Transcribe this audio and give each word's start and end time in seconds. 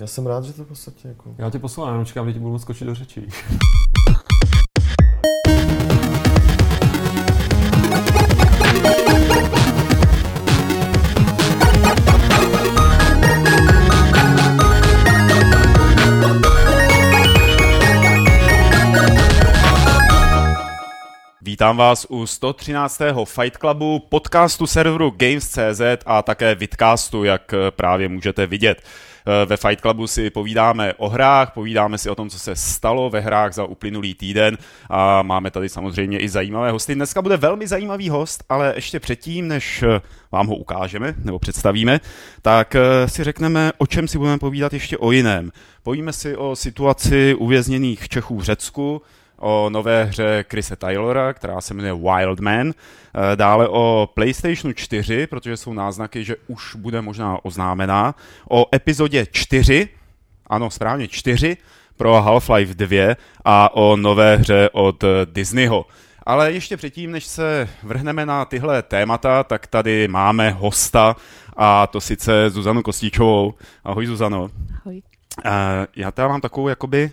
Já 0.00 0.06
jsem 0.06 0.26
rád, 0.26 0.44
že 0.44 0.52
to 0.52 0.64
v 0.64 0.68
podstatě 0.68 1.08
jako... 1.08 1.34
Já 1.38 1.50
tě 1.50 1.58
poslouchám, 1.58 1.92
jenom 1.94 2.06
čekám, 2.06 2.26
že 2.26 2.32
ti 2.32 2.38
budu 2.38 2.58
skočit 2.58 2.86
do 2.86 2.94
řečí. 2.94 3.28
Vítám 21.42 21.76
vás 21.76 22.06
u 22.08 22.26
113. 22.26 23.00
Fight 23.24 23.56
Clubu, 23.58 23.98
podcastu 23.98 24.66
serveru 24.66 25.10
Games.cz 25.16 25.80
a 26.06 26.22
také 26.22 26.54
vidcastu, 26.54 27.24
jak 27.24 27.54
právě 27.70 28.08
můžete 28.08 28.46
vidět. 28.46 28.82
Ve 29.46 29.56
Fight 29.56 29.80
Clubu 29.80 30.06
si 30.06 30.30
povídáme 30.30 30.94
o 30.94 31.08
hrách, 31.08 31.50
povídáme 31.50 31.98
si 31.98 32.10
o 32.10 32.14
tom, 32.14 32.30
co 32.30 32.38
se 32.38 32.56
stalo 32.56 33.10
ve 33.10 33.20
hrách 33.20 33.52
za 33.52 33.64
uplynulý 33.64 34.14
týden 34.14 34.58
a 34.90 35.22
máme 35.22 35.50
tady 35.50 35.68
samozřejmě 35.68 36.18
i 36.18 36.28
zajímavé 36.28 36.70
hosty. 36.70 36.94
Dneska 36.94 37.22
bude 37.22 37.36
velmi 37.36 37.66
zajímavý 37.66 38.08
host, 38.08 38.44
ale 38.48 38.72
ještě 38.76 39.00
předtím, 39.00 39.48
než 39.48 39.84
vám 40.32 40.46
ho 40.46 40.56
ukážeme 40.56 41.14
nebo 41.24 41.38
představíme, 41.38 42.00
tak 42.42 42.76
si 43.06 43.24
řekneme, 43.24 43.72
o 43.78 43.86
čem 43.86 44.08
si 44.08 44.18
budeme 44.18 44.38
povídat 44.38 44.72
ještě 44.72 44.98
o 44.98 45.10
jiném. 45.10 45.50
Povíme 45.82 46.12
si 46.12 46.36
o 46.36 46.56
situaci 46.56 47.34
uvězněných 47.34 48.08
Čechů 48.08 48.36
v 48.36 48.42
Řecku, 48.42 49.02
o 49.40 49.70
nové 49.70 50.04
hře 50.04 50.44
Chrise 50.50 50.76
Taylora, 50.76 51.32
která 51.32 51.60
se 51.60 51.74
jmenuje 51.74 51.94
Wildman, 51.94 52.72
dále 53.34 53.68
o 53.68 54.10
PlayStationu 54.14 54.72
4, 54.72 55.26
protože 55.26 55.56
jsou 55.56 55.72
náznaky, 55.72 56.24
že 56.24 56.36
už 56.46 56.74
bude 56.74 57.00
možná 57.00 57.44
oznámená, 57.44 58.14
o 58.50 58.66
epizodě 58.74 59.26
4, 59.32 59.88
ano, 60.46 60.70
správně 60.70 61.08
4, 61.08 61.56
pro 61.96 62.12
Half-Life 62.12 62.74
2 62.74 63.14
a 63.44 63.74
o 63.74 63.96
nové 63.96 64.36
hře 64.36 64.70
od 64.72 65.04
Disneyho. 65.24 65.86
Ale 66.26 66.52
ještě 66.52 66.76
předtím, 66.76 67.12
než 67.12 67.24
se 67.24 67.68
vrhneme 67.82 68.26
na 68.26 68.44
tyhle 68.44 68.82
témata, 68.82 69.44
tak 69.44 69.66
tady 69.66 70.08
máme 70.08 70.50
hosta 70.50 71.16
a 71.56 71.86
to 71.86 72.00
sice 72.00 72.50
Zuzanu 72.50 72.82
Kostičovou. 72.82 73.54
Ahoj 73.84 74.06
Zuzano. 74.06 74.48
Ahoj. 74.80 75.02
Já 75.96 76.10
tady 76.10 76.28
mám 76.28 76.40
takovou 76.40 76.68
jakoby 76.68 77.10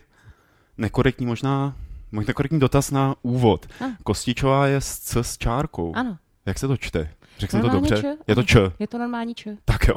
nekorektní 0.78 1.26
možná 1.26 1.76
můj 2.12 2.26
nekorektní 2.28 2.60
dotaz 2.60 2.92
na 2.92 3.16
úvod. 3.22 3.66
Ah. 3.82 3.86
Kostičová 4.04 4.68
je 4.68 4.82
s, 4.82 5.00
c 5.00 5.24
s 5.24 5.38
čárkou. 5.38 5.94
Ano. 5.96 6.18
Jak 6.46 6.60
se 6.60 6.68
to 6.68 6.78
čte? 6.78 7.10
Řekl 7.40 7.52
jsem 7.52 7.62
to 7.62 7.70
dobře? 7.70 8.02
č? 8.02 8.16
Je 8.28 8.36
to 8.36 8.44
č. 8.44 8.60
Je 8.80 8.88
to 8.88 8.98
normální 8.98 9.36
č. 9.36 9.58
Tak 9.66 9.88
jo. 9.88 9.96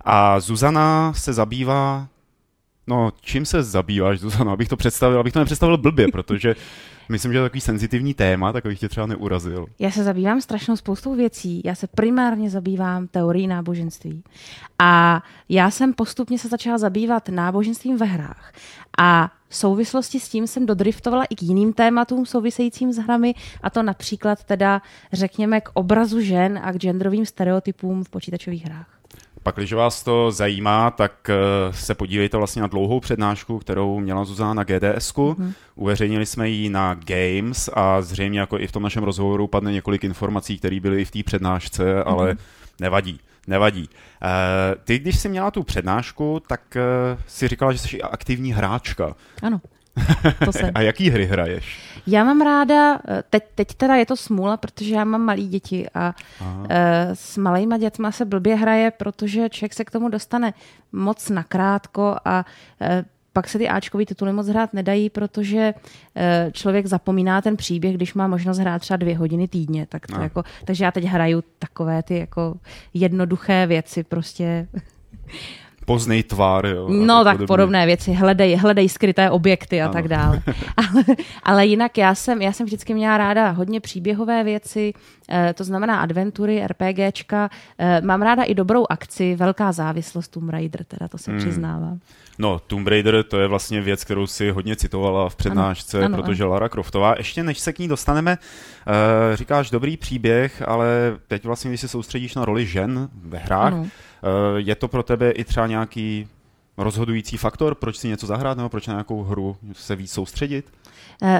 A 0.00 0.40
Zuzana 0.40 1.12
se 1.12 1.32
zabývá... 1.32 2.08
No, 2.86 3.12
čím 3.20 3.46
se 3.46 3.62
zabýváš, 3.62 4.20
Zuzana? 4.20 4.52
Abych 4.52 4.68
to 4.68 4.76
představil, 4.76 5.20
abych 5.20 5.32
to 5.32 5.38
nepředstavil 5.38 5.78
blbě, 5.78 6.08
protože 6.12 6.54
myslím, 7.08 7.32
že 7.32 7.38
je 7.38 7.42
to 7.42 7.44
takový 7.44 7.60
senzitivní 7.60 8.14
téma, 8.14 8.52
tak 8.52 8.66
abych 8.66 8.80
tě 8.80 8.88
třeba 8.88 9.06
neurazil. 9.06 9.66
Já 9.78 9.90
se 9.90 10.04
zabývám 10.04 10.40
strašnou 10.40 10.76
spoustou 10.76 11.14
věcí. 11.14 11.62
Já 11.64 11.74
se 11.74 11.86
primárně 11.86 12.50
zabývám 12.50 13.06
teorií 13.06 13.46
náboženství. 13.46 14.22
A 14.78 15.22
já 15.48 15.70
jsem 15.70 15.94
postupně 15.94 16.38
se 16.38 16.48
začala 16.48 16.78
zabývat 16.78 17.28
náboženstvím 17.28 17.96
ve 17.96 18.06
hrách. 18.06 18.52
A 18.98 19.30
v 19.48 19.56
souvislosti 19.56 20.20
s 20.20 20.28
tím 20.28 20.46
jsem 20.46 20.66
dodriftovala 20.66 21.24
i 21.24 21.34
k 21.34 21.42
jiným 21.42 21.72
tématům 21.72 22.26
souvisejícím 22.26 22.92
s 22.92 22.96
hrami, 22.96 23.34
a 23.62 23.70
to 23.70 23.82
například 23.82 24.44
teda, 24.44 24.82
řekněme, 25.12 25.60
k 25.60 25.68
obrazu 25.74 26.20
žen 26.20 26.60
a 26.62 26.72
k 26.72 26.76
genderovým 26.76 27.26
stereotypům 27.26 28.04
v 28.04 28.08
počítačových 28.08 28.64
hrách. 28.64 28.86
Pak, 29.42 29.56
když 29.56 29.72
vás 29.72 30.02
to 30.02 30.30
zajímá, 30.30 30.90
tak 30.90 31.30
se 31.70 31.94
podívejte 31.94 32.36
vlastně 32.36 32.62
na 32.62 32.68
dlouhou 32.68 33.00
přednášku, 33.00 33.58
kterou 33.58 34.00
měla 34.00 34.24
Zuzana 34.24 34.54
na 34.54 34.64
GDSku. 34.64 35.36
Mm-hmm. 35.38 35.52
Uveřejnili 35.74 36.26
jsme 36.26 36.48
ji 36.48 36.68
na 36.68 36.94
Games 36.94 37.70
a 37.72 38.02
zřejmě 38.02 38.40
jako 38.40 38.58
i 38.58 38.66
v 38.66 38.72
tom 38.72 38.82
našem 38.82 39.04
rozhovoru 39.04 39.46
padne 39.46 39.72
několik 39.72 40.04
informací, 40.04 40.58
které 40.58 40.80
byly 40.80 41.00
i 41.00 41.04
v 41.04 41.10
té 41.10 41.22
přednášce, 41.22 42.04
ale 42.04 42.36
nevadí. 42.80 43.20
Nevadí. 43.46 43.88
Uh, 43.88 44.82
ty, 44.84 44.98
když 44.98 45.18
jsi 45.18 45.28
měla 45.28 45.50
tu 45.50 45.62
přednášku, 45.62 46.42
tak 46.46 46.60
uh, 46.76 47.20
si 47.26 47.48
říkala, 47.48 47.72
že 47.72 47.78
jsi 47.78 48.02
aktivní 48.02 48.52
hráčka. 48.52 49.14
Ano. 49.42 49.60
To 50.44 50.52
jsem. 50.52 50.70
A 50.74 50.80
jaký 50.80 51.10
hry 51.10 51.26
hraješ? 51.26 51.80
Já 52.06 52.24
mám 52.24 52.40
ráda, 52.40 52.98
teď, 53.30 53.42
teď 53.54 53.74
teda 53.74 53.94
je 53.94 54.06
to 54.06 54.16
smůla, 54.16 54.56
protože 54.56 54.94
já 54.94 55.04
mám 55.04 55.22
malý 55.22 55.48
děti 55.48 55.86
a 55.94 56.14
uh, 56.40 56.46
s 57.14 57.36
malýma 57.36 57.78
dětma 57.78 58.12
se 58.12 58.24
blbě 58.24 58.56
hraje, 58.56 58.90
protože 58.90 59.48
člověk 59.48 59.74
se 59.74 59.84
k 59.84 59.90
tomu 59.90 60.08
dostane 60.08 60.54
moc 60.92 61.30
nakrátko 61.30 62.16
a 62.24 62.44
pak 63.36 63.48
se 63.48 63.58
ty 63.58 63.68
Ačkový 63.68 64.06
tituly 64.06 64.32
moc 64.32 64.48
hrát 64.48 64.74
nedají, 64.74 65.10
protože 65.10 65.74
člověk 66.52 66.86
zapomíná 66.86 67.42
ten 67.42 67.56
příběh, 67.56 67.94
když 67.94 68.14
má 68.14 68.28
možnost 68.28 68.58
hrát 68.58 68.78
třeba 68.78 68.96
dvě 68.96 69.18
hodiny 69.18 69.48
týdně. 69.48 69.86
Tak 69.86 70.06
to 70.06 70.16
no. 70.16 70.22
jako, 70.22 70.42
takže 70.64 70.84
já 70.84 70.90
teď 70.90 71.04
hraju 71.04 71.44
takové 71.58 72.02
ty 72.02 72.18
jako 72.18 72.54
jednoduché 72.94 73.66
věci, 73.66 74.04
prostě 74.04 74.68
poznej 75.86 76.22
tvar. 76.22 76.66
Jo, 76.66 76.88
no 76.88 77.24
tak 77.24 77.32
podobně. 77.32 77.46
podobné 77.46 77.86
věci, 77.86 78.12
hledej, 78.12 78.56
hledej 78.56 78.88
skryté 78.88 79.30
objekty 79.30 79.82
a 79.82 79.84
ano. 79.84 79.92
tak 79.92 80.08
dále. 80.08 80.42
ale, 80.76 81.04
ale 81.42 81.66
jinak 81.66 81.98
já 81.98 82.14
jsem, 82.14 82.42
já 82.42 82.52
jsem 82.52 82.66
vždycky 82.66 82.94
měla 82.94 83.18
ráda 83.18 83.50
hodně 83.50 83.80
příběhové 83.80 84.44
věci, 84.44 84.92
eh, 85.30 85.54
to 85.54 85.64
znamená 85.64 86.00
adventury, 86.00 86.66
RPGčka. 86.66 87.50
Eh, 87.78 88.00
mám 88.00 88.22
ráda 88.22 88.42
i 88.42 88.54
dobrou 88.54 88.86
akci, 88.90 89.36
velká 89.36 89.72
závislost 89.72 90.28
Tomb 90.28 90.50
Raider, 90.50 90.84
teda 90.84 91.08
to 91.08 91.18
se 91.18 91.30
hmm. 91.30 91.40
přiznávám. 91.40 92.00
No, 92.38 92.58
Tomb 92.66 92.88
Raider 92.88 93.22
to 93.22 93.40
je 93.40 93.46
vlastně 93.46 93.80
věc, 93.80 94.04
kterou 94.04 94.26
si 94.26 94.50
hodně 94.50 94.76
citovala 94.76 95.28
v 95.28 95.36
přednášce, 95.36 95.98
ano, 95.98 96.06
ano, 96.06 96.22
protože 96.22 96.42
ano. 96.42 96.52
Lara 96.52 96.68
Croftová, 96.68 97.14
ještě 97.18 97.42
než 97.42 97.58
se 97.58 97.72
k 97.72 97.78
ní 97.78 97.88
dostaneme, 97.88 98.38
uh, 98.86 99.36
říkáš 99.36 99.70
dobrý 99.70 99.96
příběh, 99.96 100.62
ale 100.68 100.86
teď 101.28 101.44
vlastně, 101.44 101.70
když 101.70 101.80
se 101.80 101.88
soustředíš 101.88 102.34
na 102.34 102.44
roli 102.44 102.66
žen 102.66 103.08
ve 103.22 103.38
hrách, 103.38 103.72
ano. 103.72 103.80
uh, 103.80 103.88
je 104.56 104.74
to 104.74 104.88
pro 104.88 105.02
tebe 105.02 105.30
i 105.30 105.44
třeba 105.44 105.66
nějaký 105.66 106.28
rozhodující 106.78 107.36
faktor, 107.36 107.74
proč 107.74 107.96
si 107.96 108.08
něco 108.08 108.26
zahrát 108.26 108.56
nebo 108.56 108.68
proč 108.68 108.86
na 108.86 108.94
nějakou 108.94 109.22
hru 109.22 109.56
se 109.72 109.96
víc 109.96 110.12
soustředit? 110.12 110.64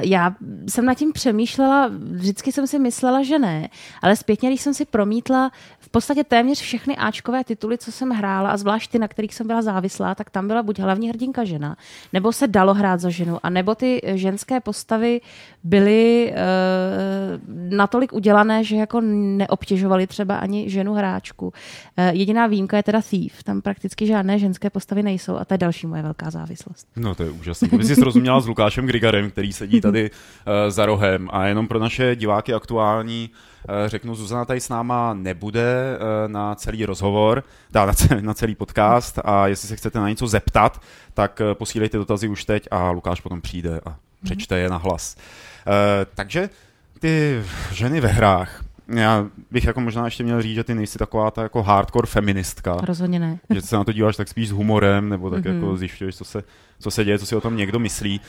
Já 0.01 0.35
jsem 0.69 0.85
nad 0.85 0.95
tím 0.95 1.13
přemýšlela, 1.13 1.91
vždycky 2.11 2.53
jsem 2.53 2.67
si 2.67 2.79
myslela, 2.79 3.23
že 3.23 3.39
ne, 3.39 3.69
ale 4.03 4.17
zpětně, 4.17 4.49
když 4.49 4.61
jsem 4.61 4.75
si 4.75 4.85
promítla 4.85 5.51
v 5.79 5.89
podstatě 5.89 6.25
téměř 6.25 6.61
všechny 6.61 6.97
Ačkové 6.97 7.45
tituly, 7.45 7.79
co 7.79 7.93
jsem 7.93 8.11
hrála, 8.11 8.51
a 8.51 8.57
zvlášť 8.57 8.91
ty, 8.91 8.99
na 8.99 9.09
kterých 9.09 9.35
jsem 9.35 9.47
byla 9.47 9.63
závislá, 9.63 10.15
tak 10.15 10.31
tam 10.31 10.47
byla 10.47 10.63
buď 10.63 10.79
hlavní 10.79 11.09
hrdinka 11.09 11.45
žena, 11.45 11.77
nebo 12.13 12.33
se 12.33 12.47
dalo 12.47 12.75
hrát 12.75 13.01
za 13.01 13.11
ženu, 13.11 13.39
a 13.43 13.51
nebo 13.51 13.75
ty 13.75 14.01
ženské 14.05 14.61
postavy 14.61 15.21
byly 15.65 16.33
uh, 16.33 17.77
natolik 17.77 18.13
udělané, 18.13 18.65
že 18.65 18.77
jako 18.77 19.01
neobtěžovaly 19.01 20.07
třeba 20.07 20.37
ani 20.37 20.71
ženu 20.71 20.95
hráčku. 20.95 21.47
Uh, 21.47 21.53
jediná 22.11 22.47
výjimka 22.47 22.77
je 22.77 22.83
teda 22.83 23.01
Thief, 23.11 23.43
tam 23.43 23.63
prakticky 23.63 24.07
žádné 24.07 24.39
ženské 24.39 24.71
postavy 24.71 25.03
nejsou 25.03 25.26
a 25.29 25.45
to 25.45 25.55
je 25.55 25.59
další 25.59 25.87
moje 25.87 26.03
velká 26.03 26.31
závislost. 26.31 26.87
No 26.97 27.15
to 27.15 27.23
je 27.23 27.31
úžasné. 27.31 27.69
To 27.69 27.77
by 27.79 27.85
si 27.85 27.97
srozuměla 27.97 28.41
s 28.41 28.47
Lukášem 28.47 28.87
Grigarem, 28.87 29.31
který 29.31 29.53
sedí 29.53 29.81
tady 29.81 30.11
uh, 30.11 30.53
za 30.69 30.87
rohem 30.87 31.29
a 31.33 31.47
jenom 31.47 31.69
pro 31.69 31.79
naše 31.79 32.17
diváky 32.17 32.55
aktuální 32.55 33.31
řeknu, 33.87 34.15
Zuzana 34.15 34.45
tady 34.45 34.61
s 34.61 34.69
náma 34.69 35.15
nebude 35.15 35.99
na 36.27 36.55
celý 36.55 36.87
rozhovor, 36.87 37.45
dá 37.71 37.87
na, 37.87 37.93
celý, 37.93 38.23
na 38.23 38.35
celý 38.35 38.55
podcast 38.55 39.19
a 39.25 39.47
jestli 39.47 39.69
se 39.69 39.77
chcete 39.77 39.99
na 39.99 40.09
něco 40.09 40.27
zeptat, 40.27 40.81
tak 41.15 41.43
posílejte 41.55 41.99
dotazy 41.99 42.29
už 42.29 42.45
teď 42.45 42.69
a 42.71 42.91
Lukáš 42.91 43.21
potom 43.21 43.41
přijde 43.41 43.81
a 43.87 43.97
přečte 44.25 44.59
je 44.59 44.69
na 44.69 44.77
hlas. 44.77 45.17
Takže 46.15 46.51
ty 47.01 47.43
ženy 47.73 48.01
ve 48.01 48.09
hrách, 48.09 48.65
já 48.95 49.27
bych 49.51 49.65
jako 49.65 49.81
možná 49.81 50.05
ještě 50.05 50.25
měl 50.25 50.43
říct, 50.43 50.55
že 50.55 50.65
ty 50.65 50.75
nejsi 50.75 50.99
taková 50.99 51.31
ta 51.31 51.43
jako 51.43 51.63
hardcore 51.63 52.07
feministka. 52.07 52.77
Rozhodně 52.83 53.19
ne. 53.19 53.39
Že 53.55 53.61
se 53.61 53.77
na 53.77 53.85
to 53.85 53.93
díváš 53.93 54.17
tak 54.17 54.29
spíš 54.29 54.49
s 54.49 54.53
humorem, 54.53 55.09
nebo 55.09 55.31
tak 55.31 55.45
mm-hmm. 55.45 55.55
jako 55.55 55.77
zjišťuješ, 55.77 56.17
co 56.17 56.25
se, 56.25 56.43
co 56.79 56.91
se 56.91 57.05
děje, 57.05 57.19
co 57.19 57.27
si 57.27 57.37
o 57.37 57.41
tom 57.41 57.57
někdo 57.57 57.79
myslí. 57.79 58.21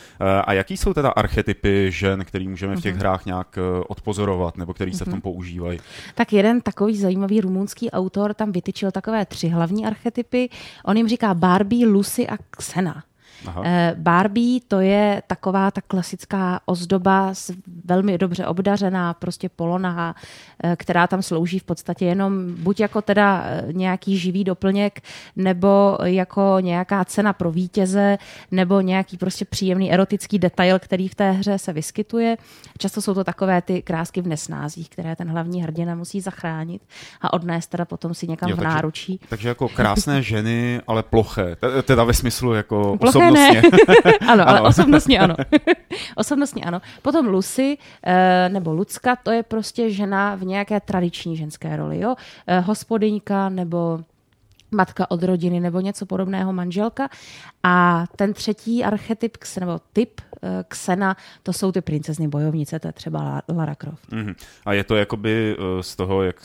A 0.45 0.54
jaký 0.54 0.77
jsou 0.77 0.94
teda 0.94 1.09
archetypy 1.09 1.92
žen, 1.92 2.25
který 2.25 2.48
můžeme 2.48 2.75
v 2.75 2.81
těch 2.81 2.95
mm-hmm. 2.95 3.00
hrách 3.00 3.25
nějak 3.25 3.57
eh, 3.57 3.83
odpozorovat, 3.88 4.57
nebo 4.57 4.74
který 4.74 4.94
se 4.94 5.04
mm-hmm. 5.04 5.07
v 5.07 5.12
tom 5.12 5.21
používají? 5.21 5.80
Tak 6.15 6.33
jeden 6.33 6.62
takový 6.62 6.98
zajímavý 6.98 7.42
rumunský 7.42 7.92
autor 7.92 8.33
tam 8.33 8.51
vytyčil 8.51 8.92
takové 8.92 9.25
tři 9.25 9.48
hlavní 9.48 9.86
archetypy. 9.86 10.50
On 10.86 10.98
jim 10.98 11.07
říká 11.07 11.33
Barbie, 11.33 11.88
Lucy 11.88 12.27
a 12.27 12.38
Xena. 12.57 13.04
Aha. 13.45 13.62
Eh, 13.66 13.95
Barbie 13.98 14.60
to 14.68 14.80
je 14.80 15.22
taková 15.28 15.72
ta 15.72 15.81
klasická 15.81 16.60
ozdoba, 16.66 17.34
s- 17.34 17.54
velmi 17.86 18.18
dobře 18.18 18.45
obdařená, 18.45 19.13
prostě 19.13 19.50
polonaha, 19.50 20.16
eh, 20.63 20.75
která 20.75 21.07
tam 21.07 21.22
slouží 21.22 21.60
v 21.60 21.63
podstatě 21.63 22.06
jenom 22.06 22.56
buď 22.56 22.80
jako 22.80 23.01
teda 23.01 23.44
eh, 23.45 23.66
nějaký 23.74 24.18
živý 24.18 24.44
doplněk, 24.44 25.01
nebo 25.36 25.98
jako 26.04 26.57
nějaká 26.62 27.06
cena 27.06 27.34
pro 27.34 27.51
vítěze, 27.51 28.18
nebo 28.51 28.81
nějaký 28.81 29.18
prostě 29.18 29.45
příjemný 29.45 29.92
erotický 29.94 30.40
detail, 30.40 30.80
který 30.80 31.07
v 31.07 31.16
té 31.16 31.31
hře 31.31 31.57
se 31.57 31.74
vyskytuje. 31.74 32.38
Často 32.78 33.01
jsou 33.01 33.13
to 33.13 33.24
takové 33.24 33.62
ty 33.62 33.81
krásky 33.81 34.22
v 34.22 34.28
nesnázích, 34.28 34.90
které 34.90 35.16
ten 35.16 35.30
hlavní 35.30 35.63
hrdina 35.63 35.95
musí 35.95 36.22
zachránit 36.22 36.81
a 37.22 37.33
odnést 37.33 37.68
teda 37.68 37.86
potom 37.86 38.13
si 38.13 38.28
někam 38.28 38.50
Jo, 38.50 38.56
v 38.56 38.60
takže- 38.60 38.69
náručí. 38.75 39.19
Takže 39.30 39.48
jako 39.50 39.69
krásné 39.69 40.22
ženy, 40.24 40.81
ale 40.88 41.04
ploché. 41.04 41.56
Teda 41.83 42.04
ve 42.04 42.13
smyslu 42.13 42.54
jako 42.54 42.98
Ploché 42.98 43.26
ne. 43.31 43.50
osobnostně. 43.50 44.12
ano, 44.27 44.50
ale 44.50 44.59
Ano. 44.59 44.69
osobnostně 44.69 45.19
ano. 45.19 45.35
osobnostně 46.15 46.63
ano. 46.63 46.81
Potom 47.01 47.27
Lucy 47.27 47.77
eh, 48.06 48.50
nebo 48.50 48.74
Lucka, 48.74 49.15
to 49.15 49.31
je 49.31 49.44
prostě 49.44 49.89
žena 49.89 50.35
v 50.35 50.44
nějaké 50.44 50.79
tradiční 50.79 51.38
ženské 51.38 51.75
roli. 51.75 52.00
Jo? 52.00 52.15
Eh, 52.47 52.59
Hospodyňka 52.59 53.50
nebo 53.50 54.00
matka 54.71 55.12
od 55.12 55.24
rodiny 55.24 55.59
nebo 55.59 55.79
něco 55.79 56.06
podobného, 56.06 56.53
manželka. 56.53 57.09
A 57.63 58.03
ten 58.15 58.33
třetí 58.33 58.83
archetyp, 58.83 59.38
nebo 59.59 59.80
typ 59.94 60.21
eh, 60.44 60.63
Xena, 60.68 61.15
to 61.44 61.53
jsou 61.53 61.71
ty 61.71 61.81
princezny 61.81 62.27
bojovnice, 62.27 62.80
to 62.80 62.88
je 62.88 62.91
třeba 62.94 63.23
La- 63.23 63.41
Lara 63.56 63.75
Croft. 63.75 64.12
Mhm. 64.12 64.33
A 64.65 64.73
je 64.73 64.83
to 64.83 64.95
jakoby 64.95 65.56
eh, 65.59 65.83
z 65.83 65.95
toho, 65.95 66.23
jak 66.23 66.35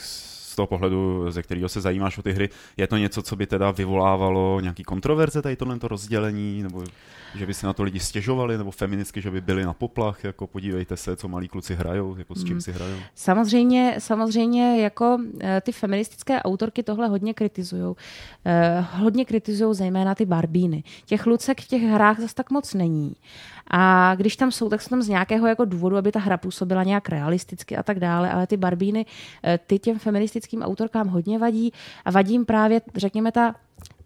z 0.53 0.57
toho 0.57 0.67
pohledu, 0.67 1.31
ze 1.31 1.43
kterého 1.43 1.69
se 1.69 1.81
zajímáš 1.81 2.19
o 2.19 2.23
ty 2.23 2.33
hry, 2.33 2.49
je 2.77 2.87
to 2.87 2.97
něco, 2.97 3.23
co 3.23 3.37
by 3.37 3.47
teda 3.47 3.71
vyvolávalo 3.71 4.61
nějaký 4.61 4.83
kontroverze, 4.83 5.43
tady 5.43 5.57
tohle 5.57 5.79
rozdělení, 5.83 6.63
nebo 6.63 6.85
že 7.35 7.47
by 7.47 7.55
si 7.55 7.67
na 7.67 7.73
to 7.73 7.83
lidi 7.83 8.01
stěžovali, 8.01 8.59
nebo 8.59 8.71
feministky, 8.71 9.23
že 9.23 9.31
by 9.31 9.41
byli 9.41 9.65
na 9.65 9.73
poplach, 9.73 10.25
jako 10.25 10.47
podívejte 10.47 10.97
se, 10.97 11.17
co 11.17 11.29
malí 11.29 11.49
kluci 11.49 11.75
hrajou, 11.75 12.17
jako 12.17 12.35
s 12.35 12.45
čím 12.45 12.61
si 12.61 12.73
hrajou. 12.73 12.97
Samozřejmě, 13.15 13.95
samozřejmě 13.99 14.83
jako 14.83 15.19
eh, 15.41 15.61
ty 15.61 15.73
feministické 15.73 16.43
autorky 16.43 16.83
tohle 16.83 17.09
hodně 17.09 17.35
kritizují. 17.35 17.95
Hodně 18.93 19.25
kritizují 19.25 19.75
zejména 19.75 20.15
ty 20.15 20.27
barbíny. 20.27 20.85
Těch 21.05 21.27
lucek 21.27 21.61
v 21.61 21.69
těch 21.69 21.83
hrách 21.83 22.21
zase 22.21 22.35
tak 22.35 22.51
moc 22.51 22.75
není. 22.75 23.17
A 23.71 24.15
když 24.15 24.37
tam 24.37 24.53
jsou, 24.53 24.69
tak 24.69 24.83
jsou 24.83 24.89
tam 24.89 25.03
z 25.03 25.09
nějakého 25.09 25.47
jako 25.47 25.65
důvodu, 25.65 25.97
aby 25.97 26.13
ta 26.13 26.19
hra 26.19 26.37
působila 26.37 26.83
nějak 26.83 27.09
realisticky 27.09 27.77
a 27.77 27.83
tak 27.83 28.01
dále, 28.01 28.31
ale 28.31 28.47
ty 28.47 28.57
barbíny, 28.57 29.07
eh, 29.45 29.59
ty 29.67 29.79
těm 29.79 29.99
feministickým 29.99 30.63
autorkám 30.63 31.09
hodně 31.09 31.39
vadí 31.39 31.73
a 32.05 32.11
vadí 32.11 32.33
jim 32.33 32.45
právě, 32.45 32.81
řekněme, 32.97 33.33
ta 33.33 33.55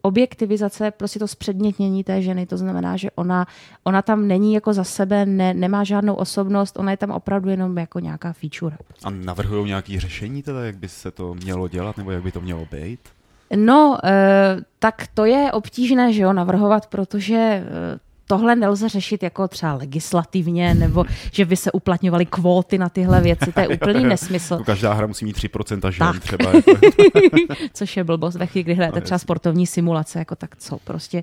objektivizace, 0.06 0.90
prostě 0.90 1.18
to 1.18 1.28
zpředmětnění 1.28 2.04
té 2.04 2.22
ženy, 2.22 2.46
to 2.46 2.56
znamená, 2.56 2.96
že 2.96 3.10
ona, 3.14 3.46
ona 3.84 4.02
tam 4.02 4.28
není 4.28 4.54
jako 4.54 4.72
za 4.72 4.84
sebe, 4.84 5.26
ne, 5.26 5.54
nemá 5.54 5.84
žádnou 5.84 6.14
osobnost, 6.14 6.78
ona 6.78 6.90
je 6.90 6.96
tam 6.96 7.10
opravdu 7.10 7.50
jenom 7.50 7.78
jako 7.78 8.00
nějaká 8.00 8.32
feature. 8.32 8.76
A 9.04 9.10
navrhují 9.10 9.66
nějaké 9.66 10.00
řešení 10.00 10.42
teda, 10.42 10.64
jak 10.64 10.76
by 10.76 10.88
se 10.88 11.10
to 11.10 11.34
mělo 11.34 11.68
dělat, 11.68 11.96
nebo 11.96 12.10
jak 12.10 12.22
by 12.22 12.32
to 12.32 12.40
mělo 12.40 12.66
být? 12.70 13.00
No, 13.56 13.98
eh, 14.04 14.56
tak 14.78 15.06
to 15.14 15.24
je 15.24 15.52
obtížné, 15.52 16.12
že 16.12 16.22
jo, 16.22 16.32
navrhovat, 16.32 16.86
protože 16.86 17.36
eh, 17.36 17.98
tohle 18.26 18.56
nelze 18.56 18.88
řešit 18.88 19.22
jako 19.22 19.48
třeba 19.48 19.74
legislativně, 19.74 20.74
nebo 20.74 21.04
že 21.32 21.44
by 21.44 21.56
se 21.56 21.72
uplatňovaly 21.72 22.26
kvóty 22.26 22.78
na 22.78 22.88
tyhle 22.88 23.20
věci, 23.20 23.52
to 23.52 23.60
je 23.60 23.68
úplný 23.74 24.04
nesmysl, 24.04 24.54
Jako 24.54 24.64
každá 24.64 24.92
hra 24.92 25.06
musí 25.06 25.24
mít 25.24 25.36
3% 25.36 25.90
žen 25.90 26.06
Tak. 26.12 26.20
třeba. 26.22 26.50
Jako, 26.54 27.54
což 27.72 27.96
je 27.96 28.04
blbost 28.04 28.36
ve 28.36 28.46
chvíli, 28.46 28.64
kdy 28.64 28.74
hrajete 28.74 29.00
No, 29.00 29.04
třeba 29.04 29.18
sportovní 29.18 29.66
simulace, 29.66 30.18
jako 30.18 30.36
tak 30.36 30.56
co, 30.56 30.78
prostě 30.84 31.22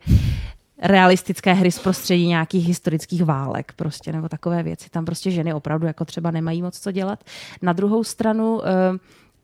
realistické 0.81 1.53
hry 1.53 1.71
z 1.71 1.79
prostředí 1.79 2.27
nějakých 2.27 2.67
historických 2.67 3.23
válek 3.23 3.73
prostě, 3.75 4.11
nebo 4.11 4.29
takové 4.29 4.63
věci. 4.63 4.89
Tam 4.89 5.05
prostě 5.05 5.31
ženy 5.31 5.53
opravdu 5.53 5.87
jako 5.87 6.05
třeba 6.05 6.31
nemají 6.31 6.61
moc 6.61 6.79
co 6.79 6.91
dělat. 6.91 7.23
Na 7.61 7.73
druhou 7.73 8.03
stranu, 8.03 8.55
uh, 8.55 8.61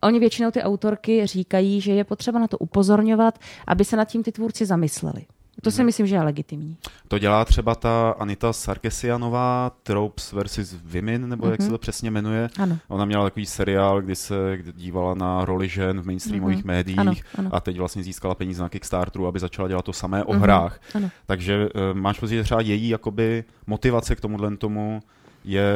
oni 0.01 0.19
většinou 0.19 0.51
ty 0.51 0.61
autorky 0.63 1.25
říkají, 1.27 1.81
že 1.81 1.91
je 1.91 2.03
potřeba 2.03 2.39
na 2.39 2.47
to 2.47 2.57
upozorňovat, 2.57 3.39
aby 3.67 3.85
se 3.85 3.97
nad 3.97 4.05
tím 4.05 4.23
ty 4.23 4.31
tvůrci 4.31 4.65
zamysleli. 4.65 5.21
To 5.61 5.69
Mhm. 5.69 5.75
si 5.75 5.83
myslím, 5.83 6.07
že 6.07 6.15
je 6.15 6.21
legitimní. 6.21 6.77
to 7.07 7.19
dělá 7.19 7.45
třeba 7.45 7.75
ta 7.75 8.15
Anita 8.19 8.53
Sarkesianová, 8.53 9.71
Tropes 9.83 10.31
versus 10.31 10.75
Women, 10.95 11.29
nebo 11.29 11.47
jak 11.47 11.61
se 11.61 11.69
to 11.69 11.77
přesně 11.77 12.11
jmenuje. 12.11 12.49
Ano. 12.59 12.77
Ona 12.87 13.05
měla 13.05 13.23
takový 13.23 13.45
seriál, 13.45 14.01
kdy 14.01 14.15
se 14.15 14.57
dívala 14.73 15.13
na 15.13 15.45
roli 15.45 15.69
žen 15.69 16.01
v 16.01 16.05
mainstreamových 16.05 16.57
Mhm. 16.57 16.67
médiích 16.67 16.99
Ano, 16.99 17.13
ano. 17.37 17.49
a 17.53 17.59
teď 17.59 17.77
vlastně 17.77 18.03
získala 18.03 18.35
peníze 18.35 18.61
na 18.63 18.69
Kickstarteru, 18.69 19.27
aby 19.27 19.39
začala 19.39 19.67
dělat 19.67 19.85
to 19.85 19.93
samé 19.93 20.23
o 20.23 20.33
Mhm, 20.33 20.41
hrách. 20.41 20.79
ano. 20.95 21.09
Takže 21.25 21.69
eh, 21.75 21.93
máš 21.93 22.19
pocit, 22.19 22.35
že 22.35 22.43
třeba 22.43 22.61
její 22.61 22.89
jakoby 22.89 23.43
motivace 23.67 24.15
k 24.15 24.21
tomuhle 24.21 24.57
tomu 24.57 24.99
je 25.45 25.73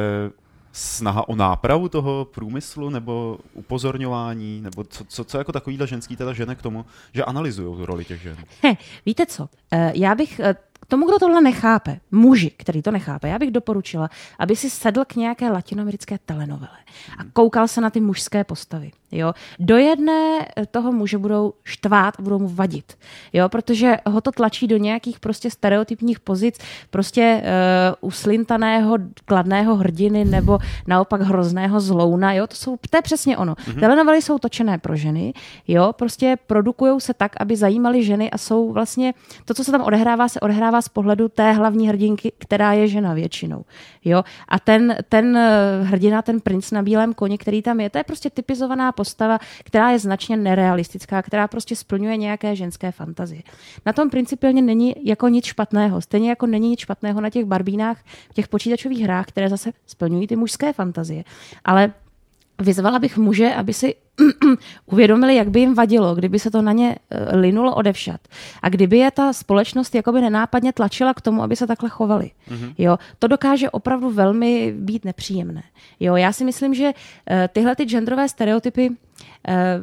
snaha 0.76 1.28
o 1.28 1.36
nápravu 1.36 1.88
toho 1.88 2.24
průmyslu 2.34 2.90
nebo 2.90 3.38
upozorňování, 3.52 4.60
nebo 4.60 4.84
co, 4.84 5.04
co, 5.04 5.24
co 5.24 5.38
jako 5.38 5.52
takovýhle 5.52 5.86
ženský 5.86 6.16
teda 6.16 6.32
žene 6.32 6.54
k 6.54 6.62
tomu, 6.62 6.84
že 7.12 7.24
analyzují 7.24 7.84
roli 7.86 8.04
těch 8.04 8.22
žen. 8.22 8.36
He, 8.62 8.76
víte 9.06 9.26
co? 9.26 9.48
Eh, 9.72 9.92
Já 9.94 10.14
bych 10.14 10.40
eh, 10.40 10.54
k 10.80 10.86
tomu, 10.86 11.06
kdo 11.06 11.18
tohle 11.18 11.40
nechápe, 11.40 12.00
muži, 12.10 12.50
který 12.56 12.82
to 12.82 12.90
nechápe, 12.90 13.28
já 13.28 13.38
bych 13.38 13.50
doporučila, 13.50 14.10
aby 14.38 14.56
si 14.56 14.70
sedl 14.70 15.04
k 15.04 15.16
nějaké 15.16 15.50
latinoamerické 15.50 16.18
telenovele 16.26 16.78
a 17.18 17.24
koukal 17.32 17.68
se 17.68 17.80
na 17.80 17.90
ty 17.90 18.00
mužské 18.00 18.44
postavy. 18.44 18.92
Jo? 19.14 19.32
Do 19.58 19.76
jedné 19.76 20.46
eh, 20.56 20.66
toho 20.66 20.92
muže 20.92 21.18
budou 21.18 21.52
štvát 21.64 22.14
a 22.18 22.22
budou 22.22 22.38
mu 22.38 22.48
vadit, 22.48 22.98
jo? 23.32 23.48
protože 23.48 23.96
ho 24.06 24.20
to 24.20 24.32
tlačí 24.32 24.66
do 24.66 24.76
nějakých 24.76 25.20
prostě 25.20 25.50
stereotypních 25.50 26.20
pozic, 26.20 26.58
prostě 26.90 27.42
uh, 27.42 28.08
uslintaného, 28.08 28.98
kladného 29.24 29.76
hrdiny 29.76 30.24
nebo 30.24 30.58
naopak 30.86 31.20
hrozného 31.20 31.80
zlouna. 31.80 32.32
Jo? 32.32 32.46
To, 32.46 32.56
jsou, 32.56 32.76
to 32.90 32.98
je 32.98 33.02
přesně 33.02 33.36
ono. 33.36 33.54
Mm-hmm. 33.54 33.80
Telenovely 33.80 34.22
jsou 34.22 34.38
točené 34.38 34.78
pro 34.78 34.96
ženy, 34.96 35.32
jo? 35.68 35.92
prostě 35.92 36.36
produkují 36.46 37.00
se 37.00 37.14
tak, 37.14 37.32
aby 37.40 37.56
zajímaly 37.56 38.04
ženy 38.04 38.30
a 38.30 38.38
jsou 38.38 38.72
vlastně, 38.72 39.14
to, 39.44 39.54
co 39.54 39.64
se 39.64 39.72
tam 39.72 39.82
odehrává, 39.82 40.28
se 40.28 40.40
odehrává 40.40 40.82
z 40.82 40.88
pohledu 40.88 41.28
té 41.28 41.52
hlavní 41.52 41.88
hrdinky, 41.88 42.32
která 42.38 42.72
je 42.72 42.88
žena 42.88 43.14
většinou. 43.14 43.64
Jo? 44.04 44.24
A 44.48 44.58
ten, 44.58 44.96
ten 45.08 45.36
eh, 45.36 45.82
hrdina, 45.82 46.22
ten 46.22 46.40
princ 46.40 46.70
na 46.70 46.82
bílém 46.82 47.14
koni, 47.14 47.38
který 47.38 47.62
tam 47.62 47.80
je, 47.80 47.90
to 47.90 47.98
je 47.98 48.04
prostě 48.04 48.30
typizovaná 48.30 48.92
postava, 48.92 49.38
která 49.64 49.90
je 49.90 49.98
značně 49.98 50.36
nerealistická, 50.36 51.22
která 51.22 51.48
prostě 51.48 51.76
splňuje 51.76 52.16
nějaké 52.16 52.56
ženské 52.56 52.92
fantazie. 52.92 53.42
Na 53.86 53.92
tom 53.92 54.10
principiálně 54.10 54.62
není 54.62 54.94
jako 55.02 55.28
nic 55.28 55.44
špatného. 55.44 56.00
Stejně 56.00 56.28
jako 56.28 56.46
není 56.46 56.68
nic 56.68 56.80
špatného 56.80 57.20
na 57.20 57.30
těch 57.30 57.44
barbínách, 57.44 57.98
v 58.30 58.34
těch 58.34 58.48
počítačových 58.48 59.00
hrách, 59.00 59.26
které 59.26 59.48
zase 59.48 59.72
splňují 59.86 60.26
ty 60.26 60.36
mužské 60.36 60.72
fantazie. 60.72 61.24
Ale 61.64 61.92
vyzvala 62.58 62.98
bych 62.98 63.18
muže, 63.18 63.54
aby 63.54 63.72
si 63.72 63.94
uvědomili, 64.86 65.34
jak 65.34 65.50
by 65.50 65.60
jim 65.60 65.74
vadilo, 65.74 66.14
kdyby 66.14 66.38
se 66.38 66.50
to 66.50 66.62
na 66.62 66.72
ně 66.72 66.96
eh, 67.10 67.36
linulo 67.36 67.74
odevšat. 67.74 68.20
A 68.62 68.68
kdyby 68.68 68.98
je 68.98 69.10
ta 69.10 69.32
společnost 69.32 69.94
jakoby 69.94 70.20
nenápadně 70.20 70.72
tlačila 70.72 71.14
k 71.14 71.20
tomu, 71.20 71.42
aby 71.42 71.56
se 71.56 71.66
takhle 71.66 71.90
chovali. 71.90 72.30
Mm-hmm. 72.48 72.74
Jo, 72.78 72.98
to 73.18 73.26
dokáže 73.28 73.70
opravdu 73.70 74.10
velmi 74.10 74.74
být 74.78 75.04
nepříjemné. 75.04 75.62
Jo, 76.00 76.16
já 76.16 76.32
si 76.32 76.44
myslím, 76.44 76.74
že 76.74 76.92
eh, 77.30 77.48
tyhle 77.52 77.76
ty 77.76 77.84
genderové 77.84 78.28
stereotypy 78.28 78.90
eh, 79.48 79.80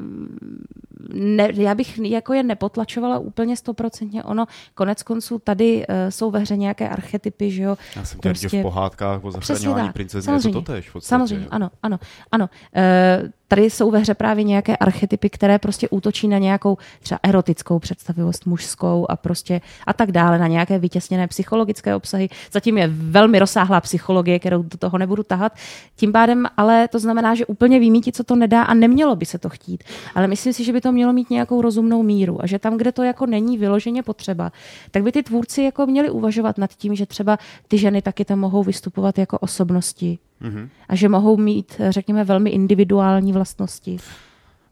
ne, 1.13 1.49
já 1.53 1.75
bych 1.75 1.99
jako 1.99 2.33
je 2.33 2.43
nepotlačovala 2.43 3.19
úplně 3.19 3.57
stoprocentně. 3.57 4.23
Ono, 4.23 4.45
konec 4.75 5.03
konců, 5.03 5.41
tady 5.43 5.87
uh, 5.87 5.95
jsou 6.09 6.31
ve 6.31 6.39
hře 6.39 6.57
nějaké 6.57 6.89
archetypy, 6.89 7.51
že 7.51 7.63
jo. 7.63 7.77
Já 7.95 8.05
jsem 8.05 8.19
prostě... 8.19 8.59
v 8.59 8.61
pohádkách 8.61 9.23
o 9.23 9.31
zachraňování 9.31 9.91
princezny 9.93 10.33
je 10.33 10.41
to 10.41 10.51
totéž. 10.51 10.89
v 10.89 10.93
podstatě, 10.93 11.09
Samozřejmě, 11.09 11.47
ano, 11.49 11.69
ano, 11.83 11.99
ano. 12.31 12.49
Uh, 12.75 13.29
tady 13.51 13.69
jsou 13.69 13.91
ve 13.91 13.99
hře 13.99 14.13
právě 14.13 14.43
nějaké 14.43 14.77
archetypy, 14.77 15.29
které 15.29 15.59
prostě 15.59 15.89
útočí 15.89 16.27
na 16.27 16.37
nějakou 16.37 16.77
třeba 17.03 17.19
erotickou 17.23 17.79
představivost 17.79 18.45
mužskou 18.45 19.05
a 19.09 19.15
prostě 19.15 19.61
a 19.87 19.93
tak 19.93 20.11
dále, 20.11 20.39
na 20.39 20.47
nějaké 20.47 20.79
vytěsněné 20.79 21.27
psychologické 21.27 21.95
obsahy. 21.95 22.29
Zatím 22.51 22.77
je 22.77 22.87
velmi 22.87 23.39
rozsáhlá 23.39 23.81
psychologie, 23.81 24.39
kterou 24.39 24.63
do 24.63 24.77
toho 24.77 24.97
nebudu 24.97 25.23
tahat. 25.23 25.53
Tím 25.95 26.11
pádem 26.11 26.45
ale 26.57 26.87
to 26.87 26.99
znamená, 26.99 27.35
že 27.35 27.45
úplně 27.45 27.79
vymítit, 27.79 28.15
co 28.15 28.23
to 28.23 28.35
nedá 28.35 28.63
a 28.63 28.73
nemělo 28.73 29.15
by 29.15 29.25
se 29.25 29.37
to 29.37 29.49
chtít. 29.49 29.83
Ale 30.15 30.27
myslím 30.27 30.53
si, 30.53 30.63
že 30.63 30.73
by 30.73 30.81
to 30.81 30.91
mělo 30.91 31.13
mít 31.13 31.29
nějakou 31.29 31.61
rozumnou 31.61 32.03
míru 32.03 32.43
a 32.43 32.47
že 32.47 32.59
tam, 32.59 32.77
kde 32.77 32.91
to 32.91 33.03
jako 33.03 33.25
není 33.25 33.57
vyloženě 33.57 34.03
potřeba, 34.03 34.51
tak 34.91 35.03
by 35.03 35.11
ty 35.11 35.23
tvůrci 35.23 35.63
jako 35.63 35.85
měli 35.85 36.09
uvažovat 36.09 36.57
nad 36.57 36.71
tím, 36.73 36.95
že 36.95 37.05
třeba 37.05 37.37
ty 37.67 37.77
ženy 37.77 38.01
taky 38.01 38.25
tam 38.25 38.39
mohou 38.39 38.63
vystupovat 38.63 39.17
jako 39.17 39.37
osobnosti, 39.37 40.19
Mhm. 40.41 40.69
a 40.89 40.95
že 40.95 41.09
mohou 41.09 41.37
mít, 41.37 41.81
řekněme, 41.89 42.23
velmi 42.23 42.49
individuální 42.49 43.33
vlastnosti. 43.33 43.97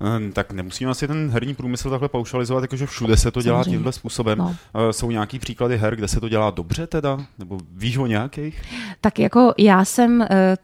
Eh, 0.02 0.32
Tak 0.32 0.52
nemusíme 0.52 0.92
asi 0.92 1.08
ten 1.08 1.30
herní 1.30 1.56
průmysl 1.56 1.90
takhle 1.90 2.10
paušalizovat, 2.10 2.64
jakože 2.64 2.86
všude 2.86 3.18
se 3.18 3.32
to 3.32 3.42
dělá 3.42 3.58
Samozřejmě. 3.58 3.78
tímhle 3.78 3.92
způsobem. 3.92 4.38
No. 4.38 4.56
Eh, 4.90 4.94
Jsou 4.94 5.12
nějaký 5.12 5.40
příklady 5.40 5.78
her, 5.78 5.96
kde 5.96 6.08
se 6.08 6.20
to 6.20 6.30
dělá 6.30 6.52
dobře 6.52 6.88
teda? 6.88 7.26
Nebo 7.40 7.58
víš 7.72 7.98
o 7.98 8.06
nějakých? 8.06 8.62
Tak 9.02 9.20
jako 9.20 9.54
já 9.58 9.86
jsem, 9.86 10.22
eh, 10.22 10.58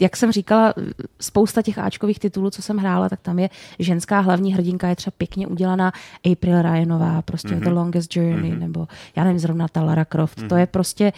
jak 0.00 0.16
jsem 0.16 0.32
říkala, 0.32 0.74
spousta 1.20 1.62
těch 1.62 1.78
Ačkových 1.78 2.18
titulů, 2.18 2.50
co 2.50 2.62
jsem 2.62 2.76
hrála, 2.78 3.08
tak 3.08 3.20
tam 3.20 3.38
je 3.38 3.50
ženská 3.78 4.20
hlavní 4.20 4.54
hrdinka, 4.54 4.88
je 4.88 4.96
třeba 4.96 5.14
pěkně 5.18 5.46
udělaná 5.46 5.92
April 6.32 6.62
Ryanová, 6.62 7.22
prostě 7.22 7.48
mm-hmm. 7.48 7.60
The 7.64 7.70
Longest 7.70 8.16
Journey, 8.16 8.52
mm-hmm. 8.52 8.58
nebo 8.58 8.88
já 9.16 9.24
nevím, 9.24 9.38
zrovna 9.38 9.68
ta 9.68 9.82
Lara 9.82 10.04
Croft. 10.04 10.38
Mm-hmm. 10.38 10.48
To 10.48 10.56
je 10.56 10.66
prostě 10.66 11.12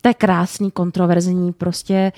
to 0.00 0.08
je 0.08 0.14
krásný, 0.14 0.70
kontroverzní, 0.70 1.52
prostě 1.52 1.94
e, 1.94 2.12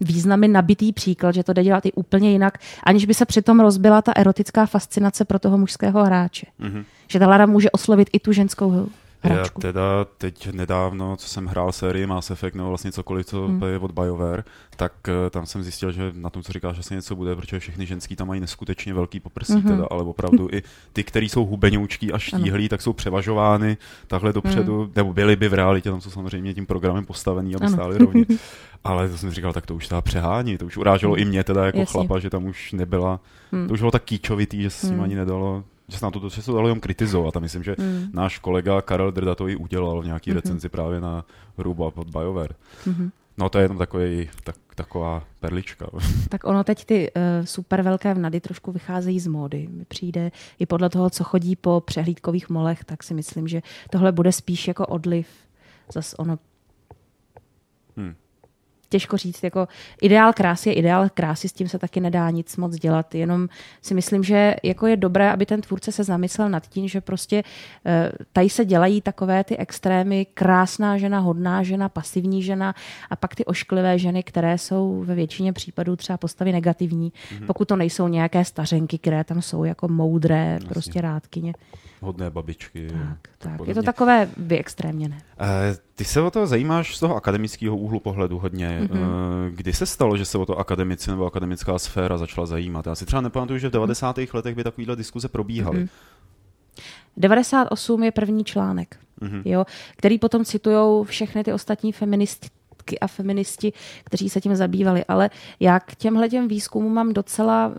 významy 0.00 0.48
nabitý 0.48 0.92
příklad, 0.92 1.34
že 1.34 1.44
to 1.44 1.52
jde 1.52 1.64
dělat 1.64 1.86
i 1.86 1.92
úplně 1.92 2.30
jinak, 2.30 2.58
aniž 2.82 3.06
by 3.06 3.14
se 3.14 3.26
přitom 3.26 3.60
rozbila 3.60 4.02
ta 4.02 4.12
erotická 4.16 4.66
fascinace 4.66 5.24
pro 5.24 5.38
toho 5.38 5.58
mužského 5.58 6.04
hráče. 6.04 6.46
Mm-hmm. 6.60 6.84
Že 7.08 7.18
ta 7.18 7.26
Lara 7.26 7.46
může 7.46 7.70
oslovit 7.70 8.10
i 8.12 8.20
tu 8.20 8.32
ženskou 8.32 8.88
hračku. 9.24 9.60
Já 9.60 9.72
teda 9.72 10.06
teď 10.18 10.52
nedávno, 10.52 11.16
co 11.16 11.28
jsem 11.28 11.46
hrál 11.46 11.72
sérii 11.72 12.06
Mass 12.06 12.30
Effect 12.30 12.56
nebo 12.56 12.68
vlastně 12.68 12.92
cokoliv, 12.92 13.26
co 13.26 13.46
hmm. 13.46 13.62
je 13.62 13.78
od 13.78 13.90
BioWare, 13.90 14.44
tak 14.76 14.92
uh, 15.08 15.30
tam 15.30 15.46
jsem 15.46 15.62
zjistil, 15.62 15.92
že 15.92 16.12
na 16.14 16.30
tom, 16.30 16.42
co 16.42 16.52
říkáš, 16.52 16.76
že 16.76 16.82
se 16.82 16.94
něco 16.94 17.16
bude, 17.16 17.36
protože 17.36 17.58
všechny 17.58 17.86
ženský 17.86 18.16
tam 18.16 18.28
mají 18.28 18.40
neskutečně 18.40 18.94
velký 18.94 19.20
poprsí, 19.20 19.52
hmm. 19.52 19.62
teda, 19.62 19.86
ale 19.90 20.02
opravdu 20.02 20.48
i 20.52 20.62
ty, 20.92 21.04
který 21.04 21.28
jsou 21.28 21.44
hubenoučký 21.44 22.12
a 22.12 22.18
štíhlí, 22.18 22.68
tak 22.68 22.82
jsou 22.82 22.92
převažovány 22.92 23.76
takhle 24.06 24.32
dopředu, 24.32 24.82
hmm. 24.82 24.92
nebo 24.96 25.12
byly 25.12 25.36
by 25.36 25.48
v 25.48 25.54
realitě, 25.54 25.90
tam 25.90 26.00
jsou 26.00 26.10
samozřejmě 26.10 26.54
tím 26.54 26.66
programem 26.66 27.04
postavený, 27.04 27.54
aby 27.54 27.66
ano. 27.66 27.76
stály 27.76 27.98
rovně. 27.98 28.24
Ale 28.84 29.08
to 29.08 29.18
jsem 29.18 29.30
říkal, 29.30 29.52
tak 29.52 29.66
to 29.66 29.74
už 29.74 29.88
ta 29.88 30.00
přehání, 30.00 30.58
to 30.58 30.66
už 30.66 30.76
uráželo 30.76 31.12
hmm. 31.14 31.22
i 31.22 31.24
mě 31.24 31.44
teda 31.44 31.66
jako 31.66 31.78
Jasně. 31.78 31.92
chlapa, 31.92 32.18
že 32.18 32.30
tam 32.30 32.44
už 32.44 32.72
nebyla, 32.72 33.20
hmm. 33.52 33.68
to 33.68 33.74
už 33.74 33.80
bylo 33.80 33.90
tak 33.90 34.04
kýčovitý, 34.04 34.62
že 34.62 34.70
se 34.70 34.78
s 34.78 34.88
tím 34.88 34.94
hmm. 34.94 35.04
ani 35.04 35.14
nedalo 35.14 35.64
že 35.88 35.98
se 35.98 36.04
na 36.04 36.10
to, 36.10 36.28
že 36.28 36.42
se 36.42 36.52
dalo 36.52 36.68
jenom 36.68 36.80
kritizovat 36.80 37.36
a 37.36 37.40
myslím, 37.40 37.62
že 37.62 37.76
mm. 37.78 38.06
náš 38.12 38.38
kolega 38.38 38.82
Karel 38.82 39.12
Drda 39.12 39.34
to 39.34 39.48
i 39.48 39.56
udělal 39.56 40.02
v 40.02 40.06
nějaký 40.06 40.30
mm-hmm. 40.30 40.34
recenzi 40.34 40.68
právě 40.68 41.00
na 41.00 41.24
hrubo 41.58 41.90
pod 41.90 42.10
BioWare. 42.10 42.54
Mm-hmm. 42.86 43.10
No 43.38 43.48
to 43.48 43.58
je 43.58 43.64
jenom 43.64 43.78
takový, 43.78 44.30
tak, 44.44 44.56
taková 44.74 45.24
perlička. 45.40 45.86
Tak 46.28 46.44
ono 46.44 46.64
teď 46.64 46.84
ty 46.84 47.12
uh, 47.12 47.44
super 47.44 47.82
velké 47.82 48.14
vnady 48.14 48.40
trošku 48.40 48.72
vycházejí 48.72 49.20
z 49.20 49.26
módy. 49.26 49.68
Mi 49.70 49.84
přijde 49.84 50.30
i 50.58 50.66
podle 50.66 50.90
toho, 50.90 51.10
co 51.10 51.24
chodí 51.24 51.56
po 51.56 51.80
přehlídkových 51.80 52.48
molech, 52.48 52.84
tak 52.84 53.02
si 53.02 53.14
myslím, 53.14 53.48
že 53.48 53.62
tohle 53.90 54.12
bude 54.12 54.32
spíš 54.32 54.68
jako 54.68 54.86
odliv. 54.86 55.28
Zas 55.92 56.14
ono 56.18 56.38
těžko 58.94 59.16
říct, 59.16 59.42
jako 59.42 59.68
ideál 60.02 60.32
krásy 60.32 60.68
je 60.68 60.74
ideál 60.74 61.08
krásy, 61.14 61.48
s 61.48 61.52
tím 61.52 61.68
se 61.68 61.78
taky 61.78 62.00
nedá 62.00 62.30
nic 62.30 62.56
moc 62.56 62.76
dělat, 62.76 63.14
jenom 63.14 63.48
si 63.82 63.94
myslím, 63.94 64.22
že 64.22 64.54
jako 64.62 64.86
je 64.86 64.96
dobré, 64.96 65.32
aby 65.32 65.46
ten 65.46 65.60
tvůrce 65.60 65.92
se 65.92 66.04
zamyslel 66.04 66.48
nad 66.48 66.66
tím, 66.66 66.88
že 66.88 67.00
prostě 67.00 67.42
uh, 67.42 67.92
tady 68.32 68.48
se 68.48 68.64
dělají 68.64 69.00
takové 69.00 69.44
ty 69.44 69.56
extrémy, 69.56 70.26
krásná 70.34 70.98
žena, 70.98 71.18
hodná 71.18 71.62
žena, 71.62 71.88
pasivní 71.88 72.42
žena 72.42 72.74
a 73.10 73.16
pak 73.16 73.34
ty 73.34 73.44
ošklivé 73.44 73.98
ženy, 73.98 74.22
které 74.22 74.58
jsou 74.58 75.02
ve 75.06 75.14
většině 75.14 75.52
případů 75.52 75.96
třeba 75.96 76.16
postavy 76.16 76.52
negativní, 76.52 77.12
mm-hmm. 77.12 77.46
pokud 77.46 77.68
to 77.68 77.76
nejsou 77.76 78.08
nějaké 78.08 78.44
stařenky, 78.44 78.98
které 78.98 79.24
tam 79.24 79.42
jsou 79.42 79.64
jako 79.64 79.88
moudré, 79.88 80.54
Jasně. 80.54 80.68
prostě 80.68 81.00
rádkyně 81.00 81.54
hodné 82.04 82.30
babičky. 82.30 82.88
Tak, 82.88 83.18
tak. 83.38 83.58
tak 83.58 83.68
je 83.68 83.74
to 83.74 83.82
takové 83.82 84.28
vyextrémněné. 84.36 85.18
E, 85.40 85.76
ty 85.94 86.04
se 86.04 86.20
o 86.20 86.30
to 86.30 86.46
zajímáš 86.46 86.96
z 86.96 87.00
toho 87.00 87.16
akademického 87.16 87.76
úhlu 87.76 88.00
pohledu 88.00 88.38
hodně. 88.38 88.80
Mm-hmm. 88.82 89.50
Kdy 89.54 89.72
se 89.72 89.86
stalo, 89.86 90.16
že 90.16 90.24
se 90.24 90.38
o 90.38 90.46
to 90.46 90.58
akademici 90.58 91.10
nebo 91.10 91.26
akademická 91.26 91.78
sféra 91.78 92.18
začala 92.18 92.46
zajímat? 92.46 92.86
Já 92.86 92.94
si 92.94 93.06
třeba 93.06 93.20
nepamatuju, 93.20 93.58
že 93.58 93.68
v 93.68 93.72
90. 93.72 94.16
Mm-hmm. 94.16 94.34
letech 94.34 94.54
by 94.54 94.64
takovéhle 94.64 94.96
diskuze 94.96 95.28
probíhaly. 95.28 95.78
Mm-hmm. 95.78 95.88
98 97.16 98.02
je 98.02 98.12
první 98.12 98.44
článek, 98.44 98.96
mm-hmm. 99.20 99.42
jo, 99.44 99.64
který 99.96 100.18
potom 100.18 100.44
citují 100.44 101.04
všechny 101.04 101.44
ty 101.44 101.52
ostatní 101.52 101.92
feministky 101.92 102.48
feministky 102.84 102.98
a 102.98 103.06
feministi, 103.06 103.72
kteří 104.04 104.30
se 104.30 104.40
tím 104.40 104.56
zabývali. 104.56 105.04
Ale 105.04 105.30
já 105.60 105.80
k 105.80 105.94
těmhle 105.94 106.28
těm 106.28 106.48
výzkumům 106.48 106.94
mám 106.94 107.12
docela, 107.12 107.72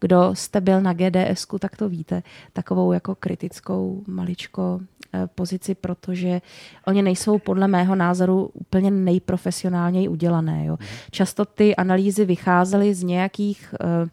kdo 0.00 0.30
jste 0.34 0.60
byl 0.60 0.80
na 0.80 0.92
GDS, 0.92 1.46
tak 1.58 1.76
to 1.76 1.88
víte, 1.88 2.22
takovou 2.52 2.92
jako 2.92 3.14
kritickou 3.14 4.02
maličko 4.06 4.80
eh, 5.14 5.28
pozici, 5.34 5.74
protože 5.74 6.40
oni 6.86 7.02
nejsou 7.02 7.38
podle 7.38 7.68
mého 7.68 7.94
názoru 7.94 8.50
úplně 8.54 8.90
nejprofesionálněji 8.90 10.08
udělané. 10.08 10.66
Jo. 10.66 10.78
Často 11.10 11.44
ty 11.44 11.76
analýzy 11.76 12.24
vycházely 12.24 12.94
z 12.94 13.02
nějakých 13.02 13.74
eh, 13.80 14.08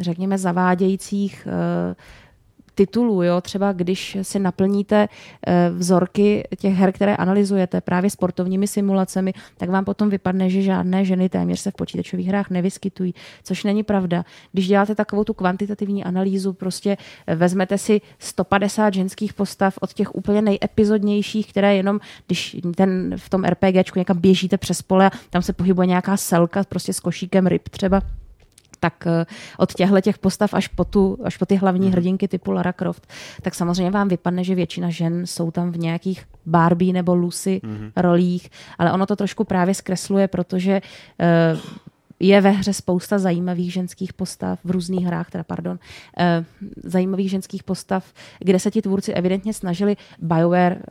řekněme, 0.00 0.38
zavádějících 0.38 1.46
eh, 1.46 1.94
titulů. 2.74 3.22
Jo? 3.22 3.40
Třeba 3.40 3.72
když 3.72 4.16
si 4.22 4.38
naplníte 4.38 5.08
eh, 5.46 5.70
vzorky 5.70 6.48
těch 6.58 6.74
her, 6.74 6.92
které 6.92 7.16
analyzujete 7.16 7.80
právě 7.80 8.10
sportovními 8.10 8.66
simulacemi, 8.66 9.32
tak 9.56 9.70
vám 9.70 9.84
potom 9.84 10.10
vypadne, 10.10 10.50
že 10.50 10.62
žádné 10.62 11.04
ženy 11.04 11.28
téměř 11.28 11.60
se 11.60 11.70
v 11.70 11.74
počítačových 11.74 12.26
hrách 12.26 12.50
nevyskytují, 12.50 13.14
což 13.42 13.64
není 13.64 13.82
pravda. 13.82 14.24
Když 14.52 14.68
děláte 14.68 14.94
takovou 14.94 15.24
tu 15.24 15.34
kvantitativní 15.34 16.04
analýzu, 16.04 16.52
prostě 16.52 16.96
eh, 17.26 17.34
vezmete 17.36 17.78
si 17.78 18.00
150 18.18 18.94
ženských 18.94 19.34
postav 19.34 19.78
od 19.80 19.92
těch 19.92 20.14
úplně 20.14 20.42
nejepizodnějších, 20.42 21.50
které 21.50 21.76
jenom, 21.76 22.00
když 22.26 22.56
ten 22.76 23.14
v 23.16 23.28
tom 23.28 23.44
RPGčku 23.44 23.98
někam 23.98 24.18
běžíte 24.18 24.58
přes 24.58 24.82
pole 24.82 25.06
a 25.06 25.10
tam 25.30 25.42
se 25.42 25.52
pohybuje 25.52 25.86
nějaká 25.86 26.16
selka 26.16 26.64
prostě 26.68 26.92
s 26.92 27.00
košíkem 27.00 27.46
ryb 27.46 27.68
třeba, 27.68 28.00
tak 28.84 29.06
eh, 29.06 29.26
od 29.56 29.74
těchto 29.74 30.00
těch 30.00 30.18
postav 30.18 30.54
až 30.54 30.68
po, 30.68 30.84
tu, 30.84 31.18
až 31.24 31.36
po 31.36 31.46
ty 31.46 31.56
hlavní 31.56 31.86
mm. 31.86 31.92
hrdinky 31.92 32.28
typu 32.28 32.52
Lara 32.52 32.72
Croft, 32.72 33.06
tak 33.42 33.54
samozřejmě 33.54 33.90
vám 33.90 34.08
vypadne, 34.08 34.44
že 34.44 34.54
většina 34.54 34.90
žen 34.90 35.26
jsou 35.26 35.50
tam 35.50 35.72
v 35.72 35.78
nějakých 35.78 36.24
Barbie 36.46 36.92
nebo 36.92 37.14
Lucy 37.14 37.60
mm. 37.64 37.90
rolích, 37.96 38.50
ale 38.78 38.92
ono 38.92 39.06
to 39.06 39.16
trošku 39.16 39.44
právě 39.44 39.74
zkresluje, 39.74 40.28
protože 40.28 40.82
uh, 40.84 41.60
je 42.20 42.40
ve 42.40 42.50
hře 42.50 42.72
spousta 42.72 43.18
zajímavých 43.18 43.72
ženských 43.72 44.12
postav, 44.12 44.58
v 44.64 44.70
různých 44.70 45.06
hrách, 45.06 45.30
teda 45.30 45.44
pardon, 45.44 45.78
uh, 45.80 46.44
zajímavých 46.84 47.30
ženských 47.30 47.62
postav, 47.62 48.04
kde 48.38 48.58
se 48.58 48.70
ti 48.70 48.82
tvůrci 48.82 49.12
evidentně 49.12 49.52
snažili 49.52 49.96
BioWare 50.18 50.82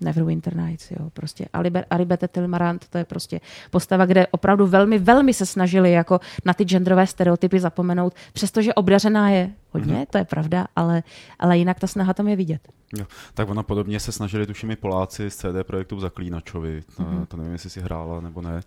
Neverwinter 0.00 0.56
Nights, 0.56 0.90
jo, 0.90 1.10
prostě 1.12 1.46
Aribete 1.90 2.28
Tilmarant, 2.28 2.88
to 2.88 2.98
je 2.98 3.04
prostě 3.04 3.40
postava, 3.70 4.06
kde 4.06 4.26
opravdu 4.26 4.66
velmi, 4.66 4.98
velmi 4.98 5.34
se 5.34 5.46
snažili 5.46 5.92
jako 5.92 6.20
na 6.44 6.54
ty 6.54 6.64
genderové 6.64 7.06
stereotypy 7.06 7.60
zapomenout, 7.60 8.14
přestože 8.32 8.74
obdařená 8.74 9.30
je 9.30 9.50
hodně, 9.72 9.94
mm-hmm. 9.94 10.06
to 10.10 10.18
je 10.18 10.24
pravda, 10.24 10.66
ale, 10.76 11.02
ale 11.38 11.58
jinak 11.58 11.80
ta 11.80 11.86
snaha 11.86 12.14
tam 12.14 12.28
je 12.28 12.36
vidět. 12.36 12.68
Jo, 12.98 13.06
tak 13.34 13.48
ona 13.48 13.62
podobně 13.62 14.00
se 14.00 14.12
snažili 14.12 14.46
tuším 14.46 14.70
i 14.70 14.76
Poláci 14.76 15.30
z 15.30 15.36
CD 15.36 15.66
projektu 15.66 16.00
Zaklínačovi. 16.00 16.82
To, 16.96 17.02
mm-hmm. 17.02 17.26
to 17.26 17.36
nevím, 17.36 17.52
jestli 17.52 17.70
si 17.70 17.80
hrála 17.80 18.20
nebo 18.20 18.42
ne. 18.42 18.60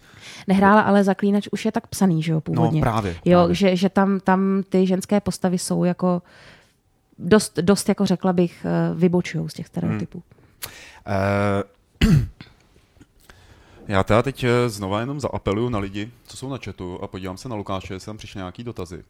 Nehrála, 0.48 0.82
ale 0.82 1.04
Zaklínač 1.04 1.48
už 1.52 1.66
je 1.66 1.72
tak 1.72 1.88
psaný, 1.88 2.24
že 2.24 2.32
jo, 2.32 2.42
původně. 2.42 2.82
No 2.82 2.86
právě. 2.86 3.16
Jo, 3.26 3.40
právě. 3.40 3.56
Že, 3.56 3.76
že 3.76 3.90
tam, 3.90 4.20
tam 4.20 4.64
ty 4.70 4.88
ženské 4.88 5.20
postavy 5.20 5.58
jsou 5.58 5.84
jako 5.84 6.22
dost, 7.20 7.60
dost 7.60 7.90
jako 7.90 8.06
řekla 8.06 8.34
bych, 8.34 8.66
eh, 8.66 8.96
vybočují 8.96 9.50
z 9.50 9.54
těch 9.54 9.68
stereotypů. 9.68 10.24
Hmm. 10.32 10.41
Uh, 12.04 12.14
já 13.88 14.04
teda 14.04 14.22
teď 14.22 14.44
eh, 14.44 14.70
znova 14.70 15.00
jenom 15.00 15.20
zaapeluju 15.20 15.70
na 15.70 15.80
lidi, 15.80 16.12
co 16.28 16.38
jsou 16.38 16.50
na 16.50 16.58
chatu 16.58 17.00
a 17.02 17.08
podívám 17.08 17.38
se 17.38 17.50
na 17.50 17.56
Lukáše, 17.56 17.94
jestli 17.94 18.06
tam 18.06 18.18
přišly 18.18 18.38
nějaký 18.38 18.64
dotazy 18.64 19.04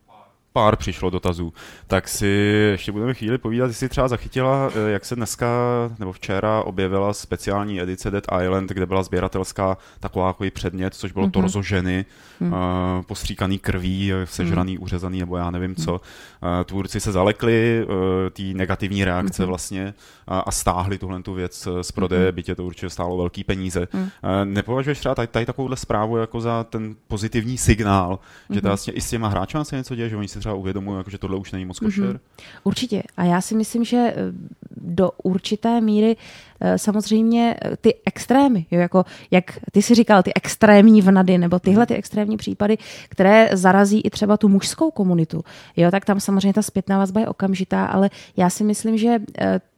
pár 0.53 0.75
přišlo 0.75 1.09
dotazů, 1.09 1.53
tak 1.87 2.07
si 2.07 2.27
ještě 2.71 2.91
budeme 2.91 3.13
chvíli 3.13 3.37
povídat, 3.37 3.67
jestli 3.67 3.89
třeba 3.89 4.07
zachytila, 4.07 4.69
eh, 4.75 4.91
jak 4.91 5.05
se 5.05 5.15
dneska 5.15 5.47
nebo 5.99 6.11
včera 6.11 6.61
objevila 6.61 7.13
speciální 7.13 7.81
edice 7.81 8.11
Dead 8.11 8.23
Island, 8.43 8.69
kde 8.69 8.85
byla 8.85 9.03
sběratelská 9.03 9.77
taková 9.99 10.27
jako 10.27 10.43
předmět, 10.53 10.93
což 10.93 11.11
bylo 11.11 11.27
mm-hmm. 11.27 11.31
torzo 11.31 11.61
ženy, 11.61 12.05
mm. 12.39 12.53
uh, 12.53 12.59
postříkaný 13.05 13.59
krví, 13.59 14.11
sežraný, 14.25 14.77
mm. 14.77 14.83
uřezaný 14.83 15.19
nebo 15.19 15.37
já 15.37 15.51
nevím 15.51 15.75
co. 15.75 15.93
Uh, 15.93 15.99
tvůrci 16.65 16.99
se 16.99 17.11
zalekli 17.11 17.85
uh, 17.85 17.93
té 18.29 18.43
negativní 18.43 19.05
reakce 19.05 19.43
mm-hmm. 19.43 19.47
vlastně 19.47 19.93
a, 20.27 20.39
a 20.39 20.51
stáhli 20.51 20.97
tuhle 20.97 21.23
tu 21.23 21.33
věc 21.33 21.67
z 21.81 21.91
prodeje, 21.91 22.31
mm-hmm. 22.31 22.35
bytě 22.35 22.55
to 22.55 22.63
určitě 22.63 22.89
stálo 22.89 23.17
velký 23.17 23.43
peníze. 23.43 23.87
Mm. 23.93 24.01
Uh, 24.01 24.09
nepovažuješ 24.43 24.99
třeba 24.99 25.15
tady, 25.15 25.27
tady 25.27 25.45
takovouhle 25.45 25.77
zprávu 25.77 26.17
jako 26.17 26.41
za 26.41 26.63
ten 26.63 26.95
pozitivní 27.07 27.57
signál, 27.57 28.19
mm-hmm. 28.19 28.55
že 28.55 28.61
to 28.61 28.67
vlastně 28.67 28.93
i 28.93 29.01
s 29.01 29.09
těma 29.09 29.27
hráči 29.27 29.57
se 29.63 29.75
něco 29.75 29.95
děje, 29.95 30.09
že 30.09 30.17
oni 30.17 30.27
si 30.27 30.40
třeba 30.41 30.55
uvědomují, 30.55 30.97
jako, 30.97 31.09
že 31.09 31.17
tohle 31.17 31.37
už 31.37 31.51
není 31.51 31.65
moc 31.65 31.79
košer? 31.79 32.03
Mm-hmm. 32.03 32.19
Určitě. 32.63 33.03
A 33.17 33.23
já 33.23 33.41
si 33.41 33.55
myslím, 33.55 33.83
že 33.83 33.97
eh, 33.97 34.15
do 34.77 35.11
určité 35.23 35.81
míry 35.81 36.17
eh, 36.59 36.77
samozřejmě 36.77 37.55
eh, 37.61 37.77
ty 37.77 37.95
extrémy, 38.05 38.65
jo, 38.71 38.79
jako 38.79 39.05
jak 39.31 39.59
ty 39.71 39.81
si 39.81 39.95
říkal, 39.95 40.23
ty 40.23 40.33
extrémní 40.33 41.01
vnady, 41.01 41.37
nebo 41.37 41.59
tyhle 41.59 41.85
ty 41.85 41.95
extrémní 41.95 42.37
případy, 42.37 42.77
které 43.09 43.49
zarazí 43.53 44.01
i 44.01 44.09
třeba 44.09 44.37
tu 44.37 44.49
mužskou 44.49 44.91
komunitu, 44.91 45.43
jo, 45.77 45.91
tak 45.91 46.05
tam 46.05 46.19
samozřejmě 46.19 46.53
ta 46.53 46.61
zpětná 46.61 46.97
vazba 46.97 47.19
je 47.19 47.27
okamžitá, 47.27 47.85
ale 47.85 48.09
já 48.37 48.49
si 48.49 48.63
myslím, 48.63 48.97
že 48.97 49.19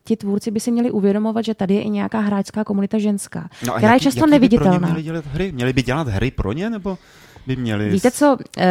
ti 0.03 0.15
tvůrci 0.15 0.51
by 0.51 0.59
si 0.59 0.71
měli 0.71 0.91
uvědomovat, 0.91 1.45
že 1.45 1.53
tady 1.53 1.73
je 1.73 1.81
i 1.81 1.89
nějaká 1.89 2.19
hráčská 2.19 2.63
komunita 2.63 2.97
ženská, 2.97 3.49
no 3.67 3.73
která 3.73 3.93
jaký, 3.93 4.05
je 4.05 4.11
často 4.11 4.27
neviditelná. 4.27 4.79
By 4.79 4.85
měli, 4.85 5.03
dělat 5.03 5.25
hry? 5.25 5.51
měli 5.51 5.73
by 5.73 5.83
dělat 5.83 6.07
hry 6.07 6.31
pro 6.31 6.53
ně, 6.53 6.69
nebo 6.69 6.97
by 7.47 7.55
měli... 7.55 7.89
Víte 7.89 8.11
co, 8.11 8.37
uh, 8.57 8.63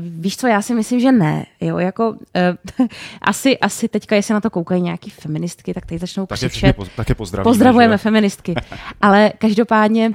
víš 0.00 0.36
co, 0.36 0.46
já 0.46 0.62
si 0.62 0.74
myslím, 0.74 1.00
že 1.00 1.12
ne. 1.12 1.46
Jo, 1.60 1.78
jako, 1.78 2.10
uh, 2.10 2.86
asi, 3.22 3.58
asi 3.58 3.88
teďka, 3.88 4.16
jestli 4.16 4.34
na 4.34 4.40
to 4.40 4.50
koukají 4.50 4.82
nějaký 4.82 5.10
feministky, 5.10 5.74
tak 5.74 5.86
teď 5.86 6.00
začnou 6.00 6.26
tak 6.26 6.38
křičet. 6.38 6.78
Je, 6.78 6.86
také 6.96 7.14
pozdravíme. 7.14 7.50
Pozdravujeme 7.50 7.94
že? 7.94 7.98
feministky. 7.98 8.54
Ale 9.00 9.32
každopádně, 9.38 10.12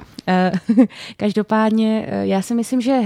uh, 0.76 0.86
každopádně 1.16 2.06
uh, 2.08 2.14
já 2.22 2.42
si 2.42 2.54
myslím, 2.54 2.80
že 2.80 3.00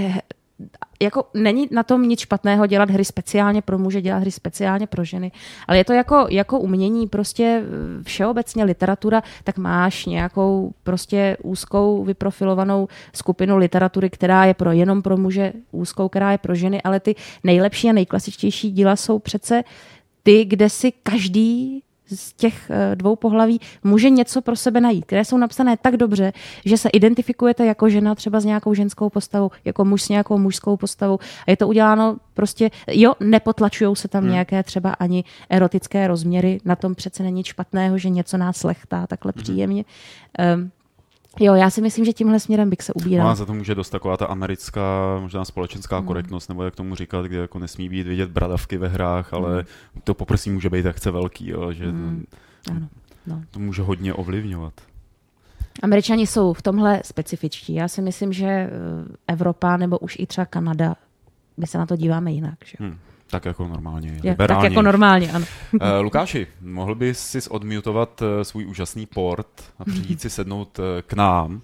jako 1.01 1.25
není 1.33 1.67
na 1.71 1.83
tom 1.83 2.03
nic 2.03 2.19
špatného 2.19 2.65
dělat 2.65 2.89
hry 2.89 3.05
speciálně 3.05 3.61
pro 3.61 3.77
muže, 3.77 4.01
dělat 4.01 4.17
hry 4.17 4.31
speciálně 4.31 4.87
pro 4.87 5.03
ženy, 5.03 5.31
ale 5.67 5.77
je 5.77 5.83
to 5.85 5.93
jako, 5.93 6.27
jako 6.29 6.59
umění, 6.59 7.07
prostě 7.07 7.63
všeobecně 8.03 8.63
literatura, 8.63 9.23
tak 9.43 9.57
máš 9.57 10.05
nějakou 10.05 10.73
prostě 10.83 11.37
úzkou 11.43 12.03
vyprofilovanou 12.03 12.87
skupinu 13.13 13.57
literatury, 13.57 14.09
která 14.09 14.45
je 14.45 14.53
pro 14.53 14.71
jenom 14.71 15.01
pro 15.01 15.17
muže, 15.17 15.53
úzkou, 15.71 16.09
která 16.09 16.31
je 16.31 16.37
pro 16.37 16.55
ženy, 16.55 16.81
ale 16.81 16.99
ty 16.99 17.15
nejlepší 17.43 17.89
a 17.89 17.93
nejklasičtější 17.93 18.71
díla 18.71 18.95
jsou 18.95 19.19
přece 19.19 19.63
ty, 20.23 20.45
kde 20.45 20.69
si 20.69 20.91
každý 20.91 21.83
z 22.15 22.33
těch 22.33 22.69
eh, 22.69 22.95
dvou 22.95 23.15
pohlaví 23.15 23.61
může 23.83 24.09
něco 24.09 24.41
pro 24.41 24.55
sebe 24.55 24.81
najít, 24.81 25.05
které 25.05 25.25
jsou 25.25 25.37
napsané 25.37 25.77
tak 25.77 25.97
dobře, 25.97 26.33
že 26.65 26.77
se 26.77 26.89
identifikujete 26.89 27.65
jako 27.65 27.89
žena 27.89 28.15
třeba 28.15 28.39
s 28.39 28.45
nějakou 28.45 28.73
ženskou 28.73 29.09
postavou, 29.09 29.51
jako 29.65 29.85
muž 29.85 30.01
s 30.01 30.09
nějakou 30.09 30.37
mužskou 30.37 30.77
postavou. 30.77 31.19
A 31.47 31.51
je 31.51 31.57
to 31.57 31.67
uděláno 31.67 32.17
prostě, 32.33 32.71
jo, 32.87 33.13
nepotlačují 33.19 33.95
se 33.95 34.07
tam 34.07 34.23
hmm. 34.23 34.31
nějaké 34.31 34.63
třeba 34.63 34.93
ani 34.93 35.23
erotické 35.49 36.07
rozměry, 36.07 36.59
na 36.65 36.75
tom 36.75 36.95
přece 36.95 37.23
není 37.23 37.37
nic 37.37 37.47
špatného, 37.47 37.97
že 37.97 38.09
něco 38.09 38.37
nás 38.37 38.63
lechtá 38.63 39.07
takhle 39.07 39.33
hmm. 39.35 39.43
příjemně. 39.43 39.85
Um, 40.55 40.71
Jo, 41.39 41.53
já 41.53 41.69
si 41.69 41.81
myslím, 41.81 42.05
že 42.05 42.13
tímhle 42.13 42.39
směrem 42.39 42.69
bych 42.69 42.81
se 42.81 42.93
ubíral. 42.93 43.25
No 43.25 43.31
a 43.31 43.35
za 43.35 43.45
to 43.45 43.53
může 43.53 43.75
dost 43.75 43.89
taková 43.89 44.17
ta 44.17 44.25
americká, 44.25 45.19
možná 45.19 45.45
společenská 45.45 45.97
hmm. 45.97 46.07
korektnost, 46.07 46.49
nebo 46.49 46.63
jak 46.63 46.75
tomu 46.75 46.95
říkat, 46.95 47.25
kde 47.25 47.37
jako 47.37 47.59
nesmí 47.59 47.89
být 47.89 48.07
vidět 48.07 48.31
bradavky 48.31 48.77
ve 48.77 48.87
hrách, 48.87 49.33
ale 49.33 49.55
hmm. 49.55 50.01
to 50.03 50.13
poprosím 50.13 50.53
může 50.53 50.69
být 50.69 50.85
jak 50.85 50.95
chce 50.95 51.11
velký, 51.11 51.49
jo, 51.49 51.73
že 51.73 51.85
hmm. 51.85 52.25
ano, 52.71 52.87
no. 53.27 53.43
to 53.51 53.59
může 53.59 53.81
hodně 53.81 54.13
ovlivňovat. 54.13 54.73
Američani 55.83 56.27
jsou 56.27 56.53
v 56.53 56.61
tomhle 56.61 57.01
specifičtí. 57.05 57.73
Já 57.73 57.87
si 57.87 58.01
myslím, 58.01 58.33
že 58.33 58.45
eh, 58.47 58.69
Evropa 59.27 59.77
nebo 59.77 59.99
už 59.99 60.15
i 60.19 60.25
třeba 60.25 60.45
Kanada, 60.45 60.95
my 61.57 61.67
se 61.67 61.77
na 61.77 61.85
to 61.85 61.95
díváme 61.95 62.31
jinak. 62.31 62.57
Že? 62.65 62.77
Hmm. 62.79 62.97
Tak 63.29 63.45
jako 63.45 63.67
normálně. 63.67 64.19
Je, 64.23 64.35
tak 64.35 64.63
jako 64.63 64.81
normálně, 64.81 65.31
ano. 65.31 65.45
uh, 65.73 65.79
Lukáši, 66.01 66.47
mohl 66.61 66.95
bys 66.95 67.19
si 67.19 67.49
odmutovat 67.49 68.21
uh, 68.21 68.27
svůj 68.41 68.65
úžasný 68.65 69.05
port 69.05 69.47
a 69.79 69.85
přijít 69.85 70.21
si 70.21 70.29
sednout 70.29 70.79
uh, 70.79 70.85
k 71.07 71.13
nám? 71.13 71.61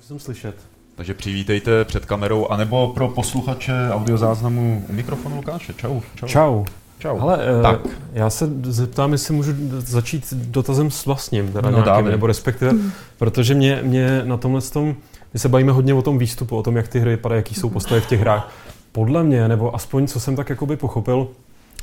Jsem 0.00 0.18
slyšet. 0.18 0.56
Takže 0.94 1.14
přivítejte 1.14 1.84
před 1.84 2.04
kamerou, 2.04 2.48
anebo 2.48 2.88
pro 2.88 3.08
posluchače 3.08 3.72
audiozáznamu 3.90 4.84
u 4.88 4.92
mikrofonu 4.92 5.36
Lukáše. 5.36 5.74
Čau. 5.74 6.00
Čau. 6.14 6.26
Čau. 6.26 6.64
Čau. 6.98 7.18
Hele, 7.18 7.38
tak. 7.62 7.80
já 8.12 8.30
se 8.30 8.48
zeptám, 8.62 9.12
jestli 9.12 9.34
můžu 9.34 9.52
začít 9.78 10.32
dotazem 10.32 10.90
s 10.90 11.06
vlastním, 11.06 11.52
teda 11.52 11.70
no, 11.70 11.84
nějakým, 11.84 12.10
nebo 12.10 12.26
respektive, 12.26 12.72
mm. 12.72 12.92
protože 13.18 13.54
mě, 13.54 13.80
mě 13.82 14.22
na 14.24 14.36
tomhle 14.36 14.60
tom, 14.60 14.96
my 15.34 15.40
se 15.40 15.48
bavíme 15.48 15.72
hodně 15.72 15.94
o 15.94 16.02
tom 16.02 16.18
výstupu, 16.18 16.56
o 16.56 16.62
tom, 16.62 16.76
jak 16.76 16.88
ty 16.88 17.00
hry 17.00 17.10
vypadají, 17.10 17.38
jaký 17.38 17.54
jsou 17.54 17.70
postavy 17.70 18.00
v 18.00 18.06
těch 18.06 18.20
hrách 18.20 18.52
podle 18.92 19.22
mě, 19.22 19.48
nebo 19.48 19.74
aspoň 19.74 20.06
co 20.06 20.20
jsem 20.20 20.36
tak 20.36 20.50
jakoby 20.50 20.76
pochopil, 20.76 21.28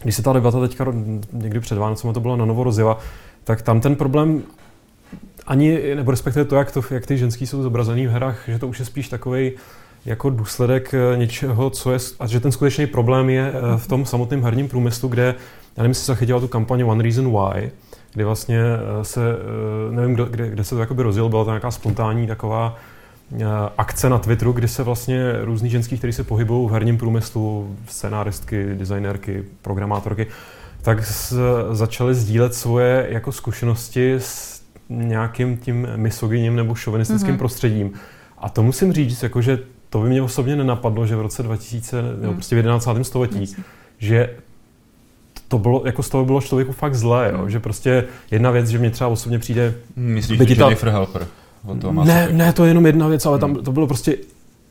když 0.04 0.16
se 0.16 0.22
ta 0.22 0.34
debata 0.34 0.60
teďka 0.60 0.86
někdy 1.32 1.60
před 1.60 1.78
Vánocem 1.78 2.14
to 2.14 2.20
bylo 2.20 2.36
na 2.36 2.46
novo 2.46 2.64
rozjela, 2.64 3.00
tak 3.44 3.62
tam 3.62 3.82
ten 3.82 3.96
problém 3.96 4.44
ani, 5.48 5.96
nebo 5.96 6.12
respektive 6.12 6.46
to, 6.46 6.56
jak, 6.56 6.72
to, 6.72 6.82
jak 6.92 7.06
ty 7.06 7.18
ženský 7.18 7.48
jsou 7.48 7.64
zobrazený 7.64 8.08
v 8.08 8.12
hrách, 8.12 8.44
že 8.48 8.60
to 8.60 8.68
už 8.68 8.80
je 8.80 8.86
spíš 8.86 9.10
takový 9.10 9.52
jako 10.06 10.30
důsledek 10.30 10.94
eh, 10.94 11.18
něčeho, 11.18 11.70
co 11.70 11.92
je, 11.92 12.00
a 12.20 12.28
že 12.28 12.40
ten 12.40 12.52
skutečný 12.52 12.88
problém 12.88 13.30
je 13.30 13.54
eh, 13.54 13.78
v 13.78 13.88
tom 13.88 14.06
samotném 14.06 14.44
herním 14.44 14.68
průmyslu, 14.68 15.10
kde, 15.10 15.36
já 15.78 15.84
nevím, 15.84 15.92
jestli 15.92 16.06
se 16.06 16.12
zachytila 16.12 16.40
tu 16.40 16.48
kampaně 16.48 16.86
One 16.86 17.04
Reason 17.04 17.32
Why, 17.32 17.72
kdy 18.14 18.24
vlastně 18.24 18.60
eh, 18.60 19.04
se, 19.04 19.22
nevím, 19.92 20.16
kde, 20.16 20.50
kde 20.50 20.64
se 20.64 20.76
to 20.76 20.82
jakoby 20.82 21.04
rozjel, 21.04 21.30
byla 21.30 21.44
to 21.44 21.50
nějaká 21.50 21.72
spontánní 21.72 22.28
taková 22.28 22.76
akce 23.78 24.10
na 24.10 24.20
Twitteru, 24.20 24.52
kdy 24.52 24.68
se 24.68 24.84
vlastně 24.84 25.34
různý 25.42 25.70
ženský, 25.70 25.98
kteří 25.98 26.14
se 26.14 26.24
pohybují 26.24 26.70
v 26.70 26.72
herním 26.72 26.98
průmyslu, 26.98 27.76
scenáristky, 27.88 28.66
designérky, 28.74 29.44
programátorky, 29.62 30.28
tak 30.82 31.04
začaly 31.72 32.16
sdílet 32.16 32.54
svoje 32.54 33.08
jako 33.10 33.32
zkušenosti 33.32 34.14
s 34.14 34.62
nějakým 34.90 35.58
tím 35.58 35.88
misogyním 35.96 36.56
nebo 36.56 36.76
šovinistickým 36.76 37.36
mm-hmm. 37.36 37.38
prostředím. 37.38 37.94
A 38.38 38.50
to 38.50 38.64
musím 38.64 38.94
říct, 38.94 39.24
jako, 39.24 39.42
že 39.42 39.60
to 39.90 40.00
by 40.00 40.10
mě 40.10 40.22
osobně 40.22 40.56
nenapadlo, 40.56 41.08
že 41.08 41.16
v 41.16 41.22
roce 41.22 41.44
2000, 41.44 42.02
mm. 42.02 42.22
nebo 42.22 42.34
prostě 42.34 42.56
v 42.56 42.58
11. 42.58 42.88
století, 43.02 43.40
Jasně. 43.40 43.64
že 43.98 44.30
to 45.48 45.58
bylo, 45.58 45.84
jako 45.86 46.04
z 46.04 46.10
toho 46.10 46.26
bylo 46.26 46.42
člověku 46.42 46.72
fakt 46.72 46.96
zlé, 46.96 47.32
jo? 47.34 47.42
Mm. 47.44 47.50
že 47.50 47.60
prostě 47.60 48.04
jedna 48.32 48.52
věc, 48.52 48.68
že 48.68 48.78
mě 48.78 48.90
třeba 48.90 49.08
osobně 49.08 49.40
přijde... 49.40 49.74
Myslíš, 49.96 50.40
že 50.40 50.56
Jennifer 50.56 50.90
Helper? 50.90 51.28
Ne, 52.04 52.30
ne, 52.32 52.54
to 52.54 52.64
je 52.64 52.70
jenom 52.70 52.86
jedna 52.86 53.08
věc, 53.08 53.26
ale 53.26 53.40
tam 53.40 53.54
hmm. 53.54 53.64
to 53.64 53.72
bylo 53.72 53.88
prostě 53.88 54.18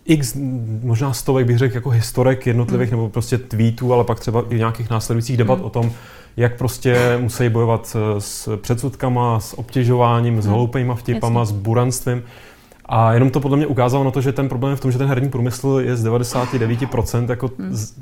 x, 0.04 0.36
možná 0.82 1.12
stovek 1.12 1.46
bych 1.46 1.58
řekl, 1.58 1.74
jako 1.74 1.90
historek 1.90 2.46
jednotlivých, 2.46 2.90
hmm. 2.90 2.98
nebo 2.98 3.10
prostě 3.10 3.38
tweetů, 3.38 3.92
ale 3.92 4.04
pak 4.04 4.20
třeba 4.20 4.44
i 4.50 4.58
nějakých 4.58 4.90
následujících 4.90 5.36
debat 5.36 5.54
hmm. 5.54 5.64
o 5.64 5.70
tom, 5.70 5.92
jak 6.36 6.56
prostě 6.56 7.18
musí 7.20 7.48
bojovat 7.48 7.96
s 8.18 8.56
předsudkama, 8.56 9.40
s 9.40 9.58
obtěžováním, 9.58 10.42
s 10.42 10.44
hmm. 10.44 10.54
hloupejma 10.54 10.94
vtipama, 10.94 11.40
Jasně. 11.40 11.56
s 11.56 11.58
buranstvím. 11.58 12.22
A 12.84 13.12
jenom 13.12 13.30
to 13.30 13.40
podle 13.40 13.56
mě 13.56 13.66
ukázalo 13.66 14.04
na 14.04 14.10
to, 14.10 14.20
že 14.20 14.32
ten 14.32 14.48
problém 14.48 14.70
je 14.70 14.76
v 14.76 14.80
tom, 14.80 14.92
že 14.92 14.98
ten 14.98 15.08
herní 15.08 15.28
průmysl 15.28 15.80
je 15.84 15.96
z 15.96 16.04
99% 16.04 17.30
jako 17.30 17.50
hmm. 17.58 17.74
z, 17.74 17.94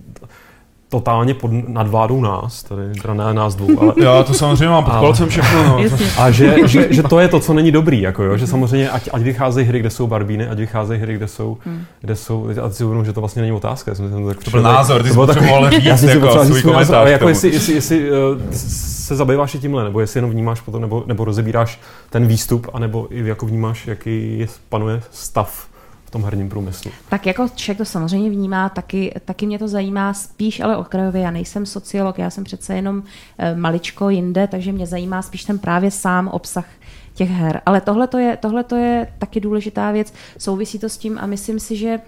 totálně 0.96 1.34
pod 1.34 1.50
nadvládou 1.68 2.20
nás, 2.20 2.62
tady 2.62 3.00
teda 3.02 3.14
ne 3.14 3.34
nás 3.34 3.54
dvou, 3.54 3.80
ale... 3.80 3.92
Já 4.04 4.22
to 4.22 4.34
samozřejmě 4.34 4.68
mám 4.68 4.84
pod 4.84 4.90
palcem 4.90 5.28
všechno, 5.28 5.64
no. 5.64 5.78
A 6.18 6.30
že, 6.30 6.68
že, 6.68 6.86
že, 6.90 7.02
to 7.02 7.20
je 7.20 7.28
to, 7.28 7.40
co 7.40 7.54
není 7.54 7.72
dobrý, 7.72 8.00
jako 8.00 8.22
jo, 8.22 8.36
že 8.36 8.46
samozřejmě 8.46 8.90
ať, 8.90 9.08
ať 9.12 9.22
vycházejí 9.22 9.66
hry, 9.66 9.80
kde 9.80 9.90
jsou 9.90 10.06
barbíny, 10.06 10.48
ať 10.48 10.58
vycházejí 10.58 11.00
hry, 11.00 11.14
kde 11.14 11.28
jsou, 11.28 11.58
hmm. 11.66 11.84
kde 12.00 12.16
jsou, 12.16 12.48
a 12.62 12.70
si 12.70 12.84
uvědomím, 12.84 13.04
že 13.04 13.12
to 13.12 13.20
vlastně 13.20 13.42
není 13.42 13.52
otázka, 13.52 13.90
já 13.90 13.94
jsem 13.94 14.10
to 14.10 14.28
tak 14.28 14.44
To 14.44 14.50
byl 14.50 14.62
názor, 14.62 15.02
ty 15.02 15.08
jsi 15.08 15.14
potřeboval 15.14 15.70
říct, 15.70 15.84
já 15.84 15.96
jako 15.96 16.44
svůj 16.44 16.62
komentář 16.62 16.96
ale 16.96 17.10
jako 17.10 17.28
jestli, 17.28 17.52
jestli, 17.52 17.74
jestli 17.74 18.10
uh, 18.10 18.16
se 18.50 19.16
zabýváš 19.16 19.54
i 19.54 19.58
tímhle, 19.58 19.84
nebo 19.84 20.00
jestli 20.00 20.18
jenom 20.18 20.30
vnímáš 20.30 20.60
potom, 20.60 20.80
nebo, 20.80 21.04
nebo 21.06 21.24
rozebíráš 21.24 21.80
ten 22.10 22.26
výstup, 22.26 22.66
anebo 22.72 23.06
i 23.10 23.28
jako 23.28 23.46
vnímáš, 23.46 23.86
jaký 23.86 24.38
je, 24.38 24.46
panuje 24.68 25.02
stav 25.10 25.66
v 26.06 26.10
tom 26.10 26.24
herním 26.24 26.48
průmyslu. 26.48 26.90
Tak 27.08 27.26
jako 27.26 27.48
člověk 27.54 27.78
to 27.78 27.84
samozřejmě 27.84 28.30
vnímá, 28.30 28.68
taky, 28.68 29.14
taky 29.24 29.46
mě 29.46 29.58
to 29.58 29.68
zajímá 29.68 30.14
spíš, 30.14 30.60
ale 30.60 30.76
okrajově. 30.76 31.22
Já 31.22 31.30
nejsem 31.30 31.66
sociolog, 31.66 32.18
já 32.18 32.30
jsem 32.30 32.44
přece 32.44 32.74
jenom 32.74 33.02
eh, 33.38 33.54
maličko 33.54 34.10
jinde, 34.10 34.46
takže 34.46 34.72
mě 34.72 34.86
zajímá 34.86 35.22
spíš 35.22 35.44
ten 35.44 35.58
právě 35.58 35.90
sám 35.90 36.28
obsah 36.28 36.66
těch 37.14 37.30
her. 37.30 37.60
Ale 37.66 37.80
tohle 37.80 38.08
je, 38.18 38.36
tohleto 38.36 38.76
je 38.76 39.12
taky 39.18 39.40
důležitá 39.40 39.90
věc, 39.92 40.12
souvisí 40.38 40.78
to 40.78 40.88
s 40.88 40.98
tím 40.98 41.18
a 41.20 41.26
myslím 41.26 41.60
si, 41.60 41.76
že 41.76 42.00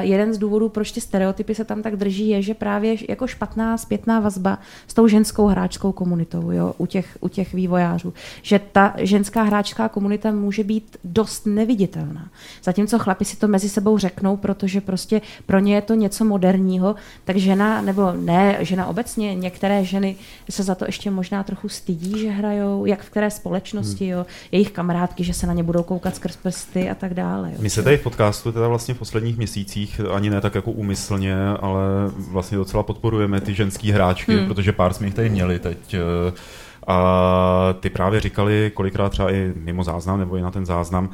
jeden 0.00 0.34
z 0.34 0.38
důvodů, 0.38 0.68
proč 0.68 0.92
ty 0.92 1.00
stereotypy 1.00 1.54
se 1.54 1.64
tam 1.64 1.82
tak 1.82 1.96
drží, 1.96 2.28
je, 2.28 2.42
že 2.42 2.54
právě 2.54 2.96
jako 3.08 3.26
špatná 3.26 3.78
zpětná 3.78 4.20
vazba 4.20 4.58
s 4.86 4.94
tou 4.94 5.06
ženskou 5.06 5.46
hráčskou 5.46 5.92
komunitou 5.92 6.50
jo, 6.50 6.74
u, 6.78 6.86
těch, 6.86 7.18
u 7.20 7.28
těch 7.28 7.54
vývojářů. 7.54 8.12
Že 8.42 8.60
ta 8.72 8.94
ženská 8.98 9.42
hráčská 9.42 9.88
komunita 9.88 10.30
může 10.30 10.64
být 10.64 10.96
dost 11.04 11.46
neviditelná. 11.46 12.28
Zatímco 12.62 12.98
chlapi 12.98 13.24
si 13.24 13.36
to 13.36 13.48
mezi 13.48 13.68
sebou 13.68 13.98
řeknou, 13.98 14.36
protože 14.36 14.80
prostě 14.80 15.20
pro 15.46 15.58
ně 15.58 15.74
je 15.74 15.82
to 15.82 15.94
něco 15.94 16.24
moderního, 16.24 16.94
tak 17.24 17.36
žena, 17.36 17.82
nebo 17.82 18.12
ne, 18.12 18.56
žena 18.60 18.86
obecně, 18.86 19.34
některé 19.34 19.84
ženy 19.84 20.16
se 20.50 20.62
za 20.62 20.74
to 20.74 20.84
ještě 20.84 21.10
možná 21.10 21.42
trochu 21.42 21.68
stydí, 21.68 22.20
že 22.20 22.30
hrajou, 22.30 22.86
jak 22.86 23.02
v 23.02 23.10
které 23.10 23.30
společnosti, 23.30 24.04
hmm. 24.04 24.18
jo, 24.18 24.26
jejich 24.52 24.70
kamarádky, 24.70 25.24
že 25.24 25.34
se 25.34 25.46
na 25.46 25.52
ně 25.52 25.62
budou 25.62 25.82
koukat 25.82 26.16
skrz 26.16 26.36
prsty 26.36 26.90
a 26.90 26.94
tak 26.94 27.14
dále. 27.14 27.50
Jo. 27.50 27.56
My 27.58 27.70
se 27.70 27.82
tady 27.82 27.96
v 27.96 28.02
podcastu 28.02 28.52
teda 28.52 28.68
vlastně 28.68 28.94
v 28.94 28.98
posledních 28.98 29.36
měsících 29.36 29.69
měsících, 29.76 30.00
ani 30.14 30.30
ne 30.30 30.40
tak 30.40 30.54
jako 30.54 30.70
úmyslně, 30.70 31.36
ale 31.60 31.82
vlastně 32.30 32.58
docela 32.58 32.82
podporujeme 32.82 33.40
ty 33.40 33.54
ženský 33.54 33.92
hráčky, 33.92 34.36
hmm. 34.36 34.46
protože 34.46 34.72
pár 34.72 34.92
jsme 34.92 35.06
jich 35.06 35.14
tady 35.14 35.30
měli 35.30 35.58
teď. 35.58 35.94
Eh, 35.94 36.32
a 36.86 37.74
ty 37.80 37.90
právě 37.90 38.20
říkali 38.20 38.70
kolikrát 38.74 39.08
třeba 39.08 39.32
i 39.32 39.52
mimo 39.56 39.84
záznam 39.84 40.18
nebo 40.18 40.36
i 40.36 40.42
na 40.42 40.50
ten 40.50 40.66
záznam, 40.66 41.10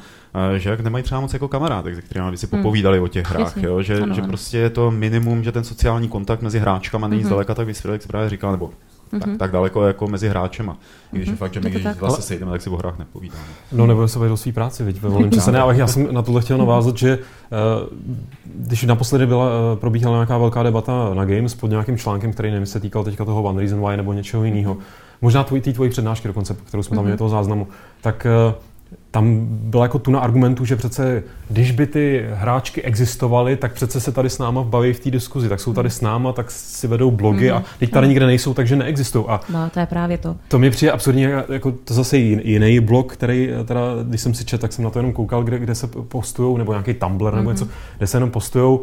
eh, 0.55 0.59
že 0.59 0.69
jak 0.69 0.79
nemají 0.79 1.03
třeba 1.03 1.21
moc 1.21 1.33
jako 1.33 1.47
kamarádek, 1.47 1.95
se 1.95 2.01
kterými 2.01 2.31
by 2.31 2.37
si 2.37 2.47
hmm. 2.51 2.61
popovídali 2.61 2.97
hmm. 2.97 3.05
o 3.05 3.07
těch 3.07 3.31
hrách, 3.31 3.57
jo? 3.57 3.81
Že, 3.81 4.01
ano, 4.01 4.13
že 4.15 4.21
ano. 4.21 4.27
prostě 4.27 4.57
je 4.57 4.69
to 4.69 4.91
minimum, 4.91 5.43
že 5.43 5.51
ten 5.51 5.63
sociální 5.63 6.09
kontakt 6.09 6.41
mezi 6.41 6.59
hráčkama 6.59 7.07
není 7.07 7.21
hmm. 7.21 7.27
zdaleka 7.29 7.55
tak 7.55 7.67
vysvětlý, 7.67 7.93
jak 7.93 8.07
právě 8.07 8.29
říkal, 8.29 8.51
nebo 8.51 8.69
mm-hmm. 9.13 9.19
tak, 9.19 9.37
tak 9.37 9.51
daleko 9.51 9.87
jako 9.87 10.07
mezi 10.07 10.29
hráčema. 10.29 10.77
I 11.13 11.15
když 11.15 11.27
mm-hmm. 11.27 11.31
je 11.31 11.37
fakt, 11.37 11.53
že 11.53 11.59
my 11.59 11.69
když 11.69 11.83
tak. 11.83 11.99
vlastně 11.99 12.23
sejdeme, 12.23 12.51
tak 12.51 12.61
si 12.61 12.69
o 12.69 12.77
hrách 12.77 12.99
nepovídáme. 12.99 13.43
No 13.71 13.87
nebo 13.87 14.07
se 14.07 14.19
o 14.19 14.37
své 14.37 14.51
práci, 14.51 14.83
viď, 14.83 15.01
ve 15.01 15.09
volném 15.09 15.31
čase. 15.31 15.51
Ne, 15.51 15.59
ale 15.59 15.77
já 15.77 15.87
jsem 15.87 16.13
na 16.13 16.21
tohle 16.21 16.41
chtěl 16.41 16.57
navázat, 16.57 16.97
že 16.97 17.17
uh, 17.17 17.97
když 18.45 18.83
naposledy 18.83 19.25
byla, 19.25 19.45
uh, 19.45 19.79
probíhala 19.79 20.15
nějaká 20.15 20.37
velká 20.37 20.63
debata 20.63 21.13
na 21.13 21.25
Games 21.25 21.55
pod 21.55 21.69
nějakým 21.69 21.97
článkem, 21.97 22.33
který 22.33 22.51
nevím, 22.51 22.65
se 22.65 22.79
týkal 22.79 23.03
teďka 23.03 23.25
toho 23.25 23.43
One 23.43 23.61
Reason 23.61 23.87
Why 23.87 23.97
nebo 23.97 24.13
něčeho 24.13 24.43
jiného, 24.43 24.75
mm-hmm. 24.75 25.17
možná 25.21 25.43
tvůj, 25.43 25.61
ty 25.61 25.73
tvoji 25.73 25.89
přednášky 25.89 26.27
dokonce, 26.27 26.55
kterou 26.65 26.83
jsme 26.83 26.95
tam 26.95 27.03
mm-hmm. 27.03 27.05
měli 27.05 27.17
toho 27.17 27.29
záznamu, 27.29 27.67
tak 28.01 28.27
uh, 28.47 28.53
tam 29.17 29.47
byla 29.49 29.83
jako 29.83 29.99
tu 29.99 30.11
na 30.11 30.19
argumentu, 30.19 30.65
že 30.65 30.75
přece, 30.75 31.23
když 31.49 31.71
by 31.71 31.87
ty 31.87 32.25
hráčky 32.33 32.81
existovaly, 32.81 33.55
tak 33.55 33.73
přece 33.73 33.99
se 33.99 34.11
tady 34.11 34.29
s 34.29 34.37
náma 34.37 34.63
baví 34.63 34.93
v 34.93 34.99
té 34.99 35.11
diskuzi, 35.11 35.49
tak 35.49 35.59
jsou 35.59 35.73
tady 35.73 35.89
s 35.89 36.01
náma, 36.01 36.33
tak 36.33 36.51
si 36.51 36.87
vedou 36.87 37.11
blogy 37.11 37.49
mm-hmm. 37.49 37.55
a 37.55 37.63
teď 37.79 37.91
tady 37.91 38.07
nikde 38.07 38.25
nejsou, 38.25 38.53
takže 38.53 38.75
neexistují. 38.75 39.25
A 39.27 39.39
no, 39.49 39.69
to 39.73 39.79
je 39.79 39.85
právě 39.85 40.17
to. 40.17 40.35
To 40.47 40.59
mi 40.59 40.69
přijde 40.69 40.91
absurdně, 40.91 41.43
jako 41.49 41.71
to 41.71 41.93
zase 41.93 42.17
jiný 42.17 42.79
blog, 42.79 43.13
který 43.13 43.49
teda, 43.65 43.81
když 44.03 44.21
jsem 44.21 44.33
si 44.33 44.45
četl, 44.45 44.61
tak 44.61 44.73
jsem 44.73 44.83
na 44.83 44.89
to 44.89 44.99
jenom 44.99 45.13
koukal, 45.13 45.43
kde, 45.43 45.59
kde 45.59 45.75
se 45.75 45.87
postují, 45.87 46.57
nebo 46.57 46.71
nějaký 46.73 46.93
Tumblr 46.93 47.35
nebo 47.35 47.49
mm-hmm. 47.49 47.53
něco, 47.53 47.67
kde 47.97 48.07
se 48.07 48.17
jenom 48.17 48.31
postují 48.31 48.79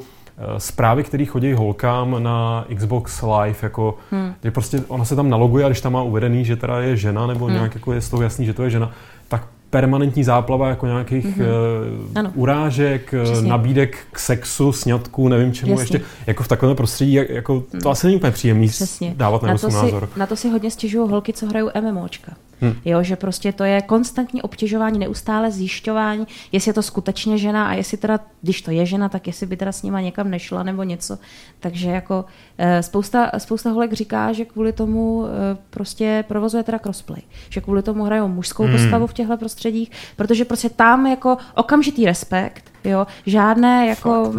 zprávy, 0.58 1.02
které 1.04 1.24
chodí 1.24 1.52
holkám 1.52 2.22
na 2.22 2.66
Xbox 2.76 3.22
Live, 3.22 3.58
jako, 3.62 3.98
hmm. 4.10 4.34
že 4.44 4.50
prostě 4.50 4.82
ona 4.88 5.04
se 5.04 5.16
tam 5.16 5.30
naloguje 5.30 5.64
a 5.64 5.68
když 5.68 5.80
tam 5.80 5.92
má 5.92 6.02
uvedený, 6.02 6.44
že 6.44 6.56
teda 6.56 6.80
je 6.80 6.96
žena, 6.96 7.26
nebo 7.26 7.44
hmm. 7.44 7.54
nějak 7.54 7.74
jako 7.74 7.92
je 7.92 8.00
z 8.00 8.08
toho 8.08 8.22
jasný, 8.22 8.46
že 8.46 8.54
to 8.54 8.62
je 8.62 8.70
žena, 8.70 8.90
tak 9.28 9.46
permanentní 9.74 10.24
záplava 10.24 10.68
jako 10.68 10.86
nějakých 10.86 11.38
mm-hmm. 11.38 12.26
uh, 12.26 12.30
urážek, 12.34 13.14
eh, 13.14 13.24
Přesně. 13.24 13.48
nabídek 13.48 13.98
k 14.12 14.18
sexu, 14.18 14.72
sňatku, 14.72 15.28
nevím 15.28 15.52
čemu 15.52 15.72
Jasně. 15.72 15.82
ještě, 15.82 16.00
jako 16.26 16.42
v 16.42 16.48
takovém 16.48 16.76
prostředí, 16.76 17.12
jako, 17.12 17.60
to 17.70 17.76
mm. 17.88 17.90
asi 17.90 18.06
není 18.06 18.16
úplně 18.16 18.32
příjemný 18.32 18.68
Přesně. 18.68 19.14
dávat 19.16 19.42
na, 19.42 19.48
na 19.48 19.58
to 19.58 19.70
si, 19.70 19.76
názor. 19.76 20.08
Na 20.16 20.26
to 20.26 20.36
si 20.36 20.48
hodně 20.48 20.70
stěžují 20.70 21.10
holky, 21.10 21.32
co 21.32 21.46
hrajou 21.46 21.70
MMOčka. 21.80 22.32
Hmm. 22.64 22.74
Jo, 22.84 23.02
že 23.02 23.16
prostě 23.16 23.52
to 23.52 23.64
je 23.64 23.82
konstantní 23.82 24.42
obtěžování, 24.42 24.98
neustále 24.98 25.50
zjišťování, 25.50 26.26
jestli 26.52 26.68
je 26.68 26.74
to 26.74 26.82
skutečně 26.82 27.38
žena 27.38 27.68
a 27.68 27.72
jestli 27.72 27.96
teda, 27.96 28.20
když 28.42 28.62
to 28.62 28.70
je 28.70 28.86
žena, 28.86 29.08
tak 29.08 29.26
jestli 29.26 29.46
by 29.46 29.56
teda 29.56 29.72
s 29.72 29.82
nima 29.82 30.00
někam 30.00 30.30
nešla 30.30 30.62
nebo 30.62 30.82
něco. 30.82 31.18
Takže 31.60 31.90
jako 31.90 32.24
eh, 32.58 32.82
spousta, 32.82 33.30
spousta 33.38 33.70
holek 33.70 33.92
říká, 33.92 34.32
že 34.32 34.44
kvůli 34.44 34.72
tomu 34.72 35.26
eh, 35.26 35.58
prostě 35.70 36.24
provozuje 36.28 36.62
teda 36.62 36.78
crossplay. 36.78 37.22
Že 37.48 37.60
kvůli 37.60 37.82
tomu 37.82 38.04
hrajou 38.04 38.28
mužskou 38.28 38.62
hmm. 38.62 38.72
postavu 38.72 39.06
v 39.06 39.12
těchto 39.12 39.36
prostředích, 39.36 39.90
protože 40.16 40.44
prostě 40.44 40.70
tam 40.70 41.06
jako 41.06 41.36
okamžitý 41.54 42.06
respekt, 42.06 42.70
jo, 42.84 43.06
žádné 43.26 43.86
jako, 43.86 44.24
Fakt, 44.24 44.34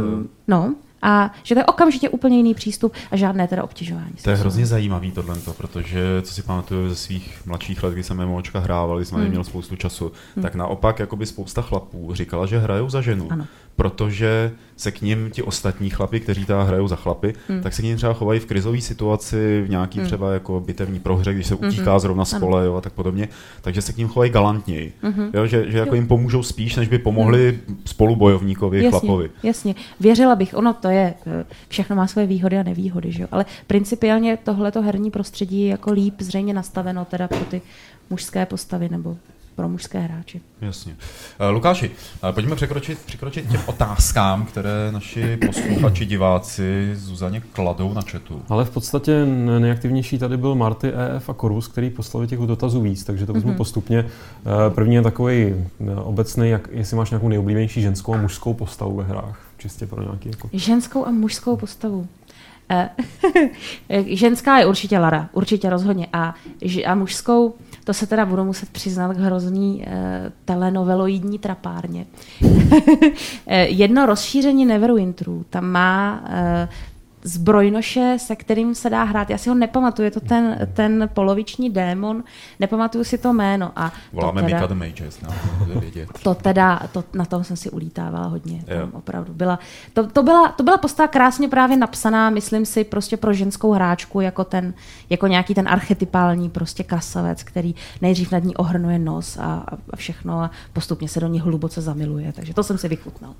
no, 0.47 0.75
a 1.05 1.31
že 1.43 1.55
to 1.55 1.59
je 1.59 1.65
okamžitě 1.65 2.09
úplně 2.09 2.37
jiný 2.37 2.53
přístup 2.53 2.93
a 3.11 3.17
žádné 3.17 3.47
teda 3.47 3.63
obtěžování. 3.63 4.13
To 4.23 4.29
je 4.29 4.35
hrozně 4.35 4.65
zajímavý 4.65 5.11
tohle, 5.11 5.35
protože 5.57 6.21
co 6.21 6.33
si 6.33 6.41
pamatuju 6.41 6.89
ze 6.89 6.95
svých 6.95 7.41
mladších 7.45 7.83
let, 7.83 7.93
kdy 7.93 8.03
jsem 8.03 8.25
MMOčka 8.25 8.59
hrával, 8.59 8.97
když 8.97 9.07
jsem 9.07 9.15
hmm. 9.15 9.23
neměl 9.23 9.43
spoustu 9.43 9.75
času, 9.75 10.11
hmm. 10.35 10.43
tak 10.43 10.55
naopak 10.55 10.99
jakoby 10.99 11.25
spousta 11.25 11.61
chlapů 11.61 12.13
říkala, 12.13 12.45
že 12.45 12.59
hrajou 12.59 12.89
za 12.89 13.01
ženu. 13.01 13.27
Ano 13.31 13.47
protože 13.75 14.51
se 14.77 14.91
k 14.91 15.01
ním 15.01 15.29
ti 15.31 15.41
ostatní 15.41 15.89
chlapi, 15.89 16.19
kteří 16.19 16.45
tam 16.45 16.67
hrajou 16.67 16.87
za 16.87 16.95
chlapy, 16.95 17.33
hmm. 17.49 17.61
tak 17.61 17.73
se 17.73 17.81
k 17.81 17.85
ním 17.85 17.97
třeba 17.97 18.13
chovají 18.13 18.39
v 18.39 18.45
krizové 18.45 18.81
situaci, 18.81 19.63
v 19.65 19.69
nějaký 19.69 19.99
hmm. 19.99 20.07
třeba 20.07 20.33
jako 20.33 20.59
bitevní 20.59 20.99
prohře, 20.99 21.33
když 21.33 21.47
se 21.47 21.55
utíká 21.55 21.91
hmm. 21.91 21.99
zrovna 21.99 22.25
z 22.25 22.39
pole 22.39 22.65
jo, 22.65 22.75
a 22.75 22.81
tak 22.81 22.93
podobně, 22.93 23.27
takže 23.61 23.81
se 23.81 23.93
k 23.93 23.97
ním 23.97 24.07
chovají 24.07 24.31
galantněji. 24.31 24.93
Hmm. 25.01 25.29
Jo, 25.33 25.47
že, 25.47 25.71
že 25.71 25.77
jako 25.77 25.95
jim 25.95 26.07
pomůžou 26.07 26.43
spíš, 26.43 26.75
než 26.75 26.87
by 26.87 26.99
pomohli 26.99 27.59
hmm. 27.67 27.77
spolubojovníkovi, 27.85 28.77
jasně, 28.77 28.89
chlapovi. 28.89 29.29
Jasně, 29.43 29.75
věřila 29.99 30.35
bych, 30.35 30.53
ono 30.53 30.73
to 30.73 30.89
je, 30.89 31.13
eh, 31.27 31.45
všechno 31.67 31.95
má 31.95 32.07
své 32.07 32.25
výhody 32.25 32.57
a 32.57 32.63
nevýhody, 32.63 33.11
že 33.11 33.21
jo? 33.21 33.27
ale 33.31 33.45
principiálně 33.67 34.37
tohleto 34.37 34.81
herní 34.81 35.11
prostředí 35.11 35.61
je 35.61 35.67
jako 35.67 35.91
líp 35.91 36.21
zřejmě 36.21 36.53
nastaveno 36.53 37.05
teda 37.05 37.27
pro 37.27 37.45
ty 37.45 37.61
mužské 38.09 38.45
postavy 38.45 38.89
nebo 38.89 39.17
pro 39.55 39.69
mužské 39.69 39.99
hráče. 39.99 40.39
Jasně. 40.61 40.95
Uh, 41.39 41.53
Lukáši, 41.53 41.91
uh, 42.23 42.31
pojďme 42.31 42.55
překročit, 42.55 42.99
překročit 43.05 43.51
těm 43.51 43.61
otázkám, 43.65 44.45
které 44.45 44.91
naši 44.91 45.37
posluchači, 45.37 46.05
diváci 46.05 46.91
Zuzaně 46.95 47.41
kladou 47.53 47.93
na 47.93 48.01
chatu. 48.01 48.41
Ale 48.49 48.65
v 48.65 48.69
podstatě 48.69 49.25
nejaktivnější 49.59 50.17
tady 50.17 50.37
byl 50.37 50.55
Marty, 50.55 50.91
EF 51.15 51.29
a 51.29 51.33
Korus, 51.33 51.67
který 51.67 51.89
poslali 51.89 52.27
těch 52.27 52.39
dotazů 52.39 52.81
víc, 52.81 53.03
takže 53.03 53.25
to 53.25 53.33
vezmu 53.33 53.51
mm-hmm. 53.51 53.57
postupně. 53.57 54.03
Uh, 54.03 54.73
první 54.75 54.95
je 54.95 55.01
takový 55.01 55.55
obecný, 56.03 56.49
jak, 56.49 56.67
jestli 56.71 56.97
máš 56.97 57.09
nějakou 57.09 57.29
nejoblíbenější 57.29 57.81
ženskou 57.81 58.13
a 58.13 58.17
mužskou 58.17 58.53
postavu 58.53 58.95
ve 58.95 59.03
hrách. 59.03 59.39
Čistě 59.57 59.87
pro 59.87 60.03
nějaký 60.03 60.29
jako... 60.29 60.49
Ženskou 60.53 61.05
a 61.05 61.11
mužskou 61.11 61.57
postavu. 61.57 62.07
ženská 64.05 64.57
je 64.57 64.65
určitě 64.65 64.99
Lara, 64.99 65.29
určitě 65.33 65.69
rozhodně. 65.69 66.07
A, 66.13 66.33
a 66.85 66.95
mužskou 66.95 67.53
to 67.85 67.93
se 67.93 68.07
teda 68.07 68.25
budu 68.25 68.43
muset 68.45 68.69
přiznat 68.69 69.13
k 69.13 69.19
hrozný 69.19 69.75
uh, 69.77 69.93
telenoveloidní 70.45 71.39
trapárně. 71.39 72.05
Eh, 73.47 73.67
jedno 73.67 74.05
rozšíření 74.05 74.65
Neverwinterů 74.65 75.45
tam 75.49 75.65
má 75.65 76.23
uh, 76.23 76.69
zbrojnoše, 77.25 78.17
se 78.19 78.35
kterým 78.35 78.75
se 78.75 78.89
dá 78.89 79.03
hrát. 79.03 79.29
Já 79.29 79.37
si 79.37 79.49
ho 79.49 79.55
nepamatuju, 79.55 80.03
je 80.05 80.11
to 80.11 80.19
ten, 80.19 80.69
ten 80.73 81.09
poloviční 81.13 81.69
démon, 81.69 82.23
nepamatuju 82.59 83.03
si 83.03 83.17
to 83.17 83.33
jméno. 83.33 83.71
A 83.75 83.91
Voláme 84.13 84.41
to 84.41 84.47
teda, 84.47 84.57
Mika 84.57 84.67
the 84.67 84.79
Mages, 84.79 85.21
no, 85.21 85.29
vědět. 85.79 86.09
To 86.23 86.35
teda, 86.35 86.79
to, 86.91 87.03
na 87.13 87.25
tom 87.25 87.43
jsem 87.43 87.57
si 87.57 87.69
ulítávala 87.69 88.27
hodně, 88.27 88.63
tam 88.67 88.89
opravdu. 88.93 89.33
Byla, 89.33 89.59
to, 89.93 90.07
to, 90.07 90.23
byla, 90.23 90.51
to 90.51 90.63
byla 90.63 90.77
postava 90.77 91.07
krásně 91.07 91.49
právě 91.49 91.77
napsaná, 91.77 92.29
myslím 92.29 92.65
si, 92.65 92.83
prostě 92.83 93.17
pro 93.17 93.33
ženskou 93.33 93.71
hráčku, 93.71 94.21
jako 94.21 94.43
ten, 94.43 94.73
jako 95.09 95.27
nějaký 95.27 95.53
ten 95.53 95.67
archetypální 95.67 96.49
prostě 96.49 96.83
krasavec, 96.83 97.43
který 97.43 97.75
nejdřív 98.01 98.31
nad 98.31 98.43
ní 98.43 98.55
ohrnuje 98.55 98.99
nos 98.99 99.37
a, 99.37 99.63
a 99.89 99.95
všechno 99.95 100.41
a 100.41 100.51
postupně 100.73 101.07
se 101.07 101.19
do 101.19 101.27
ní 101.27 101.39
hluboce 101.39 101.81
zamiluje, 101.81 102.33
takže 102.33 102.53
to 102.53 102.63
jsem 102.63 102.77
si 102.77 102.87
vychutnal. 102.87 103.33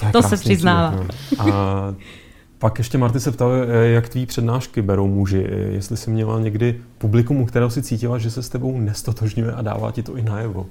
To, 0.00 0.12
to 0.12 0.22
se 0.22 0.36
přiznává. 0.36 0.90
No. 0.90 1.06
A 1.38 1.94
pak 2.58 2.78
ještě 2.78 2.98
Marty 2.98 3.20
se 3.20 3.32
ptal, 3.32 3.52
eh, 3.52 3.88
jak 3.88 4.08
tvý 4.08 4.26
přednášky 4.26 4.82
berou 4.82 5.06
muži. 5.06 5.46
Eh, 5.48 5.56
jestli 5.56 5.96
jsi 5.96 6.10
měla 6.10 6.40
někdy 6.40 6.80
publikum, 6.98 7.40
u 7.40 7.46
kterého 7.46 7.70
si 7.70 7.82
cítila, 7.82 8.18
že 8.18 8.30
se 8.30 8.42
s 8.42 8.48
tebou 8.48 8.80
nestotožňuje 8.80 9.52
a 9.52 9.62
dává 9.62 9.92
ti 9.92 10.02
to 10.02 10.16
i 10.16 10.22
najevo. 10.22 10.66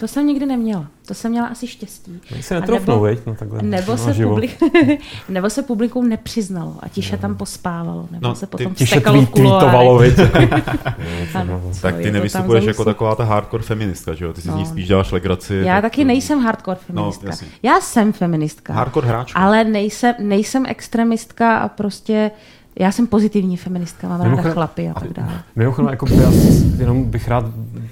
To 0.00 0.08
jsem 0.08 0.26
nikdy 0.26 0.46
neměla. 0.46 0.86
To 1.06 1.14
jsem 1.14 1.30
měla 1.30 1.46
asi 1.46 1.66
štěstí. 1.66 2.20
Se 2.40 2.54
netrofnou, 2.54 2.94
nebo, 2.94 3.00
veď? 3.00 3.18
No, 3.26 3.34
takhle 3.34 3.62
nebo, 3.62 3.96
se 3.96 4.14
publik, 4.14 4.62
nebo 5.28 5.50
se 5.50 5.62
publikum 5.62 6.08
nepřiznalo 6.08 6.76
a 6.80 6.88
tiše 6.88 7.16
no. 7.16 7.18
tam 7.18 7.36
pospávalo. 7.36 8.08
Nebo 8.10 8.28
no, 8.28 8.34
se 8.34 8.46
potom 8.46 8.74
tiše 8.74 9.00
tweet, 9.00 9.30
tweetovalo, 9.30 9.98
veď? 9.98 10.14
ano, 11.34 11.62
tak 11.82 11.96
ty 11.96 12.10
nevystupuješ 12.10 12.64
jako 12.64 12.84
taková 12.84 13.14
ta 13.14 13.24
hardcore 13.24 13.62
feministka, 13.62 14.14
že 14.14 14.24
jo? 14.24 14.32
Ty 14.32 14.40
si 14.40 14.48
no. 14.48 14.54
z 14.54 14.56
ní 14.56 14.62
no. 14.62 14.70
spíš 14.70 14.88
děláš 14.88 15.12
legraci. 15.12 15.54
Já 15.64 15.74
tak 15.74 15.82
taky 15.82 16.02
to... 16.02 16.06
nejsem 16.06 16.40
hardcore 16.40 16.78
no, 16.88 17.12
feministka. 17.12 17.46
No, 17.46 17.52
Já 17.62 17.80
jsem 17.80 18.12
feministka. 18.12 18.72
Hardcore 18.72 19.08
hráčka. 19.08 19.40
Ale 19.40 19.64
nejsem, 19.64 20.14
nejsem 20.18 20.66
extremistka 20.66 21.58
a 21.58 21.68
prostě 21.68 22.30
já 22.78 22.92
jsem 22.92 23.06
pozitivní 23.06 23.56
feministka, 23.56 24.08
mám 24.08 24.20
ráda 24.20 24.42
chlapy 24.42 24.88
a 24.88 25.00
tak 25.00 25.12
dále. 25.12 25.42
Mimochodem, 25.56 25.90
jako 25.90 26.06
já 26.08 26.30
jenom 26.78 27.04
bych 27.04 27.28
rád 27.28 27.44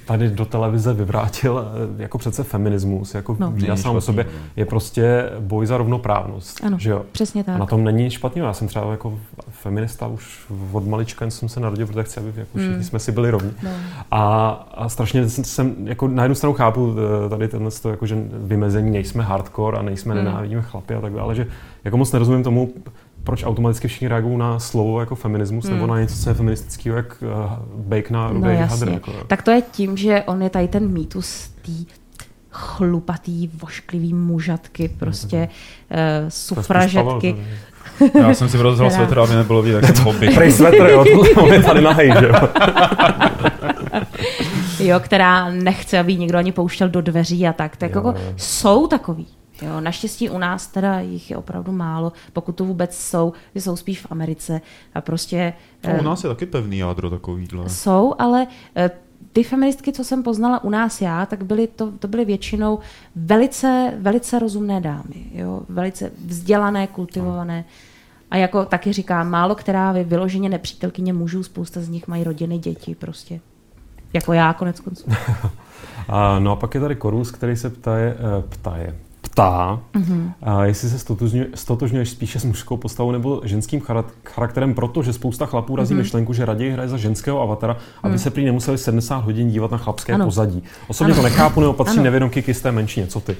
tady 0.08 0.30
do 0.30 0.44
televize 0.44 0.94
vyvrátil, 0.94 1.64
eh, 1.98 2.02
jako 2.02 2.18
přece 2.18 2.44
feminismus, 2.44 3.14
jako 3.14 3.36
no. 3.38 3.52
já 3.56 3.76
sám 3.76 3.96
o 3.96 4.00
sobě, 4.00 4.26
je 4.56 4.64
prostě 4.64 5.30
boj 5.40 5.66
za 5.66 5.76
rovnoprávnost. 5.78 6.64
Ano, 6.64 6.78
že 6.78 6.90
jo? 6.90 7.02
přesně 7.12 7.44
tak. 7.44 7.54
A 7.54 7.58
na 7.58 7.66
tom 7.66 7.84
není 7.84 8.10
špatný. 8.10 8.40
Já 8.40 8.52
jsem 8.52 8.68
třeba 8.68 8.90
jako 8.90 9.18
feminista 9.50 10.06
už 10.06 10.46
od 10.72 10.86
malička 10.86 11.30
jsem 11.30 11.48
se 11.48 11.60
narodil, 11.60 11.86
protože 11.86 12.02
chci, 12.02 12.20
aby 12.20 12.32
jako 12.36 12.58
všichni 12.58 12.76
mm. 12.76 12.84
jsme 12.84 12.98
si 12.98 13.12
byli 13.12 13.30
rovni. 13.30 13.50
No. 13.62 13.70
A, 14.10 14.50
a, 14.74 14.88
strašně 14.88 15.28
jsem, 15.28 15.74
jako 15.84 16.08
na 16.08 16.22
jednu 16.22 16.34
stranu 16.34 16.54
chápu 16.54 16.94
eh, 17.26 17.28
tady 17.28 17.48
tenhle, 17.48 17.70
jako, 17.90 18.06
že 18.06 18.16
vymezení 18.32 18.90
nejsme 18.90 19.24
hardcore 19.24 19.78
a 19.78 19.82
nejsme 19.82 20.14
mm. 20.14 20.24
nenávidíme 20.24 20.62
chlapy 20.62 20.94
a 20.94 21.00
tak 21.00 21.12
dále, 21.12 21.34
že 21.34 21.46
jako 21.84 21.96
moc 21.96 22.12
nerozumím 22.12 22.42
tomu, 22.42 22.72
proč 23.28 23.44
automaticky 23.44 23.88
všichni 23.88 24.08
reagují 24.08 24.38
na 24.38 24.58
slovo 24.58 25.00
jako 25.00 25.14
feminismus 25.14 25.64
hmm. 25.64 25.74
nebo 25.74 25.86
na 25.86 26.00
něco, 26.00 26.14
co 26.14 26.30
je 26.30 26.34
feministického, 26.34 26.96
jak 26.96 27.22
uh, 27.22 27.52
bake 27.74 28.10
na 28.10 28.30
rudý 28.30 28.48
no, 28.60 28.66
hadr. 28.66 28.88
Jako. 28.88 29.12
Tak 29.26 29.42
to 29.42 29.50
je 29.50 29.62
tím, 29.62 29.96
že 29.96 30.22
on 30.26 30.42
je 30.42 30.50
tady 30.50 30.68
ten 30.68 30.88
mýtus 30.88 31.50
tý 31.62 31.86
chlupatý, 32.50 33.50
vošklivý 33.62 34.14
mužatky, 34.14 34.88
prostě 34.98 35.48
uh, 35.90 35.96
sufražetky. 36.28 37.36
Já 38.20 38.34
jsem 38.34 38.48
si 38.48 38.56
rozhodl 38.56 38.90
svetr, 38.90 39.18
aby 39.18 39.34
nebylo 39.34 39.62
vidět, 39.62 39.84
jak 39.84 39.96
jsem 39.96 40.04
hobby. 40.04 40.30
Prej 40.34 40.52
svetr, 40.52 40.88
jo, 40.90 41.04
on 41.36 41.52
je 41.52 41.62
tady 41.62 41.80
nahej, 41.80 42.12
že 42.20 42.26
jo. 42.26 42.34
jo, 44.88 45.00
která 45.00 45.50
nechce, 45.50 45.98
aby 45.98 46.16
někdo 46.16 46.38
ani 46.38 46.52
pouštěl 46.52 46.88
do 46.88 47.00
dveří 47.00 47.46
a 47.46 47.52
tak. 47.52 47.76
Tak 47.76 47.94
jako 47.94 48.14
jsou 48.36 48.86
takový. 48.86 49.26
Jo, 49.62 49.80
naštěstí 49.80 50.30
u 50.30 50.38
nás 50.38 50.66
teda 50.66 51.00
jich 51.00 51.30
je 51.30 51.36
opravdu 51.36 51.72
málo, 51.72 52.12
pokud 52.32 52.52
to 52.52 52.64
vůbec 52.64 52.96
jsou, 52.98 53.32
jsou 53.54 53.76
spíš 53.76 54.00
v 54.00 54.06
Americe 54.10 54.60
a 54.94 55.00
prostě... 55.00 55.52
No, 55.84 55.90
u 55.94 55.96
eh, 55.96 56.02
nás 56.02 56.24
je 56.24 56.28
taky 56.28 56.46
pevný 56.46 56.78
jádro 56.78 57.10
takovýhle. 57.10 57.68
Jsou, 57.68 58.14
ale 58.18 58.46
eh, 58.76 58.90
ty 59.32 59.44
feministky, 59.44 59.92
co 59.92 60.04
jsem 60.04 60.22
poznala 60.22 60.64
u 60.64 60.70
nás 60.70 61.00
já, 61.00 61.26
tak 61.26 61.44
byly 61.44 61.66
to, 61.66 61.92
to 61.92 62.08
byly 62.08 62.24
většinou 62.24 62.78
velice, 63.16 63.94
velice 63.98 64.38
rozumné 64.38 64.80
dámy, 64.80 65.30
jo? 65.32 65.62
velice 65.68 66.12
vzdělané, 66.26 66.86
kultivované. 66.86 67.64
A 68.30 68.36
jako 68.36 68.64
taky 68.64 68.92
říkám, 68.92 69.30
málo 69.30 69.54
která 69.54 69.92
vyloženě 69.92 70.48
nepřítelkyně 70.48 71.12
mužů, 71.12 71.42
spousta 71.42 71.80
z 71.80 71.88
nich 71.88 72.08
mají 72.08 72.24
rodiny, 72.24 72.58
děti 72.58 72.94
prostě. 72.94 73.40
Jako 74.12 74.32
já 74.32 74.52
konec 74.52 74.80
konců. 74.80 75.10
a, 76.08 76.38
no 76.38 76.52
a 76.52 76.56
pak 76.56 76.74
je 76.74 76.80
tady 76.80 76.96
Korus, 76.96 77.30
který 77.30 77.56
se 77.56 77.70
ptaje, 77.70 78.16
eh, 78.18 78.42
ptaje, 78.48 78.96
ptá, 79.38 79.80
mm-hmm. 79.94 80.32
a 80.42 80.64
jestli 80.64 80.88
se 80.88 80.98
stotožňuješ 81.54 82.10
spíše 82.10 82.40
s 82.40 82.44
mužskou 82.44 82.76
postavou 82.76 83.10
nebo 83.12 83.40
ženským 83.44 83.82
charakterem, 84.24 84.74
protože 84.74 85.12
spousta 85.12 85.46
chlapů 85.46 85.76
razí 85.76 85.94
mm-hmm. 85.94 85.98
myšlenku, 85.98 86.32
že 86.32 86.44
raději 86.44 86.70
hraje 86.70 86.88
za 86.88 86.96
ženského 86.96 87.40
avatara, 87.40 87.76
aby 88.02 88.12
mm. 88.12 88.18
se 88.18 88.30
prý 88.30 88.44
nemuseli 88.44 88.78
70 88.78 89.16
hodin 89.16 89.50
dívat 89.50 89.70
na 89.70 89.78
chlapské 89.78 90.12
ano. 90.12 90.24
pozadí. 90.24 90.62
Osobně 90.88 91.12
ano. 91.12 91.22
to 91.22 91.28
nechápu, 91.28 91.60
nebo 91.60 91.72
patří 91.72 92.00
nevědomky 92.00 92.42
k 92.42 92.48
jisté 92.48 92.72
menšině. 92.72 93.06
Co 93.06 93.20
ty? 93.20 93.36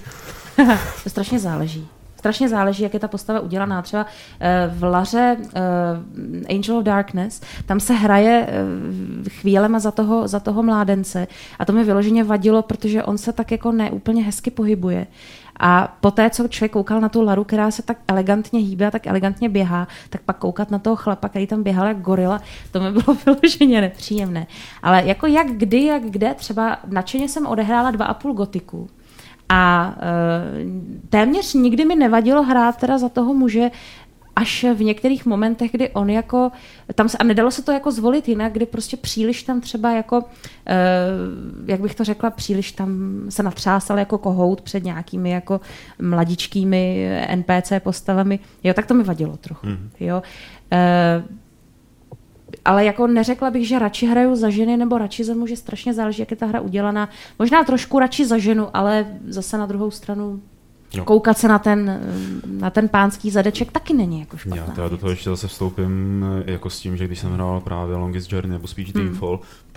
to 1.05 1.11
strašně 1.11 1.39
záleží. 1.39 1.89
Strašně 2.19 2.49
záleží, 2.49 2.83
jak 2.83 2.95
je 2.95 3.01
ta 3.01 3.09
postava 3.09 3.41
udělaná. 3.41 3.83
Třeba 3.83 4.07
eh, 4.41 4.71
v 4.75 4.85
Laře 4.85 5.37
uh, 5.39 6.57
Angel 6.57 6.77
of 6.77 6.85
Darkness, 6.85 7.41
tam 7.67 7.81
se 7.81 7.95
hraje 7.95 8.47
uh, 8.47 9.29
chvílema 9.29 9.79
za 9.79 9.91
toho, 9.91 10.29
za 10.29 10.41
toho 10.41 10.63
mládence 10.63 11.27
a 11.59 11.65
to 11.65 11.73
mi 11.73 11.85
vyloženě 11.85 12.25
vadilo, 12.25 12.63
protože 12.63 13.03
on 13.03 13.19
se 13.19 13.33
tak 13.33 13.51
jako 13.51 13.73
neúplně 13.73 14.23
hezky 14.23 14.51
pohybuje 14.51 15.07
A 15.59 15.97
poté, 16.01 16.31
co 16.31 16.49
člověk 16.49 16.73
koukal 16.73 17.01
na 17.01 17.09
tu 17.09 17.23
Laru, 17.23 17.45
která 17.45 17.71
se 17.71 17.83
tak 17.83 17.99
elegantně 18.09 18.61
hýbe 18.61 18.87
a 18.87 18.91
tak 18.91 19.07
elegantně 19.07 19.49
běhá, 19.49 19.89
tak 20.11 20.21
pak 20.21 20.39
koukat 20.39 20.71
na 20.71 20.79
toho 20.79 20.97
chlapa, 20.97 21.29
který 21.29 21.47
tam 21.47 21.63
běhal 21.63 21.87
jak 21.87 22.01
gorila, 22.01 22.41
to 22.73 22.81
mi 22.81 22.93
bylo 22.93 23.17
vyloženě 23.27 23.81
nepříjemné. 23.81 24.47
Ale 24.83 25.03
jako 25.05 25.27
jak 25.27 25.47
kdy, 25.47 25.85
jak 25.85 26.03
kde, 26.03 26.35
třeba 26.35 26.79
nadšeně 26.87 27.29
jsem 27.29 27.47
odehrála 27.47 27.91
dva 27.91 28.05
a 28.05 28.15
půl 28.15 28.33
gotiku. 28.33 28.89
A 29.49 29.95
e, 30.01 31.09
téměř 31.09 31.55
nikdy 31.55 31.85
mi 31.85 31.97
nevadilo 31.97 32.43
hrát 32.43 32.77
teda 32.77 32.99
za 32.99 33.09
toho 33.09 33.35
muže, 33.35 33.71
až 34.39 34.67
v 34.75 34.83
některých 34.83 35.27
momentech, 35.27 35.71
kdy 35.73 35.91
on 35.91 36.11
jako, 36.11 36.51
tam 36.95 37.09
se, 37.09 37.19
a 37.19 37.25
nedalo 37.25 37.51
se 37.51 37.63
to 37.63 37.73
jako 37.73 37.93
zvolit 37.93 38.29
jinak, 38.29 38.53
kdy 38.53 38.67
prostě 38.67 38.97
příliš 38.97 39.43
tam 39.43 39.61
třeba 39.61 39.91
jako, 39.91 40.25
eh, 40.67 40.77
jak 41.67 41.81
bych 41.81 41.95
to 41.95 42.05
řekla, 42.05 42.31
příliš 42.31 42.73
tam 42.73 43.21
se 43.29 43.43
natřásal 43.43 43.99
jako 43.99 44.19
kohout 44.19 44.61
před 44.61 44.85
nějakými 44.85 45.31
jako 45.31 45.61
mladičkými 46.03 47.11
NPC 47.37 47.73
postavami, 47.81 48.39
jo, 48.65 48.75
tak 48.75 48.87
to 48.87 48.95
mi 48.95 49.03
vadilo 49.03 49.37
trochu, 49.37 49.67
mm. 49.67 49.91
jo. 50.01 50.23
Eh, 50.73 51.23
ale 52.65 52.85
jako 52.85 53.07
neřekla 53.07 53.51
bych, 53.51 53.69
že 53.69 53.79
radši 53.79 54.07
hraju 54.07 54.37
za 54.37 54.51
ženy 54.51 54.77
nebo 54.77 54.99
radši 54.99 55.25
za 55.25 55.35
muže, 55.35 55.57
strašně 55.57 55.95
záleží, 55.95 56.23
jak 56.23 56.31
je 56.31 56.37
ta 56.37 56.47
hra 56.47 56.61
udělaná. 56.61 57.09
Možná 57.39 57.65
trošku 57.65 57.99
radši 57.99 58.27
za 58.27 58.39
ženu, 58.39 58.69
ale 58.75 59.07
zase 59.27 59.59
na 59.59 59.67
druhou 59.67 59.91
stranu 59.91 60.41
Jo. 60.93 61.05
Koukat 61.05 61.39
se 61.39 61.49
na 61.49 61.59
ten, 61.59 62.01
na 62.47 62.71
ten 62.71 62.89
pánský 62.89 63.31
zadeček 63.31 63.73
taky 63.73 63.95
není 63.95 64.21
jako 64.21 64.37
špatné. 64.37 64.75
Já, 64.77 64.83
já 64.83 64.89
do 64.89 64.97
toho 64.97 65.11
ještě 65.11 65.31
zase 65.31 65.49
vstoupím 65.49 66.25
eh, 66.47 66.53
jako 66.53 66.71
s 66.71 66.81
tím, 66.81 66.97
že 66.97 67.07
když 67.07 67.19
jsem 67.19 67.33
hrál 67.33 67.61
právě 67.61 67.97
Longest 67.97 68.33
Journey 68.33 68.51
nebo 68.51 68.67
spíš 68.67 68.95
hmm. 68.95 69.19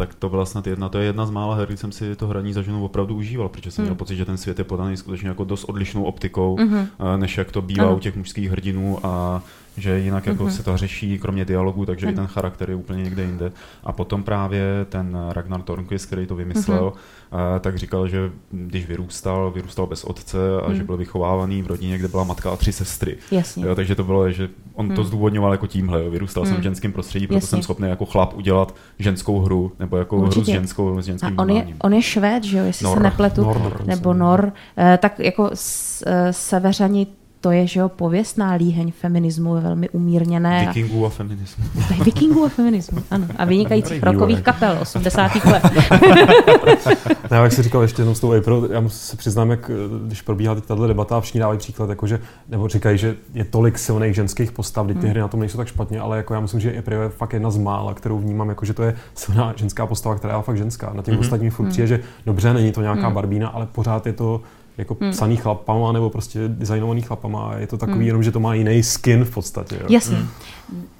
Tak 0.01 0.15
to 0.15 0.29
byla 0.29 0.45
snad 0.45 0.67
jedna, 0.67 0.89
to 0.89 0.97
je 0.97 1.05
jedna 1.05 1.25
z 1.25 1.29
mála 1.29 1.55
her, 1.55 1.67
kdy 1.67 1.77
jsem 1.77 1.91
si 1.91 2.15
to 2.15 2.27
hraní 2.27 2.53
za 2.53 2.61
ženu 2.61 2.85
opravdu 2.85 3.15
užíval, 3.15 3.49
protože 3.49 3.71
jsem 3.71 3.83
hmm. 3.83 3.89
měl 3.89 3.95
pocit, 3.95 4.15
že 4.15 4.25
ten 4.25 4.37
svět 4.37 4.59
je 4.59 4.63
podaný 4.63 4.97
skutečně 4.97 5.29
jako 5.29 5.43
dost 5.43 5.63
odlišnou 5.63 6.03
optikou, 6.03 6.57
hmm. 6.59 6.87
než 7.17 7.37
jak 7.37 7.51
to 7.51 7.61
bývá 7.61 7.83
ano. 7.83 7.95
u 7.95 7.99
těch 7.99 8.15
mužských 8.15 8.51
hrdinů 8.51 8.99
a 9.03 9.43
že 9.77 9.99
jinak 9.99 10.25
jako 10.25 10.43
mm-hmm. 10.43 10.49
se 10.49 10.63
to 10.63 10.77
řeší, 10.77 11.19
kromě 11.19 11.45
dialogu, 11.45 11.85
takže 11.85 12.07
i 12.07 12.13
ten 12.13 12.27
charakter 12.27 12.69
je 12.69 12.75
úplně 12.75 13.03
někde 13.03 13.23
jinde. 13.23 13.51
A 13.83 13.91
potom 13.91 14.23
právě 14.23 14.63
ten 14.89 15.17
Ragnar 15.29 15.61
Tornquist, 15.61 16.05
který 16.05 16.25
to 16.25 16.35
vymyslel, 16.35 16.93
mm-hmm. 16.93 17.59
tak 17.59 17.77
říkal, 17.77 18.07
že 18.07 18.31
když 18.51 18.85
vyrůstal, 18.85 19.51
vyrůstal 19.51 19.87
bez 19.87 20.03
otce 20.03 20.37
a 20.65 20.69
mm. 20.69 20.75
že 20.75 20.83
byl 20.83 20.97
vychovávaný 20.97 21.61
v 21.61 21.67
rodině, 21.67 21.97
kde 21.97 22.07
byla 22.07 22.23
matka 22.23 22.51
a 22.51 22.55
tři 22.55 22.73
sestry. 22.73 23.17
Jasně. 23.31 23.65
Jo, 23.65 23.75
takže 23.75 23.95
to 23.95 24.03
bylo, 24.03 24.31
že 24.31 24.49
on 24.73 24.87
mm. 24.87 24.95
to 24.95 25.03
zdůvodňoval 25.03 25.51
jako 25.51 25.67
tímhle. 25.67 26.03
Jo. 26.03 26.11
Vyrůstal 26.11 26.43
mm. 26.43 26.49
jsem 26.49 26.57
v 26.57 26.63
ženském 26.63 26.91
prostředí, 26.91 27.27
proto 27.27 27.37
Jasně. 27.37 27.47
jsem 27.47 27.63
schopný 27.63 27.89
jako 27.89 28.05
chlap 28.05 28.37
udělat 28.37 28.75
ženskou 28.99 29.39
hru, 29.39 29.71
nebo 29.79 29.90
jako 29.97 30.17
Určitě. 30.17 30.39
hru 30.39 30.45
s 30.45 30.47
ženskou, 30.47 31.01
s 31.01 31.05
ženským 31.05 31.39
a 31.39 31.41
on 31.43 31.49
je, 31.49 31.67
on 31.83 31.93
je 31.93 32.01
švéd, 32.01 32.43
že 32.43 32.57
jo, 32.57 32.63
jestli 32.65 32.83
Nor. 32.83 32.97
se 32.97 33.03
nepletu, 33.03 33.41
Nor, 33.43 33.59
Nor, 33.61 33.85
nebo 33.85 34.13
Nor, 34.13 34.53
eh, 34.77 34.97
tak 35.01 35.19
jako 35.19 35.49
s, 35.53 36.03
eh, 36.07 36.33
severani 36.33 37.07
to 37.41 37.51
je, 37.51 37.67
že 37.67 37.79
jo, 37.79 37.89
pověstná 37.89 38.53
líheň 38.53 38.91
feminismu, 38.91 39.55
je 39.55 39.61
velmi 39.61 39.89
umírněné. 39.89 40.65
Vikingů 40.67 41.05
a 41.05 41.09
feminismu. 41.09 41.63
Vikingů 42.03 42.45
a 42.45 42.49
feminismu, 42.49 42.99
ano. 43.11 43.27
A 43.37 43.45
vynikajících 43.45 44.03
rokových 44.03 44.41
kapel 44.41 44.77
80. 44.81 45.31
let. 45.45 45.63
ne, 47.31 47.37
jak 47.37 47.51
jsi 47.51 47.63
říkal 47.63 47.81
ještě 47.81 48.01
jednou 48.01 48.15
s 48.15 48.19
tou 48.19 48.33
April, 48.33 48.69
já 48.71 48.89
se 48.89 49.17
přiznám, 49.17 49.51
jak 49.51 49.71
když 50.05 50.21
probíhá 50.21 50.55
teď 50.55 50.65
tato 50.65 50.87
debata 50.87 51.17
a 51.17 51.21
všichni 51.21 51.39
dávají 51.39 51.59
příklad, 51.59 51.89
jakože, 51.89 52.19
nebo 52.49 52.67
říkají, 52.67 52.97
že 52.97 53.15
je 53.33 53.43
tolik 53.43 53.79
silných 53.79 54.15
ženských 54.15 54.51
postav, 54.51 54.87
ty 54.87 54.93
hmm. 54.93 55.09
hry 55.09 55.19
na 55.19 55.27
tom 55.27 55.39
nejsou 55.39 55.57
tak 55.57 55.67
špatně, 55.67 55.99
ale 55.99 56.17
jako 56.17 56.33
já 56.33 56.39
myslím, 56.39 56.59
že 56.59 56.77
April 56.79 57.01
je 57.01 57.09
fakt 57.09 57.33
jedna 57.33 57.51
z 57.51 57.57
mála, 57.57 57.93
kterou 57.93 58.19
vnímám, 58.19 58.49
jako 58.49 58.65
že 58.65 58.73
to 58.73 58.83
je 58.83 58.95
silná 59.15 59.53
ženská 59.55 59.87
postava, 59.87 60.15
která 60.15 60.37
je 60.37 60.43
fakt 60.43 60.57
ženská. 60.57 60.93
Na 60.93 61.03
těch 61.03 61.13
mm-hmm. 61.13 61.19
ostatních 61.19 61.53
furt 61.53 61.65
mm. 61.65 61.87
že 61.87 61.99
dobře, 62.25 62.53
není 62.53 62.71
to 62.71 62.81
nějaká 62.81 63.09
mm. 63.09 63.15
barbína, 63.15 63.49
ale 63.49 63.65
pořád 63.71 64.05
je 64.05 64.13
to 64.13 64.41
jako 64.81 64.97
hmm. 65.01 65.11
psaný 65.11 65.37
chlapama 65.37 65.91
nebo 65.91 66.09
prostě 66.09 66.39
designovaný 66.47 67.01
chlapama. 67.01 67.53
Je 67.57 67.67
to 67.67 67.77
takový 67.77 67.97
hmm. 67.97 68.07
jenom, 68.07 68.23
že 68.23 68.31
to 68.31 68.39
má 68.39 68.53
jiný 68.53 68.83
skin 68.83 69.25
v 69.25 69.33
podstatě. 69.33 69.75
Jo. 69.75 69.85
Jasně. 69.89 70.17
Hmm 70.17 70.27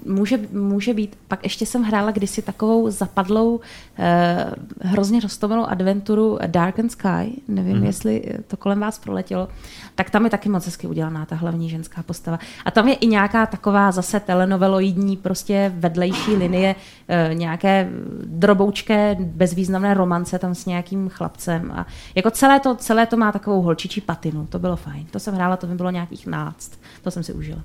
může, 0.05 0.39
může 0.51 0.93
být. 0.93 1.17
Pak 1.27 1.43
ještě 1.43 1.65
jsem 1.65 1.84
hrála 1.84 2.12
kdysi 2.12 2.41
takovou 2.41 2.89
zapadlou, 2.89 3.60
eh, 3.99 4.51
hrozně 4.81 5.19
roztomilou 5.19 5.65
adventuru 5.65 6.39
Dark 6.47 6.79
and 6.79 6.89
Sky, 6.89 7.41
nevím, 7.47 7.77
mm. 7.77 7.84
jestli 7.84 8.23
to 8.47 8.57
kolem 8.57 8.79
vás 8.79 8.99
proletělo, 8.99 9.47
tak 9.95 10.10
tam 10.10 10.23
je 10.23 10.29
taky 10.29 10.49
moc 10.49 10.65
hezky 10.65 10.88
udělaná 10.88 11.25
ta 11.25 11.36
hlavní 11.36 11.69
ženská 11.69 12.03
postava. 12.03 12.39
A 12.65 12.71
tam 12.71 12.88
je 12.88 12.93
i 12.93 13.07
nějaká 13.07 13.45
taková 13.45 13.91
zase 13.91 14.19
telenoveloidní 14.19 15.17
prostě 15.17 15.73
vedlejší 15.75 16.36
linie, 16.36 16.75
eh, 17.07 17.29
nějaké 17.34 17.89
droboučké 18.25 19.15
bezvýznamné 19.19 19.93
romance 19.93 20.39
tam 20.39 20.55
s 20.55 20.65
nějakým 20.65 21.10
chlapcem. 21.10 21.71
A 21.71 21.86
jako 22.15 22.31
celé 22.31 22.60
to, 22.60 22.75
celé 22.75 23.05
to 23.05 23.17
má 23.17 23.31
takovou 23.31 23.62
holčičí 23.62 24.01
patinu, 24.01 24.47
to 24.47 24.60
bylo 24.60 24.75
fajn. 24.75 25.05
To 25.12 25.19
jsem 25.19 25.36
hrála, 25.36 25.57
to 25.57 25.67
mi 25.67 25.75
bylo 25.75 25.91
nějakých 25.91 26.27
náct. 26.27 26.81
To 27.02 27.12
jsem 27.12 27.24
si 27.24 27.34
užila. 27.34 27.60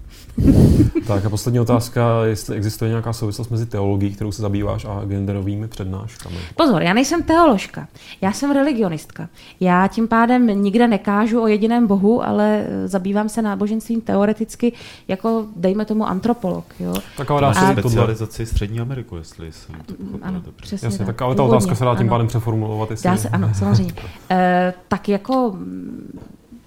tak 1.06 1.26
a 1.26 1.30
poslední 1.30 1.60
otázka, 1.60 2.24
jestli 2.24 2.56
existuje 2.56 2.88
nějaká 2.88 3.12
souvislost 3.12 3.50
mezi 3.50 3.66
teologií, 3.66 4.14
kterou 4.14 4.32
se 4.32 4.42
zabýváš, 4.42 4.84
a 4.84 5.04
genderovými 5.04 5.68
přednáškami. 5.68 6.36
Pozor, 6.56 6.82
já 6.82 6.94
nejsem 6.94 7.22
teoložka, 7.22 7.88
já 8.20 8.32
jsem 8.32 8.50
religionistka. 8.50 9.28
Já 9.60 9.88
tím 9.88 10.08
pádem 10.08 10.46
nikde 10.46 10.88
nekážu 10.88 11.42
o 11.42 11.46
jediném 11.46 11.86
bohu, 11.86 12.26
ale 12.26 12.66
zabývám 12.84 13.28
se 13.28 13.42
náboženstvím 13.42 14.00
teoreticky 14.00 14.72
jako, 15.08 15.46
dejme 15.56 15.84
tomu, 15.84 16.06
antropolog. 16.06 16.64
Jo? 16.80 16.94
Tak 17.16 17.30
ale 17.30 17.40
dá 17.40 17.54
se 17.54 17.72
specializaci 17.80 18.46
Střední 18.46 18.80
Ameriku, 18.80 19.16
jestli 19.16 19.52
jsem 19.52 19.74
to 19.86 19.94
ano, 20.22 20.40
dobře. 20.44 20.62
Přesně 20.62 20.86
Jasně, 20.86 20.98
tak. 20.98 21.06
tak 21.06 21.22
ale 21.22 21.34
ta 21.34 21.42
otázka 21.42 21.74
se 21.74 21.84
dá 21.84 21.94
tím 21.94 22.00
ano. 22.00 22.10
pádem 22.10 22.26
přeformulovat. 22.26 22.90
Jestli... 22.90 23.10
Dá 23.10 23.16
se, 23.16 23.28
ano, 23.28 23.50
samozřejmě. 23.54 23.92
e, 24.30 24.74
tak 24.88 25.08
jako 25.08 25.56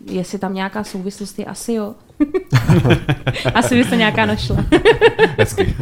jestli 0.06 0.40
tam 0.40 0.54
nějaká 0.54 0.84
souvislost 0.84 1.40
je, 1.40 1.46
asi 1.46 1.74
jo. 1.74 1.96
asi 3.54 3.76
by 3.76 3.84
se 3.84 3.98
nějaká 3.98 4.26
našla. 4.26 4.66
Hezky. 5.38 5.76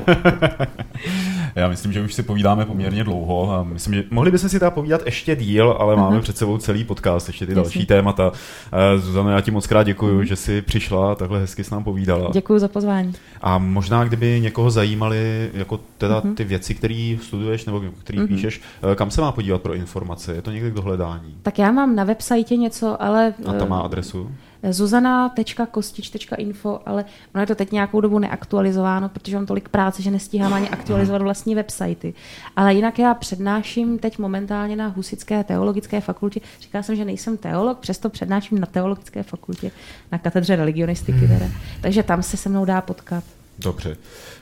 Já 1.56 1.68
myslím, 1.68 1.94
že 1.94 2.02
už 2.02 2.14
si 2.14 2.24
povídáme 2.24 2.66
poměrně 2.66 3.04
dlouho 3.04 3.52
a 3.52 3.64
myslím, 3.64 3.94
že 3.94 4.04
mohli 4.12 4.32
bychom 4.32 4.50
si 4.50 4.60
teda 4.60 4.72
povídat 4.72 5.02
ještě 5.06 5.36
díl, 5.36 5.76
ale 5.80 5.96
uh-huh. 5.96 6.00
máme 6.00 6.22
před 6.22 6.38
sebou 6.38 6.58
celý 6.58 6.84
podcast, 6.84 7.28
ještě 7.28 7.46
ty 7.46 7.52
Jasně. 7.52 7.62
další 7.62 7.86
témata. 7.86 8.32
Uh, 8.32 9.02
Zuzano, 9.02 9.30
já 9.30 9.42
ti 9.42 9.52
moc 9.52 9.68
krát 9.68 9.84
děkuji, 9.84 10.20
uh-huh. 10.20 10.28
že 10.28 10.36
jsi 10.36 10.62
přišla 10.62 11.12
a 11.12 11.16
takhle 11.16 11.40
hezky 11.40 11.64
s 11.64 11.70
nám 11.70 11.84
povídala. 11.84 12.30
Děkuji 12.34 12.60
za 12.60 12.68
pozvání. 12.68 13.14
A 13.42 13.58
možná, 13.58 14.04
kdyby 14.04 14.40
někoho 14.42 14.72
zajímaly 14.72 15.50
jako 15.54 15.80
teda 15.98 16.22
uh-huh. 16.22 16.34
ty 16.34 16.44
věci, 16.44 16.76
které 16.76 17.18
studuješ 17.22 17.66
nebo 17.66 17.82
které 18.00 18.20
uh-huh. 18.20 18.28
píšeš, 18.28 18.62
eh, 18.92 18.96
kam 18.96 19.12
se 19.12 19.22
má 19.22 19.32
podívat 19.32 19.62
pro 19.62 19.74
informace? 19.74 20.36
Je 20.36 20.42
to 20.42 20.52
někde 20.52 20.72
k 20.72 20.74
dohledání? 20.74 21.36
Tak 21.42 21.60
já 21.60 21.72
mám 21.72 21.96
na 21.96 22.04
website 22.04 22.52
něco, 22.52 23.02
ale... 23.02 23.34
A 23.46 23.54
tam 23.54 23.70
má 23.70 23.80
adresu? 23.80 24.32
zuzana.kostič.info, 24.70 26.80
ale 26.86 27.06
ono 27.36 27.42
je 27.42 27.48
to 27.48 27.56
teď 27.56 27.72
nějakou 27.72 28.02
dobu 28.02 28.20
neaktualizováno, 28.20 29.10
protože 29.10 29.36
mám 29.36 29.46
tolik 29.46 29.70
práce, 29.70 30.02
že 30.02 30.12
nestíhám 30.12 30.54
ani 30.54 30.70
aktualizovat 30.70 31.22
vlastní 31.22 31.56
websitey. 31.56 32.14
Ale 32.56 32.74
jinak 32.74 33.00
já 33.00 33.14
přednáším 33.14 34.00
teď 34.00 34.18
momentálně 34.18 34.76
na 34.76 34.88
Husické 34.88 35.44
teologické 35.44 36.02
fakultě. 36.02 36.40
Říkala 36.62 36.84
jsem, 36.84 36.96
že 36.96 37.06
nejsem 37.06 37.38
teolog, 37.38 37.80
přesto 37.80 38.10
přednáším 38.10 38.60
na 38.60 38.66
teologické 38.66 39.24
fakultě, 39.24 39.72
na 40.12 40.18
katedře 40.18 40.56
religionistiky. 40.56 41.28
Teda. 41.28 41.46
Takže 41.82 42.04
tam 42.04 42.24
se 42.24 42.38
se 42.38 42.50
mnou 42.50 42.66
dá 42.66 42.82
potkat. 42.82 43.24
Dobře. 43.60 43.98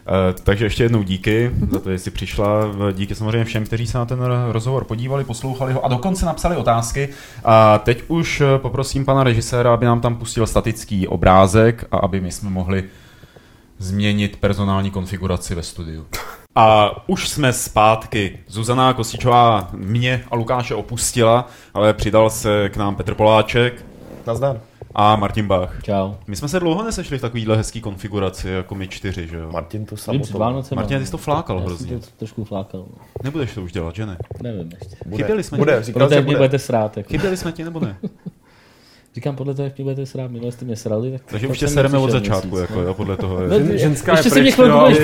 Uh, 0.07 0.41
takže 0.43 0.65
ještě 0.65 0.83
jednou 0.83 1.03
díky 1.03 1.51
za 1.71 1.79
to, 1.79 1.91
že 1.91 1.99
jsi 1.99 2.11
přišla. 2.11 2.61
Díky 2.93 3.15
samozřejmě 3.15 3.45
všem, 3.45 3.65
kteří 3.65 3.87
se 3.87 3.97
na 3.97 4.05
ten 4.05 4.19
rozhovor 4.51 4.83
podívali, 4.83 5.23
poslouchali 5.23 5.73
ho 5.73 5.85
a 5.85 5.87
dokonce 5.87 6.25
napsali 6.25 6.55
otázky. 6.55 7.09
A 7.45 7.77
teď 7.77 8.03
už 8.07 8.41
eh, 8.41 8.59
poprosím 8.59 9.05
pana 9.05 9.23
režiséra, 9.23 9.73
aby 9.73 9.85
nám 9.85 10.01
tam 10.01 10.15
pustil 10.15 10.47
statický 10.47 11.07
obrázek 11.07 11.85
a 11.91 11.97
aby 11.97 12.21
my 12.21 12.31
jsme 12.31 12.49
mohli 12.49 12.83
změnit 13.77 14.37
personální 14.39 14.91
konfiguraci 14.91 15.55
ve 15.55 15.63
studiu. 15.63 16.05
A 16.55 16.91
už 17.07 17.29
jsme 17.29 17.53
zpátky. 17.53 18.39
Zuzana 18.47 18.93
Kosičová 18.93 19.69
mě 19.73 20.23
a 20.31 20.35
Lukáše 20.35 20.75
opustila, 20.75 21.47
ale 21.73 21.93
přidal 21.93 22.29
se 22.29 22.69
k 22.69 22.77
nám 22.77 22.95
Petr 22.95 23.13
Poláček. 23.13 23.85
Nazdar 24.27 24.61
a 24.95 25.15
Martin 25.15 25.47
Bach. 25.47 25.83
Čau. 25.83 26.13
My 26.27 26.35
jsme 26.35 26.47
se 26.47 26.59
dlouho 26.59 26.83
nesešli 26.83 27.17
v 27.17 27.21
takovýhle 27.21 27.57
hezký 27.57 27.81
konfiguraci, 27.81 28.49
jako 28.49 28.75
my 28.75 28.87
čtyři, 28.87 29.27
že 29.27 29.37
jo? 29.37 29.51
Martin 29.51 29.85
to 29.85 29.97
samotoval. 29.97 30.63
Martin, 30.75 30.99
ty 30.99 31.05
jsi 31.05 31.11
to 31.11 31.17
flákal 31.17 31.57
já 31.57 31.65
hrozně. 31.65 31.99
to 31.99 32.05
trošku 32.17 32.43
flákal. 32.43 32.79
No. 32.79 33.05
Nebudeš 33.23 33.53
to 33.53 33.61
už 33.61 33.71
dělat, 33.71 33.95
že 33.95 34.05
ne? 34.05 34.17
Nevím 34.43 34.71
ještě. 34.79 34.95
Bude. 35.05 35.23
Chyběli 35.23 35.43
jsme 35.43 35.57
bude, 35.57 35.81
ti? 35.83 35.91
Bude, 35.91 36.21
mě 36.21 36.35
budete 36.35 36.59
srát. 36.59 36.97
Jako. 36.97 37.09
Chyběli 37.09 37.37
jsme 37.37 37.51
ti 37.51 37.63
nebo 37.63 37.79
ne? 37.79 37.97
Říkám 39.15 39.35
podle 39.35 39.53
toho, 39.53 39.63
jak 39.63 39.77
mě 39.77 39.83
budete 39.83 40.05
srát, 40.05 40.31
minule 40.31 40.51
jste 40.51 40.65
mě 40.65 40.75
srali, 40.75 41.11
tak... 41.11 41.21
Takže 41.25 41.47
už 41.47 41.59
tě 41.59 41.67
sereme 41.67 41.97
od 41.97 42.11
začátku, 42.11 42.47
měsíc, 42.47 42.69
jako, 42.69 42.81
jo, 42.81 42.93
podle 42.93 43.17
toho. 43.17 43.41
Je. 43.41 43.47
No, 43.47 43.77
ženská 43.77 44.11
ještě 44.11 44.29
si 44.29 44.41
mě 44.41 44.51
chvilku 44.51 44.79
budeš 44.79 44.99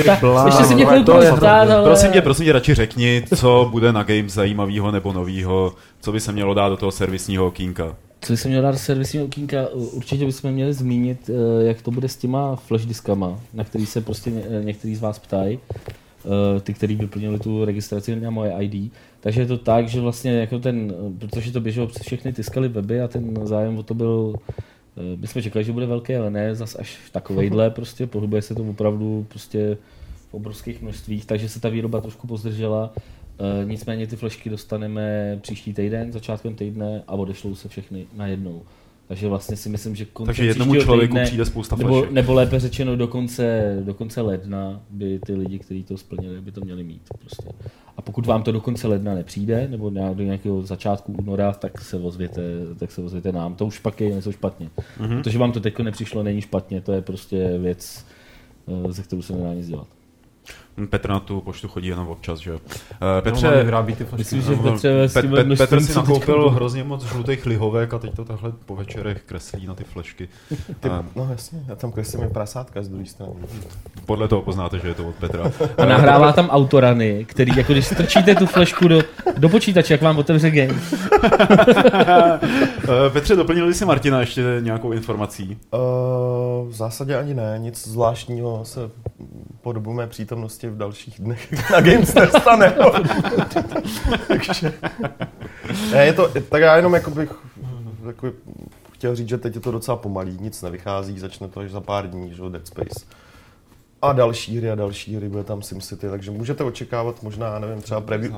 ještě 0.46 0.64
si 0.64 0.76
mě 0.76 0.86
chvilku 0.86 1.12
budeš 1.12 1.30
ale... 1.30 1.84
Prosím 1.84 2.12
tě, 2.12 2.22
prosím 2.22 2.46
tě, 2.46 2.52
radši 2.52 2.74
řekni, 2.74 3.24
co 3.36 3.68
bude 3.72 3.94
na 3.94 4.04
Games 4.04 4.34
zajímavého 4.34 4.92
nebo 4.92 5.14
nového, 5.14 5.74
co 6.02 6.12
by 6.12 6.20
se 6.20 6.32
mělo 6.32 6.54
dát 6.54 6.70
do 6.70 6.78
toho 6.78 6.92
servisního 6.92 7.48
okýnka. 7.48 7.96
Co 8.22 8.38
jsem 8.38 8.52
měl 8.52 8.62
dát 8.62 8.78
servisní 8.78 9.20
okýnka, 9.20 9.68
určitě 9.70 10.26
bychom 10.26 10.52
měli 10.52 10.74
zmínit, 10.74 11.30
eh, 11.30 11.64
jak 11.64 11.82
to 11.82 11.92
bude 11.92 12.10
s 12.10 12.18
těma 12.18 12.56
flashdiskama, 12.56 13.40
na 13.54 13.64
který 13.64 13.86
se 13.86 14.02
prostě 14.02 14.32
někteří 14.64 14.96
z 14.96 15.02
vás 15.02 15.20
ptají, 15.20 15.60
eh, 16.26 16.60
ty, 16.60 16.74
kteří 16.74 16.96
vyplnili 16.96 17.40
tu 17.40 17.66
registraci 17.66 18.16
na 18.16 18.30
moje 18.30 18.54
ID. 18.60 18.92
Takže 19.20 19.42
je 19.42 19.48
to 19.48 19.58
tak, 19.58 19.88
že 19.88 20.02
vlastně 20.02 20.32
jako 20.32 20.60
ten, 20.60 20.94
protože 21.20 21.52
to 21.52 21.62
běželo 21.62 21.88
přes 21.88 22.02
všechny 22.02 22.34
tiskaly 22.34 22.70
weby 22.70 23.02
a 23.02 23.08
ten 23.08 23.48
zájem 23.48 23.78
o 23.78 23.84
to 23.84 23.94
byl 23.94 24.36
my 25.16 25.28
jsme 25.28 25.42
čekali, 25.42 25.66
že 25.66 25.72
bude 25.72 25.86
velké, 25.86 26.18
ale 26.18 26.32
ne 26.32 26.56
zas 26.56 26.76
až 26.80 26.98
takovejhle, 27.12 27.70
prostě 27.76 28.08
pohybuje 28.08 28.42
se 28.42 28.56
to 28.56 28.64
opravdu 28.64 29.26
prostě 29.30 29.78
v 30.30 30.34
obrovských 30.34 30.82
množstvích, 30.82 31.26
takže 31.26 31.50
se 31.50 31.60
ta 31.60 31.70
výroba 31.70 32.02
trošku 32.02 32.28
pozdržela. 32.28 32.94
Nicméně 33.64 34.08
ty 34.08 34.16
flešky 34.16 34.50
dostaneme 34.50 35.38
příští 35.42 35.74
týden, 35.74 36.12
začátkem 36.12 36.56
týdne 36.56 37.04
a 37.08 37.14
odešlou 37.14 37.56
se 37.56 37.70
všechny 37.70 38.06
najednou. 38.14 38.62
Takže 39.12 39.28
vlastně 39.28 39.58
si 39.58 39.70
myslím, 39.70 39.96
že 39.96 40.06
konce 40.06 40.28
Takže 40.28 40.46
jednomu 40.46 40.76
člověku 40.76 41.14
týdne, 41.14 41.24
přijde 41.24 41.46
spousta 41.46 41.76
nebo, 41.76 42.06
nebo 42.06 42.34
lépe 42.34 42.60
řečeno 42.60 42.96
do 42.96 43.08
konce, 43.08 43.78
do 43.84 43.94
konce 43.94 44.22
ledna 44.22 44.82
by 44.90 45.20
ty 45.26 45.34
lidi, 45.34 45.60
kteří 45.60 45.84
to 45.84 45.98
splnili, 45.98 46.42
by 46.42 46.52
to 46.52 46.62
měli 46.62 46.84
mít. 46.84 47.02
Prostě. 47.20 47.50
A 47.98 48.02
pokud 48.02 48.26
vám 48.26 48.44
to 48.44 48.52
do 48.52 48.62
konce 48.62 48.88
ledna 48.88 49.16
nepřijde, 49.16 49.68
nebo 49.72 49.90
do 49.90 50.24
nějakého 50.24 50.62
začátku 50.62 51.14
února, 51.14 51.52
tak 51.52 51.82
se 51.82 51.98
ozvěte, 51.98 52.42
tak 52.80 52.92
se 52.92 53.02
ozvěte 53.02 53.32
nám. 53.32 53.56
To 53.56 53.66
už 53.66 53.80
pak 53.80 54.02
je 54.02 54.12
něco 54.16 54.32
špatně. 54.32 54.70
Mm-hmm. 55.00 55.18
Protože 55.18 55.38
vám 55.38 55.52
to 55.52 55.60
teď 55.60 55.80
nepřišlo, 55.80 56.24
není 56.24 56.42
špatně, 56.42 56.82
to 56.82 56.92
je 56.92 57.02
prostě 57.02 57.58
věc, 57.58 58.06
eh, 58.68 58.92
ze 58.92 59.04
kterou 59.04 59.22
se 59.22 59.34
nedá 59.34 59.54
nic 59.54 59.68
dělat. 59.68 59.88
Petr 60.90 61.10
na 61.10 61.20
tu 61.20 61.42
poštu 61.42 61.68
chodí 61.68 61.88
jenom 61.88 62.08
občas, 62.08 62.40
že 62.40 62.52
jo. 62.52 62.60
Petře, 63.22 63.58
no, 63.58 63.64
vyrábí 63.64 63.96
ty 63.96 64.06
myslím, 64.18 64.42
že 64.42 64.56
Petře, 64.56 65.08
Pet, 65.14 65.26
Pet, 65.30 65.58
Petr 65.58 65.82
si 65.82 65.96
nakoupil 65.96 66.50
hrozně 66.50 66.84
moc 66.84 67.04
žlutých 67.04 67.46
lihovek 67.46 67.94
a 67.94 68.00
teď 68.00 68.16
to 68.16 68.26
takhle 68.26 68.52
po 68.66 68.76
večerech 68.76 69.24
kreslí 69.26 69.68
na 69.68 69.74
ty 69.74 69.84
flešky. 69.84 70.30
Ty, 70.80 70.90
uh, 70.90 71.06
no 71.16 71.28
jasně, 71.32 71.64
já 71.68 71.76
tam 71.76 71.92
kreslím 71.92 72.30
prasátka 72.30 72.84
z 72.84 72.90
druhé 72.90 73.06
strany. 73.06 73.34
Podle 74.06 74.28
toho 74.28 74.42
poznáte, 74.42 74.80
že 74.80 74.88
je 74.88 74.94
to 74.94 75.08
od 75.08 75.16
Petra. 75.16 75.52
A 75.78 75.86
nahrává 75.86 76.32
tam 76.34 76.50
autorany, 76.50 77.26
který, 77.26 77.52
jako 77.58 77.74
když 77.74 77.86
strčíte 77.86 78.36
tu 78.36 78.46
flešku 78.46 78.88
do, 78.88 79.02
do 79.38 79.50
počítače, 79.50 79.94
jak 79.94 80.02
vám 80.02 80.18
otevře 80.18 80.52
game. 80.52 80.80
Eh, 82.82 83.10
Petře, 83.10 83.36
doplnili 83.36 83.74
jsi 83.74 83.86
Martina 83.86 84.20
ještě 84.20 84.44
nějakou 84.60 84.92
informací? 84.92 85.58
Uh, 85.72 85.80
v 86.70 86.74
zásadě 86.74 87.18
ani 87.18 87.34
ne, 87.34 87.56
nic 87.58 87.88
zvláštního 87.88 88.66
se 88.66 88.92
po 89.62 89.74
dobu 89.74 89.94
mé 89.94 90.08
přítomnosti 90.08 90.61
v 90.70 90.78
dalších 90.78 91.20
dnech 91.20 91.70
na 91.72 91.82
Games 91.82 92.14
nestane. 92.14 92.74
Takže, 94.28 94.74
ne, 95.92 96.06
je 96.06 96.14
to, 96.14 96.30
tak 96.50 96.62
já 96.62 96.76
jenom 96.76 96.94
jako 96.94 97.12
bych 97.12 97.30
jako, 98.08 98.32
chtěl 98.92 99.16
říct, 99.16 99.30
že 99.30 99.38
teď 99.38 99.56
je 99.56 99.62
to 99.62 99.72
docela 99.72 99.98
pomalý, 99.98 100.38
nic 100.42 100.62
nevychází, 100.62 101.20
začne 101.20 101.48
to 101.48 101.60
až 101.60 101.72
za 101.72 101.82
pár 101.82 102.10
dní, 102.10 102.34
že 102.34 102.42
Dead 102.50 102.68
Space. 102.68 103.06
A 104.02 104.14
další 104.14 104.58
hry 104.58 104.72
a 104.72 104.76
další 104.76 105.16
hry, 105.16 105.30
bude 105.30 105.44
tam 105.44 105.62
SimCity, 105.62 106.10
takže 106.10 106.32
můžete 106.32 106.64
očekávat 106.64 107.24
možná, 107.24 107.60
nevím, 107.60 107.82
třeba 107.82 108.02
preview. 108.02 108.34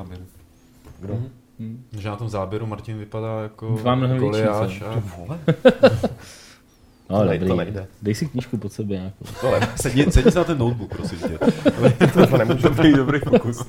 Kdo? 1.00 1.14
Mm-hmm. 1.14 1.30
Hmm. 1.60 1.84
Že 1.92 2.10
na 2.10 2.16
tom 2.16 2.30
záběru 2.30 2.66
Martin 2.66 2.98
vypadá 2.98 3.42
jako 3.42 3.80
Goliáš. 4.18 4.82
A... 4.82 5.04
No, 7.14 7.20
to, 7.20 7.34
dobrý. 7.34 7.48
to 7.48 7.56
nejde. 7.56 7.88
Dej 8.02 8.16
si 8.16 8.26
knížku 8.28 8.58
pod 8.58 8.74
sebe 8.74 8.94
nějakou. 8.96 9.26
sedni, 9.76 10.12
sedni 10.12 10.32
si 10.32 10.38
na 10.38 10.44
ten 10.44 10.58
notebook, 10.58 10.90
prosím 10.96 11.20
tě. 11.20 11.38
to 12.28 12.38
nemůže 12.38 12.70
být 12.70 12.96
dobrý 12.96 13.20
fokus. 13.20 13.66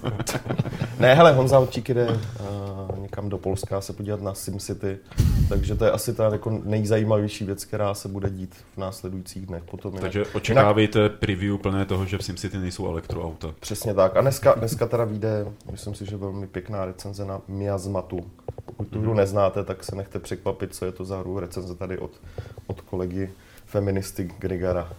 ne, 0.98 1.14
hele, 1.14 1.33
Honza 1.33 1.59
Odčík 1.59 1.88
jde 1.88 2.07
uh, 2.09 2.16
někam 3.04 3.28
do 3.28 3.38
Polska 3.38 3.80
se 3.80 3.92
podívat 3.92 4.22
na 4.22 4.34
SimCity, 4.34 4.98
takže 5.48 5.74
to 5.74 5.84
je 5.84 5.90
asi 5.90 6.14
ta 6.14 6.24
jako 6.32 6.60
nejzajímavější 6.64 7.44
věc, 7.44 7.64
která 7.64 7.94
se 7.94 8.08
bude 8.08 8.30
dít 8.30 8.54
v 8.74 8.78
následujících 8.78 9.46
dnech. 9.46 9.62
Potom 9.64 9.92
takže 9.92 10.18
jinak, 10.18 10.34
očekávejte 10.34 10.98
jinak, 10.98 11.18
preview 11.18 11.58
plné 11.58 11.84
toho, 11.84 12.06
že 12.06 12.18
v 12.18 12.24
SimCity 12.24 12.58
nejsou 12.58 12.86
elektroauta. 12.86 13.54
Přesně 13.60 13.94
tak. 13.94 14.16
A 14.16 14.20
dneska, 14.20 14.54
dneska 14.54 14.86
teda 14.86 15.04
vyjde, 15.04 15.46
myslím 15.70 15.94
si, 15.94 16.06
že 16.06 16.16
velmi 16.16 16.46
pěkná 16.46 16.84
recenze 16.84 17.24
na 17.24 17.40
Miazmatu. 17.48 18.30
Pokud 18.64 18.88
tu 18.88 19.00
hru 19.00 19.12
mm-hmm. 19.12 19.16
neznáte, 19.16 19.64
tak 19.64 19.84
se 19.84 19.96
nechte 19.96 20.18
překvapit, 20.18 20.74
co 20.74 20.84
je 20.84 20.92
to 20.92 21.04
za 21.04 21.18
hru. 21.18 21.38
Recenze 21.38 21.74
tady 21.74 21.98
od, 21.98 22.10
od 22.66 22.80
kolegy 22.80 23.30
feministy 23.66 24.30
Grigara. 24.38 24.92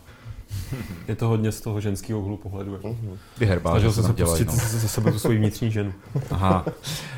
Je 1.07 1.15
to 1.15 1.27
hodně 1.27 1.51
z 1.51 1.61
toho 1.61 1.81
ženského 1.81 2.19
úhlu 2.19 2.37
pohledu. 2.37 2.75
Uh-huh. 2.75 3.17
Vyherbá, 3.37 3.79
že 3.79 3.91
se 3.91 4.03
se 4.03 4.13
pustit 4.13 4.47
no. 4.47 4.53
ze 4.55 4.87
sebe 4.87 5.11
tu 5.11 5.19
svoji 5.19 5.37
vnitřní 5.37 5.71
ženu. 5.71 5.93
Aha. 6.31 6.65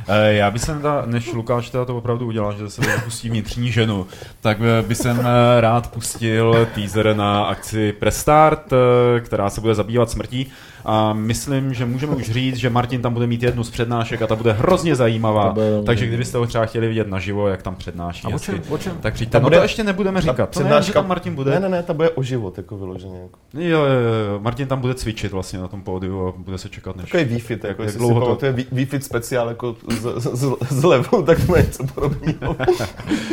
E, 0.07 0.33
já 0.33 0.51
bych 0.51 0.61
jsem, 0.61 0.77
teda, 0.77 1.03
než 1.05 1.33
Lukáš 1.33 1.69
teda 1.69 1.85
to 1.85 1.97
opravdu 1.97 2.25
udělal, 2.25 2.57
že 2.57 2.69
se 2.69 2.81
pustí 3.03 3.29
vnitřní 3.29 3.71
ženu, 3.71 4.07
tak 4.41 4.57
bych 4.87 4.97
jsem 4.97 5.19
eh, 5.19 5.61
rád 5.61 5.91
pustil 5.91 6.67
teaser 6.75 7.15
na 7.15 7.43
akci 7.43 7.91
Prestart, 7.91 8.73
eh, 8.73 9.19
která 9.19 9.49
se 9.49 9.61
bude 9.61 9.75
zabývat 9.75 10.09
smrtí 10.09 10.51
a 10.89 11.13
myslím, 11.13 11.73
že 11.73 11.85
můžeme 11.85 12.15
už 12.15 12.31
říct, 12.31 12.55
že 12.55 12.69
Martin 12.69 13.01
tam 13.01 13.13
bude 13.13 13.27
mít 13.27 13.43
jednu 13.43 13.63
z 13.63 13.69
přednášek 13.69 14.21
a 14.21 14.27
ta 14.27 14.35
bude 14.35 14.53
hrozně 14.53 14.95
zajímavá. 14.95 15.51
Bude, 15.51 15.83
Takže 15.85 16.07
kdybyste 16.07 16.37
ho 16.37 16.47
třeba 16.47 16.65
chtěli 16.65 16.87
vidět 16.87 17.07
naživo, 17.07 17.47
jak 17.47 17.61
tam 17.61 17.75
přednáší, 17.75 18.27
a 18.27 18.35
o 18.35 18.39
čem, 18.39 18.61
o 18.69 18.77
čem? 18.77 18.97
tak 19.01 19.13
přijďte. 19.13 19.39
No 19.39 19.49
to 19.49 19.61
ještě 19.61 19.83
nebudeme 19.83 20.21
říkat. 20.21 20.49
Přednáška, 20.49 20.93
tam 20.93 21.07
Martin 21.07 21.35
bude. 21.35 21.51
Ne, 21.51 21.59
ne, 21.59 21.69
ne, 21.69 21.83
ta 21.83 21.93
bude 21.93 22.09
o 22.09 22.23
život, 22.23 22.57
jako 22.57 22.77
vyloženě. 22.77 23.19
Jako. 23.19 23.39
Jo, 23.53 23.79
jo, 23.79 23.85
jo, 23.85 24.39
Martin 24.39 24.67
tam 24.67 24.79
bude 24.79 24.93
cvičit 24.93 25.31
vlastně 25.31 25.59
na 25.59 25.67
tom 25.67 25.81
pódiu 25.81 26.27
a 26.27 26.33
bude 26.37 26.57
se 26.57 26.69
čekat, 26.69 26.95
než... 26.95 27.11
Takový 27.11 27.35
Wi-Fi, 27.35 27.67
jako 27.67 27.83
jak 27.83 27.95
dlouho 27.95 28.35
to... 28.35 28.45
je 28.45 28.53
Wi-Fi 28.53 28.99
speciál 28.99 29.47
jako 29.47 29.75
z, 29.89 30.21
z, 30.21 30.35
z, 30.35 30.55
z 30.69 30.83
levu, 30.83 31.21
tak 31.25 31.45
to 31.45 31.55
je 31.55 31.63
něco 31.63 31.83
podobného. 31.87 32.55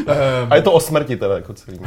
a 0.51 0.57
je 0.57 0.63
to 0.63 0.73
o 0.73 0.81
smrti 0.81 1.17
teda, 1.17 1.35
jako 1.35 1.53
celý. 1.53 1.79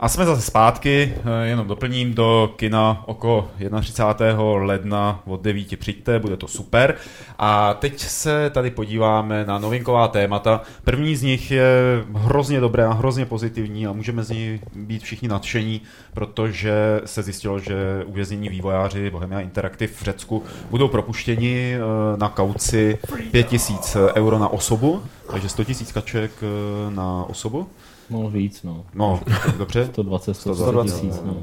a 0.00 0.08
jsme 0.08 0.26
zase 0.26 0.42
zpátky, 0.42 1.14
jenom 1.42 1.66
doplním 1.66 2.14
do 2.14 2.52
kina 2.56 3.02
oko 3.06 3.48
31 3.80 4.57
ledna 4.62 5.22
od 5.24 5.42
9 5.42 5.78
přijďte, 5.78 6.18
bude 6.18 6.36
to 6.36 6.48
super. 6.48 6.94
A 7.38 7.74
teď 7.74 7.98
se 8.00 8.50
tady 8.50 8.70
podíváme 8.70 9.44
na 9.44 9.58
novinková 9.58 10.08
témata. 10.08 10.60
První 10.84 11.16
z 11.16 11.22
nich 11.22 11.50
je 11.50 11.64
hrozně 12.14 12.60
dobré 12.60 12.84
a 12.84 12.92
hrozně 12.92 13.26
pozitivní 13.26 13.86
a 13.86 13.92
můžeme 13.92 14.22
z 14.22 14.30
ní 14.30 14.60
být 14.74 15.02
všichni 15.02 15.28
nadšení, 15.28 15.80
protože 16.14 17.00
se 17.04 17.22
zjistilo, 17.22 17.58
že 17.58 17.74
uvěznění 18.06 18.48
vývojáři 18.48 19.10
Bohemia 19.10 19.40
Interactive 19.40 19.92
v 19.92 20.02
Řecku 20.02 20.42
budou 20.70 20.88
propuštěni 20.88 21.74
eh, 21.74 22.16
na 22.16 22.28
kauci 22.28 22.98
5000 23.30 23.96
euro 24.14 24.38
na 24.38 24.48
osobu, 24.48 25.02
takže 25.30 25.48
100 25.48 25.62
000 25.62 25.74
kaček 25.94 26.30
eh, 26.42 26.94
na 26.94 27.24
osobu. 27.24 27.68
No 28.10 28.30
víc, 28.30 28.62
no. 28.62 28.84
No, 28.94 29.20
dobře. 29.58 29.84
120, 29.92 30.34
120 30.34 30.94
tisíc, 30.94 31.22
no. 31.24 31.36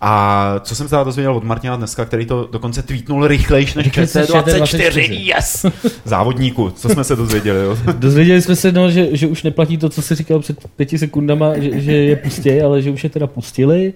A 0.00 0.54
co 0.60 0.74
jsem 0.74 0.88
se 0.88 0.96
dozvěděl 1.04 1.36
od 1.36 1.44
Martina 1.44 1.76
dneska, 1.76 2.04
který 2.04 2.26
to 2.26 2.48
dokonce 2.52 2.82
tweetnul 2.82 3.26
rychlejš 3.26 3.74
než 3.74 3.86
ČT24, 3.86 5.20
yes! 5.20 5.66
Závodníku, 6.04 6.70
co 6.70 6.88
jsme 6.88 7.04
se 7.04 7.16
dozvěděli, 7.16 7.64
jo? 7.64 7.76
Dozvěděli 7.98 8.42
jsme 8.42 8.56
se, 8.56 8.72
no, 8.72 8.90
že, 8.90 9.16
že 9.16 9.26
už 9.26 9.42
neplatí 9.42 9.78
to, 9.78 9.88
co 9.88 10.02
se 10.02 10.14
říkal 10.14 10.40
před 10.40 10.68
pěti 10.76 10.98
sekundama, 10.98 11.58
že, 11.58 11.80
že 11.80 11.92
je 11.92 12.16
pustí, 12.16 12.60
ale 12.60 12.82
že 12.82 12.90
už 12.90 13.04
je 13.04 13.10
teda 13.10 13.26
pustili, 13.26 13.92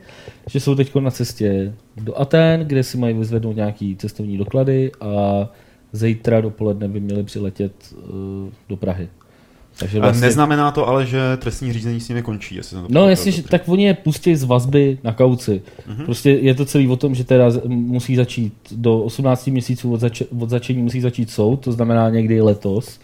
že 0.50 0.60
jsou 0.60 0.74
teď 0.74 0.94
na 0.94 1.10
cestě 1.10 1.74
do 1.96 2.20
Aten, 2.20 2.60
kde 2.60 2.82
si 2.82 2.98
mají 2.98 3.14
vyzvednout 3.14 3.56
nějaký 3.56 3.96
cestovní 3.96 4.38
doklady 4.38 4.92
a 5.00 5.48
zítra 5.92 6.40
dopoledne 6.40 6.88
by 6.88 7.00
měli 7.00 7.22
přiletět 7.22 7.72
uh, 7.92 8.00
do 8.68 8.76
Prahy. 8.76 9.08
Takže 9.80 10.00
vlastně... 10.00 10.26
Neznamená 10.26 10.70
to 10.70 10.88
ale, 10.88 11.06
že 11.06 11.36
trestní 11.36 11.72
řízení 11.72 12.00
s 12.00 12.08
nimi 12.08 12.22
končí. 12.22 12.54
Jestli 12.54 12.76
to 12.76 12.86
no 12.88 13.08
jasně, 13.08 13.32
že, 13.32 13.42
tak 13.42 13.68
oni 13.68 13.84
je 13.84 13.94
pustí 13.94 14.36
z 14.36 14.44
vazby 14.44 14.98
na 15.04 15.12
kauci. 15.12 15.62
Uh-huh. 15.90 16.04
Prostě 16.04 16.30
je 16.30 16.54
to 16.54 16.64
celý 16.64 16.88
o 16.88 16.96
tom, 16.96 17.14
že 17.14 17.24
teda 17.24 17.44
musí 17.66 18.16
začít 18.16 18.52
do 18.70 18.98
18 18.98 19.46
měsíců 19.46 19.92
od, 19.92 20.00
zač- 20.00 20.22
od 20.38 20.50
začení 20.50 20.82
musí 20.82 21.00
začít 21.00 21.30
soud, 21.30 21.56
to 21.56 21.72
znamená 21.72 22.10
někdy 22.10 22.40
letos. 22.40 23.00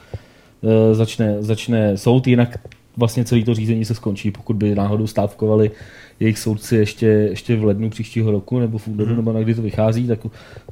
E, 0.62 0.94
začne, 0.94 1.36
začne 1.40 1.96
soud, 1.96 2.26
jinak 2.26 2.58
vlastně 2.96 3.24
celý 3.24 3.44
to 3.44 3.54
řízení 3.54 3.84
se 3.84 3.94
skončí, 3.94 4.30
pokud 4.30 4.56
by 4.56 4.74
náhodou 4.74 5.06
stávkovali 5.06 5.70
jejich 6.20 6.38
soudci 6.38 6.76
ještě, 6.76 7.06
ještě 7.06 7.56
v 7.56 7.64
lednu 7.64 7.90
příštího 7.90 8.30
roku 8.30 8.58
nebo 8.58 8.78
v 8.78 8.88
únoru, 8.88 9.08
hmm. 9.08 9.16
nebo 9.16 9.32
na 9.32 9.40
kdy 9.40 9.54
to 9.54 9.62
vychází, 9.62 10.06
tak, 10.06 10.18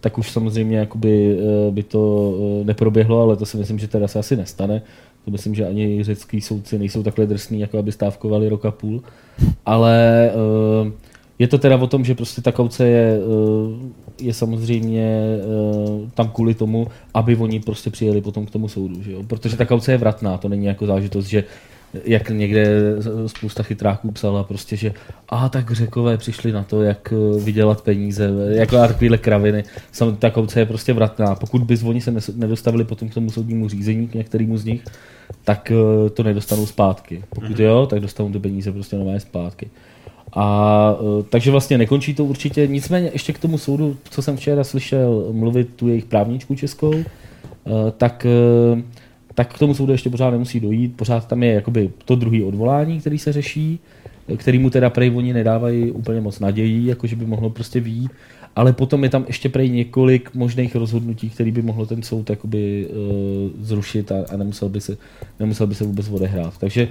tak 0.01 0.19
už 0.19 0.31
samozřejmě 0.31 0.79
jakoby, 0.79 1.39
e, 1.39 1.71
by 1.71 1.83
to 1.83 2.35
e, 2.63 2.65
neproběhlo, 2.65 3.23
ale 3.23 3.37
to 3.37 3.47
si 3.47 3.57
myslím, 3.57 3.79
že 3.79 3.89
teda 3.89 4.09
se 4.09 4.19
asi 4.19 4.37
nestane. 4.37 4.83
To 5.25 5.31
myslím, 5.31 5.55
že 5.55 5.67
ani 5.67 6.05
řecký 6.05 6.41
soudci 6.41 6.79
nejsou 6.79 7.03
takhle 7.03 7.27
drsní, 7.27 7.61
jako 7.61 7.79
aby 7.79 7.93
stávkovali 7.93 8.49
rok 8.49 8.65
a 8.65 8.71
půl. 8.71 9.03
Ale 9.67 10.31
uh, 10.85 10.93
je 11.39 11.49
to 11.49 11.59
teda 11.59 11.77
o 11.77 11.87
tom, 11.87 12.05
že 12.05 12.15
prostě 12.15 12.43
ta 12.43 12.53
kauce 12.53 12.89
je, 12.89 13.19
uh, 13.19 13.73
je 14.21 14.35
samozřejmě 14.35 15.39
uh, 15.47 16.09
tam 16.15 16.29
kvůli 16.29 16.55
tomu, 16.55 16.87
aby 17.15 17.37
oni 17.37 17.61
prostě 17.61 17.91
přijeli 17.91 18.21
potom 18.21 18.47
k 18.47 18.51
tomu 18.51 18.69
soudu. 18.69 19.03
Že 19.03 19.13
jo? 19.13 19.23
Protože 19.23 19.57
ta 19.57 19.65
kauce 19.65 19.93
je 19.93 19.99
vratná, 19.99 20.39
to 20.39 20.49
není 20.49 20.67
jako 20.67 20.87
zážitost, 20.87 21.27
že 21.27 21.45
jak 22.05 22.31
někde 22.31 22.67
spousta 23.27 23.63
chytráků 23.63 24.13
psala 24.13 24.45
prostě, 24.45 24.77
že 24.77 24.93
a 25.29 25.49
tak 25.49 25.71
řekové 25.71 26.17
přišli 26.17 26.53
na 26.53 26.63
to, 26.63 26.83
jak 26.83 27.13
vydělat 27.45 27.81
peníze, 27.81 28.31
jako 28.49 28.77
a 28.77 28.87
takovýhle 28.89 29.19
kraviny. 29.19 29.65
Sam, 29.93 30.17
ta 30.17 30.31
kauce 30.31 30.61
je 30.61 30.67
prostě 30.67 30.93
vratná. 30.93 31.35
Pokud 31.35 31.63
by 31.63 31.79
oni 31.85 32.01
se 32.01 32.15
nedostavili 32.35 32.85
potom 32.85 33.09
k 33.09 33.15
tomu 33.15 33.31
soudnímu 33.31 33.69
řízení, 33.69 34.09
k 34.09 34.15
některýmu 34.15 34.59
z 34.59 34.65
nich, 34.65 34.85
tak 35.45 35.73
eh, 35.75 36.11
to 36.11 36.23
nedostanou 36.23 36.67
zpátky. 36.67 37.23
Pokud 37.29 37.51
mm-hmm. 37.51 37.63
jo, 37.63 37.87
tak 37.91 38.01
dostanou 38.01 38.31
ty 38.31 38.39
peníze 38.39 38.73
prostě 38.73 38.97
nové 38.97 39.21
zpátky. 39.21 39.71
A 40.33 40.97
eh, 41.01 41.23
takže 41.23 41.51
vlastně 41.51 41.79
nekončí 41.79 42.15
to 42.15 42.25
určitě. 42.25 42.67
Nicméně 42.67 43.11
ještě 43.13 43.33
k 43.33 43.39
tomu 43.39 43.59
soudu, 43.59 43.97
co 44.11 44.23
jsem 44.23 44.37
včera 44.37 44.65
slyšel 44.65 45.27
mluvit 45.33 45.69
tu 45.77 45.89
jejich 45.89 46.05
právničku 46.05 46.55
českou, 46.55 46.95
eh, 46.95 47.05
tak, 47.99 48.27
tak 49.35 49.55
k 49.55 49.59
tomu 49.59 49.75
soudu 49.75 49.93
ještě 49.93 50.11
pořád 50.11 50.31
nemusí 50.31 50.61
dojít. 50.61 50.97
Pořád 50.97 51.29
tam 51.29 51.43
je 51.43 51.53
jakoby 51.53 51.91
to 52.05 52.17
druhé 52.17 52.45
odvolání, 52.45 53.01
který 53.01 53.19
se 53.19 53.33
řeší. 53.33 53.79
který 54.37 54.59
mu 54.59 54.71
teda 54.71 54.91
prej 54.91 55.17
oni 55.17 55.33
nedávají 55.33 55.91
úplně 55.91 56.21
moc 56.21 56.41
nadějí, 56.41 56.87
jako 56.87 57.07
že 57.07 57.17
by 57.17 57.27
mohlo 57.27 57.51
prostě 57.51 57.81
výjít, 57.81 58.11
ale 58.57 58.73
potom 58.73 59.05
je 59.05 59.11
tam 59.11 59.25
ještě 59.27 59.49
prej 59.49 59.71
několik 59.71 60.35
možných 60.35 60.75
rozhodnutí, 60.75 61.31
který 61.31 61.51
by 61.51 61.63
mohlo 61.63 61.87
ten 61.87 62.03
soud 62.03 62.31
jakoby, 62.31 62.87
uh, 62.87 63.51
zrušit 63.61 64.13
a, 64.13 64.25
a 64.33 64.37
nemusel, 64.37 64.69
by 64.69 64.81
se, 64.81 64.97
nemusel 65.41 65.67
by 65.67 65.75
se 65.75 65.85
vůbec 65.85 66.09
odehrát. 66.09 66.59
Takže 66.59 66.89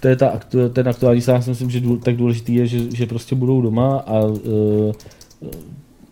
to 0.00 0.08
je 0.08 0.16
ta, 0.16 0.40
ten 0.72 0.88
aktuální 0.88 1.22
já 1.28 1.40
si 1.40 1.50
myslím, 1.50 1.70
že 1.70 1.80
důl, 1.80 1.98
tak 1.98 2.16
důležitý 2.16 2.54
je, 2.54 2.66
že, 2.66 2.78
že 2.94 3.06
prostě 3.06 3.34
budou 3.34 3.60
doma 3.62 3.98
a 3.98 4.24
uh, 4.24 4.92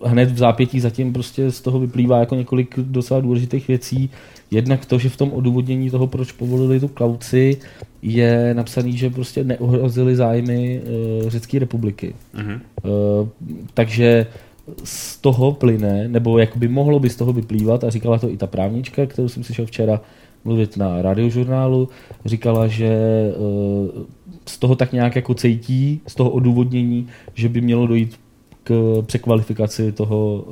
hned 0.05 0.31
v 0.31 0.39
zápětí 0.39 0.81
zatím 0.81 1.13
prostě 1.13 1.51
z 1.51 1.61
toho 1.61 1.81
vyplývá 1.81 2.21
jako 2.21 2.35
několik 2.35 2.79
docela 2.79 3.21
důležitých 3.21 3.69
věcí. 3.69 4.11
Jednak 4.51 4.87
to, 4.87 4.99
že 4.99 5.09
v 5.09 5.17
tom 5.17 5.33
odůvodnění 5.33 5.91
toho, 5.91 6.07
proč 6.07 6.33
povolili 6.33 6.81
tu 6.81 6.89
kauci, 6.89 7.57
je 8.03 8.55
napsaný, 8.55 8.97
že 8.97 9.11
prostě 9.11 9.45
neohrozili 9.45 10.17
zájmy 10.17 10.81
uh, 11.23 11.31
Řecké 11.31 11.59
republiky. 11.59 12.15
Mm-hmm. 12.35 12.61
Uh, 12.85 13.29
takže 13.75 14.27
z 14.85 15.17
toho 15.17 15.53
plyne, 15.53 16.09
nebo 16.09 16.39
jak 16.39 16.57
by 16.57 16.69
mohlo 16.69 17.01
by 17.01 17.11
z 17.11 17.17
toho 17.17 17.33
vyplývat, 17.33 17.85
a 17.85 17.91
říkala 17.91 18.19
to 18.19 18.31
i 18.31 18.37
ta 18.37 18.47
právnička, 18.47 19.07
kterou 19.07 19.29
jsem 19.29 19.45
slyšel 19.45 19.67
včera 19.67 20.01
mluvit 20.45 20.77
na 20.77 21.03
radiožurnálu, 21.03 21.89
říkala, 22.25 22.67
že 22.67 22.93
uh, 23.37 24.03
z 24.47 24.59
toho 24.59 24.77
tak 24.77 24.93
nějak 24.93 25.17
jako 25.17 25.35
cejtí, 25.35 26.01
z 26.07 26.15
toho 26.15 26.31
odůvodnění, 26.31 27.07
že 27.35 27.49
by 27.49 27.61
mělo 27.61 27.87
dojít 27.87 28.21
k 28.65 29.03
překvalifikaci 29.07 29.93
toho, 29.93 30.45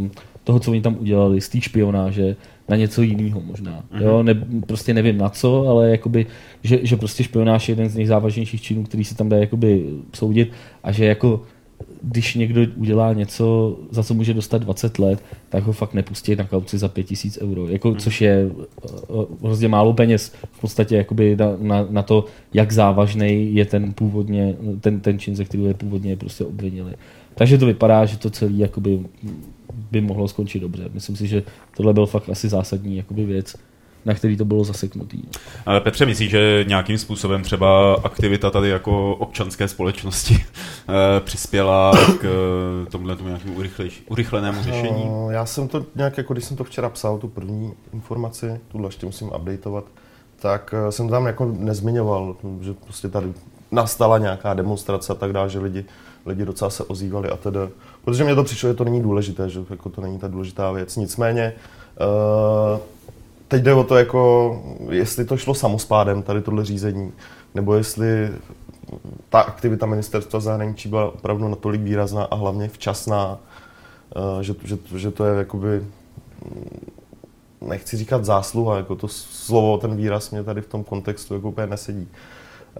uh, 0.00 0.08
toho, 0.44 0.60
co 0.60 0.70
oni 0.70 0.80
tam 0.80 0.96
udělali, 1.00 1.40
z 1.40 1.48
té 1.48 1.60
špionáže, 1.60 2.36
na 2.68 2.76
něco 2.76 3.02
jiného 3.02 3.40
možná. 3.40 3.80
Mm-hmm. 3.80 4.02
Jo, 4.02 4.22
ne, 4.22 4.34
prostě 4.66 4.94
nevím 4.94 5.18
na 5.18 5.28
co, 5.28 5.68
ale 5.68 5.90
jakoby, 5.90 6.26
že, 6.62 6.78
že 6.82 6.96
prostě 6.96 7.24
špionáž 7.24 7.68
je 7.68 7.72
jeden 7.72 7.88
z 7.88 7.96
nejzávažnějších 7.96 8.62
činů, 8.62 8.84
který 8.84 9.04
se 9.04 9.14
tam 9.14 9.28
dá 9.28 9.36
jakoby 9.36 9.84
soudit 10.14 10.52
a 10.82 10.92
že 10.92 11.04
jako 11.04 11.42
když 12.02 12.34
někdo 12.34 12.60
udělá 12.76 13.12
něco, 13.12 13.76
za 13.90 14.02
co 14.02 14.14
může 14.14 14.34
dostat 14.34 14.62
20 14.62 14.98
let, 14.98 15.24
tak 15.48 15.64
ho 15.64 15.72
fakt 15.72 15.94
nepustí 15.94 16.36
na 16.36 16.44
kauci 16.44 16.78
za 16.78 16.88
5000 16.88 17.38
euro, 17.40 17.68
jako, 17.68 17.90
mm. 17.90 17.96
což 17.96 18.20
je 18.20 18.46
uh, 19.08 19.24
hrozně 19.42 19.68
málo 19.68 19.92
peněz 19.92 20.32
v 20.52 20.60
podstatě 20.60 20.96
jakoby 20.96 21.36
na, 21.36 21.46
na, 21.58 21.86
na 21.90 22.02
to, 22.02 22.24
jak 22.54 22.72
závažný 22.72 23.54
je 23.54 23.64
ten 23.64 23.92
původně, 23.92 24.56
ten, 24.80 25.00
ten 25.00 25.18
čin, 25.18 25.36
ze 25.36 25.44
kterého 25.44 25.68
je 25.68 25.74
původně 25.74 26.16
prostě 26.16 26.44
obvinili. 26.44 26.94
Takže 27.34 27.58
to 27.58 27.66
vypadá, 27.66 28.06
že 28.06 28.18
to 28.18 28.30
celé 28.30 28.52
jakoby 28.54 29.00
by 29.90 30.00
mohlo 30.00 30.28
skončit 30.28 30.60
dobře. 30.60 30.88
Myslím 30.94 31.16
si, 31.16 31.26
že 31.26 31.42
tohle 31.76 31.94
byl 31.94 32.06
fakt 32.06 32.28
asi 32.28 32.48
zásadní 32.48 32.96
jakoby 32.96 33.24
věc, 33.24 33.56
na 34.04 34.14
který 34.14 34.36
to 34.36 34.44
bylo 34.44 34.64
zaseknutý. 34.64 35.22
Petře, 35.80 36.06
myslíš, 36.06 36.30
že 36.30 36.64
nějakým 36.68 36.98
způsobem 36.98 37.42
třeba 37.42 37.94
aktivita 37.94 38.50
tady 38.50 38.68
jako 38.68 39.14
občanské 39.14 39.68
společnosti 39.68 40.34
eh, 40.34 41.20
přispěla 41.20 41.92
k 42.20 42.24
eh, 42.24 42.90
tomuhle 42.90 43.16
tomu 43.16 43.28
nějakému 43.28 43.54
urychlenému 44.08 44.62
řešení? 44.62 45.04
No, 45.06 45.30
já 45.30 45.46
jsem 45.46 45.68
to 45.68 45.86
nějak, 45.94 46.18
jako 46.18 46.32
když 46.32 46.44
jsem 46.44 46.56
to 46.56 46.64
včera 46.64 46.88
psal, 46.88 47.18
tu 47.18 47.28
první 47.28 47.72
informaci, 47.92 48.60
tuhle 48.68 48.88
ještě 48.88 49.06
musím 49.06 49.28
updateovat, 49.28 49.84
tak 50.40 50.74
eh, 50.88 50.92
jsem 50.92 51.08
tam 51.08 51.26
jako 51.26 51.44
nezmiňoval, 51.58 52.36
že 52.60 52.72
prostě 52.72 53.08
tady 53.08 53.32
nastala 53.70 54.18
nějaká 54.18 54.54
demonstrace 54.54 55.12
a 55.12 55.16
tak 55.16 55.32
dále, 55.32 55.50
že 55.50 55.58
lidi, 55.58 55.84
lidi 56.26 56.44
docela 56.44 56.70
se 56.70 56.84
ozývali 56.84 57.30
a 57.30 57.36
tedy. 57.36 57.58
Protože 58.04 58.24
mě 58.24 58.34
to 58.34 58.44
přišlo, 58.44 58.68
že 58.68 58.74
to 58.74 58.84
není 58.84 59.02
důležité, 59.02 59.48
že 59.48 59.60
jako 59.70 59.88
to 59.88 60.00
není 60.00 60.18
ta 60.18 60.28
důležitá 60.28 60.72
věc. 60.72 60.96
Nicméně 60.96 61.52
uh, 62.72 62.80
teď 63.48 63.62
jde 63.62 63.74
o 63.74 63.84
to, 63.84 63.96
jako, 63.96 64.62
jestli 64.90 65.24
to 65.24 65.36
šlo 65.36 65.54
samospádem, 65.54 66.22
tady 66.22 66.42
tohle 66.42 66.64
řízení, 66.64 67.12
nebo 67.54 67.74
jestli 67.74 68.30
ta 69.28 69.40
aktivita 69.40 69.86
ministerstva 69.86 70.40
zahraničí 70.40 70.88
byla 70.88 71.12
opravdu 71.12 71.48
natolik 71.48 71.80
výrazná 71.80 72.24
a 72.24 72.34
hlavně 72.34 72.68
včasná, 72.68 73.38
uh, 74.16 74.40
že, 74.40 74.54
že, 74.64 74.78
že 74.96 75.10
to 75.10 75.24
je 75.24 75.38
jakoby, 75.38 75.86
nechci 77.60 77.96
říkat 77.96 78.24
zásluha, 78.24 78.76
jako 78.76 78.96
to 78.96 79.08
slovo, 79.08 79.78
ten 79.78 79.96
výraz 79.96 80.30
mě 80.30 80.44
tady 80.44 80.60
v 80.60 80.66
tom 80.66 80.84
kontextu 80.84 81.34
jako 81.34 81.48
úplně 81.48 81.66
nesedí. 81.66 82.08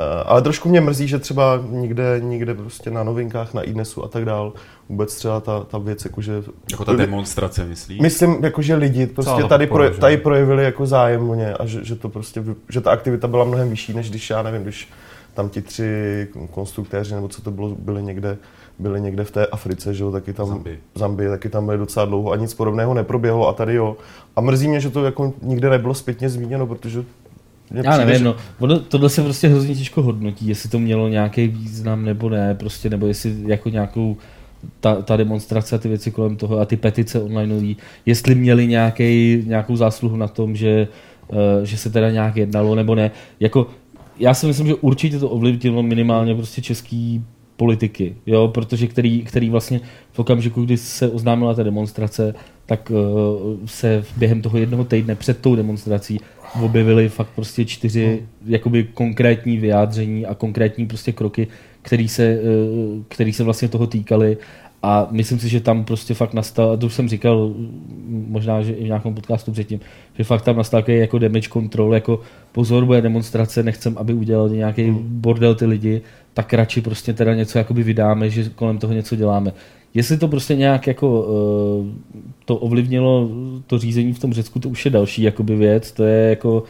Eh, 0.01 0.23
ale 0.25 0.43
trošku 0.43 0.69
mě 0.69 0.81
mrzí, 0.81 1.09
že 1.09 1.19
třeba 1.19 1.61
někde, 1.71 2.21
někde 2.23 2.55
prostě 2.55 2.91
na 2.91 3.03
novinkách, 3.03 3.55
na 3.55 3.63
iDnesu 3.63 4.05
a 4.05 4.09
tak 4.09 4.25
dál, 4.25 4.53
vůbec 4.89 5.17
třeba 5.17 5.41
ta, 5.41 5.65
ta 5.65 5.79
věc, 5.79 6.05
jakože... 6.05 6.43
Jako 6.71 6.85
ta 6.85 6.93
demonstrace, 6.93 7.65
myslíš? 7.65 8.01
Myslím, 8.01 8.45
jako, 8.45 8.63
že 8.63 8.75
lidi 8.75 9.07
prostě 9.07 9.45
tady, 9.45 9.67
proje, 9.67 9.91
tady 9.91 10.17
projevili 10.17 10.65
jako 10.65 10.87
zájem 10.87 11.31
o 11.31 11.35
ně 11.35 11.55
a 11.55 11.67
že, 11.67 11.85
že, 11.85 11.95
to 11.95 12.09
prostě, 12.09 12.45
že 12.69 12.81
ta 12.81 12.91
aktivita 12.91 13.29
byla 13.29 13.45
mnohem 13.45 13.71
vyšší, 13.71 13.93
než 13.93 14.11
když, 14.11 14.31
já 14.31 14.43
nevím, 14.43 14.63
když 14.63 14.89
tam 15.35 15.49
ti 15.49 15.63
tři 15.63 16.29
konstruktéři, 16.51 17.15
nebo 17.15 17.29
co 17.29 17.43
to 17.43 17.51
bylo, 17.51 17.69
byli 17.69 18.03
někde, 18.03 18.37
byli 18.79 19.01
někde 19.01 19.25
v 19.25 19.31
té 19.31 19.47
Africe, 19.47 19.95
že 19.95 20.05
jo, 20.05 20.11
taky 20.11 20.33
tam, 20.33 20.47
Zambii. 20.47 20.81
Zambii, 20.95 21.29
taky 21.29 21.49
tam 21.49 21.67
byli 21.67 21.79
docela 21.79 22.07
dlouho 22.07 22.31
a 22.33 22.37
nic 22.37 22.55
podobného 22.55 22.95
neproběhlo 22.95 23.49
a 23.49 23.53
tady 23.53 23.75
jo. 23.75 23.97
A 24.37 24.41
mrzí 24.41 24.69
mě, 24.69 24.81
že 24.81 24.91
to 24.91 25.05
jako 25.05 25.33
nikde 25.43 25.71
nebylo 25.71 25.95
zpětně 25.95 26.29
zmíněno, 26.29 26.67
protože 26.67 27.05
já 27.71 27.97
nevím, 27.99 28.25
no, 28.25 28.37
ono, 28.59 28.79
tohle 28.79 29.11
se 29.11 29.23
prostě 29.23 29.49
hrozně 29.49 29.75
těžko 29.75 30.03
hodnotí, 30.03 30.49
jestli 30.49 30.69
to 30.69 30.79
mělo 30.79 31.09
nějaký 31.09 31.49
význam 31.49 32.05
nebo 32.05 32.29
ne, 32.29 32.55
prostě, 32.55 32.91
nebo 32.91 33.07
jestli 33.07 33.37
jako 33.47 33.69
nějakou 33.69 34.17
ta, 34.81 35.03
ta 35.03 35.17
demonstrace 35.17 35.75
a 35.75 35.79
ty 35.79 35.89
věci 35.89 36.11
kolem 36.11 36.37
toho 36.37 36.59
a 36.59 36.65
ty 36.65 36.77
petice 36.77 37.21
online, 37.21 37.75
jestli 38.07 38.35
měli 38.35 38.67
nějaký, 38.67 39.43
nějakou 39.47 39.77
zásluhu 39.77 40.17
na 40.17 40.29
tom, 40.29 40.57
že, 40.57 40.89
uh, 41.29 41.39
že 41.63 41.77
se 41.77 41.91
teda 41.91 42.11
nějak 42.11 42.37
jednalo 42.37 42.75
nebo 42.75 42.95
ne. 42.95 43.11
Jako, 43.41 43.67
já 44.19 44.35
si 44.35 44.47
myslím, 44.47 44.67
že 44.67 44.75
určitě 44.75 45.19
to 45.19 45.29
ovlivnilo 45.29 45.83
minimálně 45.83 46.35
prostě 46.35 46.63
český 46.63 47.25
politiky, 47.57 48.17
jo, 48.27 48.49
protože 48.49 48.87
který, 48.87 49.23
který 49.23 49.51
vlastně 49.51 49.81
v 50.13 50.19
okamžiku, 50.19 50.65
kdy 50.65 50.77
se 50.77 51.09
oznámila 51.09 51.55
ta 51.55 51.63
demonstrace, 51.63 52.35
tak 52.69 52.91
uh, 52.91 52.99
se 53.67 54.05
během 54.17 54.43
toho 54.43 54.59
jednoho 54.59 54.85
týdne 54.85 55.15
před 55.15 55.39
tou 55.39 55.57
demonstrací 55.57 56.21
objevily 56.63 57.09
fakt 57.09 57.29
prostě 57.35 57.65
čtyři 57.65 58.21
no. 58.21 58.27
jakoby 58.47 58.85
konkrétní 58.95 59.59
vyjádření 59.59 60.27
a 60.27 60.35
konkrétní 60.35 60.87
prostě 60.87 61.13
kroky, 61.13 61.49
který 61.83 62.09
se, 62.09 62.25
eh, 62.25 62.41
který 63.09 63.33
se 63.33 63.45
vlastně 63.45 63.69
toho 63.69 63.87
týkaly 63.87 64.37
a 64.83 65.09
myslím 65.11 65.39
si, 65.39 65.49
že 65.49 65.61
tam 65.61 65.85
prostě 65.85 66.15
fakt 66.15 66.35
nastal, 66.35 66.71
a 66.71 66.77
to 66.77 66.87
už 66.87 66.95
jsem 66.95 67.09
říkal 67.09 67.55
možná, 68.09 68.63
že 68.63 68.73
i 68.73 68.85
v 68.85 68.87
nějakém 68.87 69.15
podcastu 69.15 69.53
předtím, 69.53 69.81
že 70.19 70.25
fakt 70.25 70.43
tam 70.43 70.57
nastal 70.57 70.81
takový 70.81 70.99
jako 70.99 71.19
damage 71.19 71.49
control, 71.49 71.95
jako 71.95 72.21
pozor, 72.53 72.85
bude 72.85 73.01
demonstrace, 73.01 73.63
nechcem, 73.63 73.99
aby 73.99 74.13
udělali 74.13 74.57
nějaký 74.57 74.83
hmm. 74.83 75.21
bordel 75.21 75.55
ty 75.55 75.67
lidi, 75.67 76.01
tak 76.35 76.55
radši 76.55 76.81
prostě 76.81 77.13
teda 77.13 77.35
něco 77.35 77.59
jakoby 77.59 77.83
vydáme, 77.83 78.31
že 78.31 78.51
kolem 78.55 78.79
toho 78.79 78.93
něco 78.93 79.17
děláme. 79.17 79.53
Jestli 79.95 80.19
to 80.19 80.29
prostě 80.29 80.55
nějak 80.55 80.87
jako 80.87 81.23
uh, 81.23 81.87
to 82.45 82.57
ovlivnilo 82.57 83.29
to 83.67 83.79
řízení 83.79 84.13
v 84.13 84.19
tom 84.19 84.33
Řecku, 84.33 84.59
to 84.59 84.69
už 84.69 84.85
je 84.85 84.91
další 84.91 85.23
jakoby 85.23 85.57
věc, 85.57 85.93
to 85.93 86.05
je 86.05 86.31
jako 86.31 86.63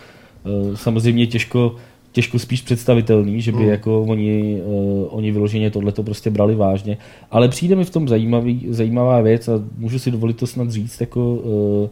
uh, 0.45 0.75
samozřejmě 0.75 1.27
těžko, 1.27 1.77
těžko 2.13 2.39
spíš 2.39 2.63
představitelný, 2.63 3.41
že 3.41 3.53
by 3.53 3.59
mm. 3.59 3.69
jako 3.69 4.03
oni, 4.03 4.63
uh, 4.65 5.07
oni 5.11 5.33
vyloženě 5.33 5.71
tohleto 5.71 6.03
prostě 6.03 6.31
brali 6.31 6.55
vážně, 6.55 6.99
ale 7.31 7.49
přijde 7.49 7.77
mi 7.77 7.85
v 7.85 7.91
tom 7.91 8.09
zajímavý, 8.09 8.67
zajímavá 8.69 9.21
věc 9.21 9.49
a 9.49 9.53
můžu 9.79 9.99
si 9.99 10.11
dovolit 10.11 10.37
to 10.37 10.47
snad 10.47 10.71
říct, 10.71 11.01
jako, 11.01 11.35
uh, 11.35 11.89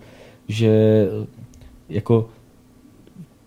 že 0.48 1.06
jako 1.88 2.28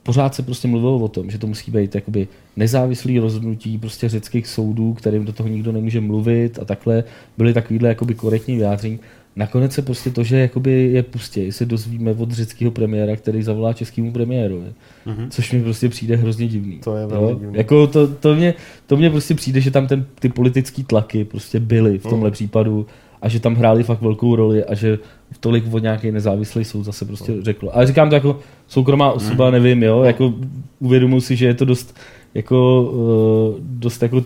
pořád 0.09 0.35
se 0.35 0.43
prostě 0.43 0.67
mluvilo 0.67 0.97
o 0.97 1.07
tom, 1.07 1.31
že 1.31 1.37
to 1.37 1.47
musí 1.47 1.71
být 1.71 1.95
jakoby 1.95 2.27
nezávislý 2.55 3.19
rozhodnutí 3.19 3.77
prostě 3.77 4.09
řeckých 4.09 4.47
soudů, 4.47 4.93
kterým 4.93 5.25
do 5.25 5.33
toho 5.33 5.49
nikdo 5.49 5.71
nemůže 5.71 6.01
mluvit 6.01 6.59
a 6.59 6.65
takhle 6.65 7.03
byly 7.37 7.53
takovýhle 7.53 7.89
jakoby 7.89 8.15
korektní 8.15 8.55
vyjádření. 8.55 8.99
Nakonec 9.35 9.73
se 9.73 9.81
prostě 9.81 10.09
to, 10.09 10.23
že 10.23 10.39
jakoby 10.39 10.89
je 10.93 11.03
pustě, 11.03 11.51
se 11.51 11.65
dozvíme 11.65 12.11
od 12.11 12.31
řeckého 12.31 12.71
premiéra, 12.71 13.15
který 13.15 13.43
zavolá 13.43 13.73
českému 13.73 14.11
premiérovi. 14.11 14.73
Mm-hmm. 15.07 15.27
Což 15.29 15.51
mi 15.51 15.63
prostě 15.63 15.89
přijde 15.89 16.15
hrozně 16.15 16.47
divný. 16.47 16.79
To 16.79 16.95
je 16.95 17.07
velmi 17.07 17.39
divný. 17.39 17.57
Jako 17.57 17.87
to, 17.87 18.07
to, 18.07 18.35
mě, 18.35 18.53
to 18.87 18.97
mě 18.97 19.09
prostě 19.09 19.35
přijde, 19.35 19.61
že 19.61 19.71
tam 19.71 19.87
ten, 19.87 20.05
ty 20.19 20.29
politické 20.29 20.83
tlaky 20.83 21.25
prostě 21.25 21.59
byly 21.59 21.97
v 21.99 22.03
tomhle 22.03 22.29
mm. 22.29 22.33
případu 22.33 22.85
a 23.21 23.29
že 23.29 23.39
tam 23.39 23.55
hráli 23.55 23.83
fakt 23.83 24.01
velkou 24.01 24.35
roli 24.35 24.63
a 24.63 24.75
že 24.75 24.99
tolik 25.39 25.73
od 25.73 25.83
nějaký 25.83 26.11
nezávislý 26.11 26.65
soud 26.65 26.83
zase 26.83 27.05
prostě 27.05 27.33
řekl. 27.41 27.69
Ale 27.73 27.87
říkám 27.87 28.09
to 28.09 28.15
jako 28.15 28.39
soukromá 28.67 29.11
osoba, 29.11 29.45
mm. 29.45 29.51
nevím, 29.51 29.83
jo, 29.83 30.03
jako 30.03 30.33
uvědomuji 30.79 31.21
si, 31.21 31.35
že 31.35 31.45
je 31.45 31.53
to 31.53 31.65
dost 31.65 31.97
jako 32.33 32.83
uh, 32.83 33.59
dost 33.61 34.03
jako 34.03 34.23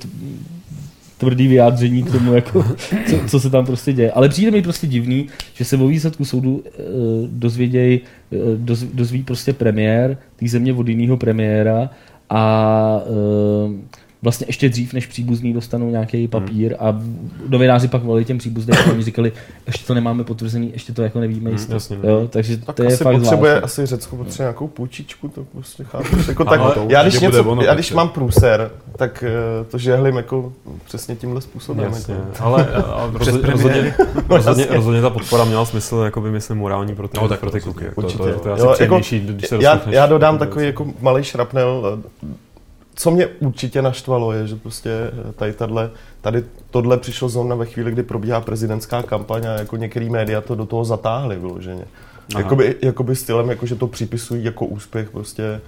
tvrdý 1.17 1.47
vyjádření 1.47 2.03
k 2.03 2.11
tomu, 2.11 2.33
jako, 2.33 2.63
co, 3.09 3.19
co, 3.27 3.39
se 3.39 3.49
tam 3.49 3.65
prostě 3.65 3.93
děje. 3.93 4.11
Ale 4.11 4.29
přijde 4.29 4.51
mi 4.51 4.61
prostě 4.61 4.87
divný, 4.87 5.27
že 5.53 5.65
se 5.65 5.77
o 5.77 5.87
výsledku 5.87 6.25
soudu 6.25 6.55
uh, 6.55 6.63
dozvěděj, 7.27 7.99
uh, 8.29 8.39
doz, 8.57 8.83
dozví 8.83 9.23
prostě 9.23 9.53
premiér 9.53 10.17
té 10.35 10.47
země 10.47 10.73
od 10.73 10.87
jiného 10.87 11.17
premiéra 11.17 11.89
a 12.29 13.01
vlastně 14.23 14.47
ještě 14.49 14.69
dřív, 14.69 14.93
než 14.93 15.07
příbuzní 15.07 15.53
dostanou 15.53 15.89
nějaký 15.89 16.17
hmm. 16.17 16.27
papír 16.27 16.75
hmm. 16.79 16.89
a 16.89 17.01
novináři 17.49 17.87
pak 17.87 18.03
volili 18.03 18.25
těm 18.25 18.37
příbuzným 18.37 18.77
a 18.87 18.91
oni 18.91 19.03
říkali, 19.03 19.31
ještě 19.67 19.85
to 19.85 19.93
nemáme 19.93 20.23
potvrzený, 20.23 20.71
ještě 20.73 20.93
to 20.93 21.03
jako 21.03 21.19
nevíme 21.19 21.49
hmm, 21.49 21.57
jistě. 21.57 21.73
Jasně, 21.73 21.97
jo, 22.03 22.27
takže 22.29 22.57
tak 22.57 22.75
to 22.75 22.83
je 22.83 22.87
asi 22.87 23.03
fakt 23.03 23.13
potřebuje, 23.13 23.51
zvláštní. 23.51 23.83
asi 23.83 23.85
Řecko 23.85 24.15
potřebuje 24.15 24.45
nějakou 24.45 24.67
půjčičku, 24.67 25.27
to 25.27 25.43
prostě 25.43 25.83
chápu. 25.83 26.17
jako 26.27 26.45
tak, 26.45 26.61
já, 26.87 27.01
když 27.01 27.19
něco, 27.19 27.43
ono, 27.43 27.61
já 27.61 27.73
když 27.73 27.91
mám 27.91 28.09
průser, 28.09 28.71
tak 28.95 29.23
eh, 29.27 29.63
to 29.71 29.77
žehlím 29.77 30.15
jako 30.15 30.53
přesně 30.85 31.15
tímhle 31.15 31.41
způsobem. 31.41 31.85
Jasně, 31.85 32.13
jako. 32.13 32.43
ale 32.43 32.67
a 32.75 33.11
rozhodně, 33.13 33.51
rozhodně, 33.51 33.95
rozhodně, 34.29 34.67
rozhodně, 34.69 35.01
ta 35.01 35.09
podpora 35.09 35.45
měla 35.45 35.65
smysl, 35.65 35.95
jako 35.95 36.21
by 36.21 36.31
myslím, 36.31 36.57
morální 36.57 36.95
pro 36.95 37.07
ty, 37.07 37.17
no, 37.21 37.27
tak 37.27 37.39
pro 37.39 37.51
ty 37.51 37.61
kluky. 37.61 37.85
Jako 37.85 38.01
určitě. 38.01 38.23
To, 38.23 38.33
to, 38.33 38.39
to 38.39 38.49
je 38.49 38.53
asi 38.53 38.63
jo, 38.63 38.75
jako, 38.79 38.97
když 38.97 39.47
se 39.47 39.57
já, 39.61 39.81
já 39.85 40.05
dodám 40.05 40.37
takový 40.37 40.65
jako 40.65 40.87
malý 41.01 41.23
šrapnel, 41.23 41.99
co 42.95 43.11
mě 43.11 43.27
určitě 43.27 43.81
naštvalo, 43.81 44.31
je, 44.31 44.47
že 44.47 44.55
prostě 44.55 44.89
tady, 45.35 45.53
tato, 45.53 45.89
tady 46.21 46.43
tohle 46.71 46.97
přišlo 46.97 47.29
zrovna 47.29 47.55
ve 47.55 47.65
chvíli, 47.65 47.91
kdy 47.91 48.03
probíhá 48.03 48.41
prezidentská 48.41 49.03
kampaň 49.03 49.45
a 49.45 49.51
jako 49.51 49.77
některý 49.77 50.09
média 50.09 50.41
to 50.41 50.55
do 50.55 50.65
toho 50.65 50.85
zatáhli 50.85 51.35
vyloženě. 51.35 51.85
Jakoby, 52.37 52.75
jakoby 52.81 53.15
stylem, 53.15 53.49
jako, 53.49 53.65
že 53.65 53.75
to 53.75 53.87
připisují 53.87 54.43
jako 54.43 54.65
úspěch 54.65 55.09
prostě 55.09 55.61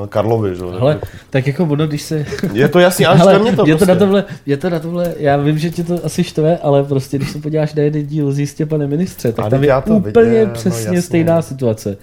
uh, 0.00 0.06
Karlovi, 0.06 0.56
že? 0.56 0.64
Ale 0.80 1.00
tak 1.30 1.46
jako 1.46 1.64
ono, 1.64 1.86
když 1.86 2.02
se... 2.02 2.26
Je 2.52 2.68
to 2.68 2.78
jasný, 2.78 3.06
ale, 3.06 3.20
ale 3.20 3.38
mě 3.38 3.56
to 3.56 3.66
je, 3.66 3.76
prostě. 3.76 3.86
to 3.86 3.92
na 3.92 3.98
tohle, 3.98 4.24
je 4.46 4.56
to 4.56 4.70
na 4.70 4.78
tohle, 4.78 5.14
já 5.18 5.36
vím, 5.36 5.58
že 5.58 5.70
ti 5.70 5.84
to 5.84 6.04
asi 6.04 6.24
štve, 6.24 6.58
ale 6.58 6.84
prostě, 6.84 7.18
když 7.18 7.30
se 7.30 7.38
podíváš 7.38 7.74
na 7.74 7.82
jeden 7.82 8.06
díl 8.06 8.32
zjistě, 8.32 8.66
pane 8.66 8.86
ministře, 8.86 9.32
tak 9.32 9.50
tam 9.50 9.64
je 9.64 9.76
úplně 9.76 10.24
viděl, 10.24 10.46
no 10.46 10.52
přesně 10.52 10.96
no, 10.96 11.02
stejná 11.02 11.42
situace. 11.42 11.96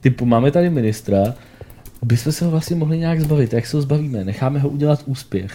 Typu, 0.00 0.26
máme 0.26 0.50
tady 0.50 0.70
ministra, 0.70 1.34
bychom 2.02 2.32
se 2.32 2.44
ho 2.44 2.50
vlastně 2.50 2.76
mohli 2.76 2.98
nějak 2.98 3.20
zbavit. 3.20 3.52
Jak 3.52 3.66
se 3.66 3.76
ho 3.76 3.80
zbavíme? 3.80 4.24
Necháme 4.24 4.58
ho 4.58 4.68
udělat 4.68 5.02
úspěch 5.06 5.52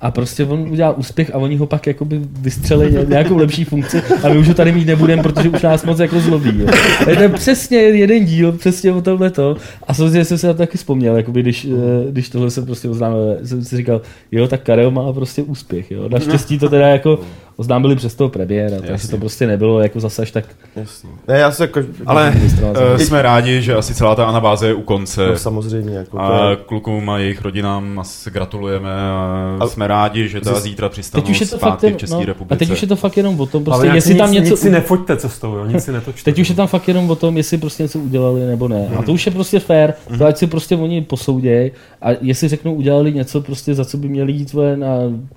a 0.00 0.10
prostě 0.10 0.44
on 0.44 0.68
udělal 0.70 0.94
úspěch 0.96 1.34
a 1.34 1.38
oni 1.38 1.56
ho 1.56 1.66
pak 1.66 1.86
jakoby 1.86 2.20
vystřelili 2.40 3.06
nějakou 3.06 3.36
lepší 3.36 3.64
funkci 3.64 4.02
a 4.22 4.28
my 4.28 4.38
už 4.38 4.48
ho 4.48 4.54
tady 4.54 4.72
mít 4.72 4.86
nebudeme, 4.86 5.22
protože 5.22 5.48
už 5.48 5.62
nás 5.62 5.84
moc 5.84 5.98
jako 5.98 6.20
zlobí. 6.20 6.52
Jo. 6.58 6.66
To 7.04 7.22
je 7.22 7.28
přesně 7.28 7.78
jeden 7.78 8.24
díl, 8.24 8.52
přesně 8.52 8.92
o 8.92 9.02
tomhle 9.02 9.30
to. 9.30 9.56
A 9.86 9.94
samozřejmě 9.94 10.24
jsem 10.24 10.38
se 10.38 10.46
na 10.46 10.52
to 10.52 10.58
taky 10.58 10.78
vzpomněl, 10.78 11.16
jakoby, 11.16 11.42
když, 11.42 11.64
eh, 11.64 12.10
když 12.10 12.28
tohle 12.28 12.50
jsem 12.50 12.66
prostě 12.66 12.88
oznámil, 12.88 13.36
jsem 13.44 13.64
si 13.64 13.76
říkal, 13.76 14.00
jo, 14.32 14.48
tak 14.48 14.62
Karel 14.62 14.90
má 14.90 15.12
prostě 15.12 15.42
úspěch. 15.42 15.90
Jo. 15.90 16.08
Naštěstí 16.08 16.58
to 16.58 16.68
teda 16.68 16.88
jako 16.88 17.18
oznámili 17.56 17.96
přes 17.96 18.14
toho 18.14 18.30
premiéra, 18.30 18.76
takže 18.86 19.08
to 19.08 19.18
prostě 19.18 19.46
nebylo 19.46 19.80
jako 19.80 20.00
zase 20.00 20.22
až 20.22 20.30
tak... 20.30 20.44
Jasný. 20.76 21.10
Ne, 21.28 21.38
já 21.38 21.52
se 21.52 21.64
jako... 21.64 21.80
Ale 22.06 22.34
uh, 22.62 22.96
jsme 22.96 23.22
rádi, 23.22 23.62
že 23.62 23.74
asi 23.74 23.94
celá 23.94 24.14
ta 24.14 24.26
anabáze 24.26 24.66
je 24.66 24.74
u 24.74 24.82
konce. 24.82 25.26
No, 25.26 25.38
samozřejmě. 25.38 25.96
Jako 25.96 26.20
a 26.20 26.50
je... 26.50 26.56
klukům 26.56 27.10
a 27.10 27.18
jejich 27.18 27.42
rodinám 27.42 27.98
asi 27.98 28.30
gratulujeme 28.30 28.90
a, 29.10 29.56
a 29.60 29.66
jsme 29.66 29.86
rádi, 29.86 30.28
že 30.28 30.40
ta 30.40 30.60
zítra 30.60 30.88
přistanou 30.88 31.22
teď 31.22 31.30
už 31.30 31.40
je 31.40 31.46
to 31.46 31.58
fakt 31.58 31.82
jen, 31.82 31.94
v 31.94 31.96
České 31.96 32.16
no, 32.16 32.24
republice. 32.24 32.54
A 32.54 32.58
teď 32.58 32.70
už 32.70 32.82
je 32.82 32.88
to 32.88 32.96
fakt 32.96 33.16
jenom 33.16 33.40
o 33.40 33.46
tom, 33.46 33.64
prostě, 33.64 33.86
jestli 33.86 34.14
nic, 34.14 34.18
tam 34.18 34.32
něco... 34.32 34.50
Nic 34.50 34.60
si 34.60 34.70
nefoďte 34.70 35.16
cestou, 35.16 35.54
jo, 35.54 35.66
nic 35.66 35.84
si 35.84 35.92
netočte. 35.92 36.30
teď 36.30 36.40
už 36.40 36.48
je 36.48 36.54
tam 36.54 36.66
fakt 36.66 36.88
jenom 36.88 37.10
o 37.10 37.14
tom, 37.14 37.36
jestli 37.36 37.58
prostě 37.58 37.82
něco 37.82 37.98
udělali 37.98 38.46
nebo 38.46 38.68
ne. 38.68 38.88
A 38.98 39.02
to 39.02 39.12
už 39.12 39.26
je 39.26 39.32
prostě 39.32 39.58
fair, 39.58 39.92
to 40.18 40.26
ať 40.26 40.36
si 40.36 40.46
prostě 40.46 40.76
oni 40.76 41.02
posoudějí 41.02 41.70
a 42.02 42.08
jestli 42.20 42.48
řeknou 42.48 42.74
udělali 42.74 43.12
něco 43.12 43.40
prostě, 43.40 43.74
za 43.74 43.84
co 43.84 43.96
by 43.96 44.08
měli 44.08 44.32
jít 44.32 44.54
na 44.74 44.88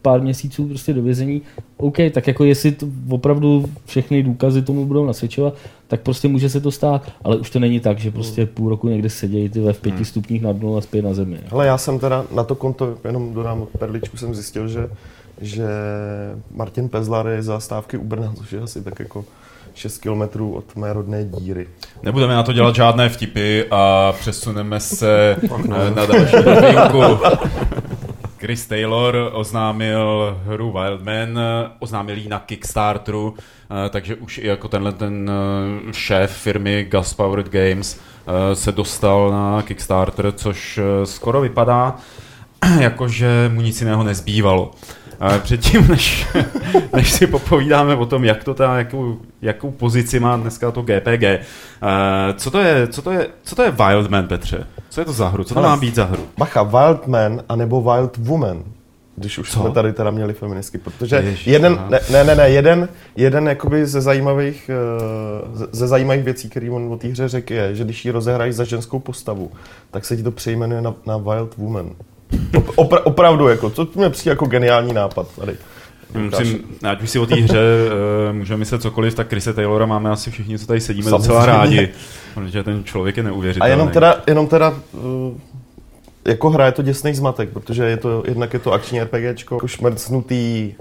pár 0.02 0.22
měsíců 0.22 0.68
prostě 0.68 0.94
do 0.94 1.02
vězení, 1.02 1.42
OK, 1.82 1.98
tak 2.12 2.28
jako 2.28 2.44
jestli 2.44 2.72
to 2.72 2.88
opravdu 3.10 3.66
všechny 3.86 4.24
důkazy 4.24 4.62
tomu 4.62 4.86
budou 4.86 5.06
nasvědčovat, 5.06 5.54
tak 5.88 6.02
prostě 6.02 6.28
může 6.28 6.50
se 6.50 6.62
to 6.62 6.72
stát, 6.72 7.12
ale 7.24 7.38
už 7.38 7.50
to 7.50 7.60
není 7.60 7.80
tak, 7.80 8.00
že 8.00 8.12
prostě 8.12 8.46
půl 8.46 8.70
roku 8.70 8.90
někde 8.90 9.10
sedějí 9.10 9.50
ty 9.50 9.60
ve 9.60 9.74
v 9.74 9.82
pěti 9.82 9.96
hmm. 9.96 10.06
stupních 10.06 10.42
nad 10.42 10.60
nulou 10.60 10.78
a 10.78 10.82
zpět 10.82 11.02
na 11.02 11.14
zemi. 11.14 11.40
Ale 11.52 11.68
já 11.68 11.78
jsem 11.78 12.00
teda 12.00 12.26
na 12.36 12.44
to 12.44 12.56
konto, 12.56 12.98
jenom 13.06 13.34
dodám 13.34 13.62
od 13.62 13.70
perličku, 13.70 14.18
jsem 14.18 14.36
zjistil, 14.36 14.68
že, 14.68 14.90
že 15.42 15.68
Martin 16.52 16.90
Pezlar 16.90 17.28
je 17.28 17.42
zastávky 17.42 17.98
u 17.98 18.04
Brna, 18.04 18.34
což 18.38 18.52
je 18.52 18.60
asi 18.60 18.84
tak 18.84 19.00
jako 19.00 19.26
6 19.74 19.98
kilometrů 19.98 20.54
od 20.54 20.76
mé 20.76 20.94
rodné 20.94 21.26
díry. 21.26 21.68
Nebudeme 22.04 22.34
na 22.34 22.44
to 22.44 22.54
dělat 22.54 22.76
žádné 22.76 23.10
vtipy 23.10 23.64
a 23.72 24.14
přesuneme 24.20 24.80
se 24.80 25.38
na 25.96 26.06
další 26.06 26.36
novinku. 26.36 27.24
Chris 28.40 28.66
Taylor 28.66 29.30
oznámil 29.34 30.38
hru 30.46 30.72
Wildman, 30.72 31.40
oznámil 31.80 32.18
ji 32.18 32.30
na 32.30 32.40
Kickstarteru, 32.40 33.36
eh, 33.86 33.90
takže 33.90 34.16
už 34.16 34.38
i 34.38 34.48
jako 34.48 34.68
tenhle 34.68 34.92
ten 34.92 35.32
eh, 35.32 35.94
šéf 35.94 36.32
firmy 36.32 36.88
Gas 36.90 37.14
Powered 37.14 37.50
Games 37.50 38.00
eh, 38.00 38.56
se 38.56 38.72
dostal 38.72 39.32
na 39.32 39.62
Kickstarter, 39.62 40.32
což 40.32 40.80
skoro 41.04 41.42
vypadá, 41.42 41.96
jakože 42.80 43.52
mu 43.54 43.62
nic 43.62 43.82
jiného 43.82 44.04
nezbývalo. 44.04 44.72
Předtím, 45.40 45.88
než, 45.88 46.28
než 46.96 47.12
si 47.12 47.28
popovídáme 47.28 47.96
o 47.96 48.06
tom, 48.06 48.24
jak 48.24 48.44
to 48.44 48.54
ta, 48.54 48.78
jakou, 48.78 49.20
jakou 49.42 49.72
pozici 49.72 50.20
má 50.20 50.38
dneska 50.38 50.72
to 50.72 50.82
GPG, 50.82 51.24
co 52.36 52.52
to 52.52 52.60
je, 52.60 52.88
co 52.88 53.02
to 53.02 53.12
je, 53.12 53.28
co 53.44 53.56
to 53.56 53.64
je 53.64 53.72
Wildman, 53.72 54.28
Petře? 54.28 54.68
Co 54.90 55.02
je 55.02 55.06
to 55.06 55.14
za 55.14 55.28
hru? 55.28 55.44
Co 55.44 55.54
to 55.54 55.62
má 55.62 55.78
být 55.78 55.96
za 55.96 56.04
hru? 56.04 56.28
Bacha, 56.38 56.64
Wild 56.64 57.08
Man 57.08 57.42
anebo 57.50 57.82
Wild 57.82 58.18
Woman 58.18 58.64
když 59.20 59.38
už 59.38 59.52
Co? 59.52 59.60
jsme 59.60 59.72
tady 59.72 59.94
teda 59.94 60.12
měli 60.12 60.34
feministky, 60.34 60.78
protože 60.78 61.16
Ježiš, 61.16 61.48
jeden, 61.48 61.80
ne, 61.90 62.00
ne, 62.12 62.24
ne, 62.24 62.36
ne, 62.36 62.50
jeden, 62.50 62.90
jeden 63.16 63.48
jakoby 63.48 63.86
ze 63.86 64.02
zajímavých, 64.02 64.70
eh, 64.70 65.68
ze 65.72 65.88
zajímavých 65.88 66.24
věcí, 66.24 66.50
který 66.50 66.70
on 66.70 66.94
o 66.94 66.98
té 66.98 67.08
hře 67.08 67.28
řekl, 67.28 67.54
je, 67.54 67.76
že 67.76 67.84
když 67.84 68.06
ji 68.06 68.12
rozehrají 68.12 68.54
za 68.54 68.64
ženskou 68.64 69.00
postavu, 69.00 69.52
tak 69.92 70.06
se 70.06 70.18
ti 70.18 70.24
to 70.24 70.32
přejmenuje 70.32 70.82
na, 70.82 70.94
na 71.06 71.18
Wild 71.18 71.58
Woman. 71.58 71.90
Opra, 72.76 73.00
opravdu, 73.06 73.48
jako, 73.48 73.70
to 73.70 73.88
mě 73.96 74.10
přijde 74.10 74.32
jako 74.32 74.46
geniální 74.46 74.94
nápad 74.94 75.28
tady. 75.40 75.58
Musím, 76.14 76.60
ať 76.84 77.02
už 77.02 77.10
si 77.10 77.20
o 77.20 77.26
té 77.26 77.36
hře 77.36 77.58
uh, 78.30 78.36
můžeme 78.36 78.58
myslet 78.58 78.82
cokoliv, 78.82 79.16
tak 79.16 79.28
Krise 79.28 79.54
Taylora 79.54 79.86
máme 79.86 80.10
asi 80.10 80.32
všichni, 80.32 80.60
co 80.60 80.68
tady 80.68 80.82
sedíme, 80.82 81.10
Samozřejmě. 81.10 81.28
docela 81.28 81.46
rádi. 81.46 81.90
Protože 82.34 82.64
ten 82.64 82.84
člověk 82.84 83.18
je 83.18 83.24
neuvěřitelný. 83.24 83.72
A 83.72 83.72
jenom 83.72 83.90
teda, 83.90 84.22
jenom 84.28 84.48
teda 84.48 84.74
uh, 84.92 85.38
jako 86.28 86.50
hra 86.50 86.66
je 86.66 86.72
to 86.72 86.82
děsný 86.82 87.14
zmatek, 87.14 87.50
protože 87.50 87.84
je 87.84 87.98
to, 87.98 88.24
jednak 88.28 88.54
je 88.54 88.60
to 88.60 88.72
akční 88.72 89.02
RPGčko, 89.02 89.56
jako 89.56 89.68
šmrcnutý 89.68 90.76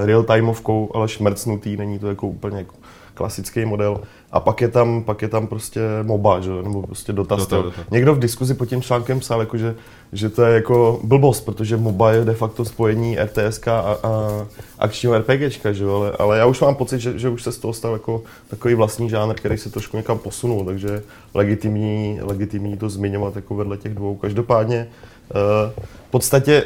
uh, 0.00 0.06
real-timeovkou, 0.06 0.90
ale 0.94 1.08
šmrcnutý, 1.08 1.76
není 1.76 1.98
to 1.98 2.08
jako 2.08 2.26
úplně 2.26 2.56
jako 2.56 2.74
klasický 3.14 3.64
model. 3.64 4.00
A 4.32 4.40
pak 4.40 4.60
je 4.60 4.68
tam, 4.68 5.02
pak 5.02 5.22
je 5.22 5.28
tam 5.28 5.46
prostě 5.46 5.80
MOBA, 6.02 6.40
že? 6.40 6.50
nebo 6.50 6.82
prostě 6.82 7.12
Dota, 7.12 7.36
Dota, 7.36 7.56
Dota. 7.56 7.82
Někdo 7.90 8.14
v 8.14 8.18
diskuzi 8.18 8.54
pod 8.54 8.66
tím 8.66 8.82
článkem 8.82 9.20
psal, 9.20 9.40
jako, 9.40 9.58
že, 9.58 9.74
že 10.12 10.28
to 10.28 10.42
je 10.42 10.54
jako 10.54 11.00
blbost, 11.02 11.40
protože 11.40 11.76
MOBA 11.76 12.12
je 12.12 12.24
de 12.24 12.34
facto 12.34 12.64
spojení 12.64 13.18
RTS 13.18 13.66
a, 13.66 13.96
a 14.02 14.46
akčního 14.78 15.18
RPGčka, 15.18 15.72
že? 15.72 15.84
Ale, 15.84 16.12
ale 16.18 16.38
já 16.38 16.46
už 16.46 16.60
mám 16.60 16.74
pocit, 16.74 17.00
že, 17.00 17.18
že 17.18 17.28
už 17.28 17.42
se 17.42 17.52
z 17.52 17.58
toho 17.58 17.72
stal 17.72 17.92
jako 17.92 18.22
takový 18.50 18.74
vlastní 18.74 19.10
žánr, 19.10 19.34
který 19.34 19.58
se 19.58 19.70
trošku 19.70 19.96
někam 19.96 20.18
posunul, 20.18 20.64
takže 20.64 21.02
legitimní, 21.34 22.18
legitimní 22.22 22.76
to 22.76 22.90
zmiňovat 22.90 23.36
jako 23.36 23.54
vedle 23.54 23.76
těch 23.76 23.94
dvou. 23.94 24.16
Každopádně 24.16 24.88
uh, 25.34 25.82
v 26.08 26.10
podstatě 26.10 26.64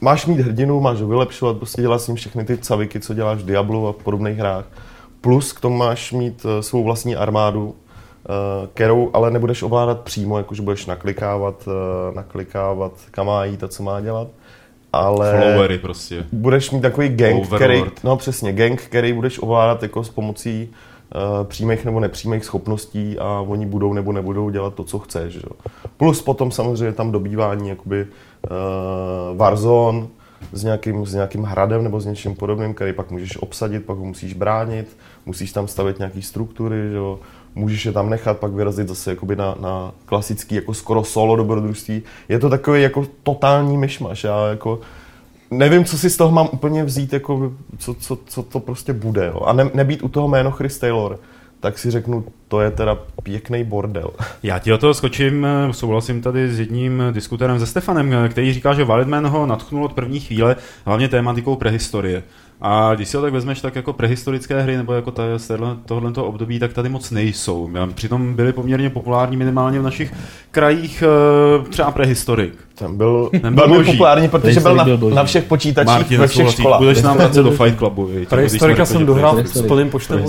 máš 0.00 0.26
mít 0.26 0.40
hrdinu, 0.40 0.80
máš 0.80 1.00
ho 1.00 1.08
vylepšovat, 1.08 1.56
prostě 1.56 1.82
dělat 1.82 1.98
s 1.98 2.06
ním 2.06 2.16
všechny 2.16 2.44
ty 2.44 2.58
caviky, 2.58 3.00
co 3.00 3.14
děláš 3.14 3.38
v 3.38 3.46
Diablu 3.46 3.88
a 3.88 3.92
v 3.92 3.96
podobných 3.96 4.38
hrách 4.38 4.64
Plus 5.24 5.52
k 5.52 5.60
tomu 5.60 5.76
máš 5.76 6.12
mít 6.12 6.46
eh, 6.46 6.62
svou 6.62 6.84
vlastní 6.84 7.16
armádu, 7.16 7.74
eh, 7.74 8.68
kterou 8.74 9.10
ale 9.12 9.30
nebudeš 9.30 9.62
ovládat 9.62 10.00
přímo, 10.00 10.38
jakože 10.38 10.62
budeš 10.62 10.86
naklikávat, 10.86 11.68
eh, 11.68 12.14
naklikávat, 12.14 12.92
kam 13.10 13.26
má 13.26 13.44
jít 13.44 13.64
a 13.64 13.68
co 13.68 13.82
má 13.82 14.00
dělat. 14.00 14.28
Ale 14.92 15.40
Followery 15.40 15.78
prostě. 15.78 16.26
Budeš 16.32 16.70
mít 16.70 16.80
takový 16.80 17.08
gang, 17.08 17.36
Overlord. 17.36 17.62
který, 17.62 17.82
no 18.04 18.16
přesně, 18.16 18.52
gang, 18.52 18.82
který 18.82 19.12
budeš 19.12 19.38
ovládat 19.38 19.82
jako 19.82 20.04
s 20.04 20.08
pomocí 20.08 20.68
uh, 21.14 21.46
přímých 21.46 21.84
nebo 21.84 22.00
nepřímých 22.00 22.44
schopností 22.44 23.18
a 23.18 23.44
oni 23.48 23.66
budou 23.66 23.92
nebo 23.92 24.12
nebudou 24.12 24.50
dělat 24.50 24.74
to, 24.74 24.84
co 24.84 24.98
chceš. 24.98 25.32
Že? 25.32 25.40
Plus 25.96 26.22
potom 26.22 26.50
samozřejmě 26.50 26.92
tam 26.92 27.12
dobývání 27.12 27.68
jakoby 27.68 28.06
uh, 28.06 29.36
Warzone, 29.36 30.06
s 30.52 30.64
nějakým, 30.64 31.06
s 31.06 31.14
nějakým 31.14 31.42
hradem 31.42 31.84
nebo 31.84 32.00
s 32.00 32.06
něčím 32.06 32.34
podobným, 32.34 32.74
který 32.74 32.92
pak 32.92 33.10
můžeš 33.10 33.36
obsadit, 33.42 33.84
pak 33.84 33.96
ho 33.96 34.04
musíš 34.04 34.34
bránit, 34.34 34.96
musíš 35.26 35.52
tam 35.52 35.68
stavět 35.68 35.98
nějaké 35.98 36.22
struktury, 36.22 36.76
že 36.90 36.96
jo? 36.96 37.18
můžeš 37.54 37.86
je 37.86 37.92
tam 37.92 38.10
nechat, 38.10 38.38
pak 38.38 38.52
vyrazit 38.52 38.88
zase 38.88 39.10
jakoby 39.10 39.36
na, 39.36 39.54
na 39.60 39.92
klasický 40.06 40.54
jako 40.54 40.74
skoro 40.74 41.04
solo 41.04 41.36
dobrodružství. 41.36 42.02
Je 42.28 42.38
to 42.38 42.50
takový 42.50 42.82
jako 42.82 43.06
totální 43.22 43.76
myšmaš. 43.76 44.24
Já 44.24 44.46
jako 44.46 44.80
nevím, 45.50 45.84
co 45.84 45.98
si 45.98 46.10
z 46.10 46.16
toho 46.16 46.32
mám 46.32 46.48
úplně 46.52 46.84
vzít, 46.84 47.12
jako, 47.12 47.52
co, 47.78 47.94
co, 47.94 48.18
co 48.26 48.42
to 48.42 48.60
prostě 48.60 48.92
bude. 48.92 49.26
Jo? 49.26 49.40
A 49.40 49.52
ne, 49.52 49.70
nebýt 49.74 50.02
u 50.02 50.08
toho 50.08 50.28
jméno 50.28 50.50
Chris 50.50 50.78
Taylor 50.78 51.18
tak 51.64 51.78
si 51.78 51.90
řeknu, 51.90 52.24
to 52.48 52.60
je 52.60 52.70
teda 52.70 52.98
pěkný 53.22 53.64
bordel. 53.64 54.10
Já 54.42 54.58
ti 54.58 54.72
o 54.72 54.78
toho 54.78 54.94
skočím, 54.94 55.46
souhlasím 55.70 56.22
tady 56.22 56.48
s 56.48 56.60
jedním 56.60 57.02
diskuterem, 57.10 57.58
se 57.58 57.66
Stefanem, 57.66 58.28
který 58.28 58.52
říká, 58.52 58.74
že 58.74 58.84
Wildman 58.84 59.26
ho 59.26 59.46
natchnul 59.46 59.84
od 59.84 59.92
první 59.92 60.20
chvíle, 60.20 60.56
hlavně 60.84 61.08
tématikou 61.08 61.56
prehistorie. 61.56 62.22
A 62.66 62.94
když 62.94 63.08
si 63.08 63.16
ho 63.16 63.22
tak 63.22 63.32
vezmeš, 63.32 63.60
tak 63.60 63.76
jako 63.76 63.92
prehistorické 63.92 64.62
hry 64.62 64.76
nebo 64.76 64.92
jako 64.92 65.12
tohle 65.86 66.12
období, 66.16 66.58
tak 66.58 66.72
tady 66.72 66.88
moc 66.88 67.10
nejsou. 67.10 67.70
Přitom 67.94 68.34
byly 68.34 68.52
poměrně 68.52 68.90
populární 68.90 69.36
minimálně 69.36 69.80
v 69.80 69.82
našich 69.82 70.14
krajích 70.50 71.02
eh, 71.06 71.68
třeba 71.70 71.90
prehistorik. 71.90 72.54
Ten 72.74 72.96
byl 72.96 73.30
Ten 73.42 73.54
byl 73.54 73.68
velmi 73.68 73.84
populární, 73.84 74.28
protože 74.28 74.60
byl 74.60 74.74
na, 74.76 74.84
na 75.14 75.24
všech 75.24 75.44
počítačích 75.44 75.94
Martin, 75.94 76.20
ve 76.20 76.26
všech 76.26 76.50
školách. 76.50 76.80
Budeš 76.80 77.02
nám 77.02 77.16
vracet 77.16 77.42
do 77.42 77.50
Fight 77.50 77.78
Clubu. 77.78 78.10
Prehistorika 78.28 78.84
jsem 78.84 79.06
dohrál 79.06 79.44
s 79.44 79.62
plným 79.62 79.90
počtem 79.90 80.24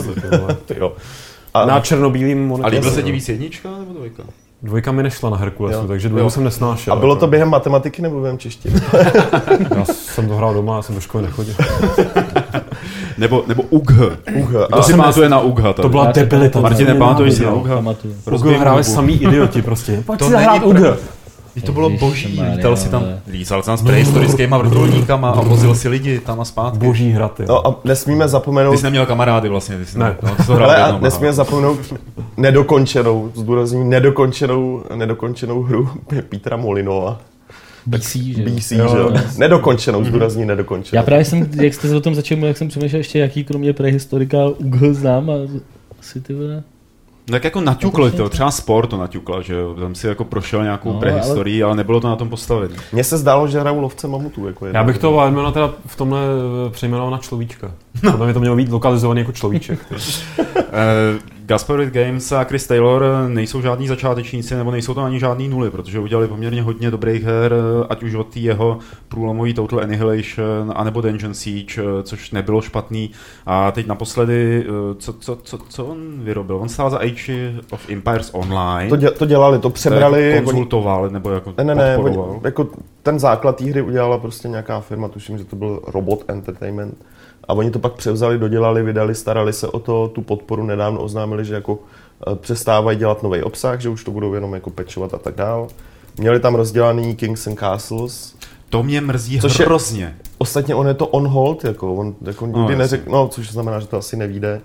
A 1.54 1.66
na 1.66 1.80
černobílým 1.80 2.48
monitorem. 2.48 2.74
A 2.74 2.76
líbil 2.76 2.92
se 2.92 3.04
ti 3.04 3.12
víc 3.12 3.30
jednička 3.30 3.70
nebo 3.80 3.94
dvojka? 3.94 4.24
Dvojka 4.66 4.92
mi 4.92 5.04
nešla 5.04 5.30
na 5.30 5.38
Herkulesu, 5.38 5.80
jo. 5.80 5.88
takže 5.88 6.10
dvojku 6.10 6.30
jsem 6.30 6.44
nesnášel. 6.44 6.94
A 6.94 6.96
bylo 6.96 7.14
jako. 7.14 7.20
to 7.20 7.28
během 7.28 7.50
matematiky 7.50 8.02
nebo 8.02 8.22
během 8.22 8.38
češtiny? 8.38 8.76
já 9.76 9.86
jsem 9.86 10.28
to 10.28 10.36
hrál 10.36 10.54
doma, 10.54 10.76
já 10.76 10.82
jsem 10.82 10.96
do 10.96 11.02
školy 11.02 11.24
nechodil. 11.24 11.54
nebo, 13.18 13.44
nebo 13.48 13.64
UGH. 13.64 14.02
UGH. 14.36 14.54
To 14.74 14.84
si 14.84 14.94
pamatuje 14.94 15.30
na 15.30 15.40
UGH. 15.40 15.64
To 15.76 15.90
byla 15.90 16.12
debilita. 16.12 16.60
Martin, 16.60 16.88
nepamatuješ 16.88 17.34
si 17.34 17.46
na 17.46 17.54
UGH? 17.54 17.72
UGH 18.32 18.46
hráli 18.46 18.84
samý 18.84 19.14
idioti 19.14 19.62
prostě. 19.62 20.04
Pojď 20.06 20.22
si 20.22 20.32
zahrát 20.32 20.64
UGH. 20.64 21.15
To 21.62 21.72
bylo 21.72 21.90
boží, 21.90 22.42
lítal 22.56 22.78
si 22.78 22.90
tam, 22.90 23.04
lítal 23.32 23.64
tam 23.64 23.78
s 23.78 23.82
prehistorickýma 23.82 24.58
vrtulníkama 24.58 25.32
a 25.32 25.42
vozil 25.42 25.76
si 25.76 25.90
lidi 25.90 26.20
tam 26.20 26.40
a 26.40 26.46
zpátky. 26.46 26.86
Boží 26.86 27.12
hraty. 27.12 27.44
No 27.48 27.68
a 27.68 27.80
nesmíme 27.84 28.28
zapomenout... 28.28 28.72
Ty 28.72 28.78
jsi 28.78 28.84
neměl 28.84 29.06
kamarády 29.06 29.50
vlastně, 29.50 29.78
ty 29.78 29.86
jsi 29.86 30.00
ne. 30.00 30.16
No, 30.24 30.46
to 30.46 30.54
Ale 30.54 30.76
a 30.76 31.00
nesmíme 31.00 31.34
zapomenout 31.34 31.80
nedokončenou, 32.38 33.32
zdůrazním 33.36 33.90
nedokončenou, 33.90 34.84
nedokončenou 34.96 35.62
hru 35.62 35.90
Petra 36.30 36.58
Molinova. 36.58 37.22
BC, 37.86 38.16
že 38.16 38.44
BC, 38.44 38.72
jo, 38.72 38.90
že 38.90 38.98
jo. 38.98 39.12
Nedokončenou, 39.38 40.04
zdůrazní 40.04 40.46
nedokončenou. 40.46 41.00
Já 41.00 41.04
právě 41.04 41.26
jsem, 41.26 41.50
jak 41.62 41.74
jste 41.74 41.96
o 41.96 42.02
tom 42.02 42.16
začal 42.16 42.38
jak 42.38 42.58
jsem 42.58 42.68
přemýšlel 42.68 43.00
ještě, 43.00 43.20
jaký 43.20 43.44
kromě 43.44 43.74
prehistorika 43.74 44.38
UGL 44.48 44.94
znám 44.94 45.30
a 45.30 45.34
asi 46.00 46.22
ty 46.22 46.34
vole. 46.34 46.64
Tak 47.32 47.44
jako 47.44 47.62
naťukli 47.62 48.12
to, 48.12 48.30
třeba 48.30 48.52
sport 48.52 48.90
to 48.90 48.98
naťukla, 48.98 49.42
že 49.42 49.54
jo, 49.54 49.74
tam 49.74 49.96
si 49.96 50.08
jako 50.08 50.26
prošel 50.26 50.64
nějakou 50.64 50.94
no, 50.94 51.00
prehistorii, 51.00 51.64
ale... 51.64 51.70
ale 51.70 51.78
nebylo 51.78 52.02
to 52.02 52.08
na 52.08 52.16
tom 52.16 52.30
postavené. 52.30 52.76
Mně 52.92 53.04
se 53.04 53.18
zdálo, 53.18 53.48
že 53.48 53.60
hrajou 53.60 53.82
lovce 53.82 54.08
mamutů. 54.08 54.48
Jako 54.48 54.66
Já 54.66 54.84
bych 54.84 54.98
to 54.98 55.12
Wildmana 55.12 55.52
teda 55.52 55.74
v 55.86 55.96
tomhle 55.96 56.20
eh, 56.68 56.70
přejmenoval 56.70 57.12
na 57.12 57.18
človíčka. 57.18 57.72
No. 58.04 58.12
Podle 58.12 58.26
mě 58.26 58.34
to 58.34 58.40
mělo 58.40 58.56
být 58.56 58.70
lokalizovaný 58.70 59.20
jako 59.20 59.32
človíček. 59.32 59.80
Gasparit 61.48 61.94
Games 61.94 62.32
a 62.32 62.44
Chris 62.44 62.68
Taylor 62.68 63.04
nejsou 63.28 63.62
žádní 63.62 63.88
začátečníci, 63.88 64.56
nebo 64.56 64.72
nejsou 64.72 64.94
to 64.94 65.02
ani 65.02 65.20
žádný 65.20 65.50
nuly, 65.50 65.70
protože 65.70 66.00
udělali 66.00 66.28
poměrně 66.28 66.62
hodně 66.62 66.92
dobrých 66.92 67.24
her, 67.24 67.54
ať 67.90 68.04
už 68.04 68.14
od 68.14 68.38
jeho 68.38 68.80
průlomový 69.08 69.54
Total 69.54 69.80
Annihilation, 69.80 70.74
anebo 70.76 71.02
Dungeon 71.02 71.34
Siege, 71.34 71.82
což 72.04 72.32
nebylo 72.32 72.62
špatný. 72.62 73.12
A 73.46 73.72
teď 73.72 73.88
naposledy, 73.88 74.66
co, 74.98 75.14
co, 75.14 75.36
co, 75.44 75.58
co 75.70 75.86
on 75.86 75.98
vyrobil? 76.18 76.58
On 76.58 76.70
stál 76.70 76.90
za 76.90 76.98
Age 76.98 77.54
of 77.72 77.90
Empires 77.90 78.30
Online. 78.34 78.90
To, 78.90 78.96
dě, 78.96 79.12
to 79.12 79.26
dělali, 79.26 79.60
to 79.60 79.70
přebrali. 79.70 80.30
To 80.30 80.36
jako 80.36 80.46
konzultoval, 80.46 81.10
nebo 81.10 81.30
jako 81.30 81.54
ne, 81.58 81.64
ne, 81.64 81.76
ne, 81.76 82.00
jako 82.44 82.68
ten 83.04 83.20
základ 83.20 83.56
té 83.56 83.66
hry 83.66 83.82
udělala 83.82 84.18
prostě 84.18 84.48
nějaká 84.48 84.80
firma, 84.80 85.08
tuším, 85.08 85.38
že 85.38 85.46
to 85.46 85.56
byl 85.56 85.82
Robot 85.88 86.24
Entertainment 86.28 86.98
a 87.48 87.54
oni 87.54 87.72
to 87.72 87.80
pak 87.80 87.94
převzali, 87.94 88.38
dodělali, 88.38 88.84
vydali, 88.84 89.16
starali 89.16 89.54
se 89.54 89.68
o 89.68 89.80
to, 89.80 90.08
tu 90.08 90.22
podporu 90.22 90.64
nedávno 90.64 91.02
oznámili, 91.02 91.46
že 91.46 91.54
jako 91.54 91.80
e, 92.32 92.36
přestávají 92.36 92.98
dělat 92.98 93.24
nový 93.24 93.42
obsah, 93.42 93.80
že 93.82 93.90
už 93.90 94.04
to 94.04 94.12
budou 94.12 94.34
jenom 94.34 94.54
jako 94.54 94.70
pečovat 94.70 95.14
a 95.14 95.18
tak 95.18 95.36
dál. 95.36 95.68
Měli 96.18 96.40
tam 96.40 96.56
rozdělaný 96.56 97.16
Kings 97.16 97.48
and 97.48 97.60
Castles. 97.60 98.36
To 98.70 98.84
mě 98.84 99.02
mrzí 99.02 99.40
což 99.40 99.60
hrozně. 99.60 100.04
Je, 100.04 100.16
ostatně 100.38 100.76
on 100.76 100.88
je 100.88 100.94
to 100.94 101.08
on 101.08 101.28
hold, 101.28 101.64
jako 101.64 101.94
on 101.94 102.16
jako 102.22 102.46
nikdy 102.46 102.74
no, 102.74 102.78
neřekl, 102.78 103.12
no, 103.12 103.28
což 103.28 103.52
znamená, 103.52 103.80
že 103.80 103.88
to 103.88 103.98
asi 103.98 104.18
nevíde. 104.18 104.62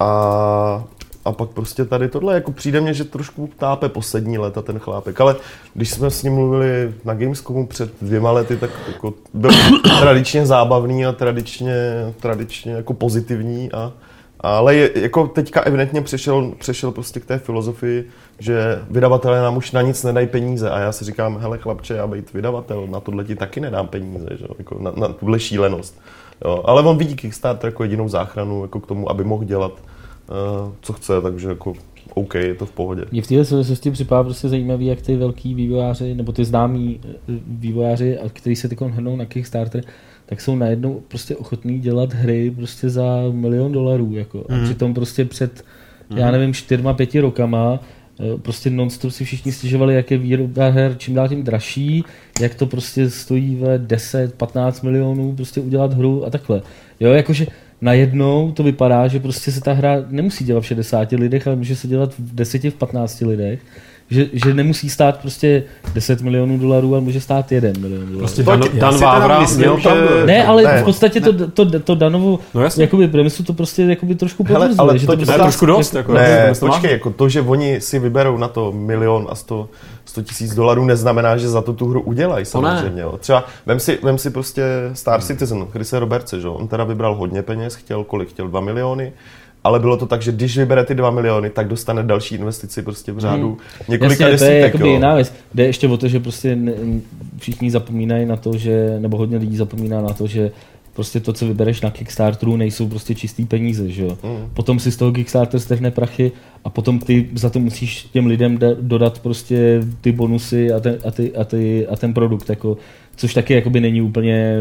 A 0.00 0.84
a 1.30 1.32
pak 1.32 1.50
prostě 1.50 1.84
tady 1.84 2.08
tohle, 2.08 2.34
jako 2.34 2.52
přijde 2.52 2.80
mně, 2.80 2.94
že 2.94 3.04
trošku 3.04 3.50
tápe 3.58 3.88
poslední 3.88 4.38
léta 4.38 4.62
ten 4.62 4.78
chlápek, 4.78 5.20
ale 5.20 5.36
když 5.74 5.90
jsme 5.90 6.10
s 6.10 6.22
ním 6.22 6.32
mluvili 6.32 6.94
na 7.04 7.14
Gamescomu 7.14 7.66
před 7.66 7.90
dvěma 8.02 8.30
lety, 8.32 8.56
tak 8.56 8.70
jako 8.88 9.14
byl 9.34 9.50
tradičně 10.00 10.46
zábavný 10.46 11.06
a 11.06 11.12
tradičně, 11.12 11.74
tradičně 12.20 12.72
jako 12.72 12.94
pozitivní 12.94 13.72
a, 13.72 13.92
ale 14.40 14.74
je, 14.74 14.90
jako 14.94 15.26
teďka 15.26 15.60
evidentně 15.60 16.00
přešel, 16.00 16.52
přešel 16.58 16.90
prostě 16.90 17.20
k 17.20 17.24
té 17.24 17.38
filozofii, 17.38 18.08
že 18.38 18.82
vydavatelé 18.90 19.40
nám 19.40 19.56
už 19.56 19.72
na 19.72 19.82
nic 19.82 20.02
nedají 20.04 20.26
peníze 20.26 20.70
a 20.70 20.78
já 20.78 20.92
si 20.92 21.04
říkám, 21.04 21.38
hele 21.38 21.58
chlapče, 21.58 21.94
já 21.94 22.06
být 22.06 22.32
vydavatel, 22.32 22.86
na 22.86 23.00
tohle 23.00 23.24
ti 23.24 23.36
taky 23.36 23.60
nedám 23.60 23.88
peníze, 23.88 24.28
že? 24.30 24.46
Jako 24.58 24.78
na, 24.78 24.92
na 24.96 25.08
tuhle 25.08 25.40
šílenost. 25.40 26.00
Jo, 26.44 26.62
ale 26.64 26.82
on 26.82 26.98
vidí 26.98 27.16
Kickstarter 27.16 27.68
jako 27.68 27.82
jedinou 27.82 28.08
záchranu 28.08 28.62
jako 28.62 28.80
k 28.80 28.86
tomu, 28.86 29.10
aby 29.10 29.24
mohl 29.24 29.44
dělat 29.44 29.72
co 30.80 30.92
chce, 30.92 31.20
takže 31.22 31.48
jako 31.48 31.74
OK, 32.14 32.34
je 32.34 32.54
to 32.54 32.66
v 32.66 32.72
pohodě. 32.72 33.04
Mě 33.12 33.22
v 33.22 33.26
téhle 33.26 33.44
souvislosti 33.44 33.90
připadá 33.90 34.22
prostě 34.22 34.48
zajímavý, 34.48 34.86
jak 34.86 35.02
ty 35.02 35.16
velký 35.16 35.54
vývojáři, 35.54 36.14
nebo 36.14 36.32
ty 36.32 36.44
známí 36.44 37.00
eh, 37.04 37.32
vývojáři, 37.46 38.18
kteří 38.32 38.56
se 38.56 38.68
teď 38.68 38.80
hrnou 38.80 39.16
na 39.16 39.24
Kickstarter, 39.24 39.84
tak 40.26 40.40
jsou 40.40 40.56
najednou 40.56 41.02
prostě 41.08 41.36
ochotní 41.36 41.78
dělat 41.78 42.12
hry 42.12 42.50
prostě 42.50 42.90
za 42.90 43.22
milion 43.30 43.72
dolarů. 43.72 44.14
Jako. 44.14 44.44
A 44.48 44.54
mm. 44.54 44.64
přitom 44.64 44.94
prostě 44.94 45.24
před, 45.24 45.64
mm. 46.10 46.18
já 46.18 46.30
nevím, 46.30 46.54
čtyřma, 46.54 46.94
pěti 46.94 47.20
rokama 47.20 47.80
eh, 48.20 48.38
prostě 48.38 48.70
non-stop 48.70 49.12
si 49.12 49.24
všichni 49.24 49.52
stěžovali, 49.52 49.94
jak 49.94 50.10
je 50.10 50.18
výroba 50.18 50.68
her 50.68 50.94
čím 50.98 51.14
dál 51.14 51.28
tím 51.28 51.42
dražší, 51.42 52.04
jak 52.40 52.54
to 52.54 52.66
prostě 52.66 53.10
stojí 53.10 53.56
ve 53.56 53.78
10, 53.78 54.34
15 54.34 54.82
milionů 54.82 55.36
prostě 55.36 55.60
udělat 55.60 55.92
hru 55.92 56.26
a 56.26 56.30
takhle. 56.30 56.62
Jo, 57.00 57.12
jakože 57.12 57.46
najednou 57.80 58.52
to 58.52 58.62
vypadá, 58.62 59.08
že 59.08 59.20
prostě 59.20 59.52
se 59.52 59.60
ta 59.60 59.72
hra 59.72 59.96
nemusí 60.08 60.44
dělat 60.44 60.60
v 60.60 60.66
60 60.66 61.12
lidech, 61.12 61.46
ale 61.46 61.56
může 61.56 61.76
se 61.76 61.88
dělat 61.88 62.14
v 62.18 62.34
10, 62.34 62.64
v 62.64 62.74
15 62.74 63.20
lidech. 63.20 63.60
Že, 64.12 64.26
že 64.32 64.54
nemusí 64.54 64.90
stát 64.90 65.20
prostě 65.20 65.62
10 65.94 66.20
milionů 66.20 66.58
dolarů, 66.58 66.92
ale 66.92 67.00
může 67.00 67.20
stát 67.20 67.52
1 67.52 67.70
milion 67.80 68.00
dolarů. 68.00 68.18
Prostě 68.18 68.42
Dan, 68.42 68.62
Dan 68.74 68.98
Vávra 68.98 69.46
měl 69.56 69.80
tam... 69.80 69.96
Ne, 70.26 70.46
ale 70.46 70.62
ne, 70.62 70.82
v 70.82 70.84
podstatě 70.84 71.20
to, 71.20 71.50
to, 71.50 71.80
to 71.80 71.94
Danovo 71.94 72.38
no 72.54 72.62
jakoby 72.76 73.08
premisu 73.08 73.42
to 73.42 73.52
prostě 73.52 73.82
jakoby 73.82 74.14
trošku 74.14 74.44
potvrzuje. 74.44 74.74
ale 74.78 74.98
že 74.98 75.06
to, 75.06 75.12
to 75.12 75.16
prostě 75.16 75.32
ne, 75.32 75.38
trošku 75.38 75.66
dost. 75.66 75.94
Jako, 75.94 76.12
ne, 76.14 76.52
počkej, 76.60 76.90
jako 76.90 77.10
to, 77.10 77.28
že 77.28 77.40
oni 77.40 77.80
si 77.80 77.98
vyberou 77.98 78.38
na 78.38 78.48
to 78.48 78.72
milion 78.72 79.26
a 79.30 79.34
100 79.34 79.68
100 80.10 80.22
tisíc 80.22 80.54
dolarů 80.54 80.84
neznamená, 80.84 81.36
že 81.36 81.48
za 81.48 81.62
to 81.62 81.72
tu 81.72 81.86
hru 81.86 82.00
udělají 82.00 82.44
samozřejmě. 82.44 83.02
Jo. 83.02 83.18
Třeba 83.18 83.44
vem 83.66 83.80
si, 83.80 83.98
vem 84.02 84.18
si 84.18 84.30
prostě 84.30 84.64
Star 84.92 85.20
Citizen, 85.22 85.66
Chrise 85.66 85.98
Robertse, 85.98 86.40
že? 86.40 86.48
on 86.48 86.68
teda 86.68 86.84
vybral 86.84 87.14
hodně 87.14 87.42
peněz, 87.42 87.74
chtěl 87.74 88.04
kolik, 88.04 88.28
chtěl 88.28 88.48
2 88.48 88.60
miliony, 88.60 89.12
ale 89.64 89.80
bylo 89.80 89.96
to 89.96 90.06
tak, 90.06 90.22
že 90.22 90.32
když 90.32 90.58
vybere 90.58 90.84
ty 90.84 90.94
2 90.94 91.10
miliony, 91.10 91.50
tak 91.50 91.68
dostane 91.68 92.02
další 92.02 92.34
investici 92.34 92.82
prostě 92.82 93.12
v 93.12 93.18
řádu 93.18 93.48
hmm. 93.48 93.58
několika 93.88 94.28
Jasně, 94.28 94.46
desítek. 94.46 94.80
To 94.80 94.86
je 94.86 94.92
jiná 94.92 95.14
věc. 95.14 95.32
Jde 95.54 95.66
ještě 95.66 95.88
o 95.88 95.96
to, 95.96 96.08
že 96.08 96.20
prostě 96.20 96.58
všichni 97.38 97.70
zapomínají 97.70 98.26
na 98.26 98.36
to, 98.36 98.56
že, 98.56 98.96
nebo 98.98 99.16
hodně 99.16 99.38
lidí 99.38 99.56
zapomíná 99.56 100.00
na 100.00 100.12
to, 100.12 100.26
že 100.26 100.50
prostě 100.94 101.20
to, 101.20 101.32
co 101.32 101.46
vybereš 101.46 101.80
na 101.80 101.90
Kickstarteru, 101.90 102.56
nejsou 102.56 102.88
prostě 102.88 103.14
čistý 103.14 103.44
peníze, 103.44 103.90
že 103.90 104.02
jo. 104.02 104.18
Mm. 104.22 104.50
Potom 104.54 104.78
si 104.78 104.92
z 104.92 104.96
toho 104.96 105.12
Kickstarter 105.12 105.60
strhne 105.60 105.90
prachy 105.90 106.32
a 106.64 106.70
potom 106.70 106.98
ty 106.98 107.28
za 107.34 107.50
to 107.50 107.58
musíš 107.58 108.04
těm 108.12 108.26
lidem 108.26 108.58
dodat 108.80 109.18
prostě 109.18 109.80
ty 110.00 110.12
bonusy 110.12 110.72
a 110.72 110.80
ten, 110.80 110.98
a 111.04 111.10
ty, 111.10 111.36
a 111.36 111.44
ty, 111.44 111.86
a 111.86 111.96
ten 111.96 112.14
produkt, 112.14 112.50
jako, 112.50 112.76
což 113.16 113.34
taky 113.34 113.54
jakoby 113.54 113.80
není 113.80 114.02
úplně 114.02 114.56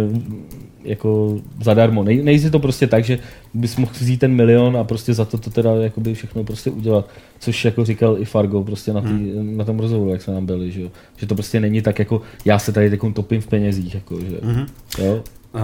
jako 0.84 1.40
zadarmo. 1.64 2.04
Nej, 2.04 2.24
nejsi 2.24 2.52
to 2.52 2.60
prostě 2.60 2.88
tak, 2.88 3.04
že 3.04 3.20
bys 3.54 3.78
mohl 3.78 3.92
vzít 4.00 4.18
ten 4.18 4.34
milion 4.34 4.78
a 4.78 4.84
prostě 4.84 5.14
za 5.14 5.26
to 5.26 5.38
to 5.38 5.50
teda 5.50 5.76
jakoby 5.76 6.14
všechno 6.14 6.44
prostě 6.44 6.70
udělat. 6.70 7.10
Což 7.40 7.66
jako 7.66 7.86
říkal 7.86 8.18
i 8.20 8.26
Fargo 8.26 8.64
prostě 8.64 8.94
na, 8.94 9.02
tý, 9.02 9.08
hmm. 9.08 9.58
na 9.58 9.66
tom 9.66 9.80
rozhovoru, 9.80 10.12
jak 10.12 10.22
jsme 10.22 10.34
tam 10.34 10.46
byli, 10.46 10.72
že, 10.72 10.82
jo? 10.82 10.90
že 11.18 11.28
to 11.28 11.36
prostě 11.36 11.60
není 11.60 11.82
tak 11.82 12.00
jako 12.00 12.22
já 12.46 12.60
se 12.60 12.72
tady 12.72 12.98
topím 13.14 13.42
v 13.42 13.48
penězích. 13.48 13.96
Jako, 13.96 14.20
že, 14.20 14.38
hmm. 14.44 14.66
jo? 15.04 15.24
Uh, 15.54 15.62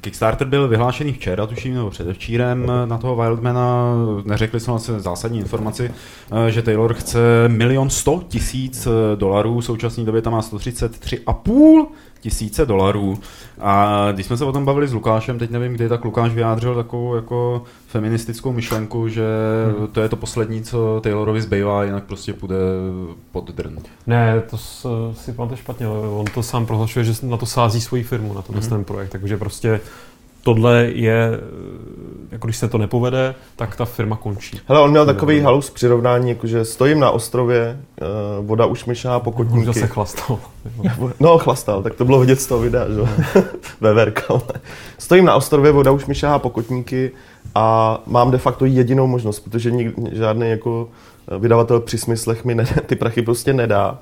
Kickstarter 0.00 0.46
byl 0.46 0.68
vyhlášený 0.68 1.12
včera, 1.12 1.46
tuším, 1.46 1.74
nebo 1.74 1.90
předevčírem 1.90 2.72
na 2.84 2.98
toho 2.98 3.16
Wildmana. 3.16 3.94
Neřekli 4.24 4.60
jsme 4.60 4.70
vlastně 4.70 5.00
zásadní 5.00 5.38
informaci, 5.38 5.90
uh, 6.32 6.46
že 6.46 6.62
Taylor 6.62 6.94
chce 6.94 7.18
milion 7.48 7.90
sto 7.90 8.22
tisíc 8.28 8.88
dolarů, 9.16 9.60
v 9.60 9.64
současné 9.64 10.04
době 10.04 10.22
tam 10.22 10.32
má 10.32 10.40
133,5 10.40 11.86
tisíce 12.20 12.66
dolarů. 12.66 13.18
A 13.60 14.06
když 14.12 14.26
jsme 14.26 14.36
se 14.36 14.44
o 14.44 14.52
tom 14.52 14.64
bavili 14.64 14.88
s 14.88 14.92
Lukášem, 14.92 15.38
teď 15.38 15.50
nevím, 15.50 15.72
kdy, 15.72 15.88
tak 15.88 16.04
Lukáš 16.04 16.32
vyjádřil 16.32 16.74
takovou 16.74 17.14
jako 17.14 17.62
feministickou 17.86 18.52
myšlenku, 18.52 19.08
že 19.08 19.26
hmm. 19.78 19.86
to 19.86 20.00
je 20.00 20.08
to 20.08 20.16
poslední, 20.16 20.62
co 20.62 21.00
Taylorovi 21.02 21.42
zbývá, 21.42 21.84
jinak 21.84 22.04
prostě 22.04 22.32
půjde 22.32 22.56
pod 23.32 23.50
drn. 23.50 23.78
Ne, 24.06 24.42
to 24.50 24.56
si 25.14 25.32
pamatuju 25.32 25.56
špatně, 25.56 25.88
on 25.88 26.24
to 26.34 26.42
sám 26.42 26.66
prohlašuje, 26.66 27.04
že 27.04 27.12
na 27.22 27.36
to 27.36 27.46
sází 27.46 27.80
svoji 27.80 28.02
firmu, 28.02 28.34
na 28.34 28.42
to 28.42 28.52
hmm. 28.52 28.62
ten 28.62 28.84
projekt, 28.84 29.10
takže 29.10 29.36
prostě 29.36 29.80
tohle 30.42 30.90
je, 30.92 31.40
jako 32.30 32.46
když 32.46 32.56
se 32.56 32.68
to 32.68 32.78
nepovede, 32.78 33.34
tak 33.56 33.76
ta 33.76 33.84
firma 33.84 34.16
končí. 34.16 34.60
Hele, 34.66 34.80
on 34.80 34.90
měl 34.90 35.06
takový 35.06 35.40
halus 35.40 35.70
přirovnání, 35.70 36.28
jakože 36.28 36.64
stojím 36.64 37.00
na 37.00 37.10
ostrově, 37.10 37.80
uh, 38.40 38.46
voda 38.46 38.66
už 38.66 38.84
mi 38.84 38.94
šá 38.94 39.20
po 39.20 39.32
kotníky. 39.32 39.80
se 39.80 39.86
chlastal. 39.86 40.38
no, 41.20 41.38
chlastal, 41.38 41.82
tak 41.82 41.94
to 41.94 42.04
bylo 42.04 42.20
vidět 42.20 42.40
z 42.40 42.46
toho 42.46 42.60
videa, 42.60 42.86
že 42.88 43.00
Veverka. 43.80 44.34
Stojím 44.98 45.24
na 45.24 45.34
ostrově, 45.34 45.72
voda 45.72 45.90
už 45.90 46.06
mi 46.06 46.14
šáhá 46.14 46.38
po 46.38 46.50
kotníky 46.50 47.10
a 47.54 47.98
mám 48.06 48.30
de 48.30 48.38
facto 48.38 48.64
jedinou 48.64 49.06
možnost, 49.06 49.40
protože 49.40 49.70
nik, 49.70 49.94
žádný 50.12 50.50
jako 50.50 50.88
vydavatel 51.38 51.80
při 51.80 51.98
smyslech 51.98 52.44
mi 52.44 52.54
ne, 52.54 52.64
ty 52.86 52.96
prachy 52.96 53.22
prostě 53.22 53.52
nedá 53.52 53.98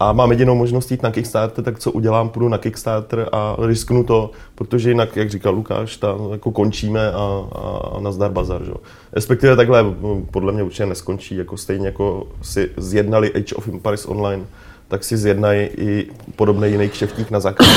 a 0.00 0.12
mám 0.12 0.30
jedinou 0.30 0.54
možnost 0.54 0.90
jít 0.90 1.02
na 1.02 1.10
Kickstarter, 1.10 1.64
tak 1.64 1.78
co 1.78 1.92
udělám, 1.92 2.28
půjdu 2.28 2.48
na 2.48 2.58
Kickstarter 2.58 3.28
a 3.32 3.56
risknu 3.66 4.04
to, 4.04 4.30
protože 4.54 4.90
jinak, 4.90 5.16
jak 5.16 5.30
říkal 5.30 5.54
Lukáš, 5.54 5.96
tam 5.96 6.32
jako 6.32 6.50
končíme 6.50 7.12
a, 7.12 7.44
a, 7.52 7.96
a 7.96 8.00
nazdar 8.00 8.32
bazar. 8.32 8.64
Že? 8.64 8.72
Respektive 9.12 9.56
takhle 9.56 9.84
podle 10.30 10.52
mě 10.52 10.62
určitě 10.62 10.86
neskončí, 10.86 11.36
jako 11.36 11.56
stejně 11.56 11.86
jako 11.86 12.28
si 12.42 12.70
zjednali 12.76 13.32
Age 13.34 13.54
of 13.54 13.68
Empires 13.68 14.06
Online, 14.06 14.44
tak 14.88 15.04
si 15.04 15.16
zjednají 15.16 15.60
i 15.60 16.06
podobný 16.36 16.70
jiný 16.70 16.88
kšeftík 16.88 17.30
na 17.30 17.40
základě. 17.40 17.72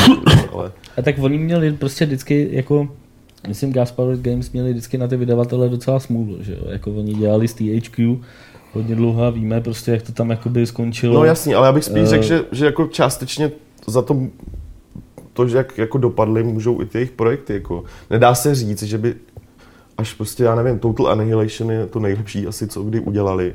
Ale... 0.53 0.71
A 0.97 1.01
tak 1.01 1.15
oni 1.19 1.37
měli 1.37 1.71
prostě 1.71 2.05
vždycky 2.05 2.49
jako 2.51 2.87
Myslím, 3.47 3.73
Gaspar 3.73 4.15
Games 4.15 4.51
měli 4.51 4.71
vždycky 4.71 4.97
na 4.97 5.07
ty 5.07 5.17
vydavatele 5.17 5.69
docela 5.69 5.99
smůlu, 5.99 6.37
že 6.41 6.53
jo? 6.53 6.59
Jako 6.69 6.91
oni 6.91 7.13
dělali 7.13 7.47
z 7.47 7.53
THQ, 7.53 8.17
hodně 8.73 8.95
dlouho 8.95 9.23
a 9.23 9.29
víme 9.29 9.61
prostě, 9.61 9.91
jak 9.91 10.01
to 10.01 10.11
tam 10.11 10.29
jakoby 10.29 10.67
skončilo. 10.67 11.13
No 11.13 11.23
jasný, 11.23 11.55
ale 11.55 11.67
já 11.67 11.73
bych 11.73 11.83
spíš 11.83 12.01
uh, 12.01 12.07
řekl, 12.07 12.23
že, 12.23 12.43
že 12.51 12.65
jako 12.65 12.87
částečně 12.87 13.51
za 13.87 14.01
to, 14.01 14.17
to, 15.33 15.47
že 15.47 15.57
jak 15.57 15.77
jako 15.77 15.97
dopadly, 15.97 16.43
můžou 16.43 16.81
i 16.81 16.85
ty 16.85 16.97
jejich 16.97 17.11
projekty. 17.11 17.53
Jako. 17.53 17.83
Nedá 18.09 18.35
se 18.35 18.55
říct, 18.55 18.83
že 18.83 18.97
by 18.97 19.15
až 19.97 20.13
prostě, 20.13 20.43
já 20.43 20.55
nevím, 20.55 20.79
Total 20.79 21.07
Annihilation 21.07 21.71
je 21.71 21.85
to 21.85 21.99
nejlepší 21.99 22.47
asi, 22.47 22.67
co 22.67 22.83
kdy 22.83 22.99
udělali. 22.99 23.53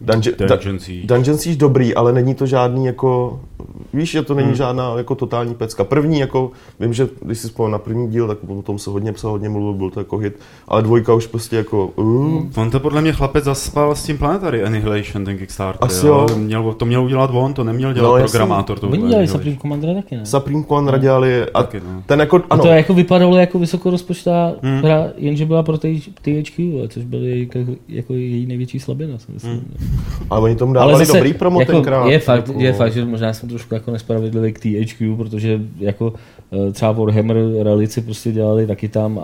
Dungeon, 0.00 0.36
Dungeon 0.48 0.78
Siege. 0.78 1.06
Dungeon 1.06 1.38
Siege 1.38 1.58
dobrý, 1.58 1.94
ale 1.94 2.12
není 2.12 2.34
to 2.34 2.46
žádný 2.46 2.86
jako, 2.86 3.40
víš, 3.94 4.10
že 4.10 4.22
to 4.22 4.34
není 4.34 4.48
hmm. 4.48 4.56
žádná 4.56 4.94
jako 4.96 5.14
totální 5.14 5.54
pecka. 5.54 5.84
První 5.84 6.18
jako, 6.20 6.50
vím, 6.80 6.92
že 6.92 7.08
když 7.22 7.38
si 7.38 7.48
spomínám 7.48 7.72
na 7.72 7.78
první 7.78 8.08
díl, 8.08 8.28
tak 8.28 8.38
o 8.48 8.62
tom 8.62 8.78
se 8.78 8.90
hodně 8.90 9.12
psal, 9.12 9.30
hodně 9.30 9.48
mluvil, 9.48 9.74
byl 9.74 9.90
to 9.90 10.00
jako 10.00 10.18
hit, 10.18 10.38
ale 10.68 10.82
dvojka 10.82 11.14
už 11.14 11.26
prostě 11.26 11.56
jako... 11.56 11.86
Uh. 11.86 12.26
Hmm. 12.26 12.52
On 12.56 12.70
to 12.70 12.80
podle 12.80 13.02
mě 13.02 13.12
chlapec 13.12 13.44
zaspal 13.44 13.94
s 13.94 14.04
tím 14.04 14.18
Planetary 14.18 14.64
Annihilation, 14.64 15.24
ten 15.24 15.38
Kickstarter. 15.38 15.84
Asi 15.88 16.06
jo. 16.06 16.26
jo. 16.30 16.36
Měl, 16.36 16.72
to 16.72 16.84
měl 16.84 17.04
udělat 17.04 17.30
on, 17.34 17.54
to 17.54 17.64
neměl 17.64 17.92
dělat 17.92 18.18
no, 18.18 18.24
programátor. 18.24 18.78
Oni 18.82 19.08
dělali 19.08 19.28
Supreme 19.28 19.56
Commander 19.56 19.94
taky, 19.94 20.16
ne? 20.16 20.26
Supreme 20.26 20.64
Commander 20.64 20.98
dělali 20.98 21.42
a 21.42 21.62
taky, 21.62 21.80
no. 21.80 22.02
ten 22.06 22.20
jako, 22.20 22.36
ano. 22.36 22.46
A 22.50 22.56
to 22.56 22.68
jako 22.68 22.94
vypadalo 22.94 23.36
jako 23.36 23.58
vysokorozpočtá 23.58 24.52
hmm. 24.62 24.78
hra, 24.78 25.06
jenže 25.16 25.46
byla 25.46 25.62
pro 25.62 25.78
THQ, 25.78 26.88
což 26.88 27.04
byly 27.04 27.40
jako, 27.40 27.72
jako 27.88 28.12
její 28.12 28.46
největší 28.46 28.80
slabina, 28.80 29.18
si 29.18 29.32
myslím. 29.32 29.52
Hmm. 29.52 29.85
Ale 30.30 30.40
oni 30.40 30.54
to 30.54 30.58
tomu 30.58 30.72
dávali 30.72 30.94
Ale 30.94 31.04
zase, 31.04 31.18
dobrý 31.18 31.34
promo 31.34 31.60
jako, 31.60 31.72
tenkrát. 31.72 32.06
Je 32.06 32.18
fakt, 32.18 32.48
jako... 32.48 32.60
je 32.60 32.72
fakt, 32.72 32.92
že 32.92 33.04
možná 33.04 33.32
jsem 33.32 33.48
trošku 33.48 33.74
jako 33.74 33.90
nespravedlivý 33.90 34.52
k 34.52 34.58
THQ, 34.58 35.16
protože 35.16 35.60
jako 35.78 36.12
eh, 36.68 36.72
třeba 36.72 36.92
Warhammer 36.92 37.36
Relici 37.62 38.00
prostě 38.00 38.32
dělali 38.32 38.66
taky 38.66 38.88
tam 38.88 39.18
a, 39.18 39.22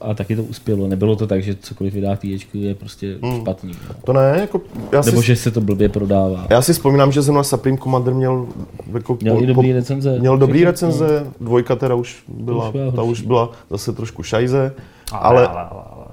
a 0.00 0.14
taky 0.14 0.36
to 0.36 0.42
uspělo. 0.42 0.88
Nebylo 0.88 1.16
to 1.16 1.26
tak, 1.26 1.42
že 1.42 1.56
cokoliv 1.60 1.94
vydá 1.94 2.16
THQ 2.16 2.58
je 2.58 2.74
prostě 2.74 3.16
hmm. 3.22 3.40
špatný. 3.40 3.72
No. 3.88 3.94
To 4.04 4.12
ne, 4.12 4.36
jako 4.40 4.60
já 4.92 5.02
si... 5.02 5.10
Nebo 5.10 5.22
že 5.22 5.36
se 5.36 5.50
to 5.50 5.60
blbě 5.60 5.88
prodává. 5.88 6.46
Já 6.50 6.62
si 6.62 6.72
vzpomínám, 6.72 7.12
že 7.12 7.22
zrovna 7.22 7.42
Supreme 7.42 7.78
Commander 7.78 8.14
měl 8.14 8.46
jako 8.92 9.18
měl 9.20 9.34
po, 9.34 9.42
i 9.42 9.46
dobrý 9.46 9.72
recenze. 9.72 10.18
Měl 10.18 10.38
dobrý 10.38 10.64
recenze, 10.64 11.22
no. 11.24 11.32
dvojka 11.40 11.76
teda 11.76 11.94
už 11.94 12.22
byla, 12.28 12.68
už 12.68 12.74
ta 12.94 13.02
už 13.02 13.20
byla 13.22 13.50
zase 13.70 13.92
trošku 13.92 14.22
šajze, 14.22 14.72
ale, 15.12 15.48
ale, 15.48 15.48
ale, 15.48 15.68
ale 15.70 16.04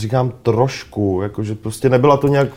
říkám 0.00 0.32
trošku, 0.42 1.20
jakože 1.22 1.54
prostě 1.54 1.88
nebyla 1.88 2.16
to 2.16 2.28
nějak 2.28 2.48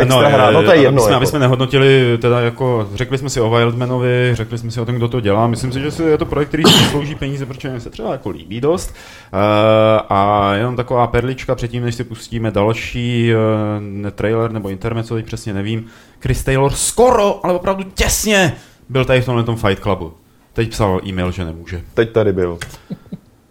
extra 0.00 0.22
no, 0.22 0.36
hra, 0.36 0.50
no 0.50 0.62
to 0.62 0.72
je 0.72 0.82
jedno. 0.82 1.02
Jsme, 1.02 1.10
jako. 1.10 1.16
Aby 1.16 1.26
jsme 1.26 1.38
nehodnotili, 1.38 2.18
teda 2.20 2.40
jako, 2.40 2.88
řekli 2.94 3.18
jsme 3.18 3.30
si 3.30 3.40
o 3.40 3.50
Wildmanovi, 3.50 4.30
řekli 4.32 4.58
jsme 4.58 4.70
si 4.70 4.80
o 4.80 4.84
tom, 4.84 4.94
kdo 4.94 5.08
to 5.08 5.20
dělá. 5.20 5.46
Myslím 5.46 5.72
si, 5.72 5.80
že 5.80 6.02
je 6.04 6.18
to 6.18 6.26
projekt, 6.26 6.48
který 6.48 6.62
si 6.64 6.84
slouží 6.84 7.14
peníze, 7.14 7.46
protože 7.46 7.70
mi 7.70 7.80
se 7.80 7.90
třeba 7.90 8.12
jako 8.12 8.30
líbí 8.30 8.60
dost. 8.60 8.90
Uh, 8.90 9.38
a 10.08 10.52
jenom 10.54 10.76
taková 10.76 11.06
perlička 11.06 11.54
předtím, 11.54 11.84
než 11.84 11.94
si 11.94 12.04
pustíme 12.04 12.50
další 12.50 13.32
uh, 14.02 14.10
trailer 14.10 14.52
nebo 14.52 14.68
intermezzo, 14.68 15.14
teď 15.14 15.26
přesně 15.26 15.54
nevím. 15.54 15.86
Chris 16.20 16.44
Taylor 16.44 16.72
skoro, 16.72 17.40
ale 17.42 17.54
opravdu 17.54 17.84
těsně 17.94 18.52
byl 18.88 19.04
tady 19.04 19.20
v 19.20 19.24
tomhle 19.24 19.44
tom 19.44 19.56
Fight 19.56 19.82
Clubu. 19.82 20.12
Teď 20.52 20.70
psal 20.70 21.00
e-mail, 21.06 21.30
že 21.30 21.44
nemůže. 21.44 21.82
Teď 21.94 22.12
tady 22.12 22.32
byl. 22.32 22.58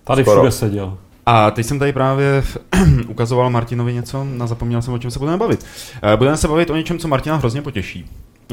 Tady 0.03 0.23
Skoro. 0.23 0.37
všude 0.37 0.51
seděl. 0.51 0.97
A 1.25 1.51
teď 1.51 1.65
jsem 1.65 1.79
tady 1.79 1.93
právě 1.93 2.43
ukazoval 3.07 3.49
Martinovi 3.49 3.93
něco 3.93 4.27
a 4.39 4.47
zapomněl 4.47 4.81
jsem, 4.81 4.93
o 4.93 4.99
čem 4.99 5.11
se 5.11 5.19
budeme 5.19 5.37
bavit. 5.37 5.65
Eh, 6.03 6.17
budeme 6.17 6.37
se 6.37 6.47
bavit 6.47 6.69
o 6.69 6.75
něčem, 6.75 6.99
co 6.99 7.07
Martina 7.07 7.35
hrozně 7.35 7.61
potěší. 7.61 8.05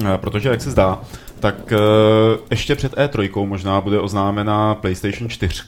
Eh, 0.05 0.19
protože, 0.19 0.49
jak 0.49 0.61
se 0.61 0.71
zdá, 0.71 1.01
tak 1.41 1.73
eh, 1.73 1.77
ještě 2.51 2.75
před 2.75 2.95
E3 2.95 3.47
možná 3.47 3.81
bude 3.81 4.01
oznámena 4.01 4.75
PlayStation 4.75 5.31
4. 5.31 5.63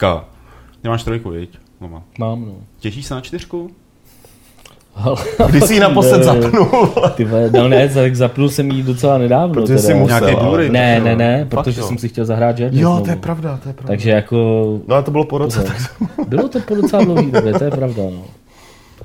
Ty 0.82 0.88
máš 0.88 1.04
trojku, 1.04 1.30
viď? 1.30 1.58
Mám, 2.18 2.44
no. 2.44 2.54
Těšíš 2.78 3.06
se 3.06 3.14
na 3.14 3.20
čtyřku? 3.20 3.70
Kdy 5.46 5.60
jsi 5.60 5.74
ji 5.74 5.80
naposled 5.80 6.24
zapnul? 6.24 6.92
Ty 7.14 7.28
no 7.52 7.68
ne, 7.68 7.88
tak 7.88 8.16
zapnul 8.16 8.48
jsem 8.48 8.70
ji 8.70 8.82
docela 8.82 9.18
nedávno. 9.18 9.54
Protože 9.54 9.74
teda. 9.74 9.86
jsi 9.86 9.94
musel. 9.94 10.20
Nějaký 10.20 10.36
Blu-ray? 10.36 10.70
Ne, 10.70 11.00
ne, 11.00 11.16
ne, 11.16 11.46
protože 11.48 11.82
jsem 11.82 11.98
si 11.98 12.08
chtěl 12.08 12.24
zahrát 12.24 12.58
Jet. 12.58 12.74
Jo, 12.74 13.00
to 13.04 13.10
je 13.10 13.16
pravda, 13.16 13.58
to 13.62 13.68
je 13.68 13.72
pravda. 13.72 13.88
Takže 13.88 14.10
jako... 14.10 14.66
No 14.86 14.96
a 14.96 15.02
to 15.02 15.10
bylo 15.10 15.24
po 15.24 15.38
roce. 15.38 15.62
Tak... 15.62 15.76
Bylo 16.28 16.48
to 16.48 16.60
po 16.60 16.74
docela 16.74 17.04
dlouhý 17.04 17.30
době, 17.30 17.52
to 17.52 17.64
je 17.64 17.70
pravda, 17.70 18.02
no. 18.02 18.22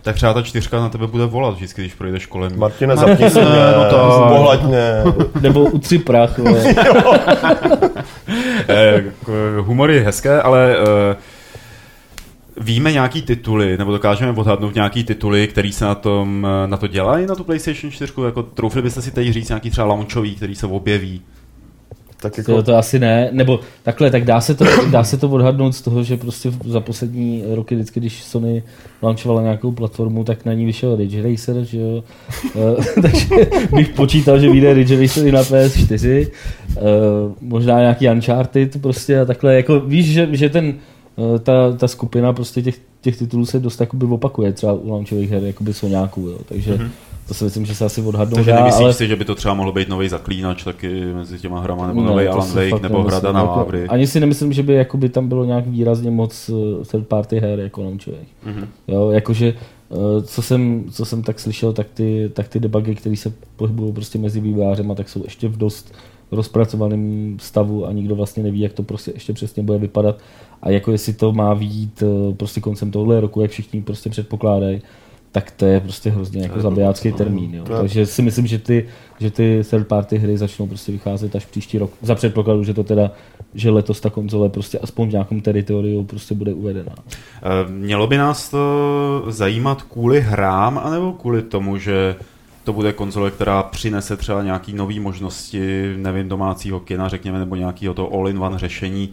Tak 0.03 0.15
třeba 0.15 0.33
ta 0.33 0.41
čtyřka 0.41 0.79
na 0.79 0.89
tebe 0.89 1.07
bude 1.07 1.25
volat 1.25 1.55
vždycky, 1.55 1.81
když 1.81 1.93
projdeš 1.93 2.25
kolem. 2.25 2.59
Martine, 2.59 2.97
zapni 2.97 3.29
se 3.29 3.39
mě, 3.39 3.59
no 3.77 3.89
to... 3.89 4.25
pohladně. 4.29 5.03
Nebo 5.41 5.63
utři 5.63 5.99
prach. 5.99 6.39
eh, 8.67 9.03
humor 9.59 9.91
je 9.91 10.01
hezké, 10.01 10.41
ale 10.41 10.75
eh, 10.77 11.15
Víme 12.61 12.91
nějaký 12.91 13.21
tituly, 13.21 13.77
nebo 13.77 13.91
dokážeme 13.91 14.31
odhadnout 14.31 14.75
nějaký 14.75 15.03
tituly, 15.03 15.47
který 15.47 15.73
se 15.73 15.85
na, 15.85 15.95
tom, 15.95 16.47
na 16.65 16.77
to 16.77 16.87
dělají, 16.87 17.25
na 17.25 17.35
tu 17.35 17.43
PlayStation 17.43 17.91
4? 17.91 18.13
Jako 18.25 18.43
troufli 18.43 18.81
byste 18.81 19.01
si 19.01 19.11
teď 19.11 19.29
říct 19.29 19.49
nějaký 19.49 19.69
třeba 19.69 19.87
launchový, 19.87 20.35
který 20.35 20.55
se 20.55 20.67
objeví? 20.67 21.21
Tak 22.23 22.37
jako... 22.37 22.55
to, 22.55 22.63
to, 22.63 22.77
asi 22.77 22.99
ne, 22.99 23.29
nebo 23.31 23.59
takhle, 23.83 24.11
tak 24.11 24.25
dá 24.25 24.41
se, 24.41 24.55
to, 24.55 24.65
dá 24.91 25.03
se 25.03 25.17
to 25.17 25.29
odhadnout 25.29 25.75
z 25.75 25.81
toho, 25.81 26.03
že 26.03 26.17
prostě 26.17 26.51
za 26.65 26.79
poslední 26.79 27.43
roky 27.53 27.75
vždycky, 27.75 27.99
když 27.99 28.23
Sony 28.23 28.63
launchovala 29.01 29.41
nějakou 29.41 29.71
platformu, 29.71 30.23
tak 30.23 30.45
na 30.45 30.53
ní 30.53 30.65
vyšel 30.65 30.95
Ridge 30.95 31.23
Racer, 31.23 31.63
že 31.63 31.79
jo. 31.79 32.03
Eh, 32.55 33.01
takže 33.01 33.27
bych 33.75 33.89
počítal, 33.89 34.39
že 34.39 34.49
vyjde 34.49 34.73
Ridge 34.73 35.01
Racer 35.01 35.27
i 35.27 35.31
na 35.31 35.41
PS4. 35.41 36.19
Uh, 36.19 36.27
eh, 36.77 36.81
možná 37.41 37.79
nějaký 37.79 38.09
Uncharted 38.09 38.81
prostě 38.81 39.19
a 39.19 39.25
takhle, 39.25 39.55
jako 39.55 39.79
víš, 39.79 40.05
že, 40.05 40.27
že 40.31 40.49
ten 40.49 40.65
Eh, 40.65 40.92
ta, 41.43 41.71
ta 41.77 41.87
skupina 41.87 42.33
prostě 42.33 42.61
těch, 42.61 42.79
těch 43.01 43.17
titulů 43.17 43.45
se 43.45 43.59
dost 43.59 43.79
jakoby 43.79 44.05
opakuje, 44.05 44.53
třeba 44.53 44.73
u 44.73 44.89
launchových 44.89 45.29
her, 45.29 45.43
jakoby 45.43 45.73
Soňáků, 45.73 46.21
jo. 46.21 46.37
takže 46.45 46.75
mm-hmm. 46.75 46.89
to 47.27 47.33
si 47.33 47.43
myslím, 47.43 47.65
že 47.65 47.75
se 47.75 47.85
asi 47.85 48.01
odhadnou 48.01 48.35
Takže 48.35 48.53
nemyslíš 48.53 48.83
ale... 48.83 48.93
si, 48.93 49.07
že 49.07 49.15
by 49.15 49.25
to 49.25 49.35
třeba 49.35 49.53
mohlo 49.53 49.71
být 49.71 49.89
nový 49.89 50.09
zaklínač 50.09 50.63
taky 50.63 51.05
mezi 51.05 51.39
těma 51.39 51.61
hrama, 51.61 51.87
nebo 51.87 52.01
no, 52.01 52.07
nový 52.07 52.27
Alan 52.27 52.51
Wake, 52.51 52.81
nebo 52.81 53.03
Hrada 53.03 53.31
na 53.31 53.39
jako, 53.39 53.55
Vávry? 53.55 53.87
Ani 53.87 54.07
si 54.07 54.19
nemyslím, 54.19 54.53
že 54.53 54.63
by 54.63 54.73
jakoby 54.73 55.09
tam 55.09 55.27
bylo 55.27 55.45
nějak 55.45 55.67
výrazně 55.67 56.11
moc 56.11 56.49
eh, 56.49 56.85
third 56.85 57.07
party 57.07 57.39
her 57.39 57.59
jako 57.59 57.83
launchových. 57.83 58.27
Mm-hmm. 58.47 58.67
Jo, 58.87 59.11
jakože 59.11 59.53
eh, 59.91 60.23
co 60.23 60.41
jsem, 60.41 60.83
co 60.91 61.05
jsem 61.05 61.23
tak 61.23 61.39
slyšel, 61.39 61.73
tak 61.73 61.87
ty, 61.93 62.31
tak 62.33 62.47
ty 62.47 62.59
debugy, 62.59 62.95
které 62.95 63.15
se 63.15 63.33
pohybují 63.55 63.93
prostě 63.93 64.19
mezi 64.19 64.39
vývojářema, 64.39 64.95
tak 64.95 65.09
jsou 65.09 65.23
ještě 65.23 65.47
v 65.47 65.57
dost 65.57 65.93
rozpracovaném 66.31 67.37
stavu 67.39 67.85
a 67.85 67.91
nikdo 67.91 68.15
vlastně 68.15 68.43
neví, 68.43 68.59
jak 68.59 68.73
to 68.73 68.83
prostě 68.83 69.11
ještě 69.13 69.33
přesně 69.33 69.63
bude 69.63 69.77
vypadat 69.77 70.17
a 70.61 70.69
jako 70.69 70.91
jestli 70.91 71.13
to 71.13 71.31
má 71.31 71.53
výjít 71.53 72.03
eh, 72.03 72.33
prostě 72.33 72.61
koncem 72.61 72.91
tohle 72.91 73.21
roku, 73.21 73.41
jak 73.41 73.51
všichni 73.51 73.81
prostě 73.81 74.09
předpokládají, 74.09 74.81
tak 75.33 75.51
to 75.51 75.65
je 75.65 75.79
prostě 75.79 76.09
hrozně 76.09 76.41
jako 76.41 76.61
zabijácký 76.61 77.11
termín. 77.11 77.55
Jo. 77.55 77.63
Takže 77.63 78.05
si 78.05 78.21
myslím, 78.21 78.47
že 78.47 78.59
ty, 78.59 78.85
že 79.19 79.31
ty 79.31 79.61
third 79.69 79.87
party 79.87 80.17
hry 80.17 80.37
začnou 80.37 80.67
prostě 80.67 80.91
vycházet 80.91 81.35
až 81.35 81.45
příští 81.45 81.77
rok. 81.77 81.91
Za 82.01 82.15
předpokladu, 82.15 82.63
že 82.63 82.73
to 82.73 82.83
teda, 82.83 83.11
že 83.53 83.69
letos 83.69 84.01
ta 84.01 84.09
konzole 84.09 84.49
prostě 84.49 84.79
aspoň 84.79 85.09
v 85.09 85.11
nějakém 85.11 85.41
teritoriu 85.41 86.03
prostě 86.03 86.35
bude 86.35 86.53
uvedena. 86.53 86.95
Eh, 86.97 87.71
mělo 87.71 88.07
by 88.07 88.17
nás 88.17 88.49
to 88.49 89.23
zajímat 89.27 89.81
kvůli 89.81 90.21
hrám, 90.21 90.77
anebo 90.83 91.13
kvůli 91.13 91.41
tomu, 91.41 91.77
že 91.77 92.15
to 92.63 92.73
bude 92.73 92.93
konzole, 92.93 93.31
která 93.31 93.63
přinese 93.63 94.17
třeba 94.17 94.43
nějaký 94.43 94.73
nové 94.73 94.99
možnosti, 94.99 95.93
nevím, 95.97 96.29
domácího 96.29 96.79
kina, 96.79 97.09
řekněme, 97.09 97.39
nebo 97.39 97.55
nějakého 97.55 97.93
to 97.93 98.13
all-in-one 98.13 98.59
řešení. 98.59 99.09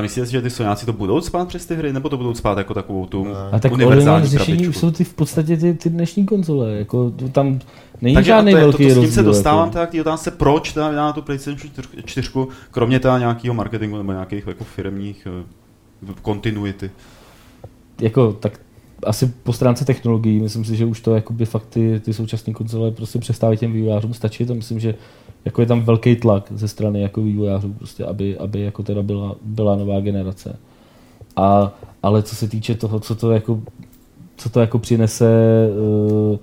Myslíte 0.00 0.26
si, 0.26 0.32
že 0.32 0.42
ty 0.42 0.50
Soňáci 0.50 0.86
to 0.86 0.92
budou 0.92 1.20
spát 1.20 1.48
přes 1.48 1.66
ty 1.66 1.74
hry, 1.74 1.92
nebo 1.92 2.08
to 2.08 2.16
budou 2.16 2.34
spát 2.34 2.58
jako 2.58 2.74
takovou 2.74 3.06
tu 3.06 3.26
A 3.52 3.58
tak 3.58 3.72
all-in-one 3.72 4.26
řešení 4.26 4.68
už 4.68 4.76
jsou 4.76 4.90
ty 4.90 5.04
v 5.04 5.14
podstatě 5.14 5.56
ty, 5.56 5.74
ty 5.74 5.90
dnešní 5.90 6.26
konzole, 6.26 6.72
jako 6.72 7.10
to 7.10 7.28
tam 7.28 7.58
není 8.02 8.14
Takže 8.14 8.28
žádný 8.28 8.52
to 8.52 8.58
je, 8.58 8.62
velký 8.62 8.88
to, 8.88 8.94
to, 8.94 9.00
s 9.00 9.04
tím 9.04 9.12
se 9.12 9.22
dostávám 9.22 9.70
jako. 9.74 9.86
k 9.86 9.90
té 9.90 10.00
otázce, 10.00 10.30
proč 10.30 10.72
teda 10.72 10.92
na 10.92 11.12
tu 11.12 11.22
PlayStation 11.22 11.70
4, 12.04 12.28
kromě 12.70 13.00
teda 13.00 13.18
nějakého 13.18 13.54
marketingu 13.54 13.96
nebo 13.96 14.12
nějakých 14.12 14.46
jako 14.46 14.64
firmních 14.64 15.28
eh, 16.06 16.14
kontinuity. 16.22 16.90
jako, 18.00 18.32
tak 18.32 18.60
asi 19.06 19.26
po 19.26 19.52
stránce 19.52 19.84
technologií, 19.84 20.40
myslím 20.40 20.64
si, 20.64 20.76
že 20.76 20.84
už 20.84 21.00
to 21.00 21.14
jakoby 21.14 21.46
fakt 21.46 21.66
ty, 21.66 22.00
ty 22.00 22.14
současné 22.14 22.52
konzole 22.52 22.90
prostě 22.90 23.18
přestávají 23.18 23.58
těm 23.58 23.72
vývojářům 23.72 24.14
stačit 24.14 24.50
a 24.50 24.54
myslím, 24.54 24.80
že 24.80 24.94
jako 25.44 25.60
je 25.60 25.66
tam 25.66 25.80
velký 25.80 26.16
tlak 26.16 26.52
ze 26.54 26.68
strany 26.68 27.00
jako 27.00 27.22
vývojářů, 27.22 27.72
prostě, 27.72 28.04
aby, 28.04 28.38
aby 28.38 28.60
jako 28.60 28.82
teda 28.82 29.02
byla, 29.02 29.36
byla 29.42 29.76
nová 29.76 30.00
generace. 30.00 30.56
A, 31.36 31.72
ale 32.02 32.22
co 32.22 32.36
se 32.36 32.48
týče 32.48 32.74
toho, 32.74 33.00
co 33.00 33.14
to 33.14 33.32
jako, 33.32 33.62
co 34.36 34.48
to 34.48 34.60
jako 34.60 34.78
přinese 34.78 35.34
uh, 36.30 36.38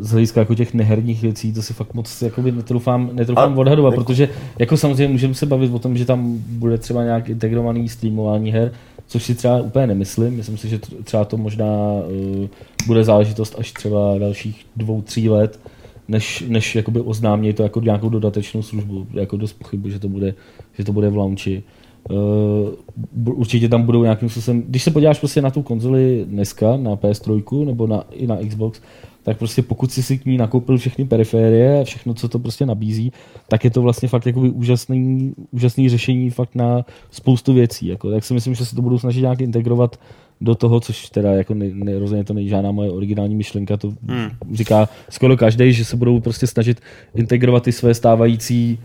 z 0.00 0.10
hlediska 0.10 0.40
jako 0.40 0.54
těch 0.54 0.74
neherních 0.74 1.22
věcí, 1.22 1.52
to 1.52 1.62
si 1.62 1.74
fakt 1.74 1.94
moc 1.94 2.22
jakoby 2.22 2.52
netroufám, 2.52 3.10
netroufám 3.12 3.52
a, 3.52 3.56
odhadovat, 3.56 3.92
jako... 3.92 4.04
protože 4.04 4.28
jako 4.58 4.76
samozřejmě 4.76 5.08
můžeme 5.08 5.34
se 5.34 5.46
bavit 5.46 5.74
o 5.74 5.78
tom, 5.78 5.96
že 5.96 6.04
tam 6.04 6.38
bude 6.48 6.78
třeba 6.78 7.04
nějak 7.04 7.28
integrovaný 7.28 7.88
streamování 7.88 8.52
her, 8.52 8.72
což 9.06 9.22
si 9.22 9.34
třeba 9.34 9.62
úplně 9.62 9.86
nemyslím. 9.86 10.36
Myslím 10.36 10.58
si, 10.58 10.68
že 10.68 10.78
třeba 11.04 11.24
to 11.24 11.36
možná 11.36 11.66
uh, 11.66 12.46
bude 12.86 13.04
záležitost 13.04 13.54
až 13.58 13.72
třeba 13.72 14.18
dalších 14.18 14.66
dvou, 14.76 15.02
tří 15.02 15.28
let, 15.28 15.60
než, 16.08 16.44
než 16.48 16.76
jakoby 16.76 17.00
oznámí 17.00 17.52
to 17.52 17.62
jako 17.62 17.80
nějakou 17.80 18.08
dodatečnou 18.08 18.62
službu. 18.62 19.06
Jako 19.12 19.36
dost 19.36 19.52
pochybu, 19.52 19.90
že 19.90 19.98
to 19.98 20.08
bude, 20.08 20.34
že 20.78 20.84
to 20.84 20.92
bude 20.92 21.10
v 21.10 21.16
launchi. 21.16 21.62
Uh, 22.10 23.36
určitě 23.38 23.68
tam 23.68 23.82
budou 23.82 24.02
nějakým 24.02 24.28
způsobem, 24.28 24.62
když 24.68 24.82
se 24.82 24.90
podíváš 24.90 25.18
prostě 25.18 25.42
na 25.42 25.50
tu 25.50 25.62
konzoli 25.62 26.24
dneska, 26.28 26.76
na 26.76 26.96
PS3 26.96 27.64
nebo 27.64 27.86
na, 27.86 28.04
i 28.12 28.26
na 28.26 28.36
Xbox, 28.48 28.80
tak 29.24 29.38
prostě 29.38 29.62
pokud 29.62 29.92
jsi 29.92 30.02
si 30.02 30.18
k 30.18 30.26
ní 30.26 30.36
nakoupil 30.36 30.78
všechny 30.78 31.04
periférie 31.04 31.80
a 31.80 31.84
všechno, 31.84 32.14
co 32.14 32.28
to 32.28 32.38
prostě 32.38 32.66
nabízí, 32.66 33.12
tak 33.48 33.64
je 33.64 33.70
to 33.70 33.82
vlastně 33.82 34.08
fakt 34.08 34.26
jakoby 34.26 34.50
úžasný, 34.50 35.34
úžasný 35.50 35.88
řešení 35.88 36.30
fakt 36.30 36.54
na 36.54 36.84
spoustu 37.10 37.52
věcí. 37.52 37.86
Jako, 37.86 38.10
tak 38.10 38.24
si 38.24 38.34
myslím, 38.34 38.54
že 38.54 38.66
se 38.66 38.76
to 38.76 38.82
budou 38.82 38.98
snažit 38.98 39.20
nějak 39.20 39.40
integrovat 39.40 40.00
do 40.40 40.54
toho, 40.54 40.80
což 40.80 41.10
teda 41.10 41.32
jako 41.32 41.54
ne, 41.54 41.70
ne, 41.72 41.98
rozhodně 41.98 42.24
to 42.24 42.34
není 42.34 42.48
žádná 42.48 42.72
moje 42.72 42.90
originální 42.90 43.36
myšlenka, 43.36 43.76
to 43.76 43.92
hmm. 44.08 44.30
říká 44.52 44.88
skoro 45.10 45.36
každý, 45.36 45.72
že 45.72 45.84
se 45.84 45.96
budou 45.96 46.20
prostě 46.20 46.46
snažit 46.46 46.80
integrovat 47.14 47.62
ty 47.62 47.72
své 47.72 47.94
stávající 47.94 48.78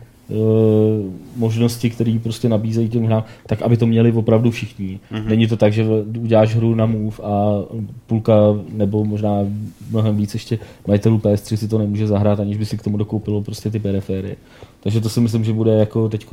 možnosti, 1.36 1.90
které 1.90 2.20
prostě 2.24 2.50
nabízejí 2.50 2.90
těm 2.90 3.04
hrám, 3.04 3.24
tak 3.48 3.62
aby 3.62 3.78
to 3.78 3.88
měli 3.88 4.12
opravdu 4.12 4.52
všichni. 4.52 5.00
Mm-hmm. 5.12 5.26
Není 5.26 5.48
to 5.48 5.58
tak, 5.58 5.74
že 5.74 5.86
uděláš 6.20 6.56
hru 6.56 6.76
na 6.76 6.86
Move 6.86 7.18
a 7.24 7.64
půlka 8.08 8.34
nebo 8.72 9.06
možná 9.06 9.46
mnohem 9.92 10.18
víc 10.18 10.34
ještě 10.34 10.60
majitelů 10.88 11.18
PS3 11.18 11.56
si 11.56 11.68
to 11.68 11.78
nemůže 11.78 12.08
zahrát, 12.08 12.40
aniž 12.40 12.58
by 12.58 12.66
si 12.66 12.78
k 12.78 12.84
tomu 12.84 12.98
dokoupilo 12.98 13.42
prostě 13.42 13.70
ty 13.70 13.80
periférie. 13.80 14.36
Takže 14.80 15.02
to 15.02 15.10
si 15.10 15.20
myslím, 15.20 15.44
že 15.44 15.54
bude 15.54 15.72
jako 15.72 16.10
teď 16.10 16.26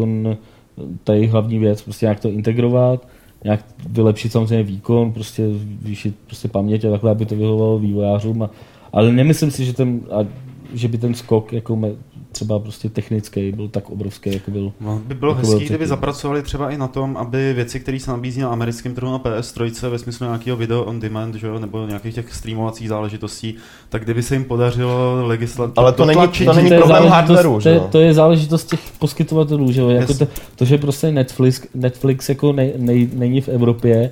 tady 1.05 1.27
hlavní 1.27 1.59
věc, 1.59 1.83
prostě 1.83 2.07
nějak 2.07 2.21
to 2.21 2.31
integrovat, 2.31 3.09
nějak 3.45 3.65
vylepšit 3.89 4.33
samozřejmě 4.33 4.63
výkon, 4.63 5.13
prostě 5.13 5.49
zvýšit 5.83 6.15
prostě 6.27 6.49
paměť 6.49 6.85
a 6.85 6.91
takhle, 6.91 7.11
aby 7.11 7.27
to 7.27 7.37
vyhovovalo 7.37 7.79
vývojářům. 7.79 8.43
A, 8.43 8.51
ale 8.93 9.13
nemyslím 9.13 9.51
si, 9.51 9.65
že, 9.65 9.73
ten, 9.73 10.01
a, 10.11 10.27
že 10.75 10.89
by 10.89 10.99
ten 10.99 11.15
skok 11.15 11.53
jako 11.53 11.77
me, 11.77 11.89
třeba 12.37 12.59
prostě 12.59 12.89
technický 12.89 13.53
byl 13.53 13.69
tak 13.69 13.91
obrovský, 13.91 14.33
jako 14.33 14.51
byl. 14.51 14.73
No, 14.81 15.01
by 15.07 15.15
bylo 15.15 15.33
jako 15.33 15.47
hezký, 15.47 15.65
kdyby 15.65 15.87
zapracovali 15.87 16.43
třeba 16.43 16.71
i 16.71 16.79
na 16.79 16.89
tom, 16.89 17.17
aby 17.17 17.53
věci, 17.53 17.81
které 17.81 18.01
se 18.01 18.11
nabízí 18.11 18.41
na 18.41 18.49
americkém 18.49 18.95
trhu 18.95 19.13
na 19.13 19.19
PS3 19.19 19.89
ve 19.89 19.99
smyslu 19.99 20.27
nějakého 20.27 20.57
video 20.57 20.85
on 20.85 21.01
demand, 21.01 21.35
že 21.35 21.47
jo, 21.47 21.59
nebo 21.59 21.87
nějakých 21.87 22.15
těch 22.15 22.35
streamovacích 22.35 22.89
záležitostí, 22.89 23.55
tak 23.89 24.05
kdyby 24.05 24.23
se 24.23 24.35
jim 24.35 24.45
podařilo 24.45 25.27
legislativně. 25.27 25.75
Ale 25.77 25.93
to 25.93 26.05
není, 26.05 26.29
to 26.45 26.53
není 26.53 26.71
problém 26.71 27.05
hardwareu, 27.07 27.61
že 27.61 27.81
to, 27.81 27.89
to 27.89 28.01
je 28.01 28.15
záležitost 28.15 28.65
těch 28.65 28.81
poskytovatelů, 28.99 29.73
že 29.73 29.81
jo, 29.81 29.89
jako 29.89 30.15
to, 30.15 30.29
to, 30.57 30.65
že 30.65 30.79
prostě 30.79 31.13
Netflix, 31.13 31.63
Netflix 31.75 32.29
jako 32.29 32.53
ne, 32.53 32.71
ne, 32.77 33.07
není 33.13 33.41
v 33.41 33.49
Evropě, 33.49 34.11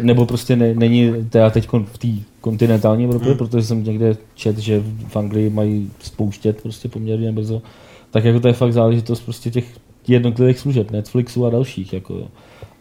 nebo 0.00 0.26
prostě 0.26 0.56
ne, 0.56 0.74
není 0.74 1.12
teda 1.30 1.50
teď 1.50 1.68
v 1.84 1.98
té 1.98 2.08
kontinentální 2.40 3.04
Evropě, 3.04 3.28
hmm. 3.28 3.38
protože 3.38 3.62
jsem 3.62 3.84
někde 3.84 4.16
čet, 4.34 4.58
že 4.58 4.82
v 5.08 5.16
Anglii 5.16 5.50
mají 5.50 5.90
spouštět 6.00 6.62
prostě 6.62 6.88
poměrně 6.88 7.32
brzo, 7.32 7.62
tak 8.10 8.24
jako 8.24 8.40
to 8.40 8.48
je 8.48 8.54
fakt 8.54 8.72
záležitost 8.72 9.20
prostě 9.20 9.50
těch 9.50 9.76
jednotlivých 10.08 10.58
služeb, 10.58 10.90
Netflixu 10.90 11.46
a 11.46 11.50
dalších. 11.50 11.92
Jako, 11.92 12.28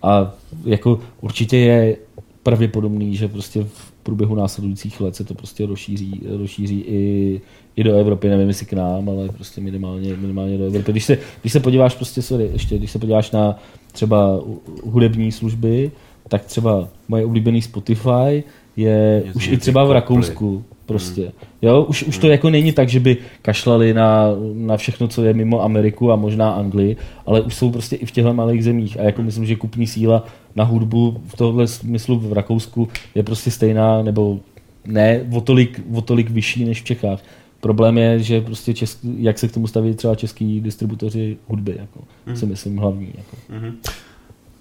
a 0.02 0.34
jako 0.66 1.00
určitě 1.22 1.58
je 1.58 1.98
pravděpodobný, 2.44 3.16
že 3.16 3.28
prostě 3.28 3.64
v 3.64 3.92
průběhu 4.04 4.36
následujících 4.36 5.02
let 5.02 5.16
se 5.16 5.24
to 5.24 5.34
prostě 5.34 5.66
rozšíří, 5.66 6.22
rozšíří 6.40 6.80
i, 6.88 7.42
i 7.76 7.84
do 7.84 7.96
Evropy, 7.96 8.30
nevím 8.30 8.48
jestli 8.48 8.66
k 8.66 8.74
nám, 8.74 9.10
ale 9.10 9.30
prostě 9.30 9.62
minimálně, 9.62 10.16
minimálně 10.16 10.58
do 10.58 10.66
Evropy. 10.66 10.92
Když 10.92 11.06
se, 11.06 11.18
když 11.42 11.54
se 11.54 11.60
podíváš 11.60 11.96
prostě, 11.96 12.22
sorry, 12.22 12.50
ještě, 12.54 12.78
když 12.78 12.92
se 12.92 13.00
podíváš 13.00 13.32
na 13.32 13.60
třeba 13.92 14.42
hudební 14.84 15.32
služby, 15.32 15.92
tak 16.28 16.46
třeba 16.46 16.88
moje 17.08 17.26
oblíbený 17.26 17.62
Spotify 17.62 18.44
je 18.78 19.22
Mě 19.24 19.34
už 19.34 19.48
i 19.48 19.58
třeba 19.58 19.86
v 19.86 19.92
Rakousku. 19.92 20.64
Prostě. 20.86 21.22
Hmm. 21.22 21.32
Jo, 21.62 21.84
už, 21.84 22.04
už 22.04 22.18
to 22.18 22.28
hmm. 22.28 22.32
jako 22.32 22.50
není 22.50 22.72
tak, 22.72 22.90
že 22.90 23.00
by 23.00 23.18
kašlali 23.42 23.94
na, 23.94 24.28
na 24.54 24.78
všechno, 24.78 25.08
co 25.08 25.24
je 25.24 25.34
mimo 25.34 25.64
Ameriku 25.64 26.12
a 26.12 26.16
možná 26.16 26.52
Anglii, 26.52 26.98
ale 27.26 27.42
už 27.42 27.56
jsou 27.56 27.72
prostě 27.72 27.96
i 27.96 28.06
v 28.06 28.12
těchto 28.12 28.34
malých 28.34 28.64
zemích. 28.64 29.00
A 29.00 29.04
jako 29.04 29.24
myslím, 29.24 29.46
že 29.46 29.56
kupní 29.56 29.88
síla 29.88 30.26
na 30.56 30.64
hudbu 30.64 31.22
v 31.28 31.38
tohle 31.38 31.68
smyslu 31.68 32.20
v 32.20 32.34
Rakousku 32.34 32.88
je 33.16 33.24
prostě 33.24 33.52
stejná, 33.52 34.02
nebo 34.02 34.40
ne 34.86 35.22
o 35.34 35.42
tolik, 35.42 35.82
o 35.94 36.02
tolik 36.02 36.30
vyšší 36.30 36.66
než 36.66 36.82
v 36.82 36.86
Čechách. 36.86 37.24
Problém 37.60 37.98
je, 37.98 38.20
že 38.20 38.42
prostě 38.42 38.74
český, 38.74 39.24
jak 39.24 39.40
se 39.40 39.48
k 39.48 39.52
tomu 39.52 39.68
staví 39.68 39.94
třeba 39.94 40.16
český 40.16 40.62
distributoři 40.62 41.38
hudby, 41.48 41.76
jako, 41.80 42.00
mm. 42.26 42.36
si 42.36 42.46
myslím 42.46 42.78
hlavní. 42.78 43.14
Jako. 43.18 43.38
Mm-hmm. 43.54 43.74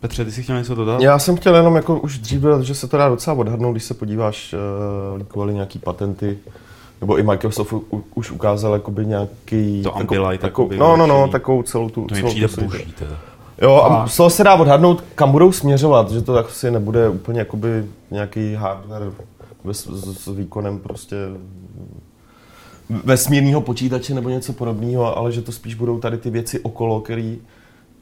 Petře, 0.01 0.25
ty 0.25 0.33
jsi 0.33 0.43
chtěl 0.43 0.59
něco 0.59 0.75
dodat? 0.75 1.01
Já 1.01 1.19
jsem 1.19 1.37
chtěl 1.37 1.57
jenom 1.57 1.77
jako 1.77 1.99
už 2.01 2.19
dřív 2.19 2.41
dodat, 2.41 2.63
že 2.63 2.75
se 2.75 2.89
to 2.89 2.97
dá 2.97 3.09
docela 3.09 3.37
odhadnout, 3.37 3.73
když 3.73 3.85
se 3.85 3.95
podíváš, 3.95 4.55
uh, 5.19 5.23
kvůli 5.23 5.55
nějaký 5.55 5.79
patenty, 5.79 6.39
nebo 7.01 7.19
i 7.19 7.23
Microsoft 7.23 7.73
u, 7.73 8.05
už 8.15 8.31
ukázal 8.31 8.73
jakoby 8.73 9.07
nějaký... 9.07 9.83
To 9.83 9.97
Ambilight, 9.97 10.41
takovou, 10.41 10.71
No, 10.77 10.97
no, 10.97 11.07
no, 11.07 11.29
takovou 11.29 11.63
celou 11.63 11.89
tu... 11.89 12.05
To 12.05 12.15
mi 12.15 12.23
přijde 12.23 12.49
boží, 12.65 12.95
teda. 12.99 13.17
Jo, 13.63 13.83
a 13.83 14.09
z 14.09 14.17
toho 14.17 14.31
se 14.31 14.45
dá 14.45 14.55
odhadnout, 14.55 15.05
kam 15.15 15.33
budou 15.33 15.53
směřovat, 15.53 16.11
že 16.11 16.23
to 16.23 16.35
tak 16.35 16.51
si 16.51 16.71
nebude 16.71 17.09
úplně 17.09 17.39
jakoby 17.39 17.85
nějaký 18.11 18.55
hardware 18.55 19.13
s, 19.73 19.87
s, 19.87 20.25
s 20.25 20.37
výkonem 20.37 20.79
prostě 20.79 21.17
vesmírného 23.05 23.61
počítače 23.61 24.15
nebo 24.15 24.29
něco 24.29 24.53
podobného, 24.53 25.19
ale 25.19 25.33
že 25.33 25.43
to 25.43 25.53
spíš 25.53 25.75
budou 25.75 25.99
tady 25.99 26.19
ty 26.19 26.31
věci 26.31 26.61
okolo, 26.61 27.01
který 27.01 27.39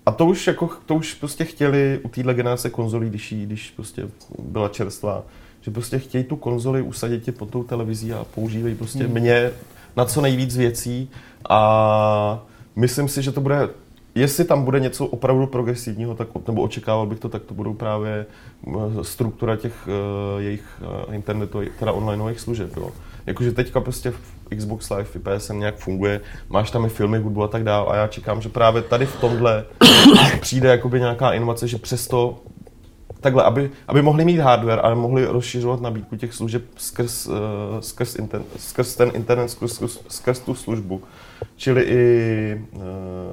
a 0.06 0.12
to 0.12 0.26
už, 0.26 0.46
jako, 0.46 0.70
to 0.86 0.94
už 0.94 1.14
prostě 1.14 1.44
chtěli 1.44 2.00
u 2.04 2.08
téhle 2.08 2.34
generace 2.34 2.70
konzolí, 2.70 3.08
když, 3.08 3.32
jí, 3.32 3.46
když 3.46 3.70
prostě 3.70 4.08
byla 4.38 4.68
čerstvá, 4.68 5.22
že 5.60 5.70
prostě 5.70 5.98
chtějí 5.98 6.24
tu 6.24 6.36
konzoli 6.36 6.82
usadit 6.82 7.22
tě 7.22 7.32
pod 7.32 7.50
tou 7.50 7.62
televizí 7.62 8.12
a 8.12 8.24
používají 8.34 8.74
prostě 8.74 9.04
hmm. 9.04 9.20
mě 9.20 9.50
na 9.96 10.04
co 10.04 10.20
nejvíc 10.20 10.56
věcí 10.56 11.10
a 11.48 12.44
myslím 12.76 13.08
si, 13.08 13.22
že 13.22 13.32
to 13.32 13.40
bude 13.40 13.68
Jestli 14.14 14.44
tam 14.44 14.64
bude 14.64 14.80
něco 14.80 15.06
opravdu 15.06 15.46
progresivního, 15.46 16.14
tak, 16.14 16.28
nebo 16.46 16.62
očekával 16.62 17.06
bych 17.06 17.18
to, 17.18 17.28
tak 17.28 17.42
to 17.42 17.54
budou 17.54 17.74
právě 17.74 18.26
eh, 18.66 19.04
struktura 19.04 19.56
těch 19.56 19.88
uh, 19.88 20.40
jejich 20.40 20.82
uh, 21.06 21.14
internetových, 21.14 21.70
teda 21.78 21.92
onlineových 21.92 22.40
služeb. 22.40 22.76
Jo. 22.76 22.90
Jakože 23.26 23.52
teďka 23.52 23.80
prostě 23.80 24.10
v 24.10 24.56
Xbox 24.56 24.90
Live 24.90 25.08
i 25.14 25.18
PSN 25.18 25.58
nějak 25.58 25.76
funguje, 25.76 26.20
máš 26.48 26.70
tam 26.70 26.84
i 26.84 26.88
filmy, 26.88 27.18
hudbu 27.18 27.42
a 27.42 27.48
tak 27.48 27.64
dále 27.64 27.86
a 27.86 27.96
já 27.96 28.06
čekám, 28.06 28.42
že 28.42 28.48
právě 28.48 28.82
tady 28.82 29.06
v 29.06 29.20
tomhle 29.20 29.64
přijde 30.40 30.68
jakoby 30.68 31.00
nějaká 31.00 31.32
inovace, 31.32 31.68
že 31.68 31.78
přesto 31.78 32.38
takhle, 33.24 33.42
aby, 33.42 33.70
aby 33.88 34.02
mohli 34.02 34.24
mít 34.24 34.38
hardware, 34.38 34.80
ale 34.82 34.94
mohli 34.94 35.24
rozšiřovat 35.24 35.80
nabídku 35.80 36.16
těch 36.16 36.34
služeb 36.34 36.62
skrz, 36.76 37.26
uh, 37.26 37.34
skrz, 37.80 38.16
inter, 38.16 38.42
skrz 38.58 38.96
ten 38.96 39.10
internet, 39.14 39.48
skrz, 39.48 39.72
skrz, 39.72 39.98
skrz 40.08 40.38
tu 40.38 40.54
službu. 40.54 41.02
Čili 41.56 41.82
i 41.82 42.60
uh, 42.72 42.80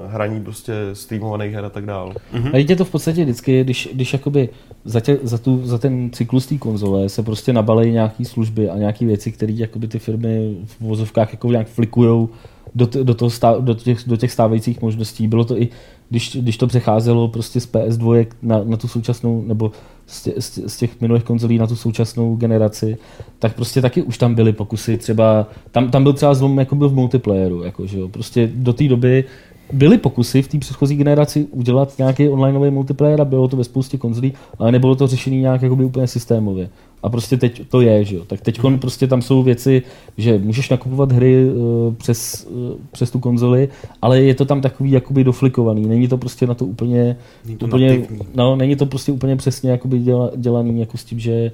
hraní 0.06 0.40
prostě 0.40 0.72
streamovaných 0.92 1.52
her 1.54 1.64
a 1.64 1.70
tak 1.70 1.86
dále. 1.86 2.14
Mm-hmm. 2.34 2.50
A 2.52 2.56
je 2.56 2.76
to 2.76 2.84
v 2.84 2.90
podstatě 2.90 3.22
vždycky, 3.22 3.64
když, 3.64 3.88
když 3.92 4.12
jakoby 4.12 4.48
za, 4.84 5.00
tě, 5.00 5.18
za, 5.22 5.38
tu, 5.38 5.66
za 5.66 5.78
ten 5.78 6.10
cyklus 6.10 6.46
té 6.46 6.58
konzole 6.58 7.08
se 7.08 7.22
prostě 7.22 7.52
nabalejí 7.52 7.92
nějaké 7.92 8.24
služby 8.24 8.68
a 8.68 8.76
nějaké 8.76 9.06
věci, 9.06 9.32
které 9.32 9.52
jakoby 9.52 9.88
ty 9.88 9.98
firmy 9.98 10.56
v 10.64 10.80
vozovkách 10.80 11.32
jako 11.32 11.50
nějak 11.50 11.68
flikujou 11.68 12.28
do, 12.74 12.88
do, 13.02 13.14
toho 13.14 13.30
stá, 13.30 13.56
do, 13.60 13.74
těch, 13.74 13.98
do 14.06 14.16
těch 14.16 14.32
stávajících 14.32 14.82
možností. 14.82 15.28
Bylo 15.28 15.44
to 15.44 15.62
i, 15.62 15.68
když, 16.12 16.36
když 16.36 16.56
to 16.56 16.66
přecházelo 16.66 17.28
prostě 17.28 17.60
z 17.60 17.72
PS2 17.72 18.26
na, 18.42 18.64
na 18.64 18.76
tu 18.76 18.88
současnou, 18.88 19.44
nebo 19.46 19.72
z, 20.06 20.22
tě, 20.22 20.32
z 20.66 20.76
těch 20.76 21.00
minulých 21.00 21.24
konzolí 21.24 21.58
na 21.58 21.66
tu 21.66 21.76
současnou 21.76 22.36
generaci, 22.36 22.96
tak 23.38 23.54
prostě 23.54 23.80
taky 23.80 24.02
už 24.02 24.18
tam 24.18 24.34
byly 24.34 24.52
pokusy 24.52 24.96
třeba, 24.96 25.46
tam, 25.70 25.90
tam 25.90 26.02
byl 26.02 26.12
třeba 26.12 26.34
zlom 26.34 26.58
jako 26.58 26.74
byl 26.74 26.88
v 26.88 26.94
multiplayeru, 26.94 27.62
jako, 27.62 27.86
že 27.86 27.98
jo. 27.98 28.08
prostě 28.08 28.50
do 28.54 28.72
té 28.72 28.88
doby 28.88 29.24
byly 29.72 29.98
pokusy 29.98 30.42
v 30.42 30.48
té 30.48 30.58
předchozí 30.58 30.96
generaci 30.96 31.46
udělat 31.50 31.98
nějaký 31.98 32.28
onlineový 32.28 32.70
multiplayer 32.70 33.20
a 33.20 33.24
bylo 33.24 33.48
to 33.48 33.56
ve 33.56 33.64
spoustě 33.64 33.98
konzolí, 33.98 34.32
ale 34.58 34.72
nebylo 34.72 34.94
to 34.94 35.06
řešení 35.06 35.40
nějak 35.40 35.62
jakoby 35.62 35.84
úplně 35.84 36.06
systémově. 36.06 36.68
A 37.02 37.08
prostě 37.08 37.36
teď 37.36 37.68
to 37.68 37.80
je, 37.80 38.04
že 38.04 38.16
jo. 38.16 38.24
Tak 38.26 38.40
teď 38.40 38.62
mm. 38.62 38.78
prostě 38.78 39.06
tam 39.06 39.22
jsou 39.22 39.42
věci, 39.42 39.82
že 40.16 40.38
můžeš 40.38 40.70
nakupovat 40.70 41.12
hry 41.12 41.50
uh, 41.50 41.94
přes, 41.94 42.46
uh, 42.50 42.76
přes 42.90 43.10
tu 43.10 43.18
konzoli, 43.18 43.68
ale 44.02 44.20
je 44.20 44.34
to 44.34 44.44
tam 44.44 44.60
takový 44.60 44.90
jakoby 44.90 45.24
doflikovaný. 45.24 45.86
Není 45.86 46.08
to 46.08 46.18
prostě 46.18 46.46
na 46.46 46.54
to 46.54 46.66
úplně, 46.66 47.16
není 47.44 47.56
to 47.56 47.66
úplně 47.66 48.02
no, 48.34 48.56
není 48.56 48.76
to 48.76 48.86
prostě 48.86 49.12
úplně 49.12 49.36
přesně 49.36 49.70
jakoby 49.70 49.98
děla, 49.98 50.30
dělaný 50.36 50.80
jako 50.80 50.98
s 50.98 51.04
tím, 51.04 51.18
že 51.18 51.52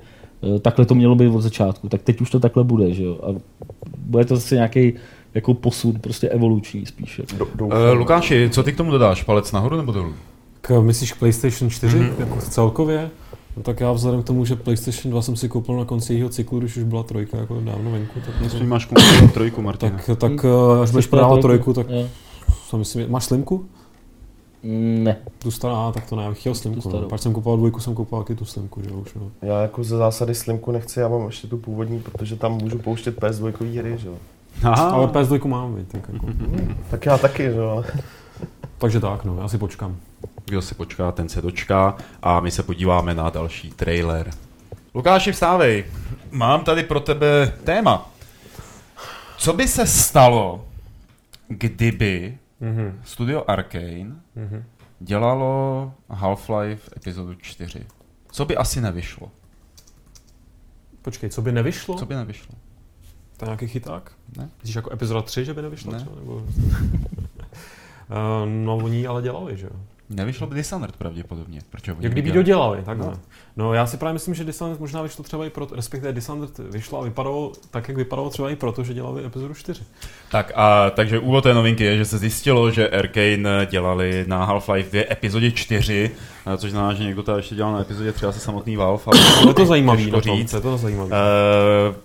takhle 0.63 0.85
to 0.85 0.95
mělo 0.95 1.15
být 1.15 1.29
od 1.29 1.41
začátku, 1.41 1.89
tak 1.89 2.03
teď 2.03 2.21
už 2.21 2.31
to 2.31 2.41
takhle 2.41 2.65
bude, 2.65 2.95
že 2.95 3.05
jo. 3.05 3.19
A 3.23 3.41
bude 3.99 4.25
to 4.25 4.37
zase 4.37 4.55
nějaký 4.55 4.93
jako 5.39 5.55
posun, 5.55 5.93
prostě 6.01 6.29
evoluční 6.29 6.87
spíše. 6.87 7.23
Do, 7.55 7.67
uh, 7.67 7.73
Lukáši, 7.93 8.51
co 8.53 8.63
ty 8.63 8.73
k 8.73 8.77
tomu 8.77 8.91
dodáš? 8.91 9.23
Palec 9.23 9.53
nahoru 9.53 9.77
nebo 9.77 9.93
dolů? 9.93 10.15
K, 10.61 10.81
myslíš 10.81 11.13
k 11.13 11.19
PlayStation 11.19 11.71
4 11.71 11.99
mm-hmm. 11.99 12.13
jako 12.19 12.37
celkově? 12.37 13.11
No 13.57 13.63
tak 13.63 13.81
já 13.81 13.93
vzhledem 13.93 14.23
k 14.23 14.27
tomu, 14.27 14.45
že 14.45 14.57
PlayStation 14.57 15.11
2 15.11 15.23
jsem 15.23 15.37
si 15.37 15.49
koupil 15.49 15.77
na 15.77 15.85
konci 15.85 16.15
jeho 16.15 16.29
cyklu, 16.29 16.59
když 16.59 16.77
už 16.77 16.83
byla 16.83 17.03
trojka 17.03 17.39
jako 17.39 17.61
dávno 17.61 17.91
venku. 17.91 18.21
Tak 18.27 18.41
Myslím, 18.41 18.69
máš 18.69 18.85
koupit 18.85 19.35
trojku, 19.35 19.63
Martin. 19.63 19.91
Tak, 19.91 20.19
tak 20.19 20.45
hmm. 20.45 20.81
až 20.83 20.91
budeš 20.91 21.07
prodávat 21.07 21.41
trojku, 21.41 21.73
tak 21.73 21.87
jo. 21.91 22.79
myslím, 22.79 23.11
máš 23.11 23.25
slimku? 23.25 23.67
Ne. 24.63 25.17
Tu 25.39 25.51
stará, 25.51 25.93
tak 25.93 26.09
to 26.09 26.17
ne, 26.17 26.23
já 26.23 26.29
bych 26.29 26.41
chtěl 26.41 26.55
slimku. 26.55 26.91
No. 26.91 27.09
Pak 27.09 27.21
jsem 27.21 27.33
kupoval 27.33 27.59
dvojku, 27.59 27.81
jsem 27.81 27.95
kupoval 27.95 28.25
taky 28.25 28.35
tu 28.35 28.45
slimku, 28.45 28.83
že 28.83 28.91
už. 28.91 29.15
No. 29.15 29.31
Já 29.43 29.63
jako 29.63 29.85
ze 29.85 29.97
zásady 29.97 30.35
slimku 30.35 30.73
nechci, 30.73 31.01
já 31.01 31.09
mám 31.09 31.27
ještě 31.27 31.49
tu 31.49 31.59
původní, 31.59 32.01
protože 32.01 32.37
tam 32.37 32.53
můžu 32.53 32.79
pouštět 32.79 33.19
PS2 33.19 33.79
hry, 33.79 33.99
že 33.99 34.09
jo. 34.09 34.15
Aha. 34.63 34.91
Ale 34.91 35.07
PS2 35.07 35.49
mám, 35.49 35.75
víc, 35.75 35.89
tak 35.89 36.09
jako. 36.13 36.27
tak 36.91 37.07
já 37.07 37.19
taky, 37.19 37.43
že 37.43 37.57
jo. 37.57 37.85
Takže 38.79 39.01
tak, 39.01 39.25
no, 39.25 39.41
já 39.41 39.49
si 39.49 39.59
počkám. 39.59 39.97
Kdo 40.45 40.63
si 40.63 40.75
počká, 40.75 41.13
ten 41.13 41.29
se 41.29 41.43
dočká 41.43 41.97
a 42.23 42.41
my 42.41 42.51
se 42.51 42.63
podíváme 42.63 43.15
na 43.15 43.31
další 43.31 43.71
trailer. 43.71 44.31
Lukáši, 44.95 45.33
vstávej. 45.33 45.85
Mám 46.31 46.65
tady 46.65 46.83
pro 46.83 47.01
tebe 47.01 47.53
téma. 47.65 48.11
Co 49.39 49.53
by 49.53 49.69
se 49.69 49.87
stalo, 49.87 50.65
kdyby 51.49 52.39
mm-hmm. 52.63 52.93
studio 53.05 53.45
Arkane 53.47 54.17
mm-hmm. 54.37 54.63
dělalo 55.01 55.93
Half-Life 56.11 56.91
epizodu 56.97 57.35
4? 57.35 57.87
Co 58.31 58.45
by 58.45 58.57
asi 58.57 58.81
nevyšlo? 58.81 59.31
Počkej, 61.03 61.31
co 61.31 61.43
by 61.43 61.53
nevyšlo? 61.53 61.95
Co 61.99 62.07
by 62.07 62.15
nevyšlo? 62.15 62.55
To 63.37 63.45
je 63.45 63.47
nějaký 63.47 63.67
chyták? 63.67 64.13
Ne. 64.37 64.51
Myslíš 64.61 64.77
jako 64.77 64.93
epizoda 64.93 65.23
3, 65.23 65.45
že 65.45 65.55
by 65.55 65.63
nevyšlo? 65.63 65.93
Ne. 65.93 65.99
Třeba, 65.99 66.17
nebo... 66.17 66.35
uh, 66.35 66.43
no, 68.65 68.77
oni 68.77 69.07
ale 69.07 69.23
dělali, 69.23 69.57
že 69.57 69.67
jo? 69.67 69.81
Nevyšlo 70.11 70.47
by 70.47 70.55
Dishonored 70.55 70.97
pravděpodobně. 70.97 71.61
Proč 71.71 71.89
Jak 71.89 72.13
kdyby 72.13 72.33
dodělali, 72.33 72.83
takhle. 72.83 73.07
No. 73.07 73.19
no. 73.57 73.75
já 73.75 73.87
si 73.87 73.97
právě 73.97 74.13
myslím, 74.13 74.35
že 74.35 74.45
Dishonored 74.45 74.81
možná 74.81 75.03
vyšlo 75.03 75.25
třeba 75.25 75.47
i 75.47 75.51
proto, 75.51 75.77
respektive 75.77 76.13
Dishonored 76.13 76.59
vyšlo 76.59 77.01
a 77.01 77.05
vypadalo 77.05 77.53
tak, 77.71 77.89
jak 77.89 77.97
vypadalo 77.97 78.31
třeba 78.31 78.51
i 78.51 78.57
proto, 78.57 78.85
že 78.85 78.95
dělali 78.95 79.27
epizodu 79.27 79.55
4. 79.55 79.83
Tak 80.31 80.53
a 80.55 80.91
takže 80.91 81.19
úvod 81.19 81.45
té 81.45 81.55
novinky 81.55 81.85
je, 81.85 81.97
že 81.97 82.05
se 82.05 82.19
zjistilo, 82.19 82.71
že 82.71 82.89
Arkane 82.89 83.67
dělali 83.71 84.25
na 84.29 84.47
Half-Life 84.47 84.91
2 84.91 85.03
epizodě 85.11 85.51
4, 85.51 86.11
což 86.57 86.71
znamená, 86.71 86.95
že 86.95 87.05
někdo 87.05 87.23
to 87.23 87.37
ještě 87.37 87.55
dělal 87.55 87.73
na 87.73 87.81
epizodě 87.81 88.13
3 88.13 88.27
asi 88.27 88.41
samotný 88.41 88.77
Valve. 88.77 89.03
Ale 89.07 89.19
je 89.49 89.55
to 89.55 89.67
zajímavý, 89.67 90.11
to 90.11 90.21
říct. 90.21 90.53
Je 90.53 90.61
to 90.61 90.79
zajímavý. 90.79 91.11
Uh, 91.11 91.17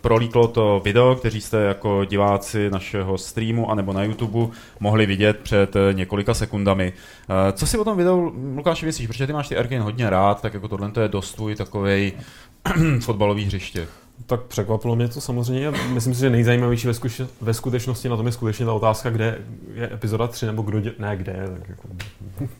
prolíklo 0.01 0.47
to 0.47 0.81
video, 0.85 1.15
kteří 1.15 1.41
jste 1.41 1.57
jako 1.57 2.05
diváci 2.05 2.69
našeho 2.69 3.17
streamu 3.17 3.71
anebo 3.71 3.93
na 3.93 4.03
YouTube 4.03 4.55
mohli 4.79 5.05
vidět 5.05 5.39
před 5.43 5.73
několika 5.93 6.33
sekundami. 6.33 6.93
Uh, 7.29 7.51
co 7.51 7.67
si 7.67 7.77
o 7.77 7.83
tom 7.83 7.97
videu, 7.97 8.33
Lukáši, 8.55 8.85
myslíš, 8.85 9.07
protože 9.07 9.27
ty 9.27 9.33
máš 9.33 9.47
ty 9.47 9.57
Arkane 9.57 9.81
hodně 9.81 10.09
rád, 10.09 10.41
tak 10.41 10.53
jako 10.53 10.67
tohle 10.67 10.91
to 10.91 11.01
je 11.01 11.07
dost 11.07 11.33
tvůj 11.33 11.55
takovej 11.55 12.13
fotbalový 12.99 13.45
hřiště. 13.45 13.87
Tak 14.25 14.41
překvapilo 14.41 14.95
mě 14.95 15.07
to 15.07 15.21
samozřejmě. 15.21 15.71
Myslím 15.71 16.13
si, 16.13 16.19
že 16.19 16.29
nejzajímavější 16.29 16.87
ve, 16.87 16.93
zkuš- 16.93 17.27
ve 17.41 17.53
skutečnosti 17.53 18.09
na 18.09 18.17
tom 18.17 18.25
je 18.25 18.31
skutečně 18.31 18.65
ta 18.65 18.73
otázka, 18.73 19.09
kde 19.09 19.37
je 19.73 19.93
epizoda 19.93 20.27
3, 20.27 20.45
nebo 20.45 20.61
kdo 20.61 20.77
dě- 20.77 20.93
ne, 20.99 21.17
kde, 21.17 21.49
tak 21.59 21.69
jako, 21.69 21.87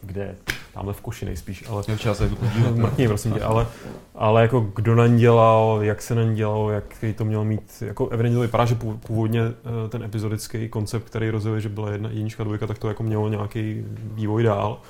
kde, 0.01 0.35
tamhle 0.73 0.93
v 0.93 1.01
koši 1.01 1.25
nejspíš, 1.25 1.63
ale... 1.69 1.83
Já 2.05 2.13
se 2.13 2.29
Mrkni, 2.75 3.07
prosím 3.07 3.31
tě, 3.31 3.41
ale, 3.41 3.67
ale 4.15 4.41
jako 4.41 4.59
kdo 4.75 4.95
na 4.95 5.07
ní 5.07 5.19
dělal, 5.19 5.79
jak 5.81 6.01
se 6.01 6.15
na 6.15 6.23
ní 6.23 6.35
dělalo, 6.35 6.71
jak 6.71 7.03
to 7.15 7.25
mělo 7.25 7.45
mít, 7.45 7.83
jako 7.85 8.09
evidentně 8.09 8.35
to 8.35 8.41
vypadá, 8.41 8.65
že 8.65 8.75
původně 9.07 9.41
eh, 9.41 9.89
ten 9.89 10.03
epizodický 10.03 10.69
koncept, 10.69 11.03
který 11.05 11.29
rozjeli, 11.29 11.61
že 11.61 11.69
byla 11.69 11.91
jedna 11.91 12.09
jednička, 12.09 12.43
dvojka, 12.43 12.67
tak 12.67 12.77
to 12.79 12.87
jako 12.87 13.03
mělo 13.03 13.29
nějaký 13.29 13.85
vývoj 14.13 14.43
dál, 14.43 14.81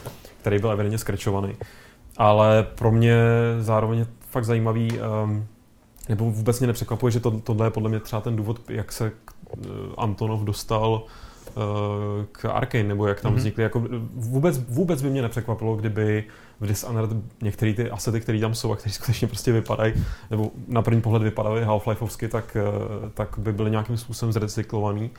který 0.42 0.60
byl 0.60 0.72
evidentně 0.72 0.98
skrečovaný. 0.98 1.56
Ale 2.18 2.64
pro 2.64 2.92
mě 2.92 3.16
zároveň 3.60 4.00
je 4.00 4.06
fakt 4.30 4.46
zajímavý, 4.46 4.92
um, 5.24 5.46
nebo 6.10 6.32
vůbec 6.32 6.60
mě 6.60 6.68
nepřekvapuje, 6.68 7.12
že 7.12 7.20
to, 7.20 7.32
tohle 7.32 7.68
je 7.68 7.72
podle 7.72 7.90
mě 7.90 8.00
třeba 8.00 8.22
ten 8.22 8.36
důvod, 8.36 8.70
jak 8.70 8.92
se 8.92 9.12
uh, 9.58 9.66
Antonov 9.98 10.42
dostal 10.42 11.04
uh, 11.56 11.62
k 12.32 12.46
Arkane, 12.46 12.84
nebo 12.84 13.08
jak 13.08 13.22
tam 13.22 13.34
mm-hmm. 13.34 13.38
vznikly. 13.38 13.64
Jako 13.64 13.84
vůbec, 14.14 14.58
vůbec 14.70 15.02
by 15.02 15.10
mě 15.10 15.22
nepřekvapilo, 15.22 15.76
kdyby 15.76 16.24
v 16.64 16.68
Dishonored 16.68 17.12
některé 17.42 17.74
ty 17.74 17.92
asety, 17.92 18.22
které 18.22 18.40
tam 18.40 18.56
jsou 18.56 18.72
a 18.72 18.76
které 18.76 18.94
skutečně 18.94 19.28
prostě 19.28 19.52
vypadají, 19.52 19.94
nebo 20.32 20.52
na 20.68 20.82
první 20.82 21.02
pohled 21.02 21.24
vypadaly 21.24 21.66
Half-Lifeovsky, 21.66 22.30
tak, 22.30 22.58
uh, 23.04 23.10
tak 23.10 23.36
by 23.38 23.54
byly 23.54 23.72
nějakým 23.72 23.98
způsobem 23.98 24.34
zrecyklovaný 24.34 25.10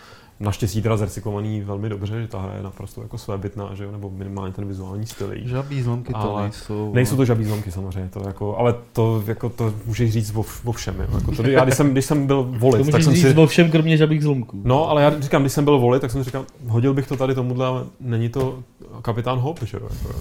Naštěstí 0.41 0.83
teda 0.83 0.97
zrecyklovaný 0.97 1.61
velmi 1.61 1.89
dobře, 1.89 2.23
že 2.23 2.29
ta 2.29 2.41
hra 2.41 2.55
je 2.55 2.63
naprosto 2.63 3.03
jako 3.03 3.19
svébytná, 3.19 3.75
že 3.75 3.85
jo, 3.85 3.93
nebo 3.93 4.11
minimálně 4.11 4.53
ten 4.53 4.69
vizuální 4.69 5.07
styl. 5.07 5.31
Žabí 5.35 5.83
zlomky 5.83 6.13
to 6.13 6.41
nejsou. 6.41 6.95
Nejsou 6.95 7.17
to 7.17 7.25
žabí 7.25 7.45
zlomky 7.45 7.71
samozřejmě, 7.71 8.11
to 8.11 8.23
jako, 8.27 8.57
ale 8.57 8.75
to, 8.93 9.23
jako, 9.27 9.49
to 9.49 9.75
můžeš 9.87 10.13
říct 10.13 10.37
o, 10.37 10.45
o 10.65 10.73
všem. 10.73 10.95
Jo. 11.01 11.07
Jako 11.15 11.33
to, 11.33 11.43
já, 11.47 11.65
když 11.65 11.77
jsem, 11.77 11.93
když 11.93 12.05
jsem 12.05 12.27
byl 12.27 12.43
volit, 12.59 12.87
to 12.87 12.93
tak 12.93 13.03
jsem 13.03 13.15
říct 13.15 13.23
si... 13.23 13.35
o 13.35 13.47
všem, 13.47 13.71
kromě 13.71 13.97
žabých 13.97 14.23
zlomků. 14.23 14.61
No, 14.65 14.91
ale 14.91 15.03
já 15.03 15.21
říkám, 15.21 15.43
když 15.43 15.53
jsem 15.53 15.65
byl 15.65 15.79
volit, 15.79 16.01
tak 16.01 16.11
jsem 16.11 16.23
říkal, 16.23 16.45
hodil 16.67 16.95
bych 16.95 17.07
to 17.07 17.17
tady 17.17 17.35
tomuhle, 17.35 17.67
ale 17.67 17.85
není 18.01 18.29
to 18.29 18.59
kapitán 19.03 19.39
Hop, 19.39 19.63
že 19.63 19.77
jo. 19.77 19.89
Jako, 19.91 20.19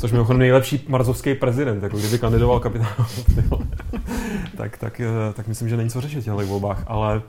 což 0.00 0.12
mimochodem 0.12 0.38
nejlepší 0.38 0.84
marzovský 0.88 1.34
prezident, 1.34 1.82
jako 1.82 1.96
kdyby 1.96 2.18
kandidoval 2.18 2.60
kapitán 2.60 3.06
tak, 4.56 4.78
tak, 4.78 5.00
eh, 5.00 5.32
tak, 5.32 5.46
myslím, 5.46 5.68
že 5.68 5.76
není 5.76 5.90
co 5.90 6.00
řešit 6.00 6.20
v 6.20 6.24
těch 6.24 6.46
volbách, 6.46 6.84
ale 6.86 7.22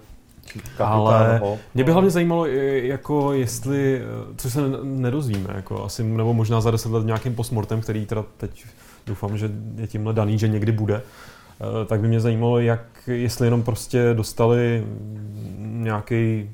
ale 0.80 1.42
mě 1.74 1.84
by 1.84 1.92
hlavně 1.92 2.10
zajímalo, 2.10 2.46
jako 2.46 3.34
jestli, 3.34 4.02
co 4.38 4.50
se 4.50 4.62
nedozvíme, 4.84 5.50
jako 5.56 5.86
asi, 5.86 6.04
nebo 6.04 6.34
možná 6.34 6.62
za 6.62 6.72
deset 6.72 6.92
let 6.92 7.06
nějakým 7.06 7.36
postmortem, 7.36 7.82
který 7.82 8.06
teda 8.06 8.26
teď 8.38 8.66
doufám, 9.08 9.38
že 9.38 9.50
je 9.76 9.88
tímhle 9.88 10.14
daný, 10.14 10.40
že 10.40 10.48
někdy 10.48 10.72
bude, 10.72 10.96
eh, 11.02 11.86
tak 11.86 12.00
by 12.00 12.08
mě 12.08 12.20
zajímalo, 12.20 12.60
jak, 12.60 12.86
jestli 13.08 13.48
jenom 13.48 13.64
prostě 13.64 14.14
dostali 14.14 14.84
nějaký 15.58 16.50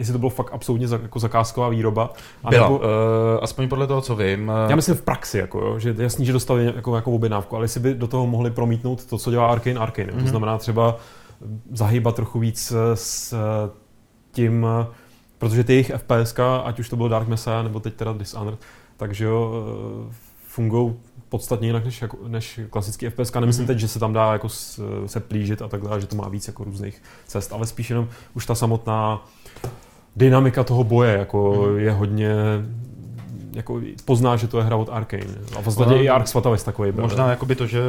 jestli 0.00 0.12
to 0.12 0.18
bylo 0.18 0.30
fakt 0.30 0.50
absolutně 0.52 0.86
jako 1.02 1.18
zakázková 1.18 1.68
výroba. 1.68 2.12
A 2.44 2.50
Byla, 2.50 2.68
nebo, 2.68 2.78
uh, 2.78 2.84
aspoň 3.42 3.68
podle 3.68 3.86
toho, 3.86 4.00
co 4.00 4.16
vím. 4.16 4.52
Já 4.68 4.76
myslím 4.76 4.94
v 4.94 5.02
praxi, 5.02 5.38
jako, 5.38 5.58
jo, 5.58 5.78
že 5.78 5.94
jasný, 5.98 6.26
že 6.26 6.32
dostali 6.32 6.66
jako, 6.66 6.96
jako 6.96 7.12
objednávku, 7.12 7.56
ale 7.56 7.64
jestli 7.64 7.80
by 7.80 7.94
do 7.94 8.06
toho 8.06 8.26
mohli 8.26 8.50
promítnout 8.50 9.04
to, 9.04 9.18
co 9.18 9.30
dělá 9.30 9.46
Arkane 9.46 9.80
Arkane. 9.80 10.08
Mm-hmm. 10.08 10.14
To 10.14 10.20
mhm. 10.20 10.28
znamená 10.28 10.58
třeba 10.58 10.96
zahýbat 11.72 12.14
trochu 12.14 12.38
víc 12.38 12.72
s 12.94 13.34
tím, 14.32 14.66
protože 15.38 15.64
ty 15.64 15.72
jejich 15.72 15.92
FPS, 15.96 16.34
ať 16.64 16.78
už 16.78 16.88
to 16.88 16.96
bylo 16.96 17.08
Dark 17.08 17.28
Messiah 17.28 17.62
nebo 17.62 17.80
teď 17.80 17.94
teda 17.94 18.12
Dishonored, 18.12 18.58
takže 18.96 19.24
jo, 19.24 19.64
fungují 20.46 20.94
podstatně 21.30 21.68
jinak 21.68 21.84
než, 21.84 22.02
jako, 22.02 22.18
než 22.28 22.60
klasický 22.70 23.10
FPS. 23.10 23.32
Nemyslím 23.32 23.64
mm-hmm. 23.64 23.66
teď, 23.66 23.78
že 23.78 23.88
se 23.88 23.98
tam 23.98 24.12
dá 24.12 24.32
jako 24.32 24.48
se 25.06 25.20
plížit 25.20 25.62
a 25.62 25.68
tak 25.68 25.82
dále, 25.82 26.00
že 26.00 26.06
to 26.06 26.16
má 26.16 26.28
víc 26.28 26.46
jako 26.46 26.64
různých 26.64 27.02
cest, 27.26 27.52
ale 27.52 27.66
spíš 27.66 27.90
jenom 27.90 28.08
už 28.34 28.46
ta 28.46 28.54
samotná 28.54 29.26
dynamika 30.16 30.64
toho 30.64 30.84
boje 30.84 31.12
jako 31.12 31.52
mm-hmm. 31.52 31.76
je 31.76 31.92
hodně 31.92 32.34
jako 33.52 33.80
pozná, 34.04 34.36
že 34.36 34.48
to 34.48 34.58
je 34.58 34.64
hra 34.64 34.76
od 34.76 34.88
Arkane. 34.88 35.24
A 35.56 35.60
v 35.60 35.64
podstatě 35.64 35.94
i 35.94 36.08
Ark 36.08 36.28
Svatavec 36.28 36.64
takový 36.64 36.92
byl. 36.92 37.02
Možná 37.02 37.30
jakoby 37.30 37.54
to, 37.54 37.66
že 37.66 37.80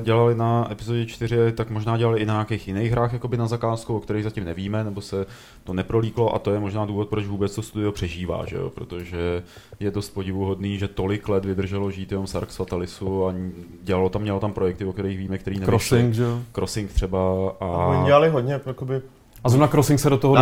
dělali 0.00 0.34
na 0.34 0.68
epizodě 0.72 1.06
4, 1.06 1.52
tak 1.52 1.70
možná 1.70 1.96
dělali 1.96 2.20
i 2.20 2.26
na 2.26 2.34
nějakých 2.34 2.68
jiných 2.68 2.92
hrách 2.92 3.12
jakoby 3.12 3.36
na 3.36 3.46
zakázku, 3.46 3.96
o 3.96 4.00
kterých 4.00 4.24
zatím 4.24 4.44
nevíme, 4.44 4.84
nebo 4.84 5.00
se 5.00 5.26
to 5.64 5.72
neprolíklo 5.72 6.34
a 6.34 6.38
to 6.38 6.52
je 6.52 6.60
možná 6.60 6.86
důvod, 6.86 7.08
proč 7.08 7.26
vůbec 7.26 7.54
to 7.54 7.62
studio 7.62 7.92
přežívá, 7.92 8.44
že 8.46 8.56
jo? 8.56 8.70
protože 8.70 9.42
je 9.80 9.90
dost 9.90 10.10
podivuhodný, 10.10 10.78
že 10.78 10.88
tolik 10.88 11.28
let 11.28 11.44
vydrželo 11.44 11.90
žít 11.90 12.12
jenom 12.12 12.26
z 12.26 12.34
Ark 12.34 12.50
Svatalisu 12.50 13.26
a 13.26 13.34
dělalo 13.82 14.08
tam, 14.08 14.22
mělo 14.22 14.40
tam 14.40 14.52
projekty, 14.52 14.84
o 14.84 14.92
kterých 14.92 15.18
víme, 15.18 15.38
který 15.38 15.56
nevyšly. 15.56 15.70
Crossing, 15.70 16.14
že 16.14 16.22
jo? 16.22 16.40
Crossing 16.52 16.92
třeba. 16.92 17.20
A... 17.60 17.64
a 17.64 17.86
oni 17.86 18.06
dělali 18.06 18.28
hodně, 18.28 18.60
jakoby 18.66 19.02
a 19.44 19.48
zrovna 19.48 19.68
Crossing 19.68 20.00
se 20.00 20.10
do 20.10 20.18
toho 20.18 20.34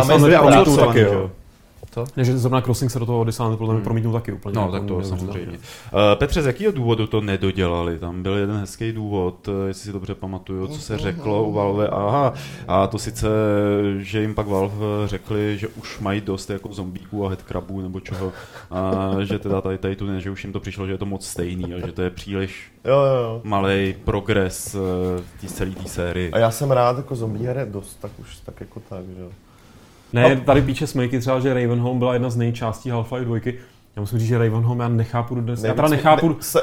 dostal 0.65 0.87
taky, 0.87 0.99
jo. 0.99 1.31
Co? 1.91 2.05
že 2.17 2.37
zrovna 2.37 2.61
Crossing 2.61 2.91
se 2.91 2.99
do 2.99 3.05
toho 3.05 3.19
Odyssey 3.19 3.45
podle 3.49 3.65
mě 3.65 3.73
hmm. 3.73 3.83
promítnul 3.83 4.13
taky 4.13 4.31
úplně. 4.31 4.55
No, 4.55 4.71
tak 4.71 4.83
to 4.85 5.03
samozřejmě. 5.03 5.57
Uh, 5.57 5.59
Petře, 6.15 6.41
z 6.41 6.45
jakého 6.45 6.71
důvodu 6.71 7.07
to 7.07 7.21
nedodělali? 7.21 7.99
Tam 7.99 8.23
byl 8.23 8.33
jeden 8.33 8.57
hezký 8.57 8.91
důvod, 8.91 9.47
eh, 9.47 9.67
jestli 9.67 9.83
si 9.83 9.93
dobře 9.93 10.15
pamatuju, 10.15 10.67
co 10.67 10.81
se 10.81 10.97
řeklo 10.97 11.43
u 11.43 11.53
Valve. 11.53 11.87
Aha, 11.87 12.33
a 12.67 12.87
to 12.87 12.99
sice, 12.99 13.27
že 13.97 14.21
jim 14.21 14.35
pak 14.35 14.47
Valve 14.47 14.75
řekli, 15.05 15.57
že 15.57 15.67
už 15.67 15.99
mají 15.99 16.21
dost 16.21 16.49
jako 16.49 16.73
zombíků 16.73 17.25
a 17.25 17.29
headcrabů 17.29 17.81
nebo 17.81 17.99
čeho. 17.99 18.33
A 18.71 19.11
že 19.23 19.39
teda 19.39 19.61
tady, 19.61 19.77
tady 19.77 19.95
tu 19.95 20.05
ne, 20.05 20.21
že 20.21 20.31
už 20.31 20.43
jim 20.43 20.53
to 20.53 20.59
přišlo, 20.59 20.87
že 20.87 20.93
je 20.93 20.97
to 20.97 21.05
moc 21.05 21.27
stejný 21.27 21.73
a 21.73 21.85
že 21.85 21.91
to 21.91 22.01
je 22.01 22.09
příliš 22.09 22.71
jo, 22.85 22.95
jo, 22.95 23.23
jo. 23.23 23.41
malý 23.43 23.95
progres 24.03 24.75
eh, 24.75 24.79
v 25.21 25.41
té 25.41 25.47
celé 25.47 25.71
té 25.71 25.89
sérii. 25.89 26.31
A 26.31 26.37
já 26.37 26.51
jsem 26.51 26.71
rád 26.71 26.97
jako 26.97 27.15
zombie 27.15 27.49
hry 27.49 27.61
dost, 27.65 27.99
tak 28.01 28.11
už 28.19 28.37
tak 28.37 28.59
jako 28.59 28.79
tak, 28.89 29.05
že 29.15 29.21
jo. 29.21 29.29
Ne, 30.13 30.35
no. 30.35 30.41
tady 30.41 30.61
píše 30.61 30.87
Smejky 30.87 31.19
třeba, 31.19 31.39
že 31.39 31.53
Ravenholm 31.53 31.99
byla 31.99 32.13
jedna 32.13 32.29
z 32.29 32.37
nejčástí 32.37 32.91
Half-Life 32.91 33.23
2. 33.23 33.37
Já 33.95 34.01
musím 34.01 34.19
říct, 34.19 34.27
že 34.27 34.37
Ravenholm 34.37 34.79
já 34.79 34.87
nechápu 34.87 35.35
dnes. 35.35 35.63
Já 35.63 35.73
teda 35.73 35.87
nechápu... 35.87 36.29
Ne, 36.29 36.35
se, 36.39 36.61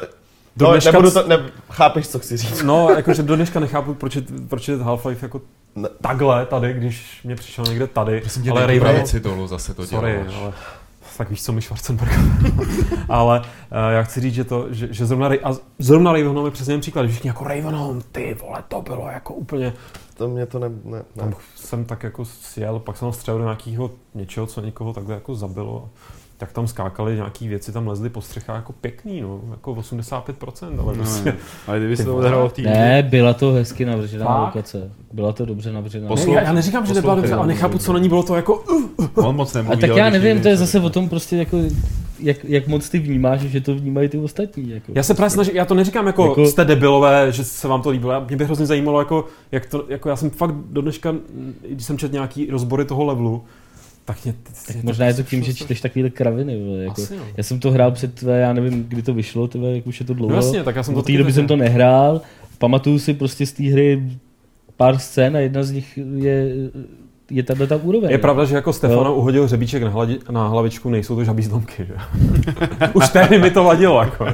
do 0.56 0.66
no, 0.66 0.72
dneška... 0.72 0.90
nebudu 0.90 1.10
to, 1.10 1.28
ne, 1.28 1.38
chápeš, 1.70 2.08
co 2.08 2.18
chci 2.18 2.36
říct. 2.36 2.62
No, 2.62 2.90
jakože 2.90 3.22
do 3.22 3.36
dneška 3.36 3.60
nechápu, 3.60 3.94
proč 3.94 4.16
je, 4.16 4.22
proč 4.48 4.68
je 4.68 4.76
Half-Life 4.76 5.22
jako 5.22 5.40
ne. 5.74 5.88
takhle 6.00 6.46
tady, 6.46 6.72
když 6.72 7.20
mě 7.24 7.36
přišel 7.36 7.64
někde 7.64 7.86
tady. 7.86 8.20
Prosím 8.20 8.52
ale 8.52 8.66
Raven... 8.66 9.04
dolů 9.22 9.46
zase 9.46 9.74
to 9.74 9.86
Sorry, 9.86 10.12
děláš. 10.12 10.34
ale 10.42 10.52
tak 11.16 11.30
víš, 11.30 11.42
co 11.42 11.52
mi 11.52 11.62
Schwarzenberg. 11.62 12.12
ale 13.08 13.40
uh, 13.40 13.46
já 13.90 14.02
chci 14.02 14.20
říct, 14.20 14.34
že, 14.34 14.44
to, 14.44 14.66
že, 14.70 14.88
že 14.94 15.06
zrovna, 15.06 15.28
a 15.42 15.52
zrovna 15.78 16.12
Ravenholm 16.12 16.44
je 16.44 16.50
přesně 16.50 16.78
příklad, 16.78 17.06
že 17.06 17.20
jako 17.24 17.44
Ravenholm, 17.44 18.02
ty 18.12 18.36
vole, 18.40 18.64
to 18.68 18.82
bylo 18.82 19.08
jako 19.08 19.34
úplně... 19.34 19.72
To 20.16 20.28
mě 20.28 20.46
to 20.46 20.58
ne, 20.58 20.68
ne, 20.68 20.98
ne. 20.98 21.02
Tam 21.14 21.34
jsem 21.54 21.84
tak 21.84 22.02
jako 22.02 22.24
sjel, 22.24 22.78
pak 22.78 22.96
jsem 22.96 23.12
střelil 23.12 23.38
do 23.38 23.44
nějakého 23.44 23.90
něčeho, 24.14 24.46
co 24.46 24.60
někoho 24.60 24.92
takhle 24.92 25.14
jako 25.14 25.34
zabilo 25.34 25.88
tak 26.38 26.52
tam 26.52 26.66
skákali 26.66 27.14
nějaký 27.14 27.48
věci, 27.48 27.72
tam 27.72 27.88
lezly 27.88 28.10
po 28.10 28.20
střechách 28.20 28.56
jako 28.56 28.72
pěkný, 28.72 29.20
no, 29.20 29.40
jako 29.50 29.74
85%, 29.74 30.66
ale 30.66 30.76
no, 30.76 30.94
prostě... 30.94 31.36
Ale 31.66 31.78
kdyby 31.78 31.96
se 31.96 32.04
to 32.04 32.16
odehralo 32.16 32.48
v 32.48 32.52
týdnu. 32.52 32.72
Ne, 32.72 33.02
byla 33.02 33.34
to 33.34 33.52
hezky 33.52 33.84
navržená 33.84 34.44
lokace. 34.44 34.90
Byla 35.12 35.32
to 35.32 35.44
dobře 35.44 35.72
navržená. 35.72 36.08
Ne, 36.14 36.32
já, 36.32 36.42
já, 36.42 36.52
neříkám, 36.52 36.86
že 36.86 36.94
nebyla 36.94 37.14
dobře, 37.14 37.34
ale 37.34 37.46
nechápu, 37.46 37.78
co 37.78 37.92
na 37.92 37.98
ní 37.98 38.08
bylo 38.08 38.22
to 38.22 38.36
jako... 38.36 38.54
Uh, 38.56 38.82
uh. 38.96 39.28
On 39.28 39.36
moc 39.36 39.52
nemluví. 39.54 39.84
A 39.84 39.86
tak 39.86 39.96
já 39.96 40.10
nevím, 40.10 40.40
to 40.40 40.48
je 40.48 40.56
zase 40.56 40.80
o 40.80 40.90
tom 40.90 41.08
prostě 41.08 41.36
jako 41.36 41.58
jak, 42.20 42.44
jak 42.44 42.68
moc 42.68 42.88
ty 42.88 42.98
vnímáš, 42.98 43.40
že 43.40 43.60
to 43.60 43.74
vnímají 43.74 44.08
ty 44.08 44.18
ostatní. 44.18 44.70
Jako. 44.70 44.92
Já 44.94 45.02
se 45.02 45.14
právě 45.14 45.30
snažím, 45.30 45.56
já 45.56 45.64
to 45.64 45.74
neříkám 45.74 46.06
jako, 46.06 46.26
jako, 46.26 46.46
jste 46.46 46.64
debilové, 46.64 47.32
že 47.32 47.44
se 47.44 47.68
vám 47.68 47.82
to 47.82 47.90
líbilo. 47.90 48.24
Mě 48.28 48.36
by 48.36 48.44
hrozně 48.44 48.66
zajímalo, 48.66 48.98
jako, 48.98 49.24
jak 49.52 49.66
to, 49.66 49.84
jako 49.88 50.08
já 50.08 50.16
jsem 50.16 50.30
fakt 50.30 50.54
do 50.54 50.80
dneška, 50.80 51.14
když 51.70 51.86
jsem 51.86 51.98
četl 51.98 52.12
nějaký 52.12 52.50
rozbory 52.50 52.84
toho 52.84 53.04
levelu, 53.04 53.44
tak, 54.06 54.24
mě, 54.24 54.34
tak 54.66 54.82
možná 54.82 55.06
je 55.06 55.14
to 55.14 55.22
tím, 55.22 55.42
že 55.42 55.54
čteš 55.54 55.80
takovýhle 55.80 56.10
kraviny. 56.10 56.64
Vole, 56.64 56.78
jako, 56.78 57.02
Asi, 57.02 57.14
já 57.36 57.42
jsem 57.42 57.60
to 57.60 57.70
hrál 57.70 57.90
před 57.90 58.14
tvé, 58.14 58.40
já 58.40 58.52
nevím, 58.52 58.84
kdy 58.88 59.02
to 59.02 59.14
vyšlo, 59.14 59.48
tvé, 59.48 59.74
jak 59.74 59.86
už 59.86 60.00
je 60.00 60.06
to 60.06 60.14
dlouho. 60.14 60.30
No 60.30 60.36
jasně, 60.36 60.62
tak 60.62 60.76
já 60.76 60.82
jsem 60.82 60.94
to 60.94 61.02
té 61.02 61.18
doby 61.18 61.32
jsem 61.32 61.46
to 61.46 61.56
nehrál. 61.56 62.20
Pamatuju 62.58 62.98
si 62.98 63.14
prostě 63.14 63.46
z 63.46 63.52
té 63.52 63.62
hry 63.62 64.02
pár 64.76 64.98
scén 64.98 65.36
a 65.36 65.40
jedna 65.40 65.62
z 65.62 65.70
nich 65.70 65.98
je 66.16 66.46
je 67.30 67.42
tato 67.42 67.66
ta 67.66 67.76
úroveň. 67.76 68.10
Je 68.10 68.18
pravda, 68.18 68.44
že 68.44 68.54
jako 68.54 68.72
Stefano 68.72 69.04
no. 69.04 69.14
uhodil 69.14 69.44
hřebíček 69.44 69.82
na, 69.82 69.88
hladi, 69.88 70.18
na 70.30 70.48
hlavičku, 70.48 70.90
nejsou 70.90 71.16
to 71.16 71.24
žabí 71.24 71.42
zlomky, 71.42 71.86
že? 71.86 71.94
Už 72.94 73.08
tehdy 73.08 73.38
mi 73.38 73.50
to 73.50 73.64
vadilo, 73.64 74.00
jako. 74.00 74.26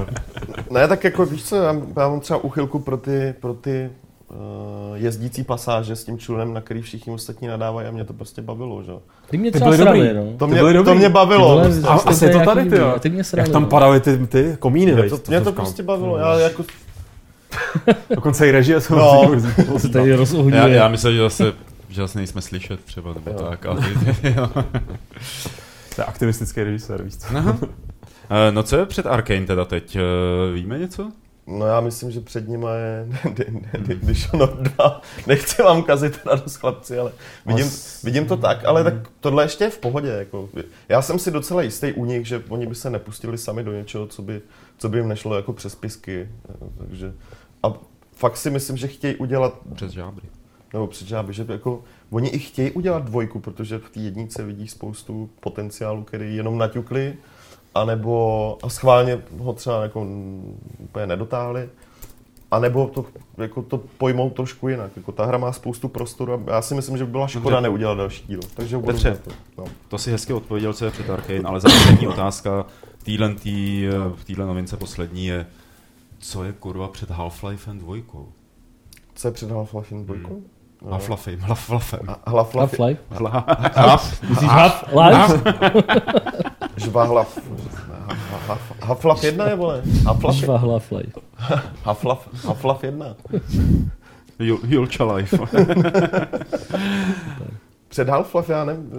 Ne, 0.70 0.88
tak 0.88 1.04
jako 1.04 1.26
víš 1.26 1.44
co, 1.44 1.56
já, 1.56 1.72
já 1.96 2.08
mám 2.08 2.20
třeba 2.20 2.44
uchylku 2.44 2.78
pro 2.78 2.96
ty, 2.96 3.34
pro 3.40 3.54
ty 3.54 3.90
jezdící 4.94 5.44
pasáže 5.44 5.96
s 5.96 6.04
tím 6.04 6.18
člunem, 6.18 6.54
na 6.54 6.60
který 6.60 6.82
všichni 6.82 7.12
ostatní 7.12 7.48
nadávají 7.48 7.88
a 7.88 7.90
mě 7.90 8.04
to 8.04 8.12
prostě 8.12 8.42
bavilo, 8.42 8.82
že? 8.82 8.92
Ty 9.30 9.38
mě 9.38 9.52
třeba 9.52 9.70
ty 9.70 9.76
byly 9.76 9.84
dobrý, 9.84 10.14
no. 10.14 10.38
To 10.38 10.46
mě, 10.46 10.60
byly 10.60 10.84
to 10.84 10.94
mě 10.94 11.08
bavilo. 11.08 11.62
Ty 11.62 11.68
byly, 11.68 11.82
a, 11.82 11.92
asi 11.92 12.24
je 12.24 12.30
to 12.30 12.40
tady, 12.40 12.70
ty, 12.70 12.76
ty 13.00 13.10
mě 13.10 13.24
srali, 13.24 13.48
Jak 13.48 13.52
tam 13.52 13.66
padaly 13.66 14.00
ty, 14.00 14.26
ty 14.26 14.56
komíny, 14.58 14.94
Mě 14.94 15.10
to, 15.10 15.18
mě 15.28 15.40
to 15.40 15.52
prostě 15.52 15.82
bavilo, 15.82 16.18
já 16.18 16.38
jako... 16.38 16.64
Dokonce 18.10 18.48
i 18.48 18.50
režie 18.50 18.80
jsou 18.80 18.94
no. 18.94 19.30
se 19.78 19.88
tady 19.92 20.14
rozohňuje. 20.14 20.56
Já, 20.56 20.66
já 20.66 20.88
myslím, 20.88 21.14
že 21.14 21.20
zase, 21.20 21.52
že 21.88 22.00
zase 22.02 22.18
nejsme 22.18 22.42
slyšet 22.42 22.84
třeba, 22.84 23.14
nebo 23.14 23.30
jo. 23.30 23.48
tak, 23.50 23.66
ale... 23.66 23.80
to 25.94 26.00
je 26.00 26.04
aktivistický 26.04 26.62
režisér, 26.62 27.02
víš 27.02 27.16
co? 27.16 27.26
Eh, 28.30 28.52
no 28.52 28.62
co 28.62 28.76
je 28.76 28.86
před 28.86 29.06
Arkane 29.06 29.46
teda 29.46 29.64
teď? 29.64 29.96
Eh, 29.96 30.52
víme 30.54 30.78
něco? 30.78 31.10
No 31.46 31.66
já 31.66 31.80
myslím, 31.80 32.10
že 32.10 32.20
před 32.20 32.48
nimi 32.48 32.66
je 32.66 33.06
Dishonored 34.02 34.58
2. 34.58 35.00
Nechci 35.26 35.62
vám 35.62 35.82
kazit 35.82 36.26
radost 36.26 36.56
chlapci, 36.56 36.98
ale 36.98 37.12
vidím, 37.46 37.70
vidím 38.04 38.26
to 38.26 38.36
tak, 38.36 38.64
ale 38.64 38.84
tak 38.84 38.94
tohle 39.20 39.44
ještě 39.44 39.64
je 39.64 39.70
v 39.70 39.78
pohodě. 39.78 40.08
Jako. 40.08 40.48
Já 40.88 41.02
jsem 41.02 41.18
si 41.18 41.30
docela 41.30 41.62
jistý 41.62 41.92
u 41.92 42.04
nich, 42.04 42.26
že 42.26 42.42
oni 42.48 42.66
by 42.66 42.74
se 42.74 42.90
nepustili 42.90 43.38
sami 43.38 43.64
do 43.64 43.72
něčeho, 43.72 44.06
co 44.06 44.22
by, 44.22 44.42
co 44.78 44.88
by 44.88 44.98
jim 44.98 45.08
nešlo 45.08 45.36
jako 45.36 45.52
přes 45.52 45.74
pisky. 45.74 46.28
Takže, 46.78 47.12
a 47.62 47.72
fakt 48.14 48.36
si 48.36 48.50
myslím, 48.50 48.76
že 48.76 48.88
chtějí 48.88 49.16
udělat... 49.16 49.58
Přes 49.74 49.92
žábry. 49.92 50.28
Nebo 50.72 50.86
přes 50.86 51.08
žábry, 51.08 51.34
že 51.34 51.46
jako, 51.48 51.84
oni 52.10 52.28
i 52.28 52.38
chtějí 52.38 52.70
udělat 52.70 53.04
dvojku, 53.04 53.40
protože 53.40 53.78
v 53.78 53.90
té 53.90 54.00
jednice 54.00 54.44
vidí 54.44 54.68
spoustu 54.68 55.30
potenciálu, 55.40 56.04
který 56.04 56.36
jenom 56.36 56.58
naťukli 56.58 57.16
anebo 57.74 58.58
a 58.62 58.68
schválně 58.68 59.22
ho 59.38 59.52
třeba 59.52 59.82
jako 59.82 60.06
úplně 60.78 61.06
nedotáhli, 61.06 61.68
anebo 62.50 62.86
to, 62.86 63.04
jako 63.38 63.62
to 63.62 63.78
pojmou 63.98 64.30
trošku 64.30 64.68
jinak. 64.68 64.90
Jako 64.96 65.12
ta 65.12 65.24
hra 65.24 65.38
má 65.38 65.52
spoustu 65.52 65.88
prostoru 65.88 66.32
a 66.32 66.40
já 66.54 66.62
si 66.62 66.74
myslím, 66.74 66.96
že 66.96 67.04
by 67.04 67.10
byla 67.10 67.26
škoda 67.26 67.56
Dobře. 67.56 67.60
neudělat 67.62 67.94
další 67.94 68.24
díl. 68.26 68.40
Takže 68.54 68.78
Petře, 68.78 69.18
to, 69.24 69.30
no. 69.58 69.64
to 69.88 69.98
si 69.98 70.10
hezky 70.10 70.32
odpověděl, 70.32 70.72
co 70.72 70.84
je 70.84 70.90
před 70.90 71.10
Arkane, 71.10 71.40
ale 71.44 71.60
zásadní 71.60 72.08
otázka 72.08 72.66
v 74.16 74.24
téhle 74.26 74.46
novince 74.46 74.76
poslední 74.76 75.26
je, 75.26 75.46
co 76.18 76.44
je 76.44 76.52
kurva 76.52 76.88
před 76.88 77.10
Half-Life 77.10 77.78
2? 77.78 77.96
Co 79.14 79.28
je 79.28 79.32
před 79.32 79.50
Half-Life 79.50 80.04
2? 80.04 80.14
Hmm. 80.14 80.44
Half-Life, 80.90 81.36
Half-Life. 81.36 81.98
Half-Life? 82.26 82.98
Half-Life? 83.06 84.18
Half-Life? 84.46 85.42
Žvahlav. 86.82 87.38
Half-Life 88.82 89.26
1 89.26 89.48
je, 89.48 89.56
vole? 89.56 89.82
Half-Life. 90.04 90.32
Žvahlav 90.32 90.92
Half-Life. 91.84 92.28
Half-Life 92.46 92.86
1. 92.86 93.16
Julča 94.68 95.04
Life. 95.04 95.38
Před 97.88 98.08
Half-Life, 98.08 98.52
já 98.52 98.64
nevím. 98.64 98.90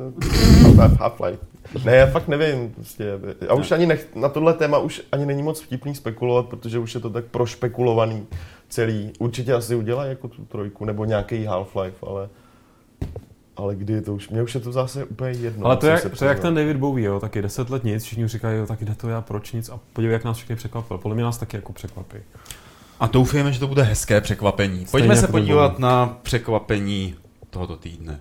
Half-Life. 1.00 1.38
Ne, 1.86 1.96
já 1.96 2.06
fakt 2.06 2.28
nevím. 2.28 2.70
Prostě. 2.70 3.14
A 3.50 3.54
už 3.54 3.72
ani 3.72 3.86
nech, 3.86 4.16
na 4.16 4.30
tohle 4.30 4.54
téma 4.54 4.78
už 4.78 5.02
ani 5.12 5.26
není 5.26 5.44
moc 5.44 5.62
vtipný 5.62 5.96
spekulovat, 5.96 6.46
protože 6.46 6.80
už 6.80 6.96
je 6.96 7.02
to 7.02 7.10
tak 7.10 7.26
prošpekulovaný 7.26 8.28
celý. 8.70 9.12
Určitě 9.20 9.54
asi 9.54 9.76
udělají 9.76 10.10
jako 10.10 10.28
tu 10.28 10.46
trojku, 10.46 10.86
nebo 10.86 11.06
nějaký 11.06 11.46
Half-Life, 11.46 12.08
ale 12.08 12.30
ale 13.64 13.76
kdy 13.76 14.02
to 14.02 14.16
už, 14.16 14.30
mě 14.30 14.44
už 14.44 14.56
je 14.56 14.62
to 14.62 14.72
zase 14.72 15.06
úplně 15.06 15.32
jedno. 15.32 15.66
Ale 15.66 15.78
to, 15.78 15.88
je, 15.88 16.02
to 16.18 16.26
je 16.26 16.30
jak 16.30 16.40
ten 16.40 16.56
David 16.56 16.78
Bowie, 16.78 17.06
jo, 17.06 17.20
taky 17.20 17.42
deset 17.42 17.70
let 17.70 17.84
nic, 17.84 18.04
všichni 18.04 18.28
říkají, 18.28 18.58
jo, 18.58 18.66
tak 18.66 18.86
jde 18.86 18.96
to 18.96 19.10
já, 19.10 19.22
proč 19.22 19.52
nic 19.52 19.70
a 19.70 19.80
podívej, 19.94 20.14
jak 20.14 20.24
nás 20.24 20.38
všechny 20.38 20.56
překvapil. 20.56 20.98
Podle 20.98 21.16
mě 21.16 21.24
nás 21.24 21.38
taky 21.38 21.58
jako 21.58 21.74
překvapí. 21.74 22.18
A 23.00 23.08
doufujeme, 23.08 23.54
že 23.54 23.60
to 23.60 23.68
bude 23.68 23.84
hezké 23.84 24.22
překvapení. 24.22 24.76
Stejně 24.76 24.92
Pojďme 24.92 25.16
se 25.16 25.22
jako 25.22 25.32
podívat 25.32 25.80
na 25.80 26.18
překvapení 26.24 27.16
tohoto 27.50 27.76
týdne. 27.76 28.20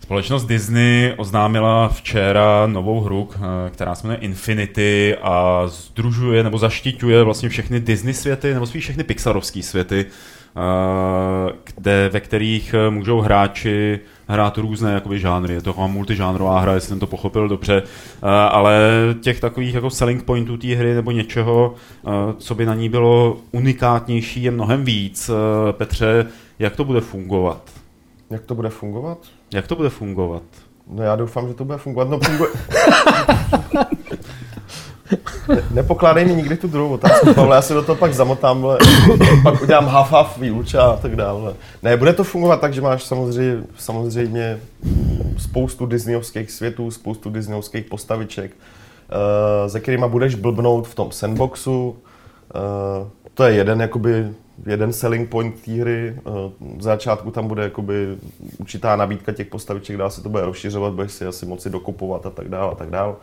Společnost 0.00 0.44
Disney 0.44 1.14
oznámila 1.16 1.88
včera 1.88 2.66
novou 2.66 3.00
hru, 3.00 3.28
eh, 3.34 3.38
která 3.70 3.94
se 3.94 4.06
jmenuje 4.06 4.20
Infinity 4.20 5.16
a 5.22 5.62
združuje 5.66 6.42
nebo 6.42 6.58
zaštiťuje 6.58 7.22
vlastně 7.22 7.48
všechny 7.48 7.80
Disney 7.80 8.14
světy, 8.14 8.54
nebo 8.54 8.66
spíš 8.66 8.84
všechny 8.84 9.04
Pixarovské 9.04 9.62
světy, 9.62 10.06
kde, 11.74 12.08
ve 12.12 12.20
kterých 12.20 12.74
eh, 12.74 12.90
můžou 12.90 13.20
hráči 13.20 14.00
hrát 14.28 14.58
různé 14.58 14.92
jakoby, 14.92 15.20
žánry. 15.20 15.54
Je 15.54 15.60
to 15.60 15.70
taková 15.70 15.86
multižánrová 15.86 16.60
hra, 16.60 16.74
jestli 16.74 16.88
jsem 16.88 17.00
to 17.00 17.06
pochopil 17.06 17.48
dobře, 17.48 17.82
ale 18.50 18.80
těch 19.20 19.40
takových 19.40 19.74
jako 19.74 19.90
selling 19.90 20.22
pointů 20.22 20.56
té 20.56 20.66
hry 20.66 20.94
nebo 20.94 21.10
něčeho, 21.10 21.74
co 22.38 22.54
by 22.54 22.66
na 22.66 22.74
ní 22.74 22.88
bylo 22.88 23.36
unikátnější, 23.52 24.42
je 24.42 24.50
mnohem 24.50 24.84
víc. 24.84 25.30
Petře, 25.72 26.26
jak 26.58 26.76
to 26.76 26.84
bude 26.84 27.00
fungovat? 27.00 27.62
Jak 28.30 28.42
to 28.42 28.54
bude 28.54 28.68
fungovat? 28.68 29.18
Jak 29.54 29.66
to 29.66 29.76
bude 29.76 29.88
fungovat? 29.88 30.42
No 30.90 31.02
já 31.02 31.16
doufám, 31.16 31.48
že 31.48 31.54
to 31.54 31.64
bude 31.64 31.78
fungovat. 31.78 32.08
No 32.08 32.18
funguje... 32.18 32.50
ne, 35.48 35.62
nepokládej 35.70 36.24
mi 36.24 36.34
nikdy 36.34 36.56
tu 36.56 36.68
druhou 36.68 36.94
otázku, 36.94 37.34
Pavle, 37.34 37.56
já 37.56 37.62
se 37.62 37.74
do 37.74 37.82
toho 37.82 37.96
pak 37.96 38.14
zamotám, 38.14 38.64
ale 38.64 38.78
pak 39.42 39.62
udělám 39.62 39.86
half 39.86 40.10
half 40.10 40.38
výuča 40.38 40.82
a 40.82 40.96
tak 40.96 41.16
dále. 41.16 41.54
Ne, 41.82 41.96
bude 41.96 42.12
to 42.12 42.24
fungovat 42.24 42.60
tak, 42.60 42.74
že 42.74 42.80
máš 42.80 43.04
samozřejmě, 43.04 43.62
samozřejmě 43.78 44.60
spoustu 45.38 45.86
disneyovských 45.86 46.50
světů, 46.50 46.90
spoustu 46.90 47.30
disneyovských 47.30 47.84
postaviček, 47.84 48.50
uh, 48.52 49.70
se 49.70 49.80
kterými 49.80 50.08
budeš 50.08 50.34
blbnout 50.34 50.88
v 50.88 50.94
tom 50.94 51.12
sandboxu. 51.12 51.88
Uh, 51.88 53.08
to 53.34 53.44
je 53.44 53.54
jeden 53.54 53.80
jakoby 53.80 54.28
jeden 54.66 54.92
selling 54.92 55.28
point 55.28 55.60
té 55.60 55.72
hry. 55.72 56.16
V 56.76 56.82
začátku 56.82 57.30
tam 57.30 57.48
bude 57.48 57.62
jakoby 57.62 58.16
určitá 58.58 58.96
nabídka 58.96 59.32
těch 59.32 59.46
postaviček, 59.46 59.96
dá 59.96 60.10
se 60.10 60.22
to 60.22 60.28
bude 60.28 60.44
rozšiřovat, 60.44 60.92
budeš 60.92 61.12
si 61.12 61.26
asi 61.26 61.46
moci 61.46 61.70
dokupovat 61.70 62.26
a 62.26 62.30
tak 62.30 62.48
dále 62.48 62.72
a 62.72 62.74
tak 62.74 62.90
dále. 62.90 63.14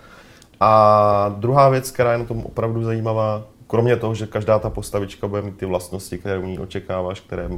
A 0.63 1.35
druhá 1.37 1.69
věc, 1.69 1.91
která 1.91 2.11
je 2.11 2.17
na 2.17 2.25
tom 2.25 2.45
opravdu 2.45 2.83
zajímavá, 2.83 3.43
kromě 3.67 3.95
toho, 3.95 4.15
že 4.15 4.27
každá 4.27 4.59
ta 4.59 4.69
postavička 4.69 5.27
bude 5.27 5.41
mít 5.41 5.57
ty 5.57 5.65
vlastnosti, 5.65 6.17
které 6.17 6.37
u 6.37 6.45
ní 6.45 6.59
očekáváš, 6.59 7.19
které 7.19 7.49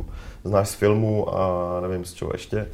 znáš 0.44 0.70
z 0.70 0.74
filmu 0.74 1.36
a 1.36 1.82
nevím 1.82 2.06
z 2.06 2.14
čeho 2.14 2.32
ještě. 2.34 2.68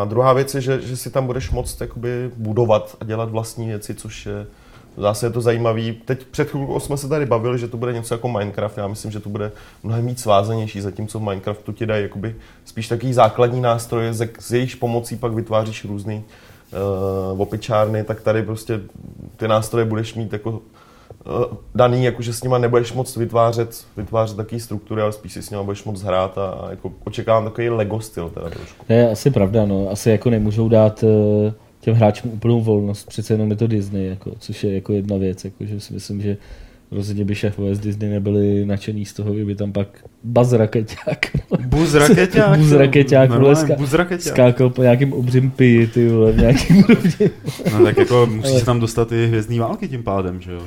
A 0.00 0.04
druhá 0.04 0.32
věc 0.32 0.54
je, 0.54 0.60
že, 0.60 0.80
že 0.80 0.96
si 0.96 1.10
tam 1.10 1.26
budeš 1.26 1.50
moct 1.50 1.80
jakoby 1.80 2.30
budovat 2.36 2.96
a 3.00 3.04
dělat 3.04 3.30
vlastní 3.30 3.66
věci, 3.66 3.94
což 3.94 4.26
je 4.26 4.46
Zase 4.96 5.26
je 5.26 5.30
to 5.30 5.40
zajímavý. 5.40 5.92
Teď 6.04 6.26
před 6.26 6.50
chvilkou 6.50 6.80
jsme 6.80 6.96
se 6.96 7.08
tady 7.08 7.26
bavili, 7.26 7.58
že 7.58 7.68
to 7.68 7.76
bude 7.76 7.92
něco 7.92 8.14
jako 8.14 8.28
Minecraft. 8.28 8.78
Já 8.78 8.88
myslím, 8.88 9.10
že 9.10 9.20
to 9.20 9.28
bude 9.28 9.52
mnohem 9.82 10.06
víc 10.06 10.22
svázanější, 10.22 10.80
zatímco 10.80 11.18
v 11.18 11.22
Minecraftu 11.22 11.72
ti 11.72 11.86
dají 11.86 12.02
jakoby 12.02 12.36
spíš 12.64 12.88
takový 12.88 13.12
základní 13.12 13.60
nástroje, 13.60 14.14
z 14.38 14.52
jejichž 14.52 14.74
pomocí 14.74 15.16
pak 15.16 15.32
vytváříš 15.32 15.84
různý 15.84 16.24
uh, 16.72 17.40
opičárny, 17.40 18.04
tak 18.04 18.20
tady 18.20 18.42
prostě 18.42 18.80
ty 19.36 19.48
nástroje 19.48 19.84
budeš 19.84 20.14
mít 20.14 20.32
jako 20.32 20.60
daný, 21.74 22.04
jako 22.04 22.22
že 22.22 22.32
s 22.32 22.42
nima 22.42 22.58
nebudeš 22.58 22.92
moc 22.92 23.16
vytvářet, 23.16 23.84
vytvářet 23.96 24.36
takové 24.36 24.60
struktury, 24.60 25.02
ale 25.02 25.12
spíš 25.12 25.32
si 25.32 25.42
s 25.42 25.50
nima 25.50 25.62
budeš 25.62 25.84
moc 25.84 26.02
hrát 26.02 26.38
a, 26.38 26.48
a 26.50 26.70
jako 26.70 26.92
očekávám 27.04 27.44
takový 27.44 27.70
Lego 27.70 28.00
styl 28.00 28.28
teda 28.28 28.50
trošku. 28.50 28.84
To 28.86 28.92
je 28.92 29.10
asi 29.10 29.30
pravda, 29.30 29.66
no. 29.66 29.90
Asi 29.90 30.10
jako 30.10 30.30
nemůžou 30.30 30.68
dát 30.68 31.02
uh, 31.02 31.52
těm 31.80 31.94
hráčům 31.94 32.32
úplnou 32.32 32.60
volnost, 32.60 33.04
přece 33.08 33.34
jenom 33.34 33.50
je 33.50 33.56
to 33.56 33.66
Disney, 33.66 34.06
jako, 34.06 34.32
což 34.38 34.64
je 34.64 34.74
jako 34.74 34.92
jedna 34.92 35.16
věc, 35.16 35.44
jako, 35.44 35.64
že 35.64 35.80
si 35.80 35.94
myslím, 35.94 36.22
že 36.22 36.36
rozhodně 36.90 37.24
by 37.24 37.34
šéfové 37.34 37.74
z 37.74 37.78
Disney 37.78 38.10
nebyli 38.10 38.66
nadšený 38.66 39.04
z 39.04 39.12
toho, 39.12 39.32
kdyby 39.32 39.54
tam 39.54 39.72
pak 39.72 39.88
Buzz 40.24 40.52
Rakeťák. 40.52 41.26
Buzz 41.66 41.94
Rakeťák. 41.94 42.58
Buzz 42.58 42.72
Rakeťák, 42.72 43.30
vole, 43.30 43.54
ska- 43.54 44.18
skákal 44.18 44.70
po 44.70 44.82
nějakým 44.82 45.12
obřím 45.12 45.50
piji, 45.50 45.86
ty 45.86 46.08
vole, 46.08 46.32
v 46.32 46.36
nějakým 46.36 46.84
No 47.72 47.84
tak 47.84 47.98
jako 47.98 48.26
musí 48.26 48.58
se 48.58 48.64
tam 48.64 48.80
dostat 48.80 49.12
i 49.12 49.26
hvězdní 49.26 49.58
války 49.58 49.88
tím 49.88 50.02
pádem, 50.02 50.40
že 50.40 50.52
jo? 50.52 50.60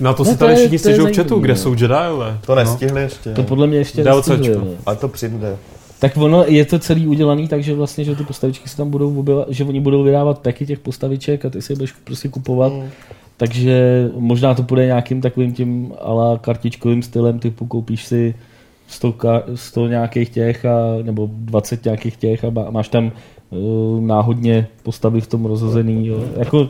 Na 0.00 0.12
to 0.12 0.24
no, 0.24 0.30
si 0.30 0.38
tady 0.38 0.56
všichni 0.56 0.78
stěžují 0.78 1.12
v 1.12 1.16
chatu, 1.16 1.38
kde 1.38 1.56
jsou 1.56 1.72
Jedi, 1.72 1.94
ale. 1.94 2.38
To 2.46 2.54
nestihli 2.54 2.94
no. 2.94 3.00
ještě. 3.00 3.30
To 3.30 3.42
podle 3.42 3.66
mě 3.66 3.78
ještě 3.78 4.04
nestihli. 4.04 4.76
Ale 4.86 4.96
to 4.96 5.08
přijde. 5.08 5.56
Tak 5.98 6.16
ono 6.16 6.44
je 6.48 6.64
to 6.64 6.78
celý 6.78 7.06
udělaný 7.06 7.48
tak, 7.48 7.62
že 7.62 7.74
vlastně, 7.74 8.04
že 8.04 8.16
ty 8.16 8.24
postavičky 8.24 8.68
se 8.68 8.76
tam 8.76 8.90
budou 8.90 9.24
že 9.48 9.64
oni 9.64 9.80
budou 9.80 10.02
vydávat 10.02 10.38
peky 10.38 10.66
těch 10.66 10.78
postaviček 10.78 11.44
a 11.44 11.50
ty 11.50 11.62
si 11.62 11.72
je 11.72 11.76
budeš 11.76 11.92
prostě 11.92 12.28
kupovat. 12.28 12.72
Mm. 12.72 12.90
Takže 13.36 14.08
možná 14.16 14.54
to 14.54 14.62
bude 14.62 14.86
nějakým 14.86 15.20
takovým 15.20 15.52
tím 15.52 15.92
ala 16.00 16.38
kartičkovým 16.38 17.02
stylem, 17.02 17.38
typu 17.38 17.66
koupíš 17.66 18.04
si 18.04 18.34
100, 18.86 19.14
100 19.54 19.88
nějakých 19.88 20.28
těch, 20.28 20.64
a, 20.64 20.78
nebo 21.02 21.30
20 21.32 21.84
nějakých 21.84 22.16
těch 22.16 22.44
a 22.44 22.50
máš 22.70 22.88
tam 22.88 23.12
uh, 23.50 24.00
náhodně 24.00 24.66
postavy 24.82 25.20
v 25.20 25.26
tom 25.26 25.44
rozhozený. 25.44 26.06
Jo. 26.06 26.24
Jako, 26.36 26.68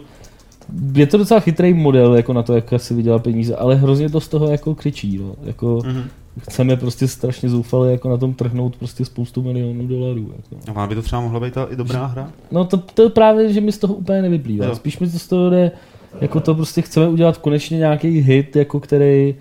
je 0.94 1.06
to 1.06 1.18
docela 1.18 1.40
chytrý 1.40 1.74
model 1.74 2.14
jako 2.14 2.32
na 2.32 2.42
to, 2.42 2.54
jak 2.54 2.64
si 2.76 2.94
vydělá 2.94 3.18
peníze, 3.18 3.56
ale 3.56 3.74
hrozně 3.74 4.10
to 4.10 4.20
z 4.20 4.28
toho 4.28 4.50
jako 4.50 4.74
křičí. 4.74 5.18
No. 5.18 5.34
Jako, 5.42 5.76
mm-hmm. 5.76 6.04
Chceme 6.40 6.76
prostě 6.76 7.08
strašně 7.08 7.48
zoufale 7.48 7.90
jako 7.90 8.08
na 8.08 8.16
tom 8.16 8.34
trhnout 8.34 8.76
prostě 8.76 9.04
spoustu 9.04 9.42
milionů 9.42 9.86
dolarů. 9.86 10.32
Jako. 10.36 10.80
A 10.80 10.86
by 10.86 10.94
to 10.94 11.02
třeba 11.02 11.20
mohla 11.20 11.40
být 11.40 11.54
i 11.70 11.76
dobrá 11.76 12.06
hra? 12.06 12.30
No 12.52 12.64
to, 12.64 12.76
to 12.76 13.02
je 13.02 13.08
právě, 13.08 13.52
že 13.52 13.60
mi 13.60 13.72
z 13.72 13.78
toho 13.78 13.94
úplně 13.94 14.22
nevyplývá. 14.22 14.66
Jo. 14.66 14.74
Spíš 14.74 14.98
mi 14.98 15.10
to 15.10 15.18
z 15.18 15.28
toho 15.28 15.50
jde, 15.50 15.72
jako 16.20 16.40
to 16.40 16.54
prostě 16.54 16.82
chceme 16.82 17.08
udělat 17.08 17.36
konečně 17.36 17.78
nějaký 17.78 18.08
hit, 18.20 18.56
jako 18.56 18.80
který 18.80 19.34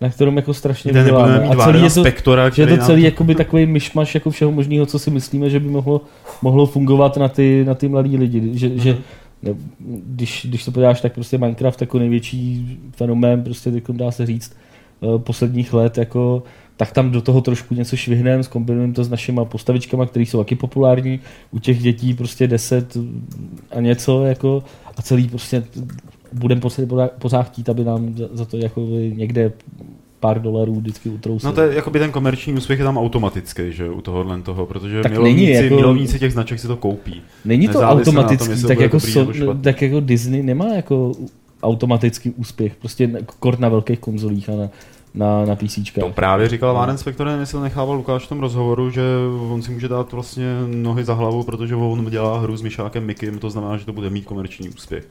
na 0.00 0.10
kterém 0.10 0.36
jako 0.36 0.54
strašně 0.54 0.92
vyděláme. 0.92 1.48
A 1.48 1.64
celý 1.64 1.82
je 1.82 1.90
to, 1.90 2.00
spektora, 2.00 2.50
že 2.50 2.62
je 2.62 2.66
to 2.66 2.86
celý 2.86 3.02
jako 3.02 3.24
by 3.24 3.34
takový 3.34 3.66
myšmaš 3.66 4.14
jako 4.14 4.30
všeho 4.30 4.52
možného, 4.52 4.86
co 4.86 4.98
si 4.98 5.10
myslíme, 5.10 5.50
že 5.50 5.60
by 5.60 5.68
mohlo, 5.68 6.00
mohlo 6.42 6.66
fungovat 6.66 7.16
na 7.16 7.28
ty, 7.28 7.64
na 7.66 7.74
ty 7.74 7.88
mladý 7.88 8.16
lidi. 8.16 8.58
Že, 8.58 8.68
mm-hmm. 8.68 8.82
že 8.82 8.98
ne, 9.42 9.54
když, 10.06 10.46
když 10.48 10.64
to 10.64 10.70
podíváš, 10.70 11.00
tak 11.00 11.12
prostě 11.12 11.38
Minecraft 11.38 11.80
jako 11.80 11.98
největší 11.98 12.78
fenomén, 12.96 13.44
prostě 13.44 13.72
dá 13.88 14.10
se 14.10 14.26
říct, 14.26 14.56
uh, 15.00 15.20
posledních 15.20 15.72
let, 15.72 15.98
jako 15.98 16.42
tak 16.76 16.92
tam 16.92 17.10
do 17.10 17.20
toho 17.20 17.40
trošku 17.40 17.74
něco 17.74 17.96
švihneme, 17.96 18.42
zkombinujeme 18.42 18.94
to 18.94 19.04
s 19.04 19.08
našimi 19.08 19.40
postavičkami, 19.44 20.06
které 20.06 20.22
jsou 20.22 20.38
taky 20.38 20.54
populární. 20.54 21.20
U 21.50 21.58
těch 21.58 21.78
dětí 21.78 22.14
prostě 22.14 22.46
10 22.46 22.96
a 23.70 23.80
něco 23.80 24.24
jako 24.24 24.64
a 24.96 25.02
celý 25.02 25.28
prostě 25.28 25.62
budeme 26.32 26.60
pořád 27.18 27.42
chtít, 27.42 27.68
aby 27.68 27.84
nám 27.84 28.14
za, 28.16 28.28
za 28.32 28.44
to 28.44 28.56
jako 28.56 28.80
někde 29.12 29.52
pár 30.20 30.42
dolarů 30.42 30.74
vždycky 30.74 31.08
utrousili. 31.08 31.52
No 31.52 31.54
to 31.54 31.62
je 31.62 31.74
jako 31.74 31.90
by 31.90 31.98
ten 31.98 32.12
komerční 32.12 32.52
úspěch 32.54 32.78
je 32.78 32.84
tam 32.84 32.98
automatický, 32.98 33.62
že 33.72 33.90
u 33.90 34.00
tohohle 34.00 34.42
toho, 34.42 34.66
protože 34.66 35.02
tak 35.02 35.12
milovníci, 35.12 35.52
jako, 35.52 35.74
milovníci 35.74 36.18
těch 36.18 36.32
značek 36.32 36.60
si 36.60 36.66
to 36.66 36.76
koupí. 36.76 37.22
Není 37.44 37.68
to 37.68 37.80
automatický, 37.80 38.62
tak, 38.62 38.80
jako 38.80 39.00
so, 39.00 39.54
tak 39.62 39.82
jako 39.82 40.00
Disney 40.00 40.42
nemá 40.42 40.66
jako 40.66 41.12
automatický 41.62 42.30
úspěch, 42.30 42.74
prostě 42.76 43.10
kort 43.38 43.60
na 43.60 43.68
velkých 43.68 43.98
konzolích 43.98 44.48
a 44.48 44.56
na, 44.56 44.68
na, 45.14 45.44
na 45.44 45.56
PC. 45.56 45.78
To 46.00 46.10
právě 46.10 46.48
říkal 46.48 46.74
Varen 46.74 46.98
Spektor, 46.98 47.26
nevím, 47.26 47.40
jestli 47.40 47.60
nechával 47.60 47.96
Lukáš 47.96 48.26
v 48.26 48.28
tom 48.28 48.40
rozhovoru, 48.40 48.90
že 48.90 49.02
on 49.50 49.62
si 49.62 49.70
může 49.70 49.88
dát 49.88 50.12
vlastně 50.12 50.46
nohy 50.66 51.04
za 51.04 51.14
hlavu, 51.14 51.42
protože 51.42 51.74
on 51.74 52.10
dělá 52.10 52.40
hru 52.40 52.56
s 52.56 52.62
Myšákem 52.62 53.04
Mikim, 53.04 53.38
to 53.38 53.50
znamená, 53.50 53.76
že 53.76 53.84
to 53.84 53.92
bude 53.92 54.10
mít 54.10 54.24
komerční 54.24 54.68
úspěch. 54.68 55.08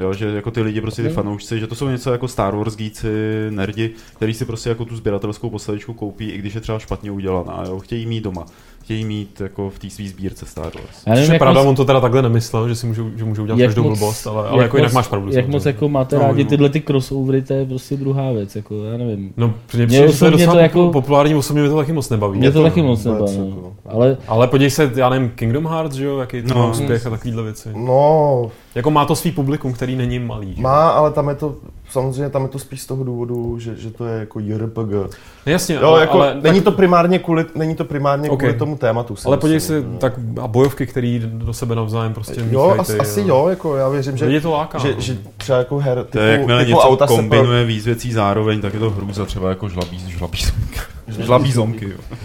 Jo, 0.00 0.12
že 0.12 0.26
jako 0.26 0.50
ty 0.50 0.62
lidi, 0.62 0.80
prostě 0.80 1.02
ty 1.02 1.08
fanoušci, 1.08 1.60
že 1.60 1.66
to 1.66 1.74
jsou 1.74 1.88
něco 1.88 2.12
jako 2.12 2.28
Star 2.28 2.56
Wars 2.56 2.76
geeky, 2.76 3.06
nerdi, 3.50 3.90
který 4.16 4.34
si 4.34 4.44
prostě 4.44 4.68
jako 4.68 4.84
tu 4.84 4.96
sběratelskou 4.96 5.50
postavičku 5.50 5.94
koupí, 5.94 6.30
i 6.30 6.38
když 6.38 6.54
je 6.54 6.60
třeba 6.60 6.78
špatně 6.78 7.10
udělaná, 7.10 7.64
jo, 7.66 7.78
chtějí 7.78 8.06
mít 8.06 8.24
doma 8.24 8.46
chtějí 8.84 9.04
mít 9.04 9.40
jako 9.40 9.70
v 9.70 9.78
té 9.78 9.90
své 9.90 10.08
sbírce 10.08 10.46
Star 10.46 10.64
Wars. 10.64 11.06
Já 11.06 11.14
nevím, 11.14 11.38
pravda, 11.38 11.60
moc... 11.60 11.68
on 11.68 11.76
to 11.76 11.84
teda 11.84 12.00
takhle 12.00 12.22
nemyslel, 12.22 12.68
že 12.68 12.74
si 12.76 12.86
můžou, 12.86 13.10
že 13.16 13.24
můžou 13.24 13.42
udělat 13.42 13.58
každou 13.58 13.82
moc, 13.82 13.98
blbost, 13.98 14.26
ale, 14.26 14.48
ale 14.48 14.62
jako 14.62 14.76
moc, 14.76 14.80
jinak 14.80 14.92
máš 14.92 15.08
pravdu. 15.08 15.32
Jak 15.32 15.48
moc 15.48 15.66
jako 15.66 15.88
máte 15.88 16.16
no, 16.16 16.22
rádi 16.22 16.44
no. 16.44 16.50
tyhle 16.50 16.68
ty 16.68 16.80
crossovery, 16.80 17.42
to 17.42 17.52
je 17.52 17.66
prostě 17.66 17.96
druhá 17.96 18.32
věc, 18.32 18.56
jako 18.56 18.84
já 18.84 18.98
nevím. 18.98 19.32
No, 19.36 19.46
mě 19.74 19.86
přijde, 19.86 20.12
že 20.12 20.18
to 20.18 20.24
je 20.24 20.30
docela 20.30 20.52
to 20.52 20.58
jako... 20.58 20.90
populární, 20.92 21.34
osobně 21.34 21.62
mě 21.62 21.70
to 21.70 21.76
taky 21.76 21.92
moc 21.92 22.10
nebaví. 22.10 22.38
Mě 22.38 22.52
to, 22.52 22.58
to 22.58 22.64
taky 22.64 22.82
moc 22.82 23.04
nebaví, 23.04 23.38
no. 23.38 23.46
Jako- 23.46 23.72
ale... 23.86 24.16
ale 24.28 24.48
podívej 24.48 24.70
se, 24.70 24.92
já 24.94 25.08
nevím, 25.08 25.30
Kingdom 25.30 25.66
Hearts, 25.66 25.96
že 25.96 26.04
jo, 26.04 26.18
jaký 26.18 26.42
to 26.42 26.54
no. 26.54 26.70
úspěch 26.70 27.06
a 27.06 27.10
takovýhle 27.10 27.42
věci. 27.42 27.68
No. 27.76 28.50
Jako 28.74 28.90
má 28.90 29.04
to 29.04 29.16
svý 29.16 29.32
publikum, 29.32 29.72
který 29.72 29.96
není 29.96 30.18
malý. 30.18 30.54
Že? 30.54 30.62
Má, 30.62 30.88
ale 30.90 31.10
tam 31.10 31.28
je 31.28 31.34
to 31.34 31.54
samozřejmě 31.90 32.30
tam 32.30 32.42
je 32.42 32.48
to 32.48 32.58
spíš 32.58 32.80
z 32.80 32.86
toho 32.86 33.04
důvodu, 33.04 33.58
že, 33.58 33.76
že 33.76 33.90
to 33.90 34.06
je 34.06 34.20
jako 34.20 34.40
JRPG. 34.40 34.92
No 35.46 35.52
jasně, 35.52 35.74
jo, 35.74 35.88
ale, 35.88 36.00
jako, 36.00 36.20
ale, 36.20 36.34
není, 36.42 36.60
tak... 36.60 36.64
to 36.64 36.72
primárně 36.72 37.18
kvůli, 37.18 37.44
není 37.54 37.74
to 37.74 37.84
primárně 37.84 38.30
okay. 38.30 38.48
kvůli 38.48 38.58
tomu 38.58 38.76
tématu. 38.76 39.14
Ale 39.24 39.36
podívej 39.36 39.60
se, 39.60 39.82
tak 39.98 40.12
a 40.40 40.46
bojovky, 40.46 40.86
které 40.86 41.20
do 41.24 41.52
sebe 41.52 41.74
navzájem 41.74 42.14
prostě 42.14 42.40
Jo, 42.50 42.76
asi, 42.78 42.92
ty, 42.92 42.98
asi 42.98 43.20
jo, 43.20 43.46
jako 43.48 43.76
já 43.76 43.88
věřím, 43.88 44.16
že, 44.16 44.24
je 44.24 44.40
to 44.40 44.50
láká, 44.50 44.78
že, 44.78 44.94
no. 44.94 45.00
že, 45.00 45.18
třeba 45.36 45.58
jako 45.58 45.78
her 45.78 45.98
typu, 45.98 46.10
to 46.10 46.18
je, 46.18 46.32
jakmile 46.32 46.64
typu 46.64 46.76
něco 46.76 46.88
auta 46.88 47.06
kombinuje 47.06 47.64
pro... 47.64 47.68
víc 47.68 47.86
věcí 47.86 48.12
zároveň, 48.12 48.60
tak 48.60 48.74
je 48.74 48.80
to 48.80 48.90
hrůza 48.90 49.24
třeba 49.24 49.48
jako 49.48 49.68
žlabí, 49.68 49.98
žlabí 50.08 50.38
zomky. 50.38 50.80
žlabí 51.24 51.52
zomky, 51.52 51.84
jo. 51.84 52.16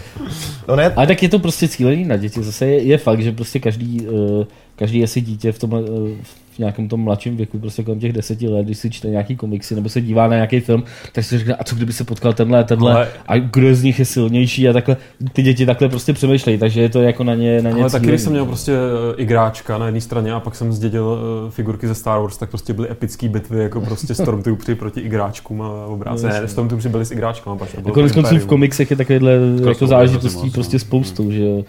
No 0.68 0.76
ne. 0.76 0.92
Ale 0.96 1.06
tak 1.06 1.22
je 1.22 1.28
to 1.28 1.38
prostě 1.38 1.68
cílený 1.68 2.04
na 2.04 2.16
děti. 2.16 2.42
Zase 2.42 2.66
je, 2.66 2.82
je 2.82 2.98
fakt, 2.98 3.22
že 3.22 3.32
prostě 3.32 3.60
každý, 3.60 4.06
uh, 4.06 4.44
každý 4.76 5.04
asi 5.04 5.20
dítě 5.20 5.52
v 5.52 5.58
tom 5.58 5.72
uh, 5.72 6.08
v 6.56 6.58
nějakém 6.58 6.88
tom 6.88 7.00
mladším 7.00 7.36
věku, 7.36 7.58
prostě 7.58 7.82
kolem 7.82 8.00
těch 8.00 8.12
deseti 8.12 8.48
let, 8.48 8.64
když 8.64 8.78
si 8.78 8.90
čte 8.90 9.08
nějaký 9.08 9.36
komiksy 9.36 9.74
nebo 9.74 9.88
se 9.88 10.00
dívá 10.00 10.28
na 10.28 10.34
nějaký 10.34 10.60
film, 10.60 10.84
tak 11.12 11.24
si 11.24 11.38
řekne, 11.38 11.54
a 11.54 11.64
co 11.64 11.76
kdyby 11.76 11.92
se 11.92 12.04
potkal 12.04 12.32
tenhle 12.32 12.64
tenhle 12.64 12.94
ale... 12.94 13.08
a 13.26 13.38
kdo 13.38 13.74
z 13.74 13.82
nich 13.82 13.98
je 13.98 14.04
silnější 14.04 14.68
a 14.68 14.72
takhle 14.72 14.96
ty 15.32 15.42
děti 15.42 15.66
takhle 15.66 15.88
prostě 15.88 16.12
přemýšlejí, 16.12 16.58
takže 16.58 16.82
je 16.82 16.88
to 16.88 17.02
jako 17.02 17.24
na 17.24 17.34
ně 17.34 17.62
na 17.62 17.70
ně 17.70 17.82
Ale 17.82 17.90
taky, 17.90 18.06
když 18.06 18.20
jsem 18.20 18.32
měl 18.32 18.46
prostě 18.46 18.72
uh, 18.72 19.20
igráčka 19.20 19.78
na 19.78 19.86
jedné 19.86 20.00
straně 20.00 20.32
a 20.32 20.40
pak 20.40 20.54
jsem 20.54 20.72
zdědil 20.72 21.04
uh, 21.04 21.50
figurky 21.50 21.88
ze 21.88 21.94
Star 21.94 22.20
Wars, 22.20 22.36
tak 22.36 22.48
prostě 22.48 22.72
byly 22.72 22.90
epické 22.90 23.28
bitvy, 23.28 23.62
jako 23.62 23.80
prostě 23.80 24.14
Stormtroopři 24.14 24.74
proti 24.74 25.00
igráčkům 25.00 25.62
a 25.62 25.86
obráceně. 25.86 26.32
No, 26.32 26.40
ne, 26.40 26.48
Stormtroopři 26.48 26.88
byli 26.88 27.04
s 27.04 27.10
igráčkama. 27.10 27.56
Pak 27.56 27.70
to 27.70 27.76
jako 27.76 28.14
konců 28.14 28.38
v 28.38 28.46
komiksech 28.46 28.90
je 28.90 28.96
takovéhle 28.96 29.32
jako 29.68 29.86
záležitostí 29.86 30.50
prostě 30.50 30.78
spoustu, 30.78 31.22
hmm. 31.22 31.32
že 31.32 31.64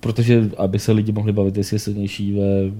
protože 0.00 0.50
aby 0.56 0.78
se 0.78 0.92
lidi 0.92 1.12
mohli 1.12 1.32
bavit, 1.32 1.56
jestli 1.56 1.74
je 1.74 1.78
silnější 1.78 2.32
ve 2.32 2.72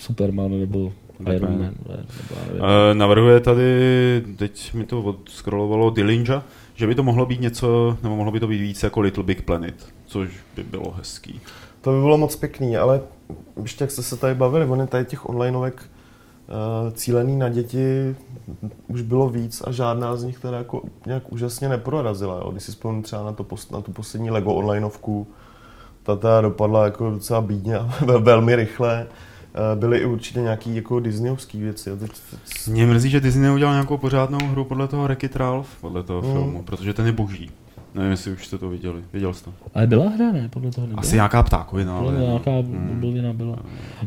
Superman 0.00 0.60
nebo 0.60 0.92
Iron 1.34 1.58
Man. 1.58 1.74
Uh, 1.88 2.58
navrhuje 2.92 3.40
tady, 3.40 4.22
teď 4.36 4.74
mi 4.74 4.84
to 4.84 5.02
odskrolovalo 5.02 5.90
Dillinja, 5.90 6.42
že 6.74 6.86
by 6.86 6.94
to 6.94 7.02
mohlo 7.02 7.26
být 7.26 7.40
něco, 7.40 7.98
nebo 8.02 8.16
mohlo 8.16 8.32
by 8.32 8.40
to 8.40 8.46
být 8.46 8.60
víc 8.60 8.82
jako 8.82 9.00
Little 9.00 9.24
Big 9.24 9.42
Planet, 9.42 9.86
což 10.06 10.30
by 10.56 10.62
bylo 10.62 10.90
hezký. 10.90 11.40
To 11.80 11.90
by 11.90 12.00
bylo 12.00 12.18
moc 12.18 12.36
pěkný, 12.36 12.76
ale 12.76 13.00
ještě 13.62 13.84
jak 13.84 13.90
jste 13.90 14.02
se 14.02 14.16
tady 14.16 14.34
bavili, 14.34 14.66
oni 14.66 14.86
tady 14.86 15.04
těch 15.04 15.28
onlineovek 15.28 15.82
uh, 15.82 16.92
cílený 16.92 17.36
na 17.36 17.48
děti 17.48 18.16
už 18.88 19.02
bylo 19.02 19.28
víc 19.28 19.62
a 19.66 19.72
žádná 19.72 20.16
z 20.16 20.24
nich 20.24 20.38
teda 20.38 20.58
jako 20.58 20.82
nějak 21.06 21.32
úžasně 21.32 21.68
neprorazila. 21.68 22.36
Jo. 22.36 22.50
Když 22.50 22.62
si 22.62 22.72
vzpomínám 22.72 23.02
třeba 23.02 23.24
na, 23.24 23.32
to, 23.32 23.46
na 23.70 23.80
tu 23.80 23.92
poslední 23.92 24.30
Lego 24.30 24.54
onlineovku, 24.54 25.26
ta 26.02 26.16
teda 26.16 26.40
dopadla 26.40 26.84
jako 26.84 27.10
docela 27.10 27.40
bídně 27.40 27.78
a 27.78 27.90
velmi 28.18 28.56
rychle. 28.56 29.06
Eh, 29.54 29.76
byly 29.76 29.98
i 29.98 30.04
určitě 30.04 30.40
nějaký 30.40 30.76
jako 30.76 31.00
Disneyovský 31.00 31.60
věci. 31.60 31.90
Teď... 31.96 32.10
Mě 32.68 32.86
mrzí, 32.86 33.10
že 33.10 33.20
Disney 33.20 33.42
neudělal 33.42 33.74
nějakou 33.74 33.96
pořádnou 33.96 34.38
hru 34.38 34.64
podle 34.64 34.88
toho 34.88 35.08
Wreck-It 35.08 35.36
Ralph, 35.36 35.68
podle 35.80 36.02
toho 36.02 36.22
mm. 36.22 36.32
filmu, 36.32 36.62
protože 36.62 36.92
ten 36.92 37.06
je 37.06 37.12
boží. 37.12 37.50
Nevím, 37.94 38.10
jestli 38.10 38.32
už 38.32 38.46
jste 38.46 38.58
to 38.58 38.68
viděli. 38.68 39.02
Viděl 39.12 39.34
jste 39.34 39.50
to? 39.50 39.56
Ale 39.74 39.86
byla 39.86 40.08
hra, 40.08 40.32
ne? 40.32 40.48
Podle 40.48 40.70
toho 40.70 40.86
nebyla? 40.86 41.00
Asi 41.00 41.14
nějaká 41.14 41.42
ptákovina, 41.42 41.98
ale... 41.98 42.12
Nějaká 42.12 42.50
hmm. 42.50 43.32
byla. 43.32 43.58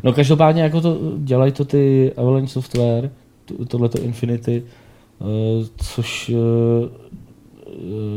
No 0.02 0.12
každopádně 0.12 0.62
jako 0.62 0.80
to, 0.80 0.98
dělají 1.18 1.52
to 1.52 1.64
ty 1.64 2.12
Avalanche 2.16 2.52
Software, 2.52 3.10
tohleto 3.68 3.98
Infinity, 3.98 4.62
uh, 5.18 5.28
což 5.76 6.28
uh, 6.28 6.38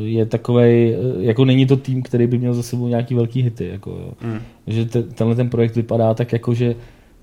je 0.03 0.25
takový, 0.25 0.93
jako 1.19 1.45
není 1.45 1.65
to 1.65 1.77
tým, 1.77 2.03
který 2.03 2.27
by 2.27 2.37
měl 2.37 2.53
za 2.53 2.63
sebou 2.63 2.87
nějaký 2.87 3.15
velký 3.15 3.41
hity, 3.41 3.67
jako 3.67 3.89
jo. 3.89 4.11
Mm. 4.21 4.39
Že 4.67 4.85
te, 4.85 5.03
tenhle 5.03 5.35
ten 5.35 5.49
projekt 5.49 5.75
vypadá 5.75 6.13
tak 6.13 6.33
jako, 6.33 6.53
že 6.53 6.75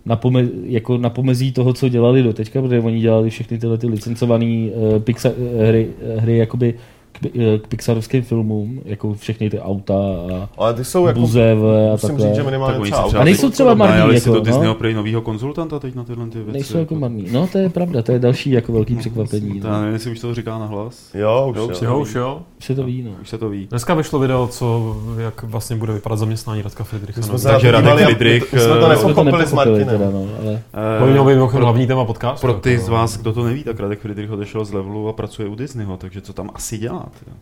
na, 0.06 0.16
pome, 0.16 0.48
jako 0.64 0.98
na 0.98 1.10
pomezí 1.10 1.52
toho, 1.52 1.72
co 1.72 1.88
dělali 1.88 2.22
do 2.22 2.32
teďka, 2.32 2.62
protože 2.62 2.80
oni 2.80 3.00
dělali 3.00 3.30
všechny 3.30 3.58
tyhle 3.58 3.78
ty 3.78 3.86
licencované 3.86 4.70
uh, 4.70 4.98
Pixar, 4.98 5.32
uh, 5.36 5.62
hry, 5.68 5.88
uh, 6.14 6.22
hry 6.22 6.36
jakoby 6.36 6.74
k, 7.20 7.26
k 7.62 7.68
Pixarovským 7.68 8.22
filmům, 8.22 8.80
jako 8.84 9.14
všechny 9.14 9.50
ty 9.50 9.60
auta 9.60 9.94
a 9.94 10.48
Ale 10.58 10.74
ty 10.74 10.84
jsou 10.84 11.06
jako, 11.06 11.18
a 11.18 11.22
musím 11.22 12.08
takhle. 12.08 12.26
říct, 12.26 12.36
že 12.36 12.42
minimálně 12.42 12.90
Tak 12.90 13.04
třeba 13.06 13.20
A 13.20 13.24
nejsou 13.24 13.40
jsou 13.46 13.50
třeba 13.50 13.70
podobné. 13.70 13.86
marní, 13.88 13.98
Najali 14.00 14.20
si 14.20 14.28
jako, 14.28 14.38
do 14.38 14.44
no. 14.44 14.44
Disneyho 14.44 14.74
prej 14.74 14.94
novýho 14.94 15.20
konzultanta 15.20 15.78
teď 15.78 15.94
na 15.94 16.04
tyhle 16.04 16.26
ty 16.26 16.38
věci. 16.38 16.52
Nejsou 16.52 16.78
jako 16.78 16.94
marný. 16.94 17.26
No 17.32 17.46
to 17.52 17.58
je 17.58 17.68
pravda, 17.68 18.02
to 18.02 18.12
je 18.12 18.18
další 18.18 18.50
jako 18.50 18.72
velký 18.72 18.96
překvapení. 18.96 19.60
To 19.60 19.66
já 19.66 19.72
No. 19.72 19.78
nevím, 19.80 19.94
jestli 19.94 20.10
už 20.10 20.20
to 20.20 20.34
říká 20.34 20.58
na 20.58 20.66
hlas. 20.66 21.10
Jo, 21.14 21.46
už 21.50 21.56
Jo, 21.56 21.66
už 21.68 21.80
Jo, 21.82 21.98
už 21.98 22.14
jo. 22.14 22.42
Už 22.58 22.64
se 22.64 22.74
to 22.74 22.84
ví, 22.84 23.02
no. 23.02 23.10
Už 23.22 23.28
se 23.28 23.38
to 23.38 23.48
ví. 23.48 23.66
Dneska 23.70 23.94
vyšlo 23.94 24.18
video, 24.18 24.46
co, 24.46 24.96
jak 25.18 25.42
vlastně 25.42 25.76
bude 25.76 25.92
vypadat 25.92 26.16
zaměstnání 26.16 26.62
Radka 26.62 26.84
Friedricha. 26.84 27.20
My 27.20 27.24
jsme 27.24 27.32
No, 27.32 27.38
se 27.38 27.48
Takže 27.48 27.66
to 27.72 27.80
Radek 27.80 28.04
Friedrich, 28.04 28.52
my 28.52 28.60
jsme 28.60 28.68
to 28.68 28.76
eh, 28.76 28.80
To 28.80 28.88
nepochopili 28.88 29.46
s 29.46 29.52
Martinem. 29.52 30.00
no, 30.12 30.26
ale... 30.42 30.62
To 30.98 31.04
by 31.04 31.10
mělo 31.10 31.26
být 31.26 31.60
hlavní 31.60 31.86
téma 31.86 32.04
podcastu. 32.04 32.40
pro 32.46 32.54
ty 32.54 32.72
jako, 32.72 32.84
z 32.84 32.88
vás, 32.88 33.16
kdo 33.18 33.32
to 33.32 33.44
neví, 33.44 33.64
tak 33.64 33.80
Radek 33.80 34.00
Friedrich 34.00 34.30
odešel 34.30 34.64
z 34.64 34.72
levelu 34.72 35.08
a 35.08 35.12
pracuje 35.12 35.48
u 35.48 35.54
Disneyho, 35.54 35.96
takže 35.96 36.20
co 36.20 36.32
tam 36.32 36.50
asi 36.54 36.78
dělá? 36.78 37.05
Tyjo? 37.10 37.36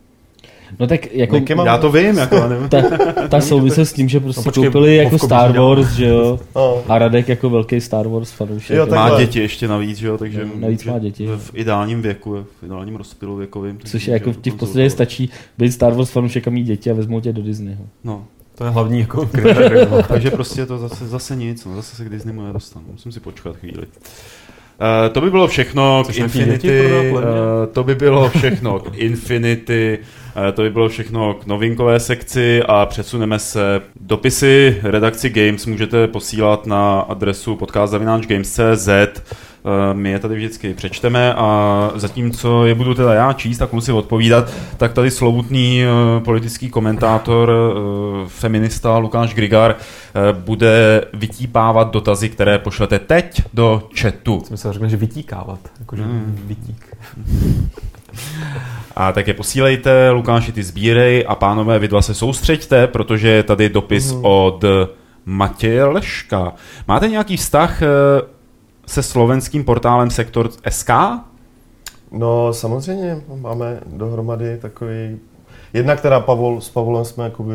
No 0.78 0.86
tak 0.86 1.12
jako... 1.14 1.40
Mám- 1.54 1.66
Já 1.66 1.78
to 1.78 1.92
vím, 1.92 2.18
jako, 2.18 2.36
ale 2.36 2.48
nevím. 2.54 2.68
Ta, 2.68 2.82
ta 3.28 3.40
souvisel 3.40 3.84
s 3.86 3.92
tím, 3.92 4.08
že 4.08 4.20
prostě 4.20 4.40
No 4.40 4.44
počkej, 4.44 4.64
koupili 4.64 4.96
jako 4.96 5.18
Star. 5.18 5.58
Wars, 5.58 5.88
že 5.92 6.06
jo? 6.06 6.40
No. 6.56 6.82
A 6.88 6.98
Radek 6.98 7.28
jako 7.28 7.50
velký 7.50 7.80
Star 7.80 8.08
Wars 8.08 8.30
fanoušek. 8.32 8.76
Jo, 8.76 8.86
Má 8.86 9.18
děti 9.20 9.40
ještě 9.40 9.68
navíc, 9.68 9.98
že 9.98 10.06
jo, 10.06 10.18
takže 10.18 10.44
No, 10.44 10.50
navíc 10.60 10.84
má 10.84 10.98
děti. 10.98 11.26
v 11.36 11.50
ideálním 11.54 12.02
věku, 12.02 12.46
v 12.60 12.64
ideálním 12.64 12.96
rozptylu 12.96 13.36
věkovým. 13.36 13.78
Což 13.84 14.06
je 14.08 14.12
jako 14.12 14.32
v 14.32 14.36
těch 14.36 14.52
konzultovat. 14.52 14.60
posledních 14.68 14.92
stačí 14.92 15.30
být 15.58 15.72
Star 15.72 15.92
Wars 15.92 16.10
fanoušek 16.10 16.48
a 16.48 16.50
mít 16.50 16.64
děti 16.64 16.90
a 16.90 16.94
vezmou 16.94 17.20
tě 17.20 17.32
do 17.32 17.42
Disneyho. 17.42 17.84
No, 18.04 18.24
To 18.54 18.64
je 18.64 18.70
hlavní 18.70 19.00
jako 19.00 19.26
kritérium. 19.32 19.88
takže 20.08 20.30
prostě 20.30 20.66
to 20.66 20.78
zase, 20.78 21.06
zase 21.08 21.36
nic, 21.36 21.64
no, 21.64 21.74
zase 21.76 21.96
se 21.96 22.04
k 22.04 22.08
Disneymu 22.08 22.42
nedostanu, 22.46 22.84
musím 22.92 23.12
si 23.12 23.20
počkat 23.20 23.56
chvíli. 23.56 23.82
Uh, 24.80 25.12
to 25.12 25.20
by 25.20 25.30
bylo 25.30 25.48
všechno 25.48 26.02
k 26.02 26.04
Chceš 26.04 26.16
nějaký 26.16 26.38
Infinity, 26.38 26.68
děti 26.68 27.10
uh, 27.12 27.20
to 27.72 27.84
by 27.84 27.94
bylo 27.94 28.28
všechno 28.28 28.78
k 28.78 28.94
Infinity, 28.94 29.98
uh, 30.36 30.52
to 30.52 30.62
by 30.62 30.70
bylo 30.70 30.88
všechno 30.88 31.34
k 31.34 31.46
novinkové 31.46 32.00
sekci 32.00 32.62
a 32.68 32.86
přesuneme 32.86 33.38
se. 33.38 33.80
Dopisy 34.00 34.80
redakci 34.82 35.30
Games 35.30 35.66
můžete 35.66 36.06
posílat 36.06 36.66
na 36.66 37.00
adresu 37.00 37.56
podcast.games.cz 37.56 38.88
Eh, 38.88 39.43
my 39.92 40.10
je 40.10 40.18
tady 40.18 40.34
vždycky 40.36 40.74
přečteme 40.74 41.34
a 41.34 41.90
zatímco 41.94 42.64
je 42.66 42.74
budu 42.74 42.94
teda 42.94 43.14
já 43.14 43.32
číst 43.32 43.62
a 43.62 43.66
kluci 43.66 43.92
odpovídat, 43.92 44.50
tak 44.76 44.92
tady 44.92 45.10
slovutný 45.10 45.82
eh, 45.84 46.20
politický 46.20 46.70
komentátor, 46.70 47.50
eh, 47.52 48.28
feminista 48.28 48.98
Lukáš 48.98 49.34
Grigar 49.34 49.74
eh, 49.78 50.32
bude 50.32 51.04
vytípávat 51.12 51.90
dotazy, 51.90 52.28
které 52.28 52.58
pošlete 52.58 52.98
teď 52.98 53.42
do 53.54 53.88
chatu. 54.00 54.42
Jsem 54.46 54.56
se 54.56 54.72
řekne, 54.72 54.88
že 54.88 54.96
vytíkávat. 54.96 55.58
Jakože 55.80 56.02
Hmm. 56.02 56.38
vytík. 56.46 56.96
A 58.96 59.12
tak 59.12 59.28
je 59.28 59.34
posílejte, 59.34 60.10
Lukáši 60.10 60.52
ty 60.52 60.62
sbírej 60.62 61.24
a 61.28 61.34
pánové 61.34 61.78
vy 61.78 61.88
dva 61.88 62.02
se 62.02 62.14
soustřeďte, 62.14 62.86
protože 62.86 63.28
je 63.28 63.42
tady 63.42 63.68
dopis 63.68 64.12
Mhm. 64.12 64.20
od 64.24 64.64
Matěje 65.26 65.84
Leška. 65.84 66.52
Máte 66.88 67.08
nějaký 67.08 67.36
vztah 67.36 67.82
eh, 67.82 67.86
se 68.86 69.02
slovenským 69.02 69.64
portálem 69.64 70.10
Sektor 70.10 70.50
SK? 70.70 70.90
No 72.12 72.52
samozřejmě, 72.52 73.20
máme 73.40 73.80
dohromady 73.86 74.58
takový... 74.62 75.18
Jedna, 75.72 75.96
která 75.96 76.20
Pavol, 76.20 76.60
s 76.60 76.68
Pavlem 76.70 77.04
jsme 77.04 77.24
jakoby 77.24 77.52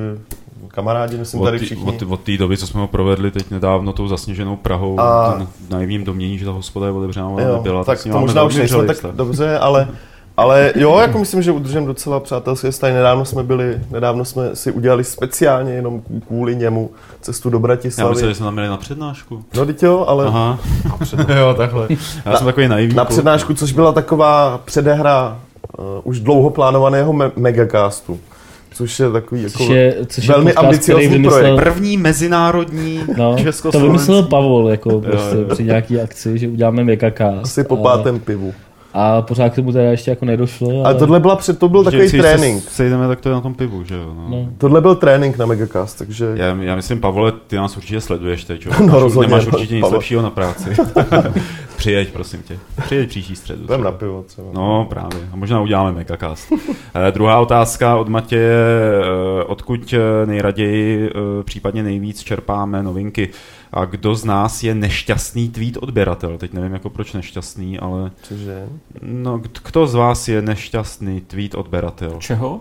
kamarádi, 0.68 1.18
myslím 1.18 1.44
tady 1.44 1.58
Od, 1.58 1.62
tý- 1.62 1.66
všichni. 1.66 1.86
od, 1.90 2.02
od 2.02 2.20
té 2.20 2.38
doby, 2.38 2.58
co 2.58 2.68
jsme 2.68 2.82
ho 2.82 2.88
provedli 2.88 3.32
teď 3.32 3.52
nedávno 3.52 3.94
tou 3.94 4.08
zasněženou 4.08 4.56
Prahou, 4.56 5.00
A- 5.00 5.34
ten 5.34 5.48
naivním 5.70 6.04
domění, 6.04 6.38
že 6.38 6.46
ta 6.46 6.52
hospoda 6.52 6.86
je 6.86 6.92
otevřená, 6.92 7.28
ale 7.28 7.54
nebyla. 7.54 7.84
tak 7.84 8.06
ním 8.06 8.14
to 8.14 8.20
možná 8.20 8.44
už 8.44 8.56
nejsme 8.56 8.86
tak 8.86 8.98
dobře, 9.16 9.58
ale, 9.60 9.88
ale 10.38 10.74
jo, 10.76 10.98
jako 11.00 11.20
myslím, 11.20 11.42
že 11.42 11.52
udržím 11.52 11.86
docela 11.86 12.20
přátelské 12.20 12.72
vztahy. 12.72 12.94
Nedávno 12.94 13.26
jsme 13.26 13.44
byli, 13.44 13.80
nedávno 13.92 14.26
jsme 14.26 14.56
si 14.56 14.72
udělali 14.72 15.04
speciálně 15.04 15.74
jenom 15.74 16.02
kvůli 16.28 16.56
němu 16.56 16.90
cestu 17.22 17.50
do 17.50 17.58
Já 17.58 17.62
Bratislavy. 17.62 18.10
myslím, 18.10 18.30
že 18.30 18.36
jsme 18.36 18.46
tam 18.46 18.54
měli 18.54 18.70
na 18.70 18.78
přednášku. 18.78 19.44
No 19.56 19.66
teď 19.66 19.84
jo, 19.84 20.06
ale 20.08 20.26
Aha. 20.26 20.60
jo, 21.40 21.54
takhle. 21.58 21.88
Já 22.26 22.38
jsem 22.38 22.46
takový 22.48 22.68
naivní. 22.68 22.96
na 22.96 23.06
přednášku, 23.06 23.54
což 23.54 23.72
byla 23.72 23.92
taková 23.92 24.62
předehra 24.66 25.40
uh, 25.78 25.86
už 26.04 26.20
dlouho 26.20 26.50
plánovaného 26.50 27.14
me- 27.14 27.32
megacastu. 27.36 28.20
Což 28.74 29.00
je 29.00 29.12
takový 29.12 29.44
jako... 29.44 29.58
Což 29.58 29.68
je, 29.68 29.96
což 30.08 30.28
je 30.28 30.34
velmi 30.34 30.54
podcast, 30.54 30.84
který 30.84 31.08
vymyslel, 31.08 31.40
projekt. 31.58 31.74
První 31.74 31.98
mezinárodní 31.98 33.04
No, 33.18 33.36
to 33.72 33.80
vymyslel 33.80 34.24
Pavol 34.24 34.70
jako 34.70 35.02
prostě 35.02 35.38
jo. 35.38 35.46
při 35.54 35.64
nějaký 35.64 36.02
akci, 36.02 36.38
že 36.40 36.48
uděláme 36.48 36.84
megacast. 36.84 37.44
Asi 37.44 37.64
po 37.64 37.78
pátém 37.78 38.20
pivu. 38.20 38.54
A 38.94 39.22
pořád 39.22 39.50
k 39.50 39.56
tomu 39.56 39.72
teda 39.72 39.92
ještě 39.92 40.12
jako 40.12 40.26
nedošlo. 40.26 40.86
Ale 40.86 40.96
tohle 40.96 41.20
byla 41.20 41.36
před, 41.36 41.60
to 41.60 41.70
byl 41.70 41.84
takový 41.84 42.10
trénink. 42.12 42.64
Se 42.64 42.70
sejdeme, 42.70 43.08
tak 43.08 43.22
to 43.22 43.30
je 43.30 43.36
na 43.36 43.42
tom 43.42 43.54
pivu, 43.54 43.84
že 43.84 43.96
jo. 43.96 44.14
No. 44.16 44.26
No. 44.30 44.50
Tohle 44.58 44.82
byl 44.82 44.96
trénink 44.96 45.38
na 45.38 45.46
megacast, 45.46 45.98
takže... 45.98 46.26
Já, 46.36 46.46
já 46.62 46.76
myslím, 46.76 47.00
Pavle, 47.00 47.32
ty 47.48 47.56
nás 47.56 47.78
určitě 47.78 48.02
sleduješ 48.02 48.44
teď, 48.44 48.66
jo? 48.66 48.72
No, 48.80 48.86
Máš- 48.86 49.02
rozhodně. 49.02 49.28
Nemáš 49.30 49.48
určitě 49.48 49.74
nic 49.76 49.82
Pavle. 49.82 49.98
lepšího 49.98 50.22
na 50.22 50.30
práci. 50.30 50.70
Přijeď, 51.78 52.10
prosím 52.14 52.42
tě. 52.44 52.60
Přijeď 52.86 53.10
příští 53.10 53.36
středu. 53.36 53.64
Jdem 53.64 53.84
na 53.84 53.92
pivo 53.92 54.24
třeba. 54.28 54.48
No, 54.54 54.86
právě. 54.90 55.20
A 55.34 55.36
možná 55.36 55.62
uděláme 55.62 55.92
megacast. 55.92 56.54
Eh, 57.08 57.12
druhá 57.12 57.40
otázka 57.40 57.96
od 57.98 58.10
Matěje. 58.10 58.54
eh, 59.40 59.44
Odkud 59.44 59.94
eh, 59.94 60.26
nejraději, 60.26 61.10
eh, 61.10 61.44
případně 61.44 61.84
nejvíc 61.84 62.24
čerpáme 62.24 62.84
novinky? 62.84 63.30
A 63.74 63.86
kdo 63.86 64.16
z 64.16 64.26
nás 64.26 64.64
je 64.64 64.76
nešťastný 64.76 65.50
tweet 65.50 65.78
odběratel? 65.78 66.38
Teď 66.38 66.54
nevím, 66.54 66.74
jako 66.74 66.90
proč 66.90 67.14
nešťastný, 67.14 67.80
ale 67.80 68.12
Cože? 68.22 68.66
no, 69.02 69.40
k- 69.40 69.70
kdo 69.72 69.88
z 69.88 69.94
vás 69.96 70.28
je 70.28 70.42
nešťastný 70.42 71.22
tweet 71.22 71.56
odběratel? 71.56 72.16
Čeho? 72.20 72.60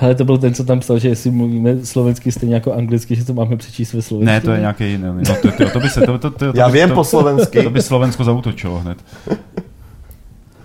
Ale 0.00 0.14
to 0.14 0.24
byl 0.24 0.38
ten, 0.38 0.54
co 0.54 0.64
tam 0.64 0.80
psal, 0.80 0.98
že 0.98 1.08
jestli 1.08 1.30
mluvíme 1.30 1.86
slovensky 1.86 2.32
stejně 2.32 2.54
jako 2.54 2.72
anglicky, 2.72 3.16
že 3.16 3.24
to 3.24 3.34
máme 3.34 3.56
přečíst 3.56 3.92
ve 3.92 4.02
slovensky. 4.02 4.26
Ne, 4.32 4.40
to 4.40 4.50
je 4.50 4.60
nějaký 4.60 4.84
jiný. 4.90 5.04
No, 5.28 5.36
to, 5.42 5.50
to, 5.52 5.70
to, 5.70 5.80
by 5.80 5.88
se, 5.88 6.00
to, 6.00 6.18
to, 6.18 6.30
to, 6.30 6.52
to, 6.52 6.58
Já 6.58 6.68
by- 6.68 6.78
vím 6.80 6.88
to, 6.88 6.94
po 6.94 7.04
slovensky. 7.04 7.62
To 7.62 7.70
by 7.70 7.82
Slovensko 7.82 8.24
zautočilo 8.24 8.78
hned. 8.80 8.98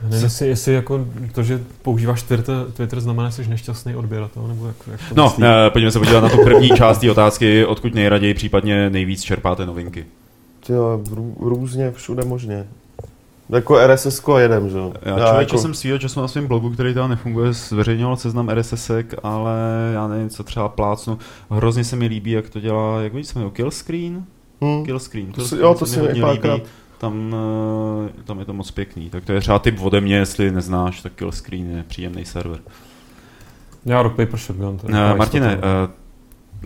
Nevím, 0.03 0.23
jestli, 0.23 0.47
jestli 0.47 0.73
jako 0.73 1.05
to, 1.31 1.43
že 1.43 1.59
používáš 1.81 2.23
Twitter, 2.23 2.55
Twitter 2.73 3.01
znamená, 3.01 3.30
že 3.30 3.35
jsi 3.35 3.49
nešťastný 3.49 3.95
odběratel, 3.95 4.47
nebo 4.47 4.67
jak, 4.67 4.75
jak 4.91 4.99
to 5.09 5.15
No, 5.15 5.23
myslíš? 5.23 5.45
eh, 5.67 5.69
pojďme 5.69 5.91
se 5.91 5.99
podívat 5.99 6.21
na 6.21 6.30
tu 6.30 6.43
první 6.43 6.69
část 6.69 6.97
té 6.97 7.11
otázky, 7.11 7.65
odkud 7.65 7.93
nejraději, 7.95 8.34
případně 8.34 8.89
nejvíc 8.89 9.21
čerpáte 9.23 9.65
novinky. 9.65 10.05
Jo, 10.69 11.01
rů, 11.11 11.35
různě, 11.39 11.91
všude 11.91 12.25
možně. 12.25 12.67
Jako 13.49 13.88
RSS 13.88 14.21
jedem, 14.38 14.69
že 14.69 14.77
jo. 14.77 14.93
Já 15.01 15.15
člověče 15.27 15.55
jako... 15.55 15.57
jsem 15.57 15.73
svýho 15.73 15.97
času 15.97 16.21
na 16.21 16.27
svém 16.27 16.47
blogu, 16.47 16.69
který 16.69 16.93
teda 16.93 17.07
nefunguje, 17.07 17.53
zveřejňoval 17.53 18.17
seznam 18.17 18.49
RSS, 18.49 18.91
ale 19.23 19.51
já 19.93 20.07
nevím, 20.07 20.30
co 20.30 20.43
třeba 20.43 20.69
plácnu. 20.69 21.17
Hrozně 21.51 21.84
se 21.84 21.95
mi 21.95 22.05
líbí, 22.07 22.31
jak 22.31 22.49
to 22.49 22.59
dělá, 22.59 23.01
jak 23.01 23.13
víš, 23.13 23.27
se 23.27 23.39
jmenuje, 23.39 23.51
Killscreen? 23.55 24.23
Hm. 24.63 24.84
Killscreen. 24.85 25.25
To 25.25 25.31
si- 25.31 25.35
Killscreen 25.35 25.63
jo, 25.63 25.73
to 25.80 25.85
se 25.85 25.93
si 25.93 26.01
mi 26.13 26.21
párkrát- 26.21 26.53
líbí. 26.53 26.65
Tam, 27.03 27.35
eh, 28.19 28.23
tam 28.23 28.39
je 28.39 28.45
to 28.45 28.53
moc 28.53 28.71
pěkný. 28.71 29.09
Tak 29.09 29.25
to 29.25 29.34
je 29.34 29.39
třeba 29.41 29.59
typ 29.59 29.81
ode 29.81 30.01
mě, 30.01 30.15
jestli 30.15 30.51
neznáš, 30.51 31.01
tak 31.01 31.13
Killscreen 31.13 31.77
je 31.77 31.84
příjemný 31.84 32.25
server. 32.25 32.59
Já 33.85 34.01
Rock 34.01 34.15
Paper 34.15 34.39
Shotgun. 34.39 34.77
To 34.77 34.88
je 34.95 35.11
Uh, 35.11 35.17
Martine, 35.17 35.57
uh, 35.57 35.61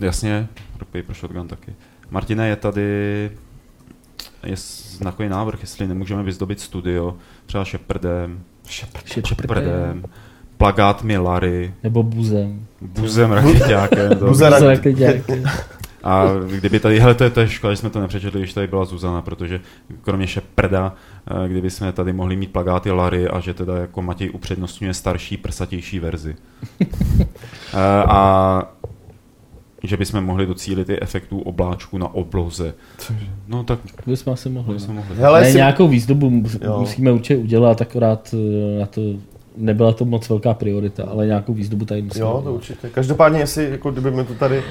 jasně, 0.04 0.48
Rock 0.78 0.88
Paper 0.88 1.14
Shotgun 1.16 1.48
taky. 1.48 1.74
Martine, 2.10 2.48
je 2.48 2.56
tady 2.56 2.82
je 4.44 4.56
znakový 4.56 5.28
návrh, 5.28 5.60
jestli 5.60 5.86
nemůžeme 5.86 6.22
vyzdobit 6.22 6.60
studio, 6.60 7.16
třeba 7.46 7.64
Shepardem, 7.64 8.40
Shepardem, 9.26 10.04
plagát 10.56 11.02
mi 11.02 11.18
Larry, 11.18 11.74
Nebo 11.82 12.02
buzem. 12.02 12.66
buzem 12.80 13.32
raketákem. 13.32 14.18
Buzem 14.28 14.52
rak- 14.52 14.66
rakeťáky. 14.66 15.42
A 16.04 16.24
kdyby 16.50 16.80
tady, 16.80 17.00
hele, 17.00 17.14
to 17.14 17.24
je, 17.24 17.30
to 17.30 17.40
je 17.40 17.48
škoda, 17.48 17.72
že 17.72 17.76
jsme 17.76 17.90
to 17.90 18.00
nepřečetli, 18.00 18.40
když 18.40 18.52
tady 18.54 18.66
byla 18.66 18.84
Zuzana, 18.84 19.22
protože 19.22 19.60
kromě 20.02 20.26
Sheparda, 20.26 20.94
eh, 21.44 21.48
kdyby 21.48 21.70
jsme 21.70 21.92
tady 21.92 22.12
mohli 22.12 22.36
mít 22.36 22.52
plagáty 22.52 22.90
Larry 22.90 23.28
a 23.28 23.40
že 23.40 23.54
teda 23.54 23.76
jako 23.76 24.02
Matěj 24.02 24.30
upřednostňuje 24.34 24.94
starší, 24.94 25.36
prsatější 25.36 25.98
verzi. 25.98 26.36
Eh, 27.74 28.04
a 28.08 28.62
že 29.82 29.96
bychom 29.96 30.24
mohli 30.24 30.46
docílit 30.46 30.88
i 30.88 31.00
efektů 31.02 31.40
obláčku 31.40 31.98
na 31.98 32.14
obloze. 32.14 32.74
No 33.48 33.64
tak 33.64 33.78
To 34.04 34.10
bychom 34.10 34.32
asi 34.32 34.48
mohli. 34.48 34.74
bychom 34.74 34.94
No. 34.96 35.02
mohli. 35.02 35.16
Hele, 35.16 35.40
Ne, 35.40 35.46
jestli- 35.46 35.56
nějakou 35.56 35.88
výzdobu 35.88 36.42
Jo. 36.64 36.76
musíme 36.80 37.12
určitě 37.12 37.36
udělat, 37.36 37.80
akorát 37.82 38.34
eh, 38.34 38.78
na 38.80 38.86
to 38.86 39.00
nebyla 39.56 39.92
to 39.92 40.04
moc 40.04 40.28
velká 40.28 40.54
priorita, 40.54 41.04
ale 41.04 41.26
nějakou 41.26 41.54
výzdobu 41.54 41.84
tady 41.84 42.02
musíme 42.02 42.24
Jo, 42.24 42.32
to 42.32 42.38
udělat. 42.38 42.54
určitě. 42.54 42.88
Každopádně, 42.88 43.38
jestli 43.38 43.70
jako 43.70 43.90
kdyby 43.90 44.10
mi 44.10 44.24
to 44.24 44.34
tady 44.34 44.62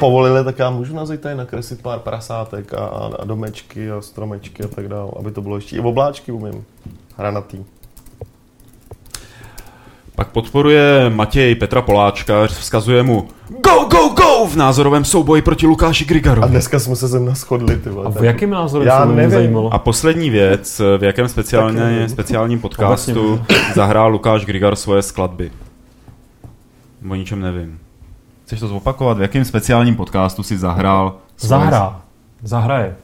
povolili, 0.00 0.44
tak 0.44 0.58
já 0.58 0.70
můžu 0.70 0.94
na 0.94 1.06
tady 1.06 1.34
nakreslit 1.34 1.82
pár 1.82 1.98
prasátek 1.98 2.74
a, 2.74 2.78
a, 2.78 3.24
domečky 3.24 3.90
a 3.90 4.00
stromečky 4.00 4.64
a 4.64 4.68
tak 4.68 4.88
dále, 4.88 5.10
aby 5.18 5.30
to 5.30 5.42
bylo 5.42 5.56
ještě 5.56 5.76
i 5.76 5.80
obláčky 5.80 6.32
umím. 6.32 6.64
Hranatý. 7.16 7.64
Pak 10.16 10.28
podporuje 10.28 11.10
Matěj 11.10 11.54
Petra 11.54 11.82
Poláčka, 11.82 12.46
vzkazuje 12.46 13.02
mu 13.02 13.28
Go, 13.48 13.84
go, 13.90 14.08
go 14.08 14.46
v 14.46 14.56
názorovém 14.56 15.04
souboji 15.04 15.42
proti 15.42 15.66
Lukáši 15.66 16.04
Grigaru. 16.04 16.42
A 16.42 16.46
dneska 16.46 16.78
jsme 16.78 16.96
se 16.96 17.08
zem 17.08 17.34
shodli, 17.34 17.76
ty 17.76 17.90
vole. 17.90 18.06
A 18.06 18.10
v 18.10 18.24
jakém 18.24 18.50
názoru 18.50 18.84
Já 18.84 19.04
nevím. 19.04 19.30
Zajímalo? 19.30 19.74
A 19.74 19.78
poslední 19.78 20.30
věc, 20.30 20.80
v 20.98 21.04
jakém 21.04 21.28
speciálně, 21.28 22.08
speciálním 22.08 22.60
podcastu 22.60 23.40
zahrál 23.74 24.10
Lukáš 24.10 24.44
Grigar 24.44 24.76
svoje 24.76 25.02
skladby. 25.02 25.50
O 27.10 27.14
ničem 27.14 27.40
nevím. 27.40 27.78
Chceš 28.46 28.60
to 28.60 28.68
zopakovat? 28.68 29.18
V 29.18 29.20
jakém 29.20 29.44
speciálním 29.44 29.96
podcastu 29.96 30.42
si 30.42 30.58
zahrál? 30.58 31.16
Zahrá. 31.38 32.02
Zahraje. 32.42 32.96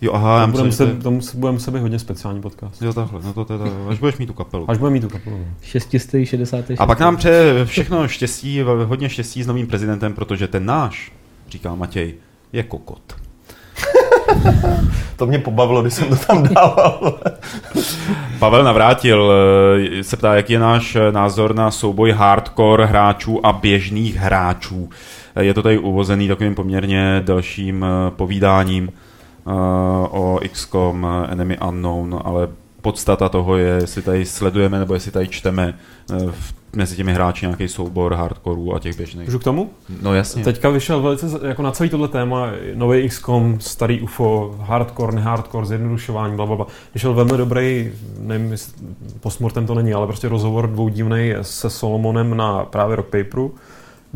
Jo, 0.00 0.12
aha, 0.12 0.40
já 0.40 0.46
budeme 0.46 0.72
se, 0.72 0.94
to 0.94 1.12
budeme 1.34 1.60
se 1.60 1.70
být 1.70 1.80
hodně 1.80 1.98
speciální 1.98 2.40
podcast. 2.40 2.82
Jo, 2.82 2.92
takhle, 2.92 3.20
no 3.24 3.32
to 3.32 3.44
teda, 3.44 3.64
až 3.88 3.98
budeš 3.98 4.16
mít 4.18 4.26
tu 4.26 4.32
kapelu. 4.32 4.70
Až 4.70 4.78
budeme 4.78 4.92
mít 4.92 5.00
tu 5.00 5.08
kapelu. 5.08 5.46
666. 5.62 6.80
A 6.80 6.86
pak 6.86 7.00
nám 7.00 7.16
přeje 7.16 7.64
všechno 7.64 8.08
štěstí, 8.08 8.60
hodně 8.84 9.08
štěstí 9.08 9.42
s 9.42 9.46
novým 9.46 9.66
prezidentem, 9.66 10.12
protože 10.12 10.48
ten 10.48 10.66
náš, 10.66 11.12
říká 11.48 11.74
Matěj, 11.74 12.14
je 12.52 12.62
kokot. 12.62 13.16
to 15.16 15.26
mě 15.26 15.38
pobavilo, 15.38 15.82
když 15.82 15.94
jsem 15.94 16.08
to 16.08 16.16
tam 16.16 16.42
dával. 16.42 17.18
Pavel 18.38 18.64
Navrátil 18.64 19.32
eh, 19.32 20.04
se 20.04 20.16
ptá, 20.16 20.34
jaký 20.34 20.52
je 20.52 20.58
náš 20.58 20.96
názor 21.10 21.54
na 21.54 21.70
souboj 21.70 22.12
hardcore 22.12 22.86
hráčů 22.86 23.46
a 23.46 23.52
běžných 23.52 24.16
hráčů. 24.16 24.90
Eh, 25.36 25.44
je 25.44 25.54
to 25.54 25.62
tady 25.62 25.78
uvozený 25.78 26.28
takovým 26.28 26.54
poměrně 26.54 27.22
delším 27.24 27.84
eh, 27.84 28.10
povídáním 28.10 28.92
o 30.10 30.40
XCOM 30.52 31.06
Enemy 31.28 31.58
Unknown, 31.58 32.20
ale 32.24 32.48
podstata 32.80 33.28
toho 33.28 33.56
je, 33.56 33.74
jestli 33.80 34.02
tady 34.02 34.24
sledujeme 34.24 34.78
nebo 34.78 34.94
jestli 34.94 35.10
tady 35.10 35.28
čteme 35.28 35.74
v 36.30 36.54
mezi 36.76 36.96
těmi 36.96 37.14
hráči 37.14 37.46
nějaký 37.46 37.68
soubor 37.68 38.14
hardcore 38.14 38.60
a 38.76 38.78
těch 38.78 38.96
běžných. 38.96 39.26
Můžu 39.26 39.38
k 39.38 39.44
tomu? 39.44 39.70
No 40.02 40.14
jasně. 40.14 40.44
Teďka 40.44 40.68
vyšel 40.68 41.02
velice, 41.02 41.26
jako 41.48 41.62
na 41.62 41.70
celý 41.70 41.90
tohle 41.90 42.08
téma, 42.08 42.50
nový 42.74 43.08
XCOM, 43.08 43.60
starý 43.60 44.00
UFO, 44.00 44.56
hardcore, 44.60 45.12
nehardcore, 45.12 45.66
zjednodušování, 45.66 46.36
bla, 46.36 46.46
bla, 46.46 46.56
bla. 46.56 46.66
Vyšel 46.94 47.14
velmi 47.14 47.36
dobrý, 47.36 47.92
nevím, 48.18 48.56
postmortem 49.20 49.66
to 49.66 49.74
není, 49.74 49.94
ale 49.94 50.06
prostě 50.06 50.28
rozhovor 50.28 50.68
dvoudílný 50.68 51.32
se 51.42 51.70
Solomonem 51.70 52.36
na 52.36 52.64
právě 52.64 52.96
Rock 52.96 53.06
Paperu. 53.06 53.54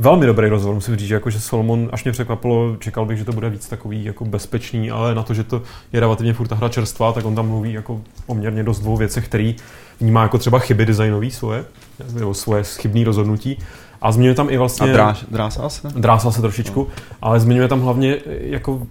Velmi 0.01 0.27
dobrý 0.27 0.49
rozhovor, 0.49 0.75
musím 0.75 0.97
říct, 0.97 1.09
že, 1.09 1.15
jako, 1.15 1.31
že 1.31 1.41
Solomon 1.41 1.89
až 1.93 2.05
mě 2.05 2.13
překvapilo, 2.13 2.77
čekal 2.79 3.07
bych, 3.07 3.19
že 3.19 3.25
to 3.25 3.33
bude 3.33 3.51
víc 3.51 3.69
takový 3.69 4.05
jako 4.05 4.25
bezpečný, 4.25 4.91
ale 4.91 5.15
na 5.15 5.23
to, 5.23 5.35
že 5.35 5.45
to 5.45 5.63
je 5.93 6.01
relativně 6.01 6.33
furt 6.33 6.49
ta 6.49 6.55
hra 6.55 6.69
čerstvá, 6.69 7.13
tak 7.13 7.25
on 7.25 7.35
tam 7.35 7.49
mluví 7.49 7.73
jako 7.73 8.01
poměrně 8.27 8.63
dost 8.63 8.81
dvou 8.81 8.97
věcech, 8.97 9.25
který 9.25 9.57
vnímá 10.01 10.23
jako 10.23 10.39
třeba 10.39 10.59
chyby 10.59 10.87
designový 10.87 11.31
svoje, 11.31 11.65
nebo 12.13 12.35
svoje 12.35 12.65
chybné 12.65 13.05
rozhodnutí. 13.05 13.59
A 14.03 14.13
zmiňuje 14.13 14.35
tam 14.35 14.51
i 14.51 14.57
vlastně... 14.57 14.91
A 14.91 14.93
dráž, 14.93 15.25
drásal 15.31 15.71
se? 15.71 15.89
Drásal 15.97 16.33
se 16.33 16.41
trošičku, 16.41 16.81
no. 16.81 17.05
ale 17.23 17.41
zmiňuje 17.41 17.69
tam 17.69 17.81
hlavně 17.81 18.17
jako, 18.27 18.87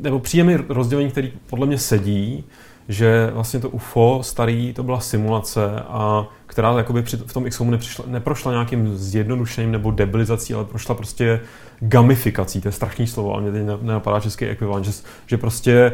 nebo 0.00 0.18
příjemný 0.18 0.56
rozdělení, 0.68 1.10
který 1.10 1.32
podle 1.46 1.66
mě 1.66 1.78
sedí, 1.78 2.44
že 2.88 3.30
vlastně 3.34 3.60
to 3.60 3.70
UFO 3.70 4.18
starý, 4.22 4.72
to 4.72 4.82
byla 4.82 5.00
simulace 5.00 5.82
a 5.88 6.26
která 6.46 6.78
jakoby 6.78 7.02
při, 7.02 7.16
v 7.16 7.32
tom 7.32 7.44
XCOMu 7.44 7.70
nepřišla, 7.70 8.04
neprošla 8.08 8.52
nějakým 8.52 8.96
zjednodušením 8.96 9.72
nebo 9.72 9.90
debilizací, 9.90 10.54
ale 10.54 10.64
prošla 10.64 10.94
prostě 10.94 11.40
gamifikací, 11.80 12.60
to 12.60 12.68
je 12.68 12.72
strašný 12.72 13.06
slovo, 13.06 13.32
ale 13.32 13.42
mě 13.42 13.52
teď 13.52 13.62
nenapadá 13.82 14.20
český 14.20 14.44
ekvivalent, 14.44 14.86
že, 14.86 14.92
že 15.26 15.38
prostě 15.38 15.92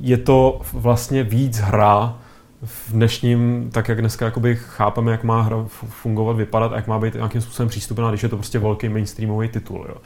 je 0.00 0.16
to 0.16 0.60
vlastně 0.72 1.22
víc 1.22 1.58
hra, 1.58 2.18
v 2.66 2.92
dnešním, 2.92 3.70
tak 3.72 3.88
jak 3.88 4.00
dneska 4.00 4.24
jakoby 4.24 4.56
chápeme, 4.56 5.12
jak 5.12 5.24
má 5.24 5.42
hra 5.42 5.64
fungovat, 5.68 6.36
vypadat 6.36 6.72
a 6.72 6.76
jak 6.76 6.86
má 6.86 6.98
být 6.98 7.14
nějakým 7.14 7.40
způsobem 7.40 7.68
přístupná, 7.68 8.08
když 8.08 8.22
je 8.22 8.28
to 8.28 8.36
prostě 8.36 8.58
velký 8.58 8.88
mainstreamový 8.88 9.48
titul. 9.48 9.86
Jo. 9.88 9.96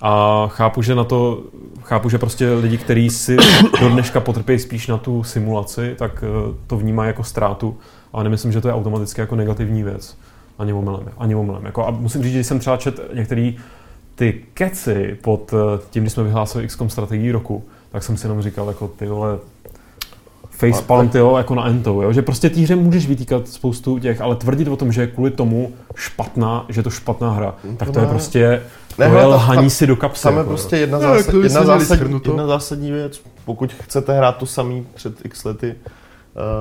A 0.00 0.46
chápu, 0.48 0.82
že 0.82 0.94
na 0.94 1.04
to, 1.04 1.42
chápu, 1.82 2.08
že 2.08 2.18
prostě 2.18 2.52
lidi, 2.52 2.78
kteří 2.78 3.10
si 3.10 3.36
do 3.80 3.88
dneška 3.88 4.20
potrpí 4.20 4.58
spíš 4.58 4.86
na 4.86 4.98
tu 4.98 5.24
simulaci, 5.24 5.94
tak 5.98 6.24
eh, 6.26 6.54
to 6.66 6.76
vnímají 6.76 7.06
jako 7.06 7.24
ztrátu, 7.24 7.76
ale 8.12 8.24
nemyslím, 8.24 8.52
že 8.52 8.60
to 8.60 8.68
je 8.68 8.74
automaticky 8.74 9.20
jako 9.20 9.36
negativní 9.36 9.82
věc. 9.82 10.18
Ani 10.58 10.72
omylem. 10.72 11.08
Ani 11.18 11.34
omylem. 11.34 11.64
Jako, 11.64 11.86
a 11.86 11.90
musím 11.90 12.22
říct, 12.22 12.32
že 12.32 12.44
jsem 12.44 12.58
třeba 12.58 12.76
čet 12.76 13.00
některý 13.14 13.56
ty 14.14 14.44
keci 14.54 15.18
pod 15.22 15.54
eh, 15.54 15.80
tím, 15.90 16.02
když 16.02 16.12
jsme 16.12 16.22
vyhlásili 16.22 16.66
XCOM 16.66 16.90
strategii 16.90 17.32
roku, 17.32 17.64
tak 17.90 18.02
jsem 18.02 18.16
si 18.16 18.26
jenom 18.26 18.42
říkal, 18.42 18.68
jako 18.68 18.88
ty 18.88 19.06
vole, 19.06 19.38
facepalm, 20.58 21.10
jo, 21.14 21.36
jako 21.36 21.54
na 21.54 21.66
Ento, 21.66 22.02
jo? 22.02 22.12
že 22.12 22.22
prostě 22.22 22.50
té 22.50 22.60
hře 22.60 22.76
můžeš 22.76 23.06
vytýkat 23.06 23.48
spoustu 23.48 23.98
těch, 23.98 24.20
ale 24.20 24.36
tvrdit 24.36 24.68
o 24.68 24.76
tom, 24.76 24.92
že 24.92 25.00
je 25.00 25.06
kvůli 25.06 25.30
tomu 25.30 25.72
špatná, 25.94 26.66
že 26.68 26.78
je 26.78 26.82
to 26.82 26.90
špatná 26.90 27.30
hra, 27.30 27.54
no 27.64 27.76
tak 27.76 27.90
to 27.90 28.00
je 28.00 28.06
prostě 28.06 28.62
ne, 28.98 29.10
to 29.10 29.16
je 29.16 29.24
lhaní 29.24 29.70
si 29.70 29.86
do 29.86 29.96
kapsy. 29.96 30.22
Tam 30.22 30.32
je 30.32 30.38
jako, 30.38 30.48
prostě 30.48 30.76
jedna, 30.76 30.98
no, 30.98 31.02
zásad, 31.02 31.34
jedna, 31.34 31.64
zásad, 31.64 31.98
jedna 32.26 32.46
zásadní 32.46 32.92
věc. 32.92 33.20
Pokud 33.44 33.72
chcete 33.72 34.16
hrát 34.16 34.36
to 34.36 34.46
samý 34.46 34.86
před 34.94 35.26
x 35.26 35.44
lety, 35.44 35.74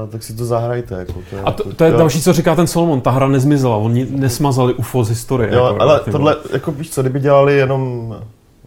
Uh, 0.04 0.10
tak 0.10 0.24
si 0.24 0.34
to 0.34 0.46
zahrajte. 0.46 0.96
Jako, 0.96 1.14
to 1.30 1.36
je, 1.36 1.42
a 1.42 1.52
to, 1.52 1.74
to 1.74 1.84
je 1.84 1.92
jo. 1.92 1.98
další, 1.98 2.22
co 2.22 2.34
říká 2.34 2.56
ten 2.56 2.68
Solomon, 2.68 3.02
ta 3.02 3.12
hra 3.12 3.28
nezmizela, 3.28 3.78
oni 3.78 4.08
nesmazali 4.10 4.74
UFO 4.74 5.04
z 5.04 5.10
historie. 5.10 5.54
Jo, 5.54 5.66
jako, 5.66 5.82
ale 5.82 6.00
tohle, 6.12 6.36
jako 6.54 6.72
víš 6.72 6.90
co, 6.90 7.02
kdyby 7.02 7.20
dělali 7.20 7.58
jenom 7.58 8.16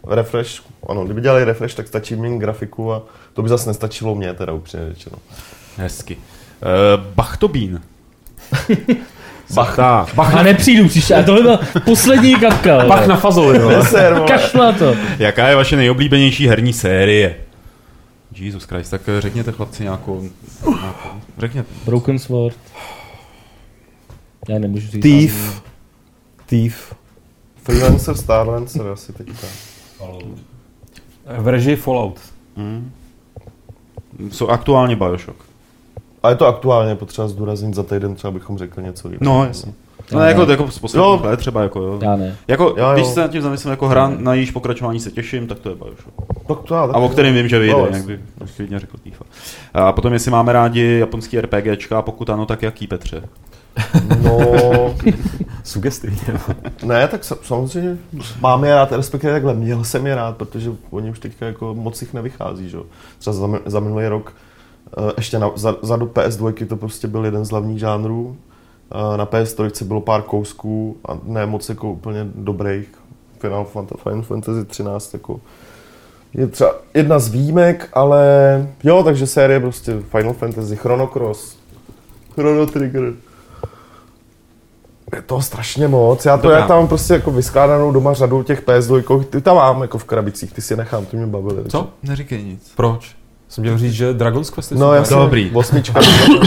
refresh, 0.07 0.63
ano, 0.89 1.05
kdyby 1.05 1.21
dělali 1.21 1.45
refresh, 1.45 1.75
tak 1.75 1.89
stačí 1.89 2.17
mít 2.17 2.39
grafiku 2.39 2.93
a 2.93 3.03
to 3.33 3.43
by 3.43 3.49
zase 3.49 3.71
nestačilo 3.71 4.15
mě, 4.15 4.35
teda 4.35 4.53
upřímně 4.53 4.89
řečeno. 4.89 5.17
Hezky. 5.77 6.17
Uh, 6.17 7.05
Bachtobín. 7.15 7.81
Bach, 9.55 9.77
Bach, 9.77 10.15
Bach 10.15 10.35
na 10.35 10.43
nepřijdu 10.43 10.89
příště. 10.89 11.15
A 11.15 11.23
tohle 11.23 11.43
byla 11.43 11.61
poslední 11.85 12.35
kapka. 12.35 12.85
Bach 12.87 13.07
na 13.07 13.17
fazoli. 13.17 13.59
Kašla 14.29 14.73
to. 14.73 14.95
Jaká 15.19 15.49
je 15.49 15.57
vaše 15.57 15.77
nejoblíbenější 15.77 16.49
herní 16.49 16.73
série? 16.73 17.37
Jesus 18.37 18.65
Christ, 18.65 18.91
tak 18.91 19.03
řekněte 19.19 19.53
chlapci 19.53 19.83
nějakou, 19.83 20.23
nějakou 20.67 21.09
řekněte. 21.39 21.69
Broken 21.85 22.19
Sword. 22.19 22.57
Já 24.49 24.59
nemůžu 24.59 24.91
říct. 24.91 25.03
Thief. 25.03 25.63
Thief. 26.47 26.95
Freelancer, 27.63 28.17
Starlancer 28.17 28.87
asi 28.87 29.13
teďka. 29.13 29.47
V 31.39 31.49
režii 31.49 31.77
Fallout. 31.77 32.21
Mm. 32.57 32.93
Jsou 34.31 34.49
aktuálně 34.49 34.97
Bioshock. 34.97 35.37
A 36.23 36.31
je 36.31 36.37
to 36.37 36.47
aktuálně 36.47 36.95
potřeba 36.95 37.29
zdůraznit 37.29 37.75
za 37.75 37.83
týden, 37.83 38.15
třeba 38.15 38.31
bychom 38.31 38.59
řekli 38.59 38.83
něco 38.83 39.09
jiného. 39.09 39.35
No, 39.35 39.45
jasně. 39.45 39.73
No, 40.13 40.21
jako, 40.21 40.43
jako 40.43 40.71
z 40.71 40.79
poslední 40.79 41.09
jo. 41.09 41.37
třeba 41.37 41.63
jako, 41.63 41.83
jo. 41.83 41.99
Já 42.03 42.17
ne. 42.17 42.37
Jako, 42.49 42.75
já, 42.77 42.95
když 42.95 43.07
se 43.07 43.21
nad 43.21 43.31
tím 43.31 43.43
zamyslím 43.43 43.71
jako 43.71 43.89
hra, 43.89 44.13
na 44.19 44.35
jejíž 44.35 44.51
pokračování 44.51 45.01
se 45.01 45.11
těším, 45.11 45.47
tak 45.47 45.59
to 45.59 45.69
je 45.69 45.75
Bioshock. 45.75 46.15
Tak 46.49 46.59
to 46.61 46.75
já, 46.75 46.87
tak 46.87 46.97
a 46.97 46.99
o 46.99 47.09
kterém 47.09 47.35
vím, 47.35 47.49
že 47.49 47.59
vyjde, 47.59 47.77
no, 47.77 47.87
jak 47.93 48.05
by 48.05 48.21
klidně 48.57 48.79
řekl 48.79 48.97
Tifa. 49.05 49.25
A 49.75 49.93
potom, 49.93 50.13
jestli 50.13 50.31
máme 50.31 50.53
rádi 50.53 50.99
japonský 50.99 51.41
RPGčka, 51.41 51.99
a 51.99 52.03
pokud 52.03 52.31
ano, 52.31 52.47
tak 52.47 52.63
jaký 52.63 52.87
Petře? 52.87 53.23
No... 54.25 54.39
Sugestivně. 55.65 56.41
ne, 56.85 57.09
tak 57.09 57.25
samozřejmě 57.25 57.99
mám 58.41 58.65
je 58.65 58.75
rád, 58.75 58.93
respektive 58.93 59.33
takhle, 59.33 59.55
měl 59.55 59.85
jsem 59.85 60.07
je 60.07 60.15
rád, 60.15 60.37
protože 60.37 60.73
oni 60.91 61.11
už 61.11 61.19
teďka 61.19 61.47
jako 61.47 61.75
moc 61.75 62.03
jich 62.03 62.15
nevychází, 62.15 62.69
že? 62.69 62.79
Třeba 63.19 63.35
za, 63.35 63.49
za 63.67 63.81
minulý 63.81 64.07
rok 64.07 64.33
eh, 64.99 65.13
ještě 65.17 65.39
na, 65.39 65.51
za, 65.57 65.77
za 65.83 65.97
do 65.97 66.07
PS2 66.07 66.67
to 66.67 66.77
prostě 66.77 67.09
byl 67.09 67.25
jeden 67.25 67.45
z 67.45 67.51
hlavních 67.51 67.79
žánrů. 67.79 68.37
Eh, 68.93 69.17
na 69.17 69.27
PS3 69.27 69.85
bylo 69.85 70.01
pár 70.01 70.23
kousků 70.23 70.97
a 71.09 71.19
ne 71.25 71.47
moc 71.47 71.69
jako 71.69 71.91
úplně 71.91 72.27
dobrých. 72.35 72.89
Final 73.39 74.23
Fantasy 74.23 74.65
13 74.65 75.13
jako 75.13 75.41
je 76.35 76.47
třeba 76.47 76.75
jedna 76.95 77.19
z 77.19 77.29
výjimek, 77.29 77.89
ale 77.93 78.23
jo, 78.85 79.03
takže 79.03 79.27
série 79.27 79.61
prostě 79.61 80.01
Final 80.01 80.33
Fantasy, 80.33 80.77
Chrono 80.77 81.07
Cross, 81.07 81.57
Chrono 82.35 82.67
Trigger, 82.67 83.13
je 85.17 85.23
to 85.23 85.41
strašně 85.43 85.89
moc. 85.89 86.25
Já 86.25 86.37
to, 86.37 86.43
Dobrá. 86.43 86.59
já 86.59 86.67
tam 86.67 86.77
mám 86.79 86.89
prostě 86.89 87.13
jako 87.13 87.31
vyskládanou 87.31 87.93
doma 87.93 88.13
řadu 88.15 88.43
těch 88.43 88.67
PS2, 88.67 89.25
ty 89.25 89.41
tam 89.41 89.57
mám 89.57 89.83
jako 89.83 89.99
v 89.99 90.05
krabicích, 90.05 90.53
ty 90.53 90.63
si 90.63 90.77
nechám, 90.77 91.07
ty 91.07 91.17
mě 91.17 91.27
bavili. 91.27 91.65
Co? 91.69 91.79
Takže. 91.79 92.11
Neříkej 92.11 92.45
nic. 92.45 92.73
Proč? 92.77 93.17
Jsem 93.49 93.63
měl 93.63 93.79
říct, 93.79 93.93
že 93.93 94.13
Dragon's 94.13 94.51
Quest 94.51 94.73
je 94.73 94.79
No 94.79 94.95
jasně, 94.95 95.17
Dobrý. 95.17 95.51
osmička. 95.55 96.01
uh, 96.01 96.47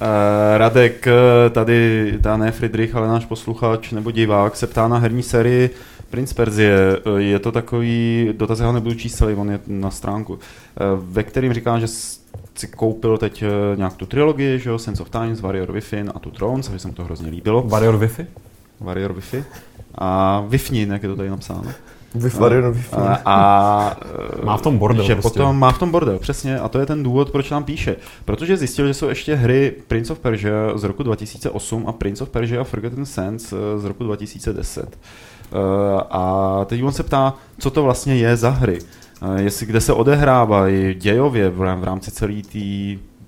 Radek, 0.56 1.06
eh, 1.06 1.50
tady, 1.50 2.12
ta 2.22 2.36
ne 2.36 2.52
Friedrich, 2.52 2.94
ale 2.96 3.08
náš 3.08 3.24
posluchač 3.24 3.92
nebo 3.92 4.10
divák, 4.10 4.56
se 4.56 4.66
ptá 4.66 4.88
na 4.88 4.98
herní 4.98 5.22
sérii 5.22 5.70
Prince 6.10 6.34
Perzie. 6.34 6.72
Eh, 7.16 7.20
je 7.22 7.38
to 7.38 7.52
takový, 7.52 8.28
dotaz 8.36 8.60
já 8.60 8.72
nebudu 8.72 8.94
číst 8.94 9.14
celý, 9.16 9.34
on 9.34 9.50
je 9.50 9.60
na 9.66 9.90
stránku, 9.90 10.38
ve 10.96 11.22
kterým 11.22 11.52
říká, 11.52 11.78
že 11.78 11.86
si 12.54 12.66
koupil 12.66 13.18
teď 13.18 13.42
eh, 13.42 13.76
nějak 13.76 13.94
tu 13.94 14.06
trilogii, 14.06 14.58
že 14.58 14.70
jo, 14.70 14.78
Sense 14.78 15.02
of 15.02 15.10
Times, 15.10 15.40
Warrior 15.40 15.72
Wi-Fi 15.72 16.10
a 16.14 16.18
tu 16.18 16.30
Thrones, 16.30 16.66
takže 16.66 16.78
se 16.78 16.88
mu 16.88 16.94
to 16.94 17.04
hrozně 17.04 17.30
líbilo. 17.30 17.62
Warrior 17.62 17.98
Wi-Fi? 17.98 18.26
Warrior 18.80 19.12
Wi-Fi. 19.12 19.44
A 19.94 20.40
Wi-Fi, 20.48 20.92
jak 20.92 21.02
je 21.02 21.08
to 21.08 21.16
tady 21.16 21.30
napsáno. 21.30 21.70
a, 22.92 23.14
a 23.24 23.96
má 24.44 24.56
v 24.56 24.62
tom 24.62 24.78
bordel. 24.78 25.04
Že 25.04 25.14
prostě. 25.14 25.28
potom 25.28 25.58
má 25.58 25.72
v 25.72 25.78
tom 25.78 25.90
bordel, 25.90 26.18
přesně. 26.18 26.58
A 26.58 26.68
to 26.68 26.78
je 26.78 26.86
ten 26.86 27.02
důvod, 27.02 27.30
proč 27.30 27.50
nám 27.50 27.64
píše. 27.64 27.96
Protože 28.24 28.56
zjistil, 28.56 28.86
že 28.86 28.94
jsou 28.94 29.08
ještě 29.08 29.34
hry 29.34 29.74
Prince 29.88 30.12
of 30.12 30.18
Persia 30.18 30.52
z 30.74 30.84
roku 30.84 31.02
2008 31.02 31.84
a 31.86 31.92
Prince 31.92 32.24
of 32.24 32.30
Persia 32.30 32.64
Forgotten 32.64 33.06
Sands 33.06 33.54
z 33.76 33.84
roku 33.84 34.04
2010. 34.04 34.98
A 36.10 36.64
teď 36.66 36.82
on 36.82 36.92
se 36.92 37.02
ptá, 37.02 37.34
co 37.58 37.70
to 37.70 37.82
vlastně 37.82 38.16
je 38.16 38.36
za 38.36 38.50
hry. 38.50 38.78
Jestli 39.36 39.66
kde 39.66 39.80
se 39.80 39.92
odehrávají 39.92 40.94
dějově 40.94 41.50
v 41.50 41.84
rámci 41.84 42.10
celé 42.10 42.42
té 42.42 42.58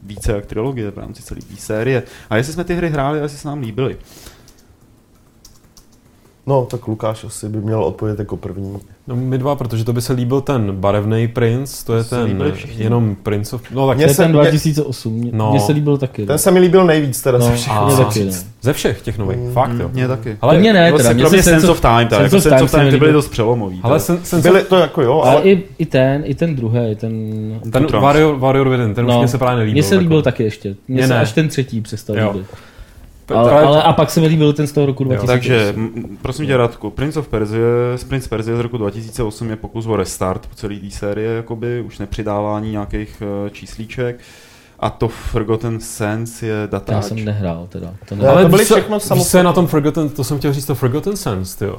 více 0.03 0.33
jak 0.33 0.47
trilogie 0.47 0.91
v 0.91 0.99
rámci 0.99 1.23
celé 1.23 1.41
té 1.41 1.57
série. 1.57 2.03
A 2.31 2.37
jestli 2.37 2.53
jsme 2.53 2.65
ty 2.65 2.75
hry 2.75 2.89
hráli 2.89 3.19
a 3.19 3.23
jestli 3.23 3.39
se 3.39 3.49
nám 3.49 3.61
líbily. 3.61 3.97
No, 6.47 6.67
tak 6.71 6.89
Lukáš 6.89 7.25
asi 7.25 7.49
by 7.49 7.59
měl 7.59 7.85
odpovědět 7.85 8.19
jako 8.19 8.37
první. 8.37 8.79
No 9.07 9.17
my 9.17 9.39
dva, 9.39 9.55
protože 9.55 9.85
to 9.85 9.93
by 9.93 10.03
se 10.03 10.13
líbil 10.13 10.41
ten 10.41 10.77
barevný 10.77 11.29
princ, 11.29 11.83
to 11.83 11.95
je 11.95 12.05
ten 12.05 12.53
jenom 12.77 13.17
Prince 13.23 13.57
of... 13.57 13.63
No 13.71 13.87
tak 13.87 13.99
je 13.99 14.15
ten 14.15 14.33
2008, 14.33 15.13
mně, 15.13 15.31
no, 15.35 15.51
mně 15.51 15.61
se 15.61 15.73
líbil 15.73 15.99
taky. 15.99 16.27
Ten 16.27 16.39
se 16.39 16.51
mi 16.51 16.61
líbil 16.61 16.85
nejvíc 16.85 17.23
teda 17.23 17.39
no, 17.39 17.45
ze 17.45 17.57
všech. 17.57 17.73
A, 17.73 17.97
taky, 17.97 18.25
ne. 18.25 18.33
Ze 18.63 18.73
všech 18.73 19.03
těch 19.03 19.19
nových, 19.19 19.39
mm, 19.39 19.53
fakt 19.53 19.81
jo. 19.81 19.91
Mně 19.93 20.09
taky. 20.09 20.37
Ale 20.41 20.59
mě 20.59 20.73
ne, 20.73 20.93
teda. 20.93 21.13
Mě 21.13 21.23
kromě 21.23 21.43
Sense 21.43 21.71
of 21.71 21.81
Time, 21.81 22.09
tak. 22.09 22.31
Sense 22.31 22.51
of 22.51 22.71
Time, 22.71 22.81
Time 22.81 22.91
ty 22.91 22.99
byly 22.99 23.13
dost 23.13 23.29
přelomový. 23.29 23.81
Ale 23.83 24.01
sen, 24.01 24.41
byly 24.43 24.63
to 24.63 24.77
jako 24.77 25.03
jo, 25.03 25.23
ale... 25.25 25.43
i, 25.43 25.63
i 25.79 25.87
ten, 25.87 26.23
i 26.27 26.35
ten 26.35 26.57
druhý, 26.57 26.97
ten... 26.97 27.13
Ten 27.73 27.87
Warrior, 27.87 28.37
Warrior 28.37 28.69
Within, 28.69 28.95
ten 28.95 29.05
už 29.07 29.13
no. 29.13 29.19
mě 29.19 29.29
se 29.29 29.39
právě 29.39 29.57
nelíbil. 29.59 29.75
Mně 29.75 29.83
se 29.83 29.97
líbil 29.97 30.17
jako. 30.17 30.25
taky 30.25 30.43
ještě. 30.43 30.77
Mně 30.89 31.07
se 31.07 31.19
až 31.19 31.33
ten 31.33 31.49
třetí 31.49 31.81
přestal 31.81 32.17
líbit. 32.17 32.47
Ale, 33.29 33.51
ale, 33.51 33.83
a 33.83 33.93
pak 33.93 34.11
se 34.11 34.21
mi 34.21 34.27
líbil 34.27 34.53
ten 34.53 34.67
z 34.67 34.73
toho 34.73 34.87
roku 34.87 35.05
2008. 35.05 35.27
Takže, 35.27 35.75
prosím 36.23 36.47
tě 36.47 36.57
Radku, 36.57 36.91
Prince 36.91 37.19
of 37.19 37.29
Persia, 37.29 37.61
Prince 38.09 38.29
Persia 38.29 38.57
z 38.57 38.61
roku 38.61 38.77
2008 38.77 39.51
je 39.51 39.57
pokus 39.57 39.87
o 39.87 39.97
restart 39.97 40.47
po 40.47 40.55
celé 40.55 40.77
té 40.77 40.91
série, 40.91 41.33
jakoby, 41.33 41.81
už 41.81 41.99
nepřidávání 41.99 42.71
nějakých 42.71 43.23
uh, 43.45 43.51
číslíček. 43.51 44.21
A 44.79 44.91
to 44.91 45.09
Forgotten 45.09 45.81
Sense 45.81 46.47
je 46.47 46.69
datáč. 46.71 46.95
Já 46.95 47.03
jsem 47.03 47.25
nehrál 47.25 47.67
teda. 47.69 47.95
To 48.09 48.17
ne... 48.17 48.29
Ale 48.29 48.43
to 48.43 48.49
byly 48.49 48.65
všechno 48.65 49.01
samostatné. 49.01 49.43
na 49.43 49.53
tom 49.53 49.67
Forgotten, 49.67 50.09
to 50.09 50.25
jsem 50.25 50.39
chtěl 50.39 50.53
říct, 50.53 50.67
to 50.67 50.75
Forgotten 50.75 51.17
Sense, 51.17 51.65
jo. 51.65 51.79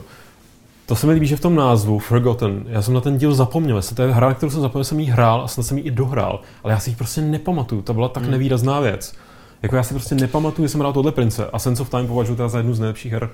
To 0.86 0.96
se 0.96 1.08
mi 1.08 1.14
líbí, 1.14 1.28
že 1.28 1.36
v 1.36 1.40
tom 1.40 1.56
názvu 1.56 2.00
Forgotten, 2.00 2.66
já 2.68 2.82
jsem 2.82 2.94
na 2.94 3.02
ten 3.02 3.18
díl 3.18 3.34
zapomněl, 3.34 3.78
jestli 3.78 3.96
to 3.96 4.02
je 4.02 4.14
hra, 4.14 4.34
kterou 4.34 4.50
jsem 4.50 4.62
zapomněl, 4.62 4.84
jsem 4.84 5.00
jí 5.00 5.06
hrál 5.06 5.42
a 5.42 5.48
snad 5.48 5.64
jsem 5.64 5.78
ji 5.78 5.84
i 5.84 5.92
dohrál, 5.92 6.42
ale 6.64 6.74
já 6.74 6.80
si 6.80 6.90
ji 6.90 6.96
prostě 6.96 7.22
nepamatuju, 7.22 7.82
to 7.82 7.94
byla 7.94 8.10
tak 8.10 8.24
hmm. 8.24 8.32
nevýrazná 8.32 8.80
věc. 8.80 9.16
Jako 9.64 9.76
já 9.76 9.84
si 9.84 9.94
prostě 9.94 10.16
nepamatuju, 10.16 10.66
že 10.66 10.72
jsem 10.72 10.80
hrál 10.80 10.94
tohle 10.94 11.12
prince 11.12 11.46
a 11.46 11.60
Sense 11.60 11.82
of 11.82 11.90
Time 11.90 12.08
považuji 12.08 12.36
teda 12.36 12.50
za 12.50 12.58
jednu 12.58 12.74
z 12.74 12.80
nejlepších 12.80 13.12
her 13.12 13.30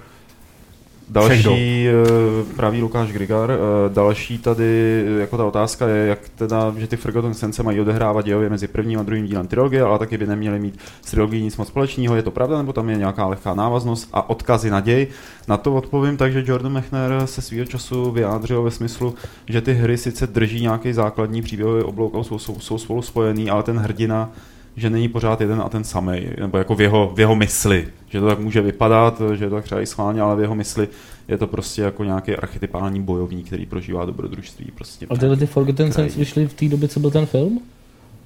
Další 1.10 1.88
uh, 1.90 2.56
pravý 2.56 2.82
Lukáš 2.82 3.12
Grigar. 3.12 3.50
Uh, 3.50 3.94
další 3.94 4.38
tady 4.38 5.04
jako 5.20 5.38
ta 5.38 5.46
otázka 5.46 5.88
je, 5.88 6.08
jak 6.08 6.20
teda, 6.30 6.74
že 6.78 6.88
ty 6.88 6.98
Forgotten 6.98 7.34
Sense 7.34 7.64
mají 7.64 7.80
odehrávat 7.80 8.26
dějově 8.26 8.50
mezi 8.50 8.68
prvním 8.68 9.00
a 9.00 9.04
druhým 9.04 9.26
dílem 9.26 9.48
trilogie, 9.48 9.84
ale 9.84 10.00
taky 10.00 10.18
by 10.18 10.28
neměli 10.28 10.60
mít 10.60 10.80
s 11.02 11.12
trilogií 11.12 11.44
nic 11.44 11.58
moc 11.58 11.68
společného. 11.68 12.16
Je 12.16 12.24
to 12.24 12.32
pravda, 12.32 12.58
nebo 12.58 12.74
tam 12.74 12.90
je 12.90 12.98
nějaká 12.98 13.26
lehká 13.26 13.54
návaznost 13.54 14.10
a 14.14 14.30
odkazy 14.30 14.70
na 14.70 14.80
děj? 14.80 15.08
Na 15.48 15.58
to 15.58 15.76
odpovím 15.76 16.18
tak, 16.18 16.34
že 16.34 16.44
Jordan 16.48 16.72
Mechner 16.72 17.12
se 17.26 17.42
svýho 17.42 17.66
času 17.66 18.12
vyjádřil 18.12 18.64
ve 18.64 18.72
smyslu, 18.72 19.16
že 19.48 19.62
ty 19.62 19.74
hry 19.74 19.98
sice 19.98 20.28
drží 20.28 20.62
nějaký 20.62 20.94
základní 20.94 21.42
příběhový 21.42 21.84
oblouk 21.84 22.16
a 22.16 22.24
jsou, 22.24 22.40
jsou, 22.40 22.60
jsou 22.60 22.78
spolu 22.78 23.02
spojený, 23.02 23.50
ale 23.50 23.64
ten 23.64 23.78
hrdina 23.78 24.32
že 24.76 24.90
není 24.90 25.08
pořád 25.08 25.42
jeden 25.42 25.62
a 25.62 25.70
ten 25.70 25.84
samý, 25.84 26.28
nebo 26.40 26.58
jako 26.58 26.76
v 26.76 26.82
jeho, 26.82 27.12
v 27.16 27.20
jeho 27.20 27.36
mysli. 27.36 27.88
Že 28.10 28.20
to 28.20 28.28
tak 28.28 28.40
může 28.40 28.62
vypadat, 28.62 29.22
že 29.34 29.50
to 29.50 29.56
tak 29.56 29.64
třeba 29.64 29.82
i 29.82 29.86
schválně, 29.86 30.22
ale 30.22 30.36
v 30.36 30.40
jeho 30.40 30.56
mysli 30.56 30.88
je 31.28 31.38
to 31.38 31.48
prostě 31.48 31.82
jako 31.82 32.04
nějaký 32.04 32.36
archetypální 32.36 33.02
bojovník, 33.02 33.48
který 33.48 33.66
prožívá 33.66 34.06
dobrodružství. 34.06 34.72
Prostě 34.76 35.06
a 35.10 35.18
tyhle 35.18 35.38
ty 35.38 35.46
Forgotten 35.46 35.92
Sense 35.92 36.20
vyšly 36.20 36.48
v 36.48 36.54
té 36.54 36.68
době, 36.68 36.88
co 36.88 37.00
byl 37.00 37.12
ten 37.12 37.26
film? 37.26 37.62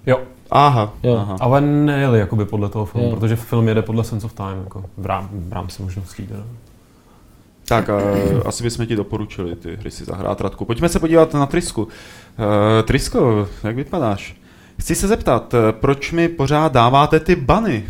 Jo. 0.05 0.19
Aha, 0.51 0.93
jo. 1.03 1.15
aha. 1.15 1.37
Ale 1.39 1.61
nejeli 1.61 2.19
jakoby 2.19 2.45
podle 2.45 2.69
toho 2.69 2.85
filmu, 2.85 3.09
jo. 3.09 3.15
protože 3.15 3.35
film 3.35 3.67
jede 3.67 3.81
podle 3.81 4.03
Sense 4.03 4.25
of 4.25 4.33
Time, 4.33 4.57
jako 4.63 4.85
v, 4.97 5.05
rám, 5.05 5.29
v 5.31 5.53
rámci 5.53 5.83
možností. 5.83 6.27
Teda. 6.27 6.43
Tak, 7.67 7.89
uh, 7.89 8.41
asi 8.45 8.63
bychom 8.63 8.85
ti 8.85 8.95
doporučili 8.95 9.55
ty 9.55 9.75
hry 9.75 9.91
si 9.91 10.05
zahrát, 10.05 10.41
Radku. 10.41 10.65
Pojďme 10.65 10.89
se 10.89 10.99
podívat 10.99 11.33
na 11.33 11.45
Trisku. 11.45 11.83
Uh, 11.83 11.89
Trisko, 12.83 13.47
jak 13.63 13.75
vypadáš? 13.75 14.35
Chci 14.79 14.95
se 14.95 15.07
zeptat, 15.07 15.53
eh, 15.53 15.71
proč 15.71 16.11
mi 16.11 16.27
pořád 16.27 16.71
dáváte 16.71 17.19
ty 17.19 17.35
bany? 17.35 17.83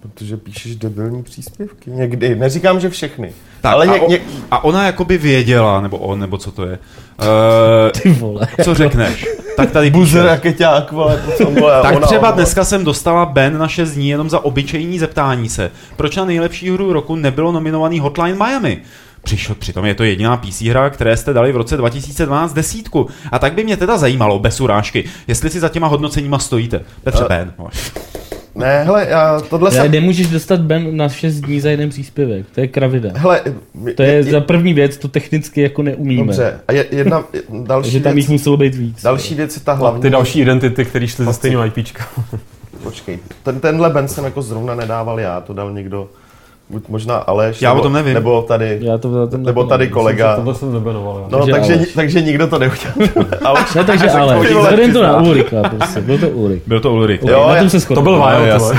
Protože 0.00 0.36
píšeš 0.36 0.76
debilní 0.76 1.22
příspěvky. 1.22 1.90
Někdy. 1.90 2.36
Neříkám, 2.36 2.80
že 2.80 2.90
všechny. 2.90 3.32
Tak, 3.60 3.72
ale 3.74 3.86
a, 3.86 3.96
ně, 3.96 4.06
ně... 4.08 4.20
a 4.50 4.64
ona 4.64 4.86
jakoby 4.86 5.18
věděla, 5.18 5.80
nebo 5.80 5.98
on, 5.98 6.20
nebo 6.20 6.38
co 6.38 6.52
to 6.52 6.66
je. 6.66 6.78
Uh, 7.18 8.00
Ty 8.02 8.10
vole. 8.10 8.48
Co 8.64 8.74
řekneš? 8.74 9.26
Tak 9.56 9.70
tady 9.70 9.90
Buzer 9.90 10.28
a 10.28 10.36
keťák, 10.36 10.92
vole, 10.92 11.22
to 11.24 11.30
co 11.44 11.50
vole, 11.50 11.82
Tak 11.82 11.96
ona, 11.96 12.06
třeba 12.06 12.28
ona, 12.28 12.30
dneska 12.30 12.64
jsem 12.64 12.84
dostala 12.84 13.26
Ben 13.26 13.58
na 13.58 13.68
6 13.68 13.90
dní 13.94 14.08
jenom 14.08 14.30
za 14.30 14.44
obyčejní 14.44 14.98
zeptání 14.98 15.48
se. 15.48 15.70
Proč 15.96 16.16
na 16.16 16.24
nejlepší 16.24 16.70
hru 16.70 16.92
roku 16.92 17.16
nebylo 17.16 17.52
nominovaný 17.52 18.00
Hotline 18.00 18.38
Miami? 18.38 18.82
Přišel, 19.22 19.54
přitom 19.54 19.84
je 19.84 19.94
to 19.94 20.04
jediná 20.04 20.36
PC 20.36 20.60
hra, 20.60 20.90
které 20.90 21.16
jste 21.16 21.32
dali 21.32 21.52
v 21.52 21.56
roce 21.56 21.76
2012 21.76 22.52
desítku. 22.52 23.08
A 23.32 23.38
tak 23.38 23.54
by 23.54 23.64
mě 23.64 23.76
teda 23.76 23.98
zajímalo, 23.98 24.38
bez 24.38 24.60
urážky, 24.60 25.04
jestli 25.26 25.50
si 25.50 25.60
za 25.60 25.68
těma 25.68 25.86
hodnoceníma 25.86 26.38
stojíte. 26.38 26.80
Petře 27.04 27.22
uh, 27.22 27.28
Ben. 27.28 27.52
Ne, 28.54 28.84
hele, 28.84 29.06
já 29.08 29.40
tohle 29.40 29.74
já 29.74 29.82
jsem... 29.82 29.92
Nemůžeš 29.92 30.26
dostat 30.26 30.60
Ben 30.60 30.96
na 30.96 31.08
6 31.08 31.34
dní 31.34 31.60
za 31.60 31.70
jeden 31.70 31.90
příspěvek, 31.90 32.46
to 32.54 32.60
je 32.60 32.66
kravida. 32.66 33.10
Hele, 33.14 33.42
to 33.94 34.02
je, 34.02 34.12
je 34.12 34.22
za 34.22 34.40
první 34.40 34.74
věc, 34.74 34.96
to 34.96 35.08
technicky 35.08 35.60
jako 35.62 35.82
neumíme. 35.82 36.24
Dobře, 36.24 36.60
a 36.68 36.72
je, 36.72 36.86
jedna 36.90 37.24
další 37.62 37.90
Že 37.90 38.00
tam 38.00 38.18
jich 38.18 38.28
muselo 38.28 38.56
být 38.56 38.74
víc. 38.74 39.02
Další 39.02 39.34
věc 39.34 39.56
je 39.56 39.62
ta 39.62 39.72
hlavní. 39.72 40.02
Ty 40.02 40.10
další 40.10 40.40
identity, 40.40 40.84
které 40.84 41.08
šly 41.08 41.24
za 41.24 41.32
stejnou 41.32 41.64
IPčka. 41.64 42.04
Počkej, 42.82 43.18
ten, 43.42 43.60
tenhle 43.60 43.90
Ben 43.90 44.08
jsem 44.08 44.24
jako 44.24 44.42
zrovna 44.42 44.74
nedával 44.74 45.20
já, 45.20 45.40
to 45.40 45.52
dal 45.52 45.72
někdo 45.72 46.08
buď 46.70 46.88
možná 46.88 47.16
Aleš, 47.16 47.62
já 47.62 47.70
nebo, 47.70 47.80
o 47.80 47.82
tom 47.82 47.92
nevím. 47.92 48.14
nebo 48.14 48.42
tady, 48.42 48.78
já 48.82 48.98
to, 48.98 49.26
to 49.26 49.38
nebo 49.38 49.64
tady 49.64 49.88
kolega. 49.88 50.36
Tohle 50.36 50.54
jsem 50.54 50.72
nebenoval. 50.72 51.26
No, 51.30 51.46
takže, 51.46 51.76
takže, 51.76 51.86
takže 51.94 52.22
nikdo 52.22 52.46
to 52.46 52.58
neudělal. 52.58 52.94
Aleš, 53.44 53.74
ne, 53.74 53.84
takže 53.84 54.10
Aleš. 54.10 54.48
Vzhledem 54.48 54.92
to 54.92 55.02
na 55.02 55.20
Ulrika, 55.20 55.62
prostě. 55.62 56.00
Byl 56.00 56.18
to 56.18 56.28
Ulrik. 56.28 56.62
Byl 56.66 56.80
to 56.80 56.92
Ulrik. 56.92 57.22
Jo, 57.22 57.48
na 57.48 57.56
tom 57.56 57.70
se 57.70 57.94
to 57.94 58.02
byl 58.02 58.18
Vajl, 58.18 58.58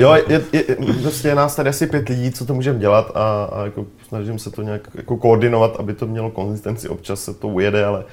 Jo, 0.00 0.14
je, 0.28 0.42
je, 0.52 0.64
prostě 1.02 1.28
je 1.28 1.34
nás 1.34 1.56
tady 1.56 1.68
asi 1.68 1.86
pět 1.86 2.08
lidí, 2.08 2.30
co 2.30 2.46
to 2.46 2.54
můžeme 2.54 2.78
dělat 2.78 3.12
a, 3.14 3.44
a 3.44 3.64
jako 3.64 3.84
snažím 4.08 4.38
se 4.38 4.50
to 4.50 4.62
nějak 4.62 4.80
jako 4.94 5.16
koordinovat, 5.16 5.76
aby 5.78 5.94
to 5.94 6.06
mělo 6.06 6.30
konzistenci. 6.30 6.88
Občas 6.88 7.20
se 7.20 7.34
to 7.34 7.48
ujede, 7.48 7.84
ale, 7.84 8.04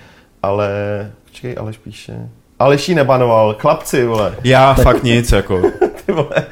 ale 0.43 0.69
počkej, 1.25 1.55
Aleš 1.59 1.77
píše. 1.77 2.29
Aleš 2.59 2.89
jí 2.89 2.95
nebanoval, 2.95 3.55
chlapci, 3.59 4.05
vole. 4.05 4.35
Já 4.43 4.73
fakt 4.73 5.03
nic, 5.03 5.31
jako. 5.31 5.61
Ty 6.05 6.11
vole. 6.11 6.45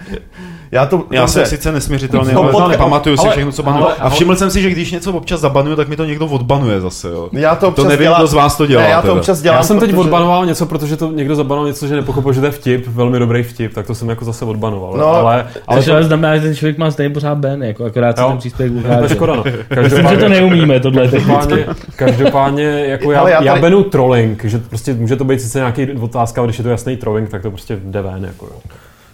Já, 0.71 0.85
to, 0.85 1.03
já 1.11 1.27
jsem 1.27 1.45
sice 1.45 1.71
nesměřitelný, 1.71 2.33
no, 2.33 2.43
ale 2.43 2.63
ale, 2.63 2.77
pamatuju 2.77 3.17
si 3.17 3.29
všechno, 3.29 3.51
co 3.51 3.63
banuju. 3.63 3.85
A 3.99 4.09
všiml 4.09 4.35
jsem 4.35 4.51
si, 4.51 4.61
že 4.61 4.69
když 4.69 4.91
něco 4.91 5.13
občas 5.13 5.41
zabanuju, 5.41 5.75
tak 5.75 5.87
mi 5.87 5.95
to 5.95 6.05
někdo 6.05 6.25
odbanuje 6.25 6.81
zase. 6.81 7.07
Jo. 7.07 7.29
Já 7.31 7.55
to, 7.55 7.71
to 7.71 7.83
nevím, 7.83 8.03
dělám, 8.03 8.21
kdo 8.21 8.27
z 8.27 8.33
vás 8.33 8.57
to 8.57 8.65
dělá. 8.65 8.83
Ne, 8.83 8.89
já 8.89 9.01
to 9.01 9.13
občas 9.13 9.41
dělám. 9.41 9.57
Já 9.57 9.63
jsem 9.63 9.79
teď 9.79 9.89
protože... 9.89 10.01
odbanoval 10.01 10.45
něco, 10.45 10.65
protože 10.65 10.97
to 10.97 11.11
někdo 11.11 11.35
zabanoval 11.35 11.67
něco, 11.67 11.87
že 11.87 11.95
nepochopil, 11.95 12.33
že 12.33 12.39
to 12.39 12.45
je 12.45 12.51
vtip, 12.51 12.87
velmi 12.87 13.19
dobrý 13.19 13.43
vtip, 13.43 13.73
tak 13.73 13.87
to 13.87 13.95
jsem 13.95 14.09
jako 14.09 14.25
zase 14.25 14.45
odbanoval. 14.45 14.93
No, 14.97 15.07
ale, 15.07 15.47
ale 15.67 15.83
to... 15.83 16.03
znamená, 16.03 16.37
že 16.37 16.41
ten 16.41 16.55
člověk 16.55 16.77
má 16.77 16.91
stejně 16.91 17.13
pořád 17.13 17.35
Ben, 17.35 17.63
jako 17.63 17.85
akorát 17.85 18.17
si 18.17 18.23
ten 18.23 18.37
příspěvek 18.37 18.73
ukáže. 18.77 18.97
To 18.97 19.03
je 19.03 19.09
škoda, 19.09 19.35
no. 19.35 19.43
Každopádně, 19.69 20.09
že 20.09 20.17
to 20.17 20.29
neumíme, 20.29 20.79
tohle 20.79 21.07
každopádně, 21.07 21.65
každopádně 21.95 22.63
jako 22.63 23.11
já, 23.11 23.43
já, 23.43 23.55
benu 23.55 23.83
trolling, 23.83 24.45
že 24.45 24.57
prostě 24.57 24.93
může 24.93 25.15
to 25.15 25.23
být 25.23 25.41
sice 25.41 25.57
nějaký 25.57 25.91
otázka, 25.91 26.41
ale 26.41 26.47
když 26.47 26.57
je 26.57 26.63
to 26.63 26.69
jasný 26.69 26.97
trolling, 26.97 27.29
tak 27.29 27.41
to 27.41 27.49
prostě 27.51 27.79
jde 27.83 28.01
ven. 28.01 28.25
Jako, 28.25 28.45
jo. 28.45 28.59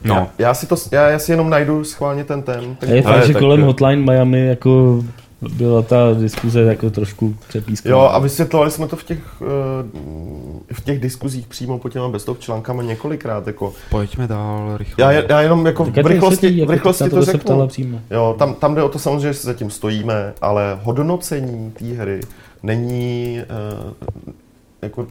No. 0.04 0.16
Já, 0.16 0.28
já, 0.38 0.54
si 0.54 0.68
to, 0.68 0.76
já, 0.92 1.10
já 1.10 1.20
si 1.20 1.32
jenom 1.32 1.50
najdu 1.50 1.84
schválně 1.84 2.24
ten 2.24 2.42
ten. 2.42 2.76
Tak... 2.76 2.90
Je 2.90 3.02
fakt, 3.02 3.28
že 3.28 3.34
kolem 3.34 3.62
Hotline 3.62 4.02
Miami 4.02 4.48
jako 4.48 5.04
byla 5.50 5.82
ta 5.82 6.14
diskuze 6.14 6.62
jako 6.62 6.90
trošku 6.90 7.36
přepískána. 7.48 7.96
Jo, 7.96 8.00
a 8.00 8.20
vysvětlovali 8.20 8.72
jsme 8.72 8.88
to 8.88 8.96
v 8.96 9.04
těch, 9.04 9.20
eh, 9.42 10.74
v 10.74 10.82
těch 10.84 11.00
diskuzích 11.00 11.48
přímo 11.48 11.80
po 11.80 11.90
těma 11.90 12.10
bestov 12.10 12.40
článkama 12.40 12.84
několikrát. 12.84 13.48
Jako. 13.48 13.74
Pojďme 13.90 14.28
dál, 14.28 14.78
rychle. 14.78 15.06
Já, 15.06 15.12
já 15.12 15.42
jenom 15.42 15.66
jako 15.66 15.84
v 15.86 16.08
rychlosti, 16.08 16.66
v 16.66 16.70
rychlosti 16.70 17.10
to, 17.10 17.16
to 17.16 17.26
řeknu. 17.26 17.68
Přímo. 17.68 18.00
Jo, 18.12 18.36
tam, 18.40 18.54
tam 18.54 18.76
jde 18.76 18.84
o 18.84 18.90
to 18.90 19.00
samozřejmě, 19.00 19.28
že 19.28 19.40
se 19.40 19.48
zatím 19.48 19.70
stojíme, 19.70 20.34
ale 20.42 20.80
hodnocení 20.84 21.72
té 21.72 21.86
hry 21.86 22.20
není 22.64 23.42
uh, 23.86 23.94
jako 24.82 25.08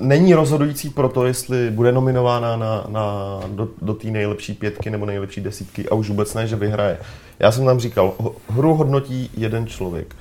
není 0.00 0.34
rozhodující 0.34 0.90
pro 0.90 1.08
to, 1.08 1.26
jestli 1.26 1.70
bude 1.70 1.92
nominována 1.92 2.56
na, 2.56 2.84
na, 2.88 3.40
do, 3.46 3.68
do 3.82 3.94
té 3.94 4.08
nejlepší 4.08 4.54
pětky 4.54 4.90
nebo 4.90 5.06
nejlepší 5.06 5.40
desítky 5.40 5.88
a 5.88 5.94
už 5.94 6.08
vůbec 6.08 6.34
ne, 6.34 6.46
že 6.46 6.56
vyhraje. 6.56 6.98
Já 7.38 7.52
jsem 7.52 7.64
tam 7.64 7.78
říkal, 7.78 8.14
hru 8.48 8.74
hodnotí 8.74 9.30
jeden 9.36 9.66
člověk. 9.66 10.16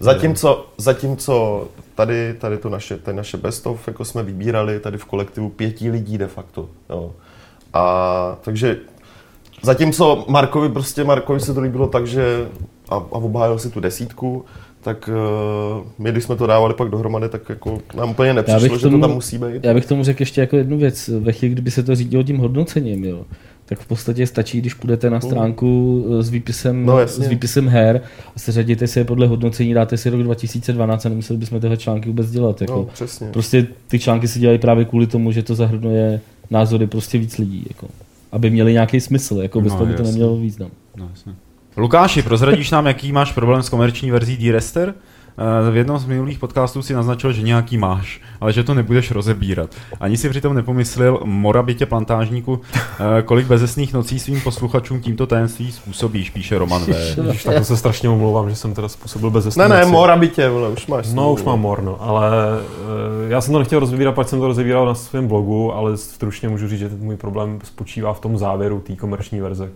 Zatímco, 0.00 0.66
zatímco 0.78 1.68
tady, 1.94 2.34
tady 2.34 2.58
to 2.58 2.68
naše, 2.68 2.96
tady 2.96 3.16
naše 3.16 3.36
best 3.36 3.66
of, 3.66 3.88
jako 3.88 4.04
jsme 4.04 4.22
vybírali 4.22 4.80
tady 4.80 4.98
v 4.98 5.04
kolektivu 5.04 5.48
pěti 5.48 5.90
lidí 5.90 6.18
de 6.18 6.26
facto. 6.26 6.68
Jo. 6.90 7.12
A 7.72 8.36
takže 8.40 8.78
zatímco 9.62 10.24
Markovi 10.28 10.68
prostě, 10.68 11.04
Markovi 11.04 11.40
se 11.40 11.54
to 11.54 11.60
líbilo 11.60 11.86
tak, 11.86 12.06
že 12.06 12.48
a, 12.88 12.94
a 12.94 12.98
obhájil 12.98 13.58
si 13.58 13.70
tu 13.70 13.80
desítku, 13.80 14.44
tak 14.80 15.10
uh, 15.78 15.86
my, 15.98 16.12
když 16.12 16.24
jsme 16.24 16.36
to 16.36 16.46
dávali 16.46 16.74
pak 16.74 16.88
dohromady, 16.88 17.28
tak 17.28 17.48
jako 17.48 17.78
nám 17.96 18.10
úplně 18.10 18.34
nepřišlo, 18.34 18.68
tomu, 18.68 18.78
že 18.78 18.88
to 18.88 18.98
tam 18.98 19.14
musí 19.14 19.38
být. 19.38 19.64
Já 19.64 19.74
bych 19.74 19.86
tomu 19.86 20.04
řekl 20.04 20.22
ještě 20.22 20.40
jako 20.40 20.56
jednu 20.56 20.78
věc. 20.78 21.08
Ve 21.08 21.32
chvíli, 21.32 21.52
kdyby 21.52 21.70
se 21.70 21.82
to 21.82 21.94
řídilo 21.94 22.22
tím 22.22 22.38
hodnocením, 22.38 23.04
jo, 23.04 23.24
tak 23.68 23.78
v 23.78 23.86
podstatě 23.86 24.26
stačí, 24.26 24.60
když 24.60 24.74
půjdete 24.74 25.10
na 25.10 25.20
stránku 25.20 26.04
eh, 26.08 26.22
s 26.22 26.30
výpisem, 26.30 26.86
no, 26.86 26.98
s 26.98 27.28
výpisem 27.28 27.68
her 27.68 28.00
a 28.36 28.38
seřadíte 28.38 28.86
si 28.86 28.98
je 28.98 29.04
podle 29.04 29.26
hodnocení, 29.26 29.74
dáte 29.74 29.96
si 29.96 30.10
rok 30.10 30.22
2012 30.22 31.06
a 31.06 31.08
nemuseli 31.08 31.38
bychom 31.38 31.60
tyhle 31.60 31.76
články 31.76 32.08
vůbec 32.08 32.30
dělat. 32.30 32.60
Jako. 32.60 32.76
No, 32.76 32.84
přesně. 32.84 33.26
Prostě 33.32 33.66
ty 33.88 33.98
články 33.98 34.28
se 34.28 34.38
dělají 34.38 34.58
právě 34.58 34.84
kvůli 34.84 35.06
tomu, 35.06 35.32
že 35.32 35.42
to 35.42 35.54
zahrnuje 35.54 36.20
názory 36.50 36.86
prostě 36.86 37.18
víc 37.18 37.38
lidí. 37.38 37.66
Jako. 37.68 37.88
Aby 38.32 38.50
měli 38.50 38.72
nějaký 38.72 39.00
smysl, 39.00 39.38
jako 39.42 39.60
bez 39.60 39.72
no, 39.72 39.78
toho 39.78 39.90
by 39.90 39.96
to 39.96 40.02
nemělo 40.02 40.36
význam. 40.36 40.70
No, 40.96 41.08
jasně. 41.10 41.32
Lukáši, 41.78 42.22
prozradíš 42.22 42.70
nám, 42.70 42.86
jaký 42.86 43.12
máš 43.12 43.32
problém 43.32 43.62
s 43.62 43.68
komerční 43.68 44.10
verzí 44.10 44.36
D-Rester? 44.36 44.94
Eh, 45.38 45.70
v 45.70 45.76
jednom 45.76 45.98
z 45.98 46.04
minulých 46.04 46.38
podcastů 46.38 46.82
si 46.82 46.94
naznačil, 46.94 47.32
že 47.32 47.42
nějaký 47.42 47.78
máš, 47.78 48.20
ale 48.40 48.52
že 48.52 48.64
to 48.64 48.74
nebudeš 48.74 49.10
rozebírat. 49.10 49.70
Ani 50.00 50.16
si 50.16 50.28
přitom 50.28 50.54
nepomyslel, 50.54 51.20
morabitě 51.24 51.86
plantážníku, 51.86 52.60
eh, 52.74 53.22
kolik 53.22 53.46
bezesných 53.46 53.92
nocí 53.92 54.18
svým 54.18 54.40
posluchačům 54.40 55.00
tímto 55.00 55.26
tajemství 55.26 55.72
způsobíš, 55.72 56.30
píše 56.30 56.58
Roman 56.58 56.82
V. 56.82 57.16
tak 57.44 57.58
to 57.58 57.64
se 57.64 57.76
strašně 57.76 58.08
omlouvám, 58.08 58.50
že 58.50 58.56
jsem 58.56 58.74
teda 58.74 58.88
způsobil 58.88 59.30
bezesné 59.30 59.68
Ne, 59.68 59.76
ne, 59.76 59.84
morabitě, 59.84 60.48
vole, 60.48 60.68
už 60.68 60.86
máš. 60.86 61.12
No, 61.12 61.32
už 61.32 61.42
mám 61.42 61.60
mor, 61.60 61.82
no, 61.82 62.02
ale 62.02 62.30
uh, 62.50 63.30
já 63.30 63.40
jsem 63.40 63.52
to 63.52 63.58
nechtěl 63.58 63.80
rozebírat, 63.80 64.14
pak 64.14 64.28
jsem 64.28 64.38
to 64.38 64.46
rozebíral 64.46 64.86
na 64.86 64.94
svém 64.94 65.28
blogu, 65.28 65.74
ale 65.74 65.96
stručně 65.96 66.48
můžu 66.48 66.68
říct, 66.68 66.78
že 66.78 66.88
ten 66.88 66.98
můj 66.98 67.16
problém 67.16 67.58
spočívá 67.64 68.12
v 68.12 68.20
tom 68.20 68.38
závěru 68.38 68.80
té 68.80 68.96
komerční 68.96 69.40
verze 69.40 69.70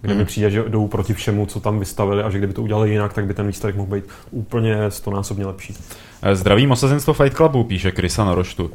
kde 0.00 0.14
mi 0.14 0.18
hmm. 0.18 0.26
přijde, 0.26 0.50
že 0.50 0.64
jdou 0.68 0.88
proti 0.88 1.14
všemu, 1.14 1.46
co 1.46 1.60
tam 1.60 1.78
vystavili 1.78 2.22
a 2.22 2.30
že 2.30 2.38
kdyby 2.38 2.52
to 2.52 2.62
udělali 2.62 2.90
jinak, 2.90 3.12
tak 3.12 3.26
by 3.26 3.34
ten 3.34 3.46
výsledek 3.46 3.76
mohl 3.76 3.90
být 3.90 4.04
úplně 4.30 4.90
stonásobně 4.90 5.46
lepší. 5.46 5.74
Eh, 6.22 6.34
zdravím 6.34 6.70
osazenstvo 6.70 7.14
Fight 7.14 7.36
Clubu, 7.36 7.64
píše 7.64 7.90
Krysa 7.90 8.24
na 8.24 8.34
roštu. 8.34 8.70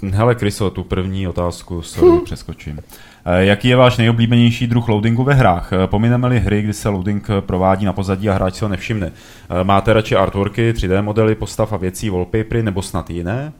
Uh, 0.00 0.12
hele, 0.12 0.34
Kryso, 0.34 0.70
tu 0.70 0.84
první 0.84 1.28
otázku 1.28 1.82
sorry, 1.82 2.10
hm. 2.10 2.24
přeskočím. 2.24 2.76
Uh, 2.76 2.82
jaký 3.38 3.68
je 3.68 3.76
váš 3.76 3.96
nejoblíbenější 3.96 4.66
druh 4.66 4.88
loadingu 4.88 5.24
ve 5.24 5.34
hrách? 5.34 5.70
Pomineme-li 5.86 6.40
hry, 6.40 6.62
kdy 6.62 6.72
se 6.72 6.88
loading 6.88 7.28
provádí 7.40 7.84
na 7.84 7.92
pozadí 7.92 8.30
a 8.30 8.34
hráč 8.34 8.54
si 8.54 8.64
ho 8.64 8.68
nevšimne? 8.68 9.06
Uh, 9.06 9.64
máte 9.64 9.92
radši 9.92 10.16
artworky, 10.16 10.72
3D 10.72 11.02
modely, 11.02 11.34
postav 11.34 11.72
a 11.72 11.76
věcí, 11.76 12.10
wallpapery 12.10 12.62
nebo 12.62 12.82
snad 12.82 13.10
jiné? 13.10 13.52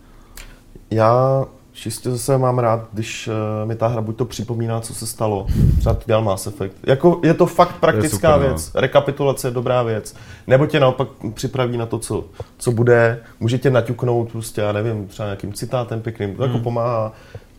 Já 0.91 1.45
Čistě 1.79 2.11
zase 2.11 2.39
mám 2.39 2.59
rád, 2.59 2.89
když 2.93 3.29
uh, 3.29 3.69
mi 3.69 3.75
ta 3.75 3.87
hra 3.87 4.01
buď 4.01 4.17
to 4.17 4.25
připomíná, 4.25 4.81
co 4.81 4.95
se 4.95 5.07
stalo. 5.07 5.47
Třeba 5.79 5.95
to 5.95 6.03
dělal 6.07 6.23
Mass 6.23 6.47
Effect. 6.47 6.75
Jako, 6.87 7.21
je 7.23 7.35
to 7.35 7.47
fakt 7.47 7.75
praktická 7.81 8.29
je 8.29 8.35
super, 8.35 8.41
no. 8.41 8.49
věc. 8.49 8.73
No. 8.75 8.81
Rekapitulace 8.81 9.49
je 9.49 9.53
dobrá 9.53 9.83
věc. 9.83 10.15
Nebo 10.47 10.67
tě 10.67 10.81
naopak 10.81 11.09
připraví 11.35 11.77
na 11.77 11.87
to, 11.87 11.99
co, 11.99 12.25
co 12.59 12.73
bude. 12.73 13.21
Může 13.41 13.59
tě 13.59 13.71
naťuknout 13.71 14.33
prostě, 14.33 14.61
já 14.61 14.73
nevím, 14.73 15.07
třeba 15.07 15.27
nějakým 15.27 15.53
citátem 15.53 16.01
pěkným. 16.01 16.37
To 16.37 16.43
jako 16.43 16.45
hmm. 16.45 16.53
jako 16.53 16.65
pomáhá. 16.65 17.13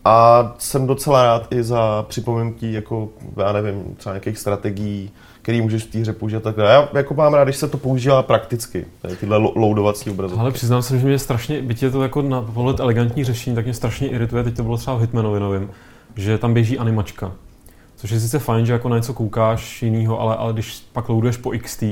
A 0.04 0.54
jsem 0.58 0.86
docela 0.86 1.24
rád 1.24 1.52
i 1.52 1.62
za 1.62 2.04
připomenutí, 2.08 2.72
jako, 2.72 3.08
já 3.36 3.52
nevím, 3.52 3.94
třeba 3.96 4.12
nějakých 4.12 4.38
strategií, 4.38 5.10
který 5.42 5.60
můžeš 5.60 5.84
v 5.84 5.90
té 5.90 5.98
hře 5.98 6.12
použít. 6.12 6.42
Tak 6.42 6.56
já 6.56 6.88
jako 6.94 7.14
mám 7.14 7.34
rád, 7.34 7.44
když 7.44 7.56
se 7.56 7.68
to 7.68 7.78
používá 7.78 8.22
prakticky, 8.22 8.86
tyhle 9.20 9.36
loadovací 9.36 10.10
obrazovky. 10.10 10.40
Ale 10.40 10.50
přiznám 10.50 10.82
se, 10.82 10.98
že 10.98 11.06
mě 11.06 11.18
strašně, 11.18 11.62
byť 11.62 11.82
je 11.82 11.90
to 11.90 12.02
jako 12.02 12.22
na 12.22 12.42
pohled 12.42 12.80
elegantní 12.80 13.24
řešení, 13.24 13.56
tak 13.56 13.64
mě 13.64 13.74
strašně 13.74 14.08
irituje, 14.08 14.44
teď 14.44 14.56
to 14.56 14.62
bylo 14.62 14.76
třeba 14.76 14.96
v 14.96 15.00
Hitmanovi 15.00 15.40
novým, 15.40 15.70
že 16.16 16.38
tam 16.38 16.54
běží 16.54 16.78
animačka. 16.78 17.32
Což 17.96 18.10
je 18.10 18.20
sice 18.20 18.38
fajn, 18.38 18.66
že 18.66 18.72
jako 18.72 18.88
na 18.88 18.96
něco 18.96 19.14
koukáš 19.14 19.82
jinýho, 19.82 20.20
ale, 20.20 20.36
ale 20.36 20.52
když 20.52 20.84
pak 20.92 21.08
loaduješ 21.08 21.36
po 21.36 21.50
XT, 21.50 21.84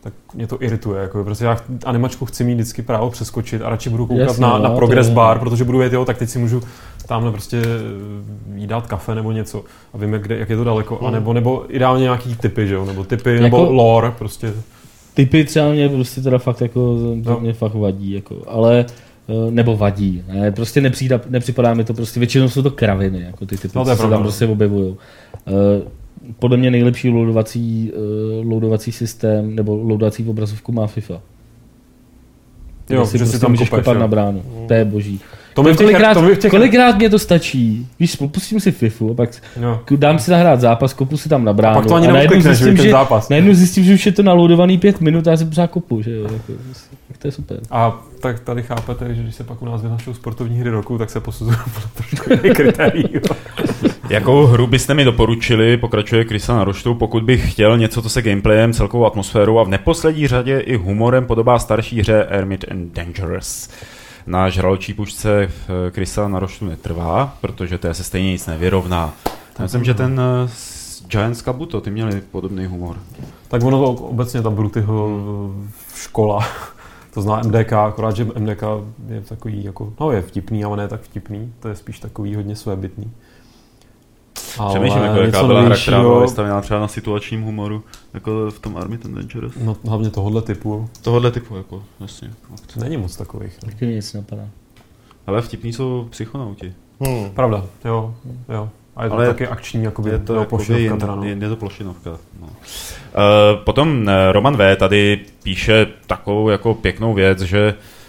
tak 0.00 0.12
mě 0.34 0.46
to 0.46 0.62
irituje. 0.62 1.02
Jako, 1.02 1.24
prostě 1.24 1.44
já 1.44 1.56
animačku 1.84 2.26
chci 2.26 2.44
mít 2.44 2.54
vždycky 2.54 2.82
právo 2.82 3.10
přeskočit 3.10 3.62
a 3.62 3.70
radši 3.70 3.90
budu 3.90 4.06
koukat 4.06 4.26
Jasně, 4.26 4.42
na, 4.42 4.58
no, 4.58 4.64
na 4.64 4.70
progress 4.70 5.08
bar, 5.08 5.38
protože 5.38 5.64
budu 5.64 5.78
vědět, 5.78 5.96
jo, 5.96 6.04
tak 6.04 6.18
teď 6.18 6.30
si 6.30 6.38
můžu 6.38 6.62
tamhle 7.10 7.32
prostě 7.32 7.62
jí 8.54 8.66
dát 8.66 8.86
kafe 8.86 9.14
nebo 9.14 9.32
něco 9.32 9.64
a 9.94 9.98
víme, 9.98 10.18
kde, 10.18 10.38
jak 10.38 10.50
je 10.50 10.56
to 10.56 10.64
daleko. 10.64 10.98
Mm. 11.00 11.06
A 11.06 11.10
nebo, 11.10 11.32
nebo 11.32 11.64
ideálně 11.68 12.02
nějaký 12.02 12.34
typy, 12.34 12.66
že 12.66 12.74
jo? 12.74 12.84
Nebo 12.84 13.04
typy, 13.04 13.30
jako... 13.30 13.42
nebo 13.42 13.72
lore 13.72 14.10
prostě. 14.10 14.52
Typy 15.14 15.44
třeba 15.44 15.72
mě 15.72 15.88
prostě 15.88 16.20
teda 16.20 16.38
fakt 16.38 16.60
jako, 16.60 16.98
no. 17.24 17.40
mě 17.40 17.52
fakt 17.52 17.74
vadí, 17.74 18.10
jako, 18.10 18.36
ale 18.46 18.84
eh, 19.28 19.50
nebo 19.50 19.76
vadí. 19.76 20.24
Ne, 20.28 20.52
prostě 20.52 20.80
nepřijde, 20.80 21.20
nepřipadá 21.28 21.74
mi 21.74 21.84
to 21.84 21.94
prostě, 21.94 22.20
většinou 22.20 22.48
jsou 22.48 22.62
to 22.62 22.70
kraviny, 22.70 23.20
jako 23.20 23.46
ty 23.46 23.56
typy, 23.56 23.78
no, 23.78 23.84
co 23.84 23.96
se 23.96 24.08
tam 24.08 24.22
prostě 24.22 24.46
objevují. 24.46 24.88
Uh, 24.88 24.96
podle 26.38 26.56
mě 26.56 26.70
nejlepší 26.70 27.08
loadovací, 27.08 27.92
loadovací 28.44 28.92
systém 28.92 29.54
nebo 29.54 29.76
loadovací 29.76 30.28
obrazovku 30.28 30.72
má 30.72 30.86
FIFA. 30.86 31.20
Jo, 32.90 33.06
si 33.06 33.12
že 33.12 33.18
prostě 33.18 33.36
si 33.36 33.40
tam 33.40 33.50
můžeš 33.50 33.70
kopat 33.70 33.98
na 33.98 34.08
bránu. 34.08 34.42
Mm. 34.60 34.66
To 34.68 34.74
je 34.74 34.84
boží. 34.84 35.20
To 35.54 35.62
mi 35.62 35.76
kolikrát, 35.76 36.14
to 36.14 36.36
těch... 36.36 36.50
kolikrát 36.50 36.96
mě 36.96 37.10
to 37.10 37.18
stačí? 37.18 37.86
Víš, 38.00 38.16
pustím 38.32 38.60
si 38.60 38.72
FIFU 38.72 39.10
a 39.10 39.14
pak 39.14 39.30
no. 39.60 39.80
dám 39.96 40.18
si 40.18 40.30
zahrát 40.30 40.60
zápas, 40.60 40.92
kopu 40.92 41.16
si 41.16 41.28
tam 41.28 41.44
na 41.44 41.52
bránu. 41.52 41.78
A 41.78 41.80
pak 41.80 41.88
to 41.88 41.94
ani 41.94 42.08
a 42.08 42.12
najednou 42.12 42.40
zjistím, 42.40 42.76
že, 42.76 42.90
zápas. 42.90 43.28
najednou 43.28 43.54
zjistím, 43.54 43.84
že 43.84 43.94
už 43.94 44.06
je 44.06 44.12
to 44.12 44.22
naloudovaný 44.22 44.78
pět 44.78 45.00
minut 45.00 45.26
a 45.26 45.30
já 45.30 45.36
si 45.36 45.44
pořád 45.44 45.70
kopu. 45.70 46.02
Že 46.02 46.10
jo? 46.10 46.22
Jako, 46.22 46.52
tak 47.08 47.18
to 47.18 47.28
je 47.28 47.32
super. 47.32 47.60
A 47.70 48.00
tak 48.20 48.40
tady 48.40 48.62
chápete, 48.62 49.14
že 49.14 49.22
když 49.22 49.34
se 49.34 49.44
pak 49.44 49.62
u 49.62 49.66
nás 49.66 49.82
vyhlašou 49.82 50.14
sportovní 50.14 50.60
hry 50.60 50.70
roku, 50.70 50.98
tak 50.98 51.10
se 51.10 51.20
posuzují 51.20 51.56
trošku 51.94 52.54
kritérií. 52.54 53.08
Jakou 54.10 54.46
hru 54.46 54.66
byste 54.66 54.94
mi 54.94 55.04
doporučili, 55.04 55.76
pokračuje 55.76 56.24
Krisa 56.24 56.56
na 56.56 56.64
roštu, 56.64 56.94
pokud 56.94 57.22
bych 57.22 57.52
chtěl 57.52 57.78
něco, 57.78 58.02
co 58.02 58.08
se 58.08 58.22
gameplayem, 58.22 58.72
celkovou 58.72 59.06
atmosférou 59.06 59.58
a 59.58 59.62
v 59.62 59.68
neposlední 59.68 60.26
řadě 60.26 60.60
i 60.60 60.76
humorem 60.76 61.26
podobá 61.26 61.58
starší 61.58 62.00
hře 62.00 62.26
Hermit 62.30 62.64
and 62.70 62.92
Dangerous 62.92 63.68
na 64.26 64.48
žraločí 64.48 64.94
pušce 64.94 65.50
Krisa 65.90 66.28
na 66.28 66.38
roštu 66.38 66.64
netrvá, 66.64 67.36
protože 67.40 67.78
to 67.78 67.94
se 67.94 68.04
stejně 68.04 68.30
nic 68.30 68.46
nevyrovná. 68.46 69.14
Já 69.58 69.62
myslím, 69.62 69.84
že 69.84 69.94
ten 69.94 70.20
uh, 70.20 70.50
Giants 71.06 71.42
Kabuto, 71.42 71.80
ty 71.80 71.90
měli 71.90 72.20
podobný 72.20 72.66
humor. 72.66 72.96
Tak 73.48 73.62
ono 73.62 73.78
to 73.78 74.04
obecně 74.04 74.42
ta 74.42 74.50
Brutyho 74.50 75.10
škola, 75.94 76.46
to 77.14 77.22
zná 77.22 77.42
MDK, 77.42 77.72
akorát, 77.72 78.16
že 78.16 78.24
MDK 78.24 78.62
je 79.08 79.20
takový 79.20 79.64
jako, 79.64 79.92
no 80.00 80.12
je 80.12 80.22
vtipný, 80.22 80.64
ale 80.64 80.76
ne 80.76 80.88
tak 80.88 81.00
vtipný, 81.00 81.52
to 81.60 81.68
je 81.68 81.76
spíš 81.76 81.98
takový 81.98 82.34
hodně 82.34 82.56
svébytný. 82.56 83.10
Přemýšlím, 84.68 85.02
jako 85.02 85.18
jaká 85.18 85.42
byla 85.42 85.62
hra, 85.62 85.76
která 85.76 86.00
byla 86.02 86.20
vystavená 86.20 86.60
třeba 86.60 86.80
na 86.80 86.88
situačním 86.88 87.42
humoru, 87.42 87.84
jako 88.14 88.50
v 88.50 88.58
tom 88.58 88.76
Army 88.76 88.98
Ten 88.98 89.14
Dangerous. 89.14 89.52
No 89.64 89.76
hlavně 89.84 90.10
tohohle 90.10 90.42
typu. 90.42 90.88
Tohohle 91.02 91.30
typu, 91.30 91.56
jako, 91.56 91.82
jasně. 92.00 92.30
Není 92.76 92.96
moc 92.96 93.16
takových. 93.16 93.58
No. 93.62 93.70
Taky 93.72 93.86
nic 93.86 94.12
napadá. 94.12 94.42
Ale 95.26 95.42
vtipní 95.42 95.72
jsou 95.72 96.06
psychonauti. 96.10 96.74
Hmm. 97.00 97.30
Pravda, 97.30 97.64
jo, 97.84 98.14
jo. 98.48 98.70
A 98.96 99.04
je 99.04 99.10
to 99.10 99.16
Ale 99.16 99.26
taky 99.26 99.46
akční, 99.46 99.84
jakoby, 99.84 100.10
je 100.10 100.18
to 100.18 100.34
jo, 100.34 100.44
plošinovka. 100.44 100.96
Teda, 100.96 101.14
no. 101.14 101.24
je, 101.24 101.36
je 101.40 101.48
to 101.48 101.56
plošinovka. 101.56 102.10
No. 102.40 102.46
Uh, 102.46 103.64
potom 103.64 104.08
eh, 104.08 104.32
Roman 104.32 104.56
V. 104.56 104.76
tady 104.76 105.20
píše 105.42 105.86
takovou 106.06 106.48
jako 106.48 106.74
pěknou 106.74 107.14
věc, 107.14 107.40
že 107.40 107.74
uh, 107.74 107.99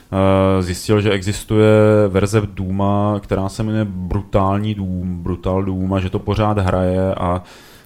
zjistil, 0.60 1.02
že 1.02 1.12
existuje 1.12 1.68
verze 2.08 2.42
Duma, 2.46 3.20
která 3.20 3.50
se 3.50 3.64
jmenuje 3.64 3.86
Brutální 3.86 4.74
dům, 4.74 5.24
Brutal 5.24 5.64
Dům 5.64 5.94
a 5.94 6.00
že 6.00 6.10
to 6.10 6.20
pořád 6.20 6.58
hraje 6.58 7.16
a 7.16 7.44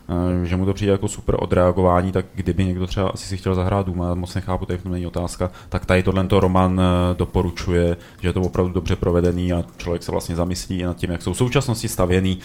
eh, 0.09 0.45
že 0.45 0.57
mu 0.57 0.65
to 0.65 0.73
přijde 0.73 0.91
jako 0.91 1.07
super 1.07 1.35
odreagování, 1.39 2.11
tak 2.11 2.25
kdyby 2.35 2.65
někdo 2.65 2.87
třeba 2.87 3.09
asi 3.09 3.27
si 3.27 3.37
chtěl 3.37 3.55
zahrát 3.55 3.85
Duma, 3.85 4.15
moc 4.15 4.35
nechápu, 4.35 4.65
to 4.65 4.73
není 4.89 5.07
otázka, 5.07 5.51
tak 5.69 5.85
tady 5.85 6.03
tohle 6.03 6.27
Roman 6.31 6.81
eh, 6.81 7.15
doporučuje, 7.15 7.97
že 8.21 8.29
je 8.29 8.33
to 8.33 8.41
opravdu 8.41 8.73
dobře 8.73 8.95
provedený 8.95 9.53
a 9.53 9.63
člověk 9.77 10.03
se 10.03 10.11
vlastně 10.11 10.35
zamyslí 10.35 10.83
nad 10.83 10.97
tím, 10.97 11.11
jak 11.11 11.21
jsou 11.21 11.33
v 11.33 11.37
současnosti 11.37 11.87
stavěný 11.87 12.39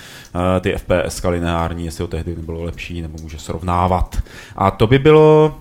ty 0.61 0.74
FPS 0.77 1.24
lineární, 1.24 1.85
jestli 1.85 2.05
to 2.05 2.09
tehdy 2.09 2.36
nebylo 2.36 2.62
lepší, 2.62 3.02
nebo 3.02 3.19
může 3.23 3.39
srovnávat. 3.39 4.19
A 4.57 4.70
to 4.70 4.86
by 4.86 4.98
bylo 4.98 5.55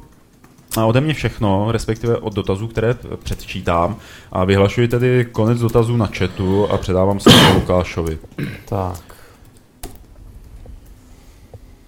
a 0.78 0.86
ode 0.86 1.02
mě 1.02 1.14
všechno, 1.14 1.72
respektive 1.72 2.18
od 2.18 2.34
dotazů, 2.34 2.68
které 2.68 2.96
předčítám. 3.24 3.96
A 4.32 4.46
vyhlašuji 4.46 4.88
tedy 4.88 5.26
konec 5.32 5.60
dotazů 5.60 5.98
na 5.98 6.06
chatu 6.06 6.68
a 6.68 6.78
předávám 6.78 7.20
se 7.20 7.30
Lukášovi. 7.54 8.18
Tak. 8.66 9.02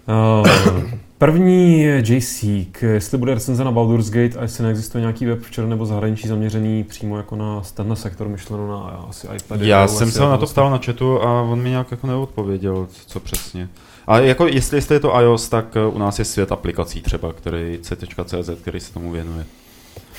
Uh, 0.08 0.82
první 1.18 1.82
je 1.82 2.02
JC, 2.06 2.42
jestli 2.82 3.18
bude 3.18 3.34
recenze 3.34 3.64
na 3.64 3.70
Baldur's 3.70 4.10
Gate 4.10 4.38
a 4.38 4.42
jestli 4.42 4.64
neexistuje 4.64 5.00
nějaký 5.00 5.26
web 5.26 5.42
včera 5.42 5.68
nebo 5.68 5.86
zahraničí 5.86 6.28
zaměřený 6.28 6.84
přímo 6.84 7.16
jako 7.16 7.36
na 7.36 7.62
tenhle 7.74 7.96
sektor 7.96 8.28
myšleno 8.28 8.68
na 8.68 9.06
asi 9.08 9.28
iPady. 9.36 9.68
Já 9.68 9.88
jsem 9.88 10.10
se 10.10 10.20
na 10.20 10.36
to 10.36 10.46
ptal 10.46 10.70
na 10.70 10.78
chatu 10.78 11.22
a 11.22 11.42
on 11.42 11.62
mi 11.62 11.70
nějak 11.70 11.90
jako 11.90 12.06
neodpověděl, 12.06 12.86
co 13.06 13.20
přesně. 13.20 13.68
A 14.06 14.18
jako 14.18 14.46
jestli, 14.46 14.76
jestli 14.76 14.94
je 14.94 15.00
to 15.00 15.20
iOS, 15.20 15.48
tak 15.48 15.76
eh, 15.76 15.86
u 15.86 15.98
nás 15.98 16.18
je 16.18 16.24
svět 16.24 16.52
aplikací 16.52 17.02
třeba, 17.02 17.32
který 17.32 17.78
c.cz, 17.82 18.50
který 18.62 18.80
se 18.80 18.92
tomu 18.92 19.12
věnuje. 19.12 19.44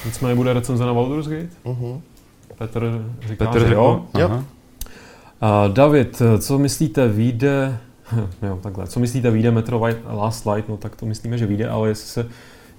Nicméně 0.06 0.36
bude 0.36 0.54
recenze 0.54 0.86
na 0.86 0.94
Baldur's 0.94 1.28
Gate? 1.28 1.50
Uh-huh. 1.66 2.02
Petr 2.58 3.06
říká, 3.28 3.46
Petr 3.46 3.68
že 3.68 3.74
jo. 3.74 4.06
jo. 4.18 4.30
Uh, 4.30 5.74
David, 5.74 6.22
co 6.40 6.60
myslíte, 6.60 7.08
vyjde... 7.08 7.78
jo, 8.42 8.60
takhle. 8.64 8.88
Co 8.88 9.00
myslíte, 9.00 9.32
vyjde 9.32 9.52
Metro 9.52 9.82
Last 10.12 10.46
Light? 10.46 10.70
No 10.70 10.78
tak 10.78 10.96
to 10.96 11.06
myslíme, 11.06 11.38
že 11.38 11.46
vyjde, 11.46 11.70
ale 11.70 11.90
jestli 11.90 12.08
se 12.08 12.30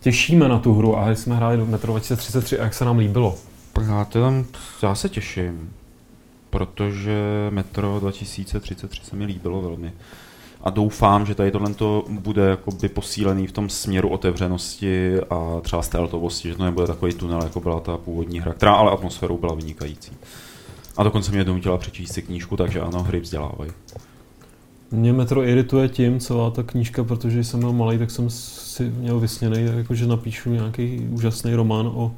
těšíme 0.01 0.49
na 0.49 0.59
tu 0.59 0.75
hru 0.75 0.99
a 0.99 1.11
jsme 1.11 1.37
hráli 1.37 1.57
do 1.57 1.67
Metro 1.67 1.93
2033 1.93 2.59
a 2.59 2.65
jak 2.65 2.75
se 2.75 2.85
nám 2.85 2.99
líbilo. 2.99 3.35
Já, 3.87 4.05
tam, 4.05 4.45
já 4.83 4.95
se 4.95 5.09
těším, 5.09 5.71
protože 6.51 7.21
Metro 7.51 8.01
2033 8.01 9.01
se 9.05 9.17
mi 9.17 9.25
líbilo 9.25 9.63
velmi. 9.63 9.93
A 10.65 10.71
doufám, 10.71 11.27
že 11.27 11.35
tady 11.35 11.51
tohle 11.51 11.71
bude 12.09 12.43
jakoby 12.43 12.89
posílený 12.89 13.47
v 13.47 13.53
tom 13.53 13.69
směru 13.69 14.09
otevřenosti 14.09 15.21
a 15.31 15.61
třeba 15.63 15.83
stealthovosti, 15.83 16.49
že 16.49 16.55
to 16.55 16.65
nebude 16.65 16.87
takový 16.87 17.15
tunel, 17.15 17.43
jako 17.43 17.61
byla 17.61 17.81
ta 17.81 17.97
původní 17.97 18.41
hra, 18.41 18.53
která 18.53 18.73
ale 18.73 18.93
atmosférou 18.93 19.39
byla 19.39 19.55
vynikající. 19.55 20.13
A 20.97 21.03
dokonce 21.03 21.33
mě 21.33 21.45
donutila 21.45 21.79
přečíst 21.79 22.13
si 22.13 22.23
knížku, 22.23 22.57
takže 22.57 22.81
ano, 22.81 23.03
hry 23.03 23.21
vzdělávají. 23.21 23.71
Mě 24.91 25.13
Metro 25.13 25.45
irituje 25.45 25.89
tím, 25.89 26.21
celá 26.21 26.51
ta 26.51 26.63
knížka, 26.63 27.05
protože 27.05 27.45
jsem 27.45 27.61
byl 27.61 27.73
malý, 27.73 27.99
tak 27.99 28.11
jsem 28.11 28.31
si 28.31 28.83
měl 28.85 29.21
vysněný, 29.21 29.57
jakože 29.77 30.07
napíšu 30.07 30.51
nějaký 30.51 31.09
úžasný 31.11 31.55
román 31.55 31.87
o, 31.87 32.13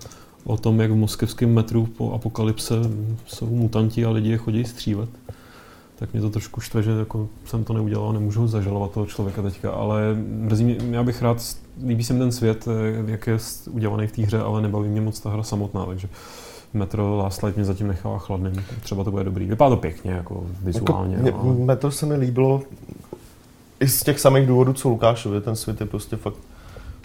o 0.44 0.56
tom, 0.56 0.80
jak 0.80 0.90
v 0.90 0.96
moskevském 0.96 1.54
metru 1.54 1.86
po 1.86 2.12
apokalypse 2.12 2.74
jsou 3.26 3.46
mutanti 3.46 4.04
a 4.04 4.10
lidi 4.10 4.30
je 4.30 4.36
chodí 4.36 4.64
střílet. 4.64 5.08
Tak 5.98 6.12
mě 6.12 6.22
to 6.22 6.30
trošku 6.30 6.60
štve, 6.60 6.82
že 6.82 6.90
jako 6.90 7.28
jsem 7.44 7.64
to 7.64 7.72
neudělal, 7.72 8.12
nemůžu 8.12 8.48
zažalovat 8.48 8.90
toho 8.90 9.06
člověka 9.06 9.42
teďka, 9.42 9.70
ale 9.70 10.14
mrzí 10.28 10.64
mě, 10.64 10.76
já 10.90 11.02
bych 11.02 11.22
rád, 11.22 11.56
líbí 11.86 12.04
se 12.04 12.12
mi 12.12 12.18
ten 12.18 12.32
svět, 12.32 12.68
jak 13.06 13.26
je 13.26 13.38
udělaný 13.70 14.06
v 14.06 14.12
té 14.12 14.22
hře, 14.22 14.38
ale 14.38 14.62
nebaví 14.62 14.88
mě 14.88 15.00
moc 15.00 15.20
ta 15.20 15.30
hra 15.30 15.42
samotná, 15.42 15.86
takže 15.86 16.08
Metro 16.74 17.16
Last 17.16 17.42
Light 17.42 17.56
mě 17.56 17.64
zatím 17.64 17.86
nechává 17.86 18.18
chladným. 18.18 18.64
Třeba 18.82 19.04
to 19.04 19.10
bude 19.10 19.24
dobrý. 19.24 19.46
Vypadá 19.46 19.70
to 19.70 19.76
pěkně, 19.76 20.10
jako 20.10 20.46
vizuálně. 20.62 21.16
Jako, 21.22 21.40
ale... 21.40 21.54
Metro 21.54 21.90
se 21.90 22.06
mi 22.06 22.14
líbilo 22.14 22.62
i 23.80 23.88
z 23.88 24.02
těch 24.02 24.20
samých 24.20 24.46
důvodů, 24.46 24.72
co 24.72 24.88
Lukášovi. 24.88 25.40
Ten 25.40 25.56
svět 25.56 25.80
je 25.80 25.86
prostě 25.86 26.16
fakt 26.16 26.36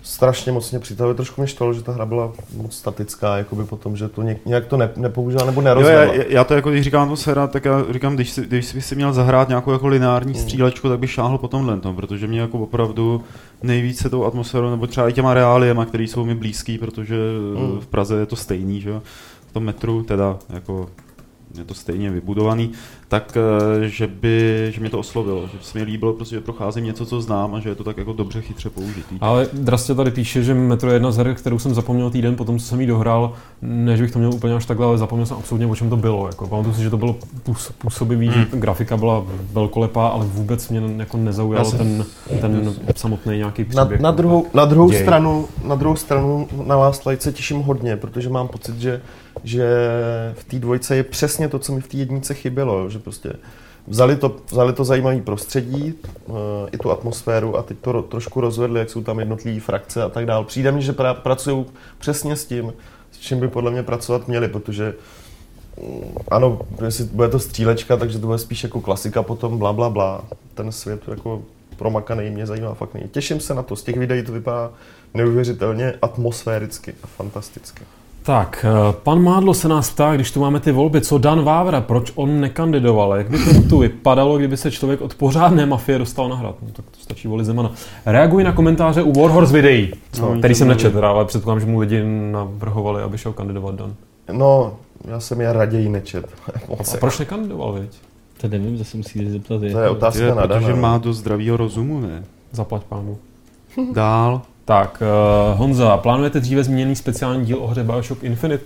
strašně 0.01 0.51
moc 0.51 0.71
mě 0.71 0.79
přitahuje. 0.79 1.15
Trošku 1.15 1.41
mě 1.41 1.47
štvalo, 1.47 1.73
že 1.73 1.83
ta 1.83 1.91
hra 1.91 2.05
byla 2.05 2.31
moc 2.57 2.75
statická, 2.75 3.37
jakoby 3.37 3.63
potom, 3.63 3.97
že 3.97 4.07
to 4.07 4.21
nějak 4.45 4.65
to 4.65 4.77
ne, 4.77 4.89
nepoužila 4.95 5.45
nebo 5.45 5.61
nerozvala. 5.61 6.03
Jo, 6.03 6.13
já, 6.13 6.23
já, 6.27 6.43
to 6.43 6.53
jako 6.53 6.71
když 6.71 6.83
říkám 6.83 7.09
to 7.09 7.15
sera, 7.15 7.47
tak 7.47 7.65
já 7.65 7.83
říkám, 7.89 8.15
když, 8.15 8.31
si, 8.31 8.45
když 8.45 8.75
si 8.79 8.95
měl 8.95 9.13
zahrát 9.13 9.49
nějakou 9.49 9.71
jako 9.71 9.87
lineární 9.87 10.33
mm. 10.33 10.39
střílečku, 10.39 10.89
tak 10.89 10.99
bych 10.99 11.11
šáhl 11.11 11.37
po 11.37 11.47
tomhle, 11.47 11.79
tom, 11.79 11.95
protože 11.95 12.27
mě 12.27 12.39
jako 12.39 12.59
opravdu 12.59 13.23
nejvíce 13.63 14.09
tou 14.09 14.25
atmosférou, 14.25 14.69
nebo 14.69 14.87
třeba 14.87 15.09
i 15.09 15.13
těma 15.13 15.33
reáliema, 15.33 15.85
které 15.85 16.03
jsou 16.03 16.25
mi 16.25 16.35
blízký, 16.35 16.77
protože 16.77 17.15
mm. 17.55 17.79
v 17.79 17.87
Praze 17.87 18.19
je 18.19 18.25
to 18.25 18.35
stejný, 18.35 18.81
že 18.81 19.01
v 19.47 19.53
tom 19.53 19.63
metru, 19.63 20.03
teda 20.03 20.37
jako 20.49 20.89
je 21.57 21.63
to 21.63 21.73
stejně 21.73 22.09
vybudovaný, 22.09 22.71
tak 23.07 23.37
eh, 23.37 23.89
že 23.89 24.07
by, 24.07 24.67
že 24.73 24.81
mě 24.81 24.89
to 24.89 24.99
oslovilo, 24.99 25.47
že 25.47 25.57
se 25.61 25.79
mi 25.79 25.83
líbilo, 25.83 26.13
prostě, 26.13 26.35
že 26.35 26.41
procházím 26.41 26.85
něco, 26.85 27.05
co 27.05 27.21
znám 27.21 27.55
a 27.55 27.59
že 27.59 27.69
je 27.69 27.75
to 27.75 27.83
tak 27.83 27.97
jako 27.97 28.13
dobře 28.13 28.41
chytře 28.41 28.69
použitý. 28.69 29.17
Ale 29.21 29.47
Drastě 29.53 29.95
tady 29.95 30.11
píše, 30.11 30.43
že 30.43 30.53
Metro 30.53 30.89
je 30.89 30.95
jedna 30.95 31.11
z 31.11 31.17
her, 31.17 31.35
kterou 31.35 31.59
jsem 31.59 31.73
zapomněl 31.73 32.09
týden 32.09 32.35
potom, 32.35 32.59
co 32.59 32.65
jsem 32.65 32.81
ji 32.81 32.87
dohrál, 32.87 33.33
než 33.61 34.01
bych 34.01 34.11
to 34.11 34.19
měl 34.19 34.33
úplně 34.33 34.55
až 34.55 34.65
takhle, 34.65 34.85
ale 34.85 34.97
zapomněl 34.97 35.25
jsem 35.25 35.37
absolutně, 35.37 35.67
o 35.67 35.75
čem 35.75 35.89
to 35.89 35.97
bylo. 35.97 36.27
Jako, 36.27 36.47
pamatuju 36.47 36.75
si, 36.75 36.81
že 36.81 36.89
to 36.89 36.97
bylo 36.97 37.15
působivý, 37.77 38.27
hmm. 38.27 38.35
že 38.35 38.47
grafika 38.57 38.97
byla 38.97 39.25
velkolepá, 39.53 40.07
ale 40.07 40.25
vůbec 40.25 40.69
mě 40.69 40.81
jako 40.97 41.17
nezaujal 41.17 41.65
jsem... 41.65 41.77
ten, 41.77 42.05
ten 42.39 42.75
samotný 42.95 43.37
nějaký 43.37 43.63
příběh. 43.63 44.01
Na, 44.01 44.11
na, 44.11 44.11
druhou, 44.11 44.45
na, 44.53 44.65
druhou 44.65 44.91
stranu, 44.91 45.47
na 45.63 45.75
druhou 45.75 45.95
stranu 45.95 46.47
na 46.65 46.75
Last 46.75 47.05
Light 47.05 47.21
se 47.21 47.31
těším 47.31 47.61
hodně, 47.61 47.97
protože 47.97 48.29
mám 48.29 48.47
pocit, 48.47 48.79
že 48.79 49.01
že 49.43 49.65
v 50.33 50.43
té 50.43 50.59
dvojce 50.59 50.95
je 50.95 51.03
přesně 51.03 51.47
to, 51.47 51.59
co 51.59 51.73
mi 51.73 51.81
v 51.81 51.87
té 51.87 51.97
jednice 51.97 52.33
chybělo, 52.33 52.89
že 52.89 52.99
prostě 52.99 53.33
vzali 53.87 54.15
to, 54.15 54.35
vzali 54.51 54.73
to 54.73 54.83
zajímavé 54.83 55.21
prostředí, 55.21 55.93
uh, 56.25 56.35
i 56.71 56.77
tu 56.77 56.91
atmosféru 56.91 57.57
a 57.57 57.63
teď 57.63 57.77
to 57.81 58.01
trošku 58.01 58.41
rozvedli, 58.41 58.79
jak 58.79 58.89
jsou 58.89 59.03
tam 59.03 59.19
jednotlivé 59.19 59.59
frakce 59.59 60.03
a 60.03 60.09
tak 60.09 60.25
dále. 60.25 60.45
Přijde 60.45 60.71
mi, 60.71 60.81
že 60.81 60.93
pra, 60.93 61.13
pracují 61.13 61.65
přesně 61.97 62.35
s 62.35 62.45
tím, 62.45 62.73
s 63.11 63.19
čím 63.19 63.39
by 63.39 63.47
podle 63.47 63.71
mě 63.71 63.83
pracovat 63.83 64.27
měli, 64.27 64.47
protože 64.47 64.93
um, 65.75 66.03
ano, 66.31 66.59
jestli 66.85 67.03
bude 67.03 67.29
to 67.29 67.39
střílečka, 67.39 67.97
takže 67.97 68.19
to 68.19 68.27
bude 68.27 68.39
spíš 68.39 68.63
jako 68.63 68.81
klasika 68.81 69.23
potom 69.23 69.57
bla, 69.57 69.73
bla, 69.73 69.89
bla. 69.89 70.23
Ten 70.53 70.71
svět 70.71 71.01
jako 71.07 71.41
promakaný 71.77 72.29
mě 72.29 72.45
zajímá 72.45 72.73
fakt 72.73 72.93
nejde. 72.93 73.09
Těším 73.09 73.39
se 73.39 73.53
na 73.53 73.63
to, 73.63 73.75
z 73.75 73.83
těch 73.83 73.97
videí 73.97 74.23
to 74.23 74.31
vypadá 74.31 74.71
neuvěřitelně 75.13 75.93
atmosféricky 76.01 76.93
a 77.03 77.07
fantasticky. 77.07 77.83
Tak, 78.23 78.65
eh, 78.69 78.93
pan 79.03 79.23
Mádlo 79.23 79.53
se 79.53 79.67
nás 79.67 79.89
ptá, 79.89 80.15
když 80.15 80.31
tu 80.31 80.39
máme 80.39 80.59
ty 80.59 80.71
volby, 80.71 81.01
co 81.01 81.17
Dan 81.17 81.43
Vávra, 81.43 81.81
proč 81.81 82.11
on 82.15 82.39
nekandidoval? 82.39 83.15
Jak 83.15 83.29
by 83.29 83.37
to 83.37 83.69
tu 83.69 83.77
vypadalo, 83.77 84.37
kdyby 84.37 84.57
se 84.57 84.71
člověk 84.71 85.01
od 85.01 85.15
pořádné 85.15 85.65
mafie 85.65 85.97
dostal 85.97 86.29
na 86.29 86.35
hrad? 86.35 86.55
No, 86.61 86.67
tak 86.73 86.85
to 86.85 86.97
stačí 86.99 87.27
volit 87.27 87.45
Zemana. 87.45 87.71
Reaguji 88.05 88.45
na 88.45 88.51
komentáře 88.51 89.03
u 89.03 89.21
Warhorse 89.21 89.53
videí, 89.53 89.93
no, 90.21 90.37
který 90.37 90.55
jsem 90.55 90.67
nečetl, 90.67 91.05
ale 91.05 91.25
předpokládám, 91.25 91.59
že 91.59 91.65
mu 91.65 91.79
lidi 91.79 92.03
navrhovali, 92.31 93.03
aby 93.03 93.17
šel 93.17 93.33
kandidovat 93.33 93.75
Dan. 93.75 93.93
No, 94.31 94.73
já 95.05 95.19
jsem 95.19 95.41
je 95.41 95.53
raději 95.53 95.89
nečet. 95.89 96.29
A 96.93 96.97
proč 96.99 97.19
nekandidoval, 97.19 97.73
viď? 97.73 97.91
To 98.41 98.47
nevím, 98.47 98.77
zase 98.77 98.97
musí 98.97 99.29
zeptat. 99.29 99.59
To 99.59 99.65
je 99.65 99.89
otázka 99.89 100.23
je, 100.23 100.35
na 100.35 100.47
Protože 100.47 100.73
má 100.73 100.97
do 100.97 101.13
zdravého 101.13 101.57
rozumu, 101.57 101.99
ne? 101.99 102.23
Zaplať 102.51 102.83
pánu. 102.83 103.17
Dál. 103.93 104.41
Tak, 104.65 105.03
uh, 105.53 105.59
Honza, 105.59 105.97
plánujete 105.97 106.39
dříve 106.39 106.63
zmíněný 106.63 106.95
speciální 106.95 107.45
díl 107.45 107.57
o 107.63 107.67
hře 107.67 107.83
Bioshock 107.83 108.23
Infinite? 108.23 108.63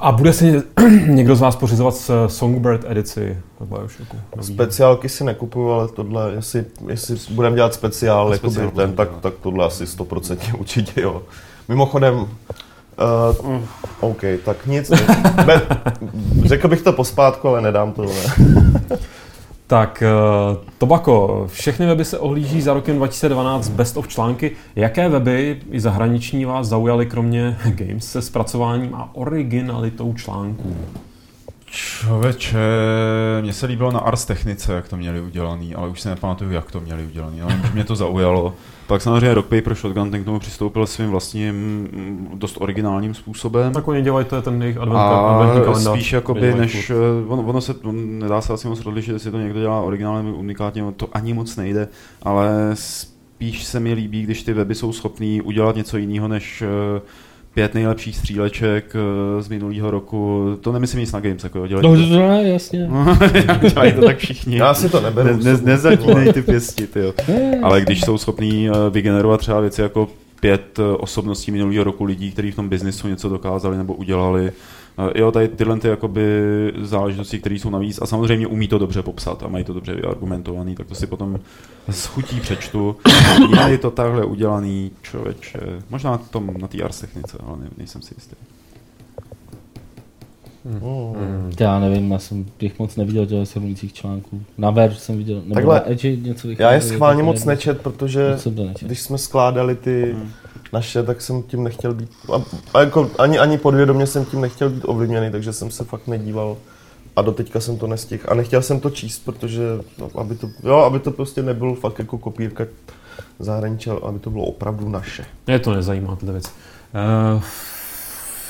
A 0.00 0.12
bude 0.12 0.32
si 0.32 0.62
někdo 1.06 1.36
z 1.36 1.40
vás 1.40 1.56
pořizovat 1.56 1.96
s 1.96 2.26
Songbird 2.26 2.84
edici 2.88 3.38
Bioshocku? 3.60 4.16
Nový. 4.36 4.54
Speciálky 4.54 5.08
si 5.08 5.24
nekupuju, 5.24 5.70
ale 5.70 5.88
tohle, 5.88 6.32
jestli, 6.32 6.64
jestli 6.88 7.16
budeme 7.30 7.56
dělat 7.56 7.74
speciál, 7.74 8.32
jako 8.32 8.50
speciál 8.50 8.70
ten, 8.70 8.92
tak, 8.92 9.08
tak 9.20 9.34
tohle 9.42 9.66
asi 9.66 9.84
100% 9.84 10.38
určitě 10.58 11.00
jo. 11.00 11.22
Mimochodem, 11.68 12.14
uh. 12.14 12.28
OK, 14.00 14.22
tak 14.44 14.66
nic. 14.66 14.90
Be, 15.46 15.62
řekl 16.44 16.68
bych 16.68 16.82
to 16.82 16.92
pospátku, 16.92 17.48
ale 17.48 17.60
nedám 17.60 17.92
to. 17.92 18.02
Ne. 18.02 18.12
Tak, 19.68 20.02
uh, 20.02 20.56
Tobako, 20.78 21.46
všechny 21.52 21.86
weby 21.86 22.04
se 22.04 22.18
ohlíží 22.18 22.62
za 22.62 22.74
rokem 22.74 22.96
2012 22.96 23.68
best 23.68 23.96
of 23.96 24.08
články. 24.08 24.56
Jaké 24.76 25.08
weby 25.08 25.60
i 25.70 25.80
zahraniční 25.80 26.44
vás 26.44 26.66
zaujaly 26.66 27.06
kromě 27.06 27.56
games 27.70 28.04
se 28.12 28.22
zpracováním 28.22 28.94
a 28.94 29.10
originalitou 29.14 30.14
článků? 30.14 30.76
Člověče, 31.76 32.58
mně 33.40 33.52
se 33.52 33.66
líbilo 33.66 33.92
na 33.92 34.00
Ars 34.00 34.24
Technice, 34.24 34.72
jak 34.72 34.88
to 34.88 34.96
měli 34.96 35.20
udělaný, 35.20 35.74
ale 35.74 35.88
už 35.88 36.00
si 36.00 36.08
nepamatuju, 36.08 36.50
jak 36.50 36.70
to 36.70 36.80
měli 36.80 37.04
udělaný, 37.04 37.42
ale 37.42 37.60
mě 37.74 37.84
to 37.84 37.96
zaujalo. 37.96 38.54
Pak 38.86 39.02
samozřejmě 39.02 39.34
Rock 39.34 39.46
Paper 39.46 39.74
Shotgun 39.74 40.10
ten 40.10 40.22
k 40.22 40.24
tomu 40.24 40.38
přistoupil 40.38 40.86
svým 40.86 41.10
vlastním 41.10 41.88
dost 42.34 42.56
originálním 42.60 43.14
způsobem. 43.14 43.72
Tak 43.72 43.88
oni 43.88 44.02
dělají, 44.02 44.26
to 44.26 44.36
je 44.36 44.42
ten 44.42 44.62
jejich 44.62 44.76
advent, 44.76 45.00
a 45.00 45.62
kalendář. 45.64 45.94
spíš 45.94 46.12
jakoby, 46.12 46.54
než, 46.54 46.90
eh, 46.90 46.94
ono, 47.28 47.42
ono 47.42 47.60
se, 47.60 47.74
on, 47.82 48.18
nedá 48.18 48.40
se 48.40 48.52
asi 48.52 48.68
moc 48.68 48.80
rozlišit, 48.80 49.12
jestli 49.12 49.30
to 49.30 49.38
někdo 49.38 49.60
dělá 49.60 49.80
originálně, 49.80 50.32
unikátně, 50.32 50.84
to 50.96 51.08
ani 51.12 51.34
moc 51.34 51.56
nejde, 51.56 51.88
ale 52.22 52.70
spíš 52.74 53.64
se 53.64 53.80
mi 53.80 53.92
líbí, 53.92 54.22
když 54.22 54.42
ty 54.42 54.52
weby 54.52 54.74
jsou 54.74 54.92
schopný 54.92 55.40
udělat 55.42 55.76
něco 55.76 55.96
jiného, 55.96 56.28
než 56.28 56.62
uh, 56.62 57.02
pět 57.56 57.74
nejlepších 57.74 58.16
stříleček 58.16 58.96
eh, 58.96 59.42
z 59.42 59.48
minulého 59.48 59.90
roku. 59.90 60.44
To 60.60 60.72
nemyslím 60.72 61.00
nic 61.00 61.12
na 61.12 61.20
Games, 61.20 61.44
jako 61.44 61.66
dělají 61.66 61.88
no, 61.88 62.08
to. 62.08 62.18
No, 62.18 62.42
jasně. 62.42 62.90
dělají 63.72 63.92
to 63.92 64.04
tak 64.04 64.18
všichni. 64.18 64.56
Já 64.56 64.74
si 64.74 64.88
to 64.88 65.00
neberu. 65.00 65.36
Ne, 65.36 65.52
ne, 65.52 65.58
nezatínej 65.62 66.32
ty 66.32 66.42
pěsti, 66.42 66.86
ty 66.86 67.00
jo. 67.00 67.12
Ale 67.62 67.80
když 67.80 68.00
jsou 68.00 68.18
schopní 68.18 68.68
eh, 68.68 68.72
vygenerovat 68.90 69.40
třeba 69.40 69.60
věci 69.60 69.80
jako 69.80 70.08
pět 70.40 70.78
eh, 70.78 70.82
osobností 70.82 71.50
minulého 71.50 71.84
roku 71.84 72.04
lidí, 72.04 72.32
kteří 72.32 72.50
v 72.50 72.56
tom 72.56 72.68
biznisu 72.68 73.08
něco 73.08 73.28
dokázali 73.28 73.76
nebo 73.76 73.94
udělali, 73.94 74.52
Jo, 75.14 75.32
tady 75.32 75.48
tyhle 75.48 75.78
ty 75.78 75.88
jakoby 75.88 76.22
záležitosti, 76.80 77.38
které 77.38 77.54
jsou 77.54 77.70
navíc 77.70 77.98
a 78.02 78.06
samozřejmě 78.06 78.46
umí 78.46 78.68
to 78.68 78.78
dobře 78.78 79.02
popsat 79.02 79.42
a 79.42 79.48
mají 79.48 79.64
to 79.64 79.72
dobře 79.72 79.94
vyargumentovaný, 79.94 80.74
tak 80.74 80.86
to 80.86 80.94
si 80.94 81.06
potom 81.06 81.40
s 81.90 82.06
chutí 82.06 82.40
přečtu. 82.40 82.96
Je 83.68 83.78
to 83.78 83.90
takhle 83.90 84.24
udělaný 84.24 84.90
člověče, 85.02 85.58
možná 85.90 86.10
na, 86.10 86.18
tom, 86.18 86.54
na 86.60 86.68
té 86.68 86.82
ars 86.82 87.00
technice, 87.00 87.38
ale 87.46 87.58
ne, 87.58 87.68
nejsem 87.78 88.02
si 88.02 88.14
jistý. 88.16 88.36
Hmm. 90.64 91.52
Já 91.60 91.78
nevím, 91.78 92.10
já 92.10 92.18
jsem 92.18 92.46
těch 92.58 92.78
moc 92.78 92.96
neviděl 92.96 93.26
těch 93.26 93.48
srovnících 93.48 93.92
článků. 93.92 94.42
Na 94.58 94.70
Verge 94.70 94.96
jsem 94.96 95.18
viděl, 95.18 95.36
nebo 95.36 95.54
Takhle, 95.54 95.74
na 95.74 95.90
Edge 95.90 96.16
něco 96.16 96.48
vychází. 96.48 96.62
Já 96.62 96.72
je 96.72 96.80
schválně 96.80 97.22
moc 97.22 97.44
nečet, 97.44 97.80
protože 97.80 98.36
když 98.82 99.00
jsme 99.00 99.18
skládali 99.18 99.74
ty 99.74 100.12
hmm 100.12 100.30
naše, 100.72 101.02
tak 101.02 101.20
jsem 101.20 101.42
tím 101.42 101.64
nechtěl 101.64 101.94
být, 101.94 102.10
a, 102.34 102.42
a 102.74 102.80
jako 102.80 103.10
ani, 103.18 103.38
ani 103.38 103.58
podvědomě 103.58 104.06
jsem 104.06 104.24
tím 104.24 104.40
nechtěl 104.40 104.70
být 104.70 104.84
ovlivněný, 104.84 105.30
takže 105.30 105.52
jsem 105.52 105.70
se 105.70 105.84
fakt 105.84 106.06
nedíval 106.06 106.56
a 107.16 107.22
doteďka 107.22 107.60
jsem 107.60 107.78
to 107.78 107.86
nestihl. 107.86 108.24
A 108.28 108.34
nechtěl 108.34 108.62
jsem 108.62 108.80
to 108.80 108.90
číst, 108.90 109.18
protože, 109.24 109.62
no, 109.98 110.10
aby, 110.20 110.34
to, 110.34 110.48
jo, 110.62 110.76
aby 110.76 110.98
to 110.98 111.10
prostě 111.10 111.42
nebylo 111.42 111.74
fakt 111.74 111.98
jako 111.98 112.18
kopírka 112.18 112.64
zahraničí, 113.38 113.90
aby 113.90 114.18
to 114.18 114.30
bylo 114.30 114.44
opravdu 114.44 114.88
naše. 114.88 115.24
Mě 115.46 115.58
to 115.58 115.74
nezajímá, 115.74 116.16
tyhle 116.16 116.32
věc. 116.32 116.44
Uh, 116.46 117.42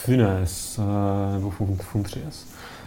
Fines, 0.05 0.78
uh, 0.78 1.34
nebo 1.34 1.51
Funtrias. 1.80 2.47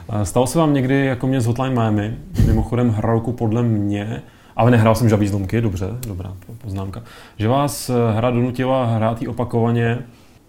Uh, 0.09 0.21
stalo 0.21 0.47
se 0.47 0.59
vám 0.59 0.73
někdy, 0.73 1.05
jako 1.05 1.27
mě 1.27 1.41
z 1.41 1.45
Hotline 1.45 1.75
Miami, 1.75 2.17
mimochodem 2.45 2.89
hra 2.89 3.11
roku 3.11 3.31
podle 3.31 3.63
mě, 3.63 4.21
ale 4.59 4.71
nehrál 4.71 4.95
jsem 4.95 5.09
žabí 5.09 5.27
zlomky, 5.27 5.61
dobře, 5.61 5.87
dobrá 6.07 6.33
poznámka, 6.57 7.03
že 7.37 7.47
vás 7.47 7.89
eh, 7.89 7.93
hra 8.17 8.31
donutila 8.31 8.85
hrát 8.85 9.21
jí 9.21 9.27
opakovaně, 9.27 9.99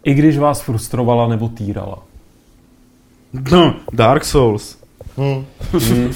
i 0.04 0.14
když 0.14 0.38
vás 0.38 0.60
frustrovala 0.60 1.28
nebo 1.28 1.48
týrala. 1.48 1.98
No, 3.52 3.74
Dark 3.92 4.24
Souls. 4.24 4.78
Hmm. 5.16 5.44
hmm. 5.72 6.12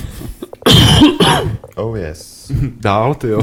oh 1.77 1.99
yes. 1.99 2.53
Dál, 2.81 3.15
ty 3.15 3.29
jo. 3.29 3.43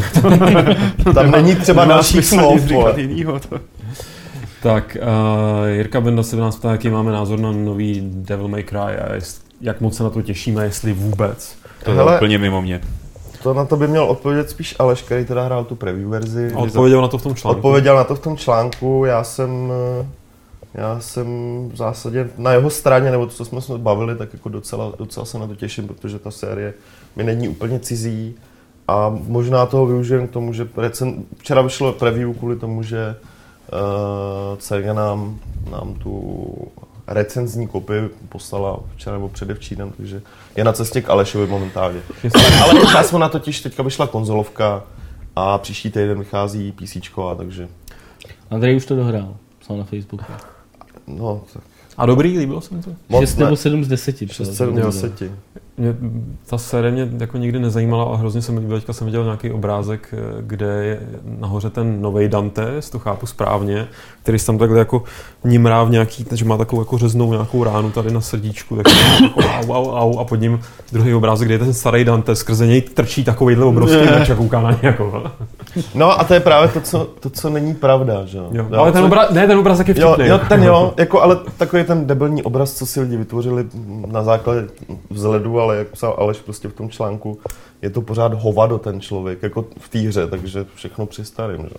Tam 1.14 1.32
není 1.32 1.56
třeba 1.56 1.86
další 1.86 2.22
slov. 2.22 2.62
Tak, 4.64 4.98
uh, 5.02 5.68
Jirka 5.68 6.02
Benda 6.02 6.24
se 6.24 6.36
nás 6.36 6.56
ptá, 6.56 6.72
jaký 6.72 6.90
máme 6.90 7.12
názor 7.12 7.40
na 7.40 7.52
nový 7.52 8.02
Devil 8.14 8.48
May 8.48 8.64
Cry 8.64 8.78
a 8.78 9.14
jest, 9.14 9.46
jak 9.62 9.82
moc 9.82 9.98
se 9.98 10.04
na 10.04 10.10
to 10.10 10.22
těšíme, 10.22 10.64
jestli 10.64 10.94
vůbec. 10.94 11.56
To 11.84 11.92
je 11.92 12.16
úplně 12.16 12.38
mimo 12.38 12.62
mě. 12.62 12.82
To 13.44 13.54
na 13.54 13.66
to 13.66 13.78
by 13.78 13.88
měl 13.88 14.04
odpovědět 14.04 14.50
spíš 14.50 14.76
Aleš, 14.80 15.02
který 15.02 15.26
teda 15.26 15.44
hrál 15.44 15.64
tu 15.64 15.76
preview 15.76 16.10
verzi. 16.10 16.52
A 16.56 16.58
odpověděl 16.58 17.02
na 17.02 17.08
to 17.08 17.18
v 17.18 17.24
tom 17.24 17.36
článku. 17.36 17.58
Odpověděl 17.58 17.96
na 17.96 18.04
to 18.04 18.16
v 18.16 18.20
tom 18.20 18.38
článku, 18.38 19.06
já 19.06 19.24
jsem, 19.24 19.72
eh, 20.02 20.08
já 20.74 21.00
jsem 21.00 21.28
v 21.74 21.76
zásadě 21.76 22.30
na 22.38 22.52
jeho 22.52 22.70
straně, 22.70 23.12
nebo 23.12 23.26
to, 23.26 23.32
co 23.32 23.46
jsme 23.46 23.62
se 23.62 23.78
bavili, 23.78 24.16
tak 24.16 24.34
jako 24.34 24.50
docela, 24.50 24.94
docela 24.98 25.26
se 25.26 25.40
na 25.40 25.48
to 25.48 25.56
těším, 25.56 25.88
protože 25.88 26.20
ta 26.20 26.32
série 26.32 26.74
mi 27.16 27.24
není 27.24 27.50
úplně 27.50 27.80
cizí 27.80 28.36
a 28.88 29.18
možná 29.28 29.66
toho 29.66 29.86
využijem 29.86 30.28
k 30.28 30.32
tomu, 30.32 30.54
že 30.54 30.68
recen... 30.78 31.24
včera 31.38 31.62
vyšlo 31.62 31.94
preview 31.94 32.34
kvůli 32.34 32.56
tomu, 32.56 32.84
že 32.84 33.16
uh, 33.74 34.58
Cerga 34.58 34.94
nám, 34.94 35.40
nám 35.72 35.94
tu 35.94 36.54
recenzní 37.08 37.68
kopy 37.68 37.94
poslala 38.30 38.80
včera 38.96 39.16
nebo 39.16 39.30
předevčírem, 39.30 39.92
takže 39.98 40.22
je 40.56 40.64
na 40.64 40.74
cestě 40.74 41.02
k 41.02 41.10
Alešovi 41.10 41.48
momentálně. 41.48 42.00
Ale 42.64 42.80
já 42.96 43.04
jsme 43.04 43.20
na 43.20 43.30
totiž 43.30 43.62
teďka 43.62 43.84
vyšla 43.84 44.08
konzolovka 44.08 44.84
a 45.36 45.58
příští 45.58 45.92
týden 45.92 46.20
vychází 46.20 46.72
PC, 46.72 46.98
takže... 47.38 47.68
Andrej 48.50 48.76
už 48.76 48.86
to 48.86 48.96
dohrál, 48.96 49.36
psal 49.60 49.78
na 49.78 49.84
Facebooku. 49.84 50.34
No, 51.08 51.42
tak 51.54 51.64
a 51.98 52.06
dobrý, 52.06 52.38
líbilo 52.38 52.62
se 52.62 52.76
mi 52.76 52.82
to? 52.82 52.92
6 53.20 53.38
nebo 53.38 53.56
7 53.56 53.84
z 53.84 53.88
10. 53.88 54.18
6 54.18 54.56
7 54.56 54.78
z 54.78 54.86
10 54.86 55.24
mě, 55.82 55.96
ta 56.46 56.58
série 56.58 56.92
mě 56.92 57.10
jako 57.20 57.38
nikdy 57.38 57.60
nezajímala 57.60 58.04
a 58.04 58.16
hrozně 58.16 58.42
jsem 58.42 58.58
líbil. 58.58 58.78
Teďka 58.78 58.94
jsem 58.94 59.06
viděl 59.06 59.24
nějaký 59.24 59.52
obrázek, 59.52 60.14
eh, 60.14 60.18
kde 60.42 60.66
je 60.66 61.00
nahoře 61.40 61.70
ten 61.70 62.02
nový 62.02 62.28
Dante, 62.28 62.72
jestli 62.76 62.92
to 62.92 63.00
chápu 63.00 63.26
správně, 63.26 63.88
který 64.24 64.40
se 64.40 64.46
tam 64.46 64.58
takhle 64.58 64.80
jako 64.80 65.04
nimrá 65.44 65.84
v 65.84 65.90
nějaký, 65.90 66.26
že 66.32 66.46
má 66.46 66.58
takovou 66.58 66.82
jako 66.82 66.98
řeznou 66.98 67.32
nějakou 67.32 67.64
ránu 67.64 67.92
tady 67.92 68.12
na 68.12 68.22
srdíčku, 68.22 68.76
tak 68.76 68.86
jako 69.22 69.40
au, 69.40 69.74
au, 69.74 69.92
au, 69.96 70.20
a 70.20 70.24
pod 70.24 70.36
ním 70.36 70.60
druhý 70.92 71.14
obrázek, 71.14 71.48
kde 71.48 71.56
je 71.56 71.60
ten 71.60 71.74
starý 71.74 72.06
Dante, 72.06 72.36
skrze 72.36 72.68
něj 72.68 72.82
trčí 72.82 73.24
takovýhle 73.24 73.66
obrovský 73.66 74.06
meč 74.06 74.30
a 74.30 74.36
kouká 74.36 74.62
na 74.62 74.72
něj 74.72 74.80
jako. 74.82 75.24
No 75.96 76.20
a 76.20 76.24
to 76.24 76.34
je 76.34 76.40
právě 76.40 76.70
to, 76.70 76.82
co, 76.82 77.08
to, 77.20 77.30
co 77.30 77.50
není 77.50 77.76
pravda, 77.76 78.26
že 78.26 78.38
jo. 78.38 78.68
ale 78.78 78.92
ten, 78.92 79.06
obra- 79.06 79.32
ne, 79.32 79.48
ten 79.48 79.60
obrazek 79.60 79.88
je 79.88 79.94
vtipný. 79.94 80.28
Jo, 80.28 80.34
jo, 80.34 80.40
ten 80.50 80.64
jo, 80.64 80.94
jako, 80.98 81.22
ale 81.22 81.38
takový 81.58 81.84
ten 81.84 82.08
debilní 82.08 82.44
obraz, 82.44 82.74
co 82.74 82.86
si 82.86 83.02
lidi 83.02 83.18
vytvořili 83.18 83.66
na 84.06 84.24
základě 84.24 84.68
vzhledu, 85.10 85.60
ale 85.60 85.78
jak 85.78 85.88
psal 85.88 86.16
Aleš 86.18 86.38
prostě 86.38 86.68
v 86.68 86.74
tom 86.74 86.90
článku, 86.90 87.40
je 87.82 87.90
to 87.90 88.02
pořád 88.02 88.34
hovado 88.34 88.78
ten 88.78 89.02
člověk, 89.02 89.44
jako 89.44 89.66
v 89.80 89.90
té 89.90 90.00
hře, 90.00 90.28
takže 90.28 90.66
všechno 90.76 91.06
při 91.06 91.26
starým. 91.26 91.62
Že? 91.62 91.76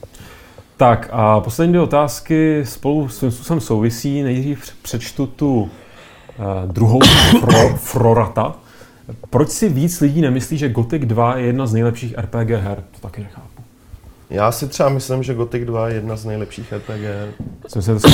Tak 0.77 1.09
a 1.13 1.41
poslední 1.41 1.73
dvě 1.73 1.83
otázky 1.83 2.63
spolu 2.67 3.09
s 3.09 3.19
tím 3.19 3.31
způsobem 3.31 3.61
souvisí. 3.61 4.23
Nejdřív 4.23 4.73
přečtu 4.83 5.27
tu 5.27 5.61
uh, 5.63 5.69
druhou 6.67 7.01
fro, 7.41 7.77
Frorata. 7.77 8.55
Proč 9.31 9.49
si 9.51 9.69
víc 9.69 10.01
lidí 10.01 10.21
nemyslí, 10.21 10.59
že 10.59 10.69
Gothic 10.69 11.03
2 11.03 11.37
je 11.37 11.47
jedna 11.47 11.67
z 11.67 11.73
nejlepších 11.73 12.19
RPG 12.19 12.51
her? 12.51 12.85
To 12.91 13.01
taky 13.01 13.21
nechápu. 13.23 13.52
Já 14.33 14.53
si 14.53 14.69
třeba 14.69 14.89
myslím, 14.89 15.23
že 15.23 15.35
Gothic 15.35 15.65
2 15.65 15.89
je 15.89 15.95
jedna 15.95 16.17
z 16.17 16.25
nejlepších 16.25 16.73
RPG 16.73 17.05
že 17.81 17.95
to 17.95 18.09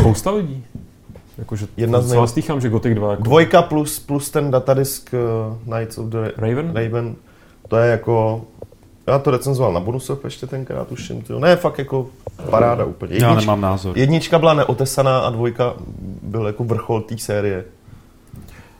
spousta 0.00 0.30
lidí. 0.30 0.64
Jakože 1.38 1.66
jedna 1.76 2.00
z 2.00 2.12
nej... 2.12 2.28
stýchám, 2.28 2.60
že 2.60 2.68
Gothic 2.68 2.94
2 2.94 3.10
jako... 3.10 3.22
Dvojka 3.22 3.62
plus, 3.62 3.98
plus 3.98 4.30
ten 4.30 4.50
datadisk 4.50 5.14
uh, 5.14 5.74
Knights 5.74 5.98
of 5.98 6.06
the 6.06 6.18
Raven? 6.36 6.72
Raven, 6.74 7.14
to 7.68 7.76
je 7.76 7.90
jako... 7.90 8.42
Já 9.06 9.18
to 9.18 9.30
recenzoval 9.30 9.72
na 9.72 9.80
bonusech 9.80 10.18
ještě 10.24 10.46
tenkrát, 10.46 10.88
tuším. 10.88 11.22
Tyjo. 11.22 11.38
Ne, 11.38 11.56
fakt 11.56 11.78
jako 11.78 12.06
paráda 12.50 12.84
úplně. 12.84 13.14
Jednička, 13.14 13.28
Já 13.28 13.40
nemám 13.40 13.60
názor. 13.60 13.98
Jednička 13.98 14.38
byla 14.38 14.54
neotesaná 14.54 15.18
a 15.18 15.30
dvojka 15.30 15.74
byl 16.22 16.46
jako 16.46 16.64
vrchol 16.64 17.00
té 17.00 17.18
série. 17.18 17.64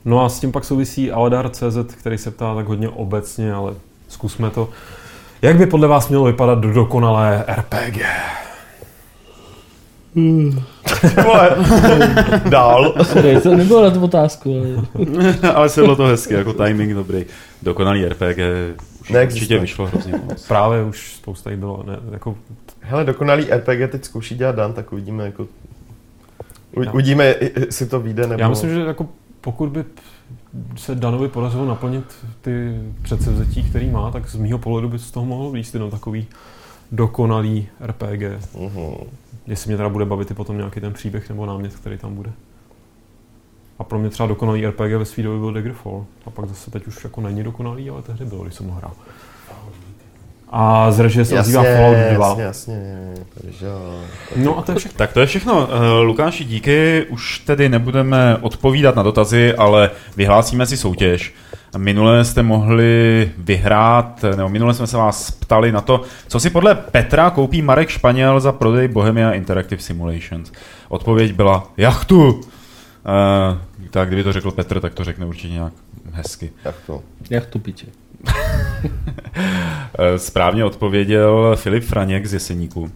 No 0.04 0.24
a 0.24 0.28
s 0.28 0.40
tím 0.40 0.52
pak 0.52 0.64
souvisí 0.64 1.12
Aladar.cz, 1.12 1.94
který 2.00 2.18
se 2.18 2.30
ptá 2.30 2.54
tak 2.54 2.66
hodně 2.66 2.88
obecně, 2.88 3.52
ale 3.52 3.74
zkusme 4.08 4.50
to. 4.50 4.68
Jak 5.42 5.56
by 5.56 5.66
podle 5.66 5.88
vás 5.88 6.08
mělo 6.08 6.24
vypadat 6.24 6.58
do 6.58 6.72
dokonalé 6.72 7.44
RPG? 7.56 8.02
Hmm. 10.14 10.62
Dál. 12.48 12.94
Okay, 13.00 13.40
to 13.40 13.56
nebylo 13.56 13.82
na 13.82 13.90
tu 13.90 14.04
otázku. 14.04 14.62
Ale, 14.94 15.52
ale 15.54 15.68
se 15.68 15.80
bylo 15.80 15.96
to 15.96 16.04
hezky, 16.04 16.34
jako 16.34 16.52
timing 16.52 16.94
dobrý. 16.94 17.24
Dokonalý 17.62 18.04
RPG 18.04 18.38
už 19.00 19.10
určitě 19.10 19.58
vyšlo 19.58 19.86
hrozně 19.86 20.12
moc. 20.24 20.48
Právě 20.48 20.84
už 20.84 21.14
spousta 21.14 21.50
jich 21.50 21.58
bylo. 21.58 21.84
Ne, 21.86 21.98
jako... 22.10 22.36
Hele, 22.80 23.04
dokonalý 23.04 23.44
RPG 23.44 23.90
teď 23.90 24.04
zkouší 24.04 24.34
dělat 24.34 24.56
Dan, 24.56 24.72
tak 24.72 24.92
uvidíme, 24.92 25.24
jako... 25.24 25.42
U, 26.76 26.90
uvidíme, 26.92 27.34
jestli 27.66 27.86
to 27.86 28.00
vyjde, 28.00 28.26
nebo... 28.26 28.40
Já 28.40 28.48
myslím, 28.48 28.70
že 28.70 28.80
jako 28.80 29.08
pokud 29.40 29.68
by 29.68 29.84
se 30.76 30.94
Danovi 30.94 31.28
podařilo 31.28 31.64
naplnit 31.64 32.04
ty 32.40 32.80
předsevzetí, 33.02 33.62
který 33.62 33.90
má, 33.90 34.10
tak 34.10 34.28
z 34.28 34.36
mýho 34.36 34.58
pohledu 34.58 34.88
by 34.88 34.98
z 34.98 35.10
toho 35.10 35.26
mohlo 35.26 35.50
výjist 35.50 35.74
jenom 35.74 35.90
takový 35.90 36.26
dokonalý 36.92 37.68
RPG. 37.86 38.22
Uh-huh. 38.54 39.06
Jestli 39.46 39.68
mě 39.68 39.76
teda 39.76 39.88
bude 39.88 40.04
bavit 40.04 40.30
i 40.30 40.34
potom 40.34 40.56
nějaký 40.56 40.80
ten 40.80 40.92
příběh 40.92 41.28
nebo 41.28 41.46
námět, 41.46 41.76
který 41.76 41.98
tam 41.98 42.14
bude. 42.14 42.32
A 43.78 43.84
pro 43.84 43.98
mě 43.98 44.10
třeba 44.10 44.26
dokonalý 44.26 44.66
RPG 44.66 44.92
ve 44.98 45.04
své 45.04 45.22
době 45.22 45.38
byl 45.38 45.52
Daggerfall. 45.52 46.06
A 46.26 46.30
pak 46.30 46.48
zase 46.48 46.70
teď 46.70 46.86
už 46.86 47.04
jako 47.04 47.20
není 47.20 47.42
dokonalý, 47.42 47.90
ale 47.90 48.02
tehdy 48.02 48.24
byl, 48.24 48.38
když 48.38 48.54
jsem 48.54 48.68
ho 48.68 48.74
hrál. 48.74 48.92
A 50.50 50.90
z 50.90 51.00
režie 51.00 51.24
se 51.24 51.40
ozývá 51.40 51.62
Fallout 51.62 51.96
2. 52.14 52.28
Jasně, 52.28 52.44
jasně. 52.44 53.14
Takže, 53.42 53.66
no 54.36 54.58
a 54.58 54.62
to 54.62 54.72
je 54.72 54.78
všechno. 54.78 54.98
Tak 54.98 55.12
to 55.12 55.20
je 55.20 55.26
všechno. 55.26 55.66
Uh, 55.66 55.68
Lukáši, 56.02 56.44
díky. 56.44 57.06
Už 57.08 57.38
tedy 57.38 57.68
nebudeme 57.68 58.36
odpovídat 58.40 58.96
na 58.96 59.02
dotazy, 59.02 59.54
ale 59.54 59.90
vyhlásíme 60.16 60.66
si 60.66 60.76
soutěž. 60.76 61.34
Minule 61.76 62.24
jste 62.24 62.42
mohli 62.42 63.30
vyhrát, 63.38 64.24
nebo 64.36 64.48
minule 64.48 64.74
jsme 64.74 64.86
se 64.86 64.96
vás 64.96 65.30
ptali 65.30 65.72
na 65.72 65.80
to, 65.80 66.02
co 66.28 66.40
si 66.40 66.50
podle 66.50 66.74
Petra 66.74 67.30
koupí 67.30 67.62
Marek 67.62 67.88
Španěl 67.88 68.40
za 68.40 68.52
prodej 68.52 68.88
Bohemia 68.88 69.32
Interactive 69.32 69.82
Simulations. 69.82 70.52
Odpověď 70.88 71.32
byla 71.32 71.70
jachtu. 71.76 72.28
Uh, 72.28 72.40
tak 73.90 74.08
kdyby 74.08 74.22
to 74.24 74.32
řekl 74.32 74.50
Petr, 74.50 74.80
tak 74.80 74.94
to 74.94 75.04
řekne 75.04 75.26
určitě 75.26 75.54
nějak 75.54 75.72
hezky. 76.12 76.50
Jachtu. 76.64 77.02
Jachtu 77.30 77.58
piče. 77.58 77.86
Správně 80.16 80.64
odpověděl 80.64 81.56
Filip 81.56 81.84
Franěk 81.84 82.26
z 82.26 82.32
Jeseníku. 82.32 82.90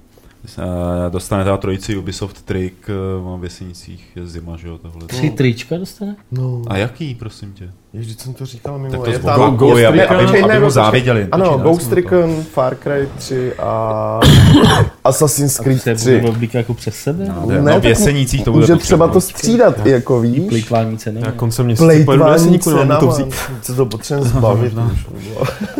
Eh, 0.58 1.10
dostane 1.10 1.44
ta 1.44 1.56
trojici 1.56 1.96
Ubisoft 1.96 2.42
trik 2.42 2.88
v 2.88 3.38
Věsenicích, 3.40 4.12
je 4.16 4.26
zima, 4.26 4.56
že 4.56 4.68
jo, 4.68 4.78
tohle. 4.78 5.06
Tři 5.06 5.30
trička 5.30 5.78
dostane? 5.78 6.16
No. 6.30 6.62
A 6.66 6.76
jaký, 6.76 7.14
prosím 7.14 7.52
tě? 7.52 7.72
Jež, 7.94 8.12
jsem 8.18 8.34
to 8.34 8.46
říkal 8.46 8.78
mimo. 8.78 8.90
Tak 8.90 9.02
to 9.04 9.10
je 9.10 9.18
tam 9.18 9.56
go, 9.56 9.66
go, 9.66 9.72
aby, 9.72 9.86
aby, 9.86 10.02
aby, 10.02 10.42
aby 10.42 10.60
mu 10.60 10.70
závěděli. 10.70 11.28
Ano, 11.32 11.58
Ghost 11.58 11.92
Recon, 11.92 12.42
Far 12.42 12.76
Cry 12.76 13.08
3 13.18 13.52
a 13.54 14.20
Assassin's 15.04 15.58
Creed 15.58 15.82
3. 15.96 16.20
To 16.20 16.32
bude 16.32 16.48
jako 16.52 16.74
přes 16.74 16.94
sebe? 16.96 17.24
No, 17.28 17.46
ne, 17.46 17.62
no, 17.62 17.80
v 17.80 17.84
Jesenicích 17.84 18.44
to 18.44 18.52
bude 18.52 18.62
Může 18.62 18.76
třeba 18.76 19.08
to 19.08 19.20
střídat, 19.20 19.86
i 19.86 19.90
jako 19.90 20.20
víš. 20.20 20.48
Plejtvání 20.48 20.98
cenami. 20.98 21.26
Já 21.26 21.32
koncem 21.32 21.66
měsíce 21.66 22.04
pojedu 22.04 22.24
do 22.24 22.32
Jeseníku, 22.32 22.70
nemám 22.70 23.00
to 23.00 23.06
vzít. 23.06 23.34
Co 23.62 23.74
to 23.74 23.86
potřebujeme 23.86 24.30
zbavit. 24.30 24.74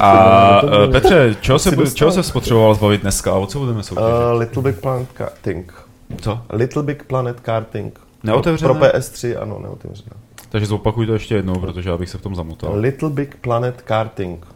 A 0.01 0.63
eh, 0.85 0.93
Petře, 0.93 1.37
čeho 1.41 1.59
se, 1.59 1.71
čeho 1.95 2.13
se 2.13 2.23
spotřeboval 2.23 2.75
zbavit 2.75 3.01
dneska 3.01 3.33
a 3.33 3.35
o 3.35 3.47
co 3.47 3.59
budeme 3.59 3.83
soutěžit? 3.83 4.11
Uh, 4.33 4.41
Little 4.41 4.63
Big 4.63 4.81
Planet 4.81 5.09
Karting. 5.15 5.73
Co? 6.21 6.41
Little 6.51 6.83
Big 6.83 7.03
Planet 7.03 7.41
Karting. 7.41 8.01
Neotevřené? 8.23 8.75
Pro 8.75 8.81
PS3, 8.81 9.43
ano, 9.43 9.59
neotevřené. 9.63 10.22
Takže 10.53 10.67
zopakuj 10.67 11.07
to 11.07 11.13
ještě 11.13 11.35
jednou, 11.35 11.55
protože 11.55 11.91
já 11.91 11.97
bych 11.97 12.09
se 12.09 12.19
v 12.19 12.23
tom 12.23 12.35
zamotal. 12.35 12.71
Little 12.75 13.11
Big 13.11 13.37
Planet 13.37 13.83
Karting 13.83 14.47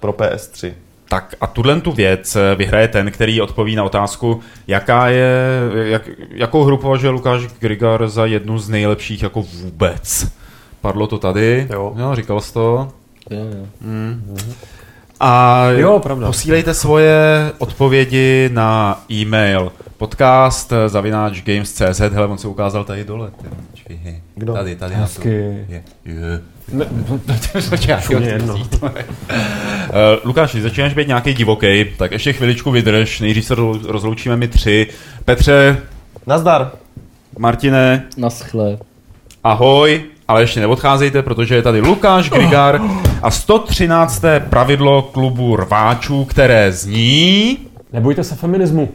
pro 0.00 0.12
PS3. 0.12 0.72
Tak 1.08 1.34
a 1.40 1.46
tuhle 1.46 1.80
tu 1.80 1.92
věc 1.92 2.36
vyhraje 2.56 2.88
ten, 2.88 3.10
který 3.10 3.40
odpoví 3.40 3.76
na 3.76 3.84
otázku, 3.84 4.40
jaká 4.66 5.08
je, 5.08 5.36
jak, 5.84 6.10
jakou 6.30 6.64
hru 6.64 6.76
považuje 6.76 7.10
Lukáš 7.10 7.46
Grigar 7.58 8.08
za 8.08 8.26
jednu 8.26 8.58
z 8.58 8.68
nejlepších 8.68 9.22
jako 9.22 9.42
vůbec. 9.42 10.32
Padlo 10.80 11.06
to 11.06 11.18
tady, 11.18 11.66
jo. 11.70 11.94
jo 11.96 12.14
říkal 12.14 12.40
jsi 12.40 12.52
to. 12.52 12.88
Jo, 13.30 13.38
jo. 13.38 13.66
Mm. 13.80 14.36
A 15.20 15.64
jo, 15.70 16.00
pravda. 16.02 16.26
posílejte 16.26 16.74
svoje 16.74 17.52
odpovědi 17.58 18.50
na 18.52 19.02
e-mail 19.10 19.72
podcast 20.02 20.72
zavináč 20.86 21.42
games.cz 21.42 22.00
Hele, 22.00 22.26
on 22.26 22.38
se 22.38 22.48
ukázal 22.48 22.84
tady 22.84 23.04
dole. 23.04 23.30
Kdo? 24.34 24.52
Tady, 24.52 24.76
tady. 24.76 24.94
Hezky. 24.94 25.28
Je, 25.68 25.82
je. 26.04 26.40
Ne, 26.72 26.86
jedno. 28.20 28.54
uh, 28.54 28.60
Lukáš, 30.24 30.54
začínáš 30.54 30.94
být 30.94 31.08
nějaký 31.08 31.34
divoký, 31.34 31.84
tak 31.96 32.12
ještě 32.12 32.32
chviličku 32.32 32.70
vydrž, 32.70 33.20
nejdřív 33.20 33.44
se 33.44 33.54
rozloučíme 33.88 34.36
my 34.36 34.48
tři. 34.48 34.86
Petře. 35.24 35.78
Nazdar. 36.26 36.70
Martine. 37.38 38.04
Naschle. 38.16 38.78
Ahoj, 39.44 40.04
ale 40.28 40.42
ještě 40.42 40.60
neodcházejte, 40.60 41.22
protože 41.22 41.54
je 41.54 41.62
tady 41.62 41.80
Lukáš 41.80 42.30
Grigar 42.30 42.80
a 43.22 43.30
113. 43.30 44.22
pravidlo 44.50 45.02
klubu 45.02 45.56
rváčů, 45.56 46.24
které 46.24 46.72
zní... 46.72 47.58
Nebojte 47.92 48.24
se 48.24 48.34
feminismu. 48.34 48.88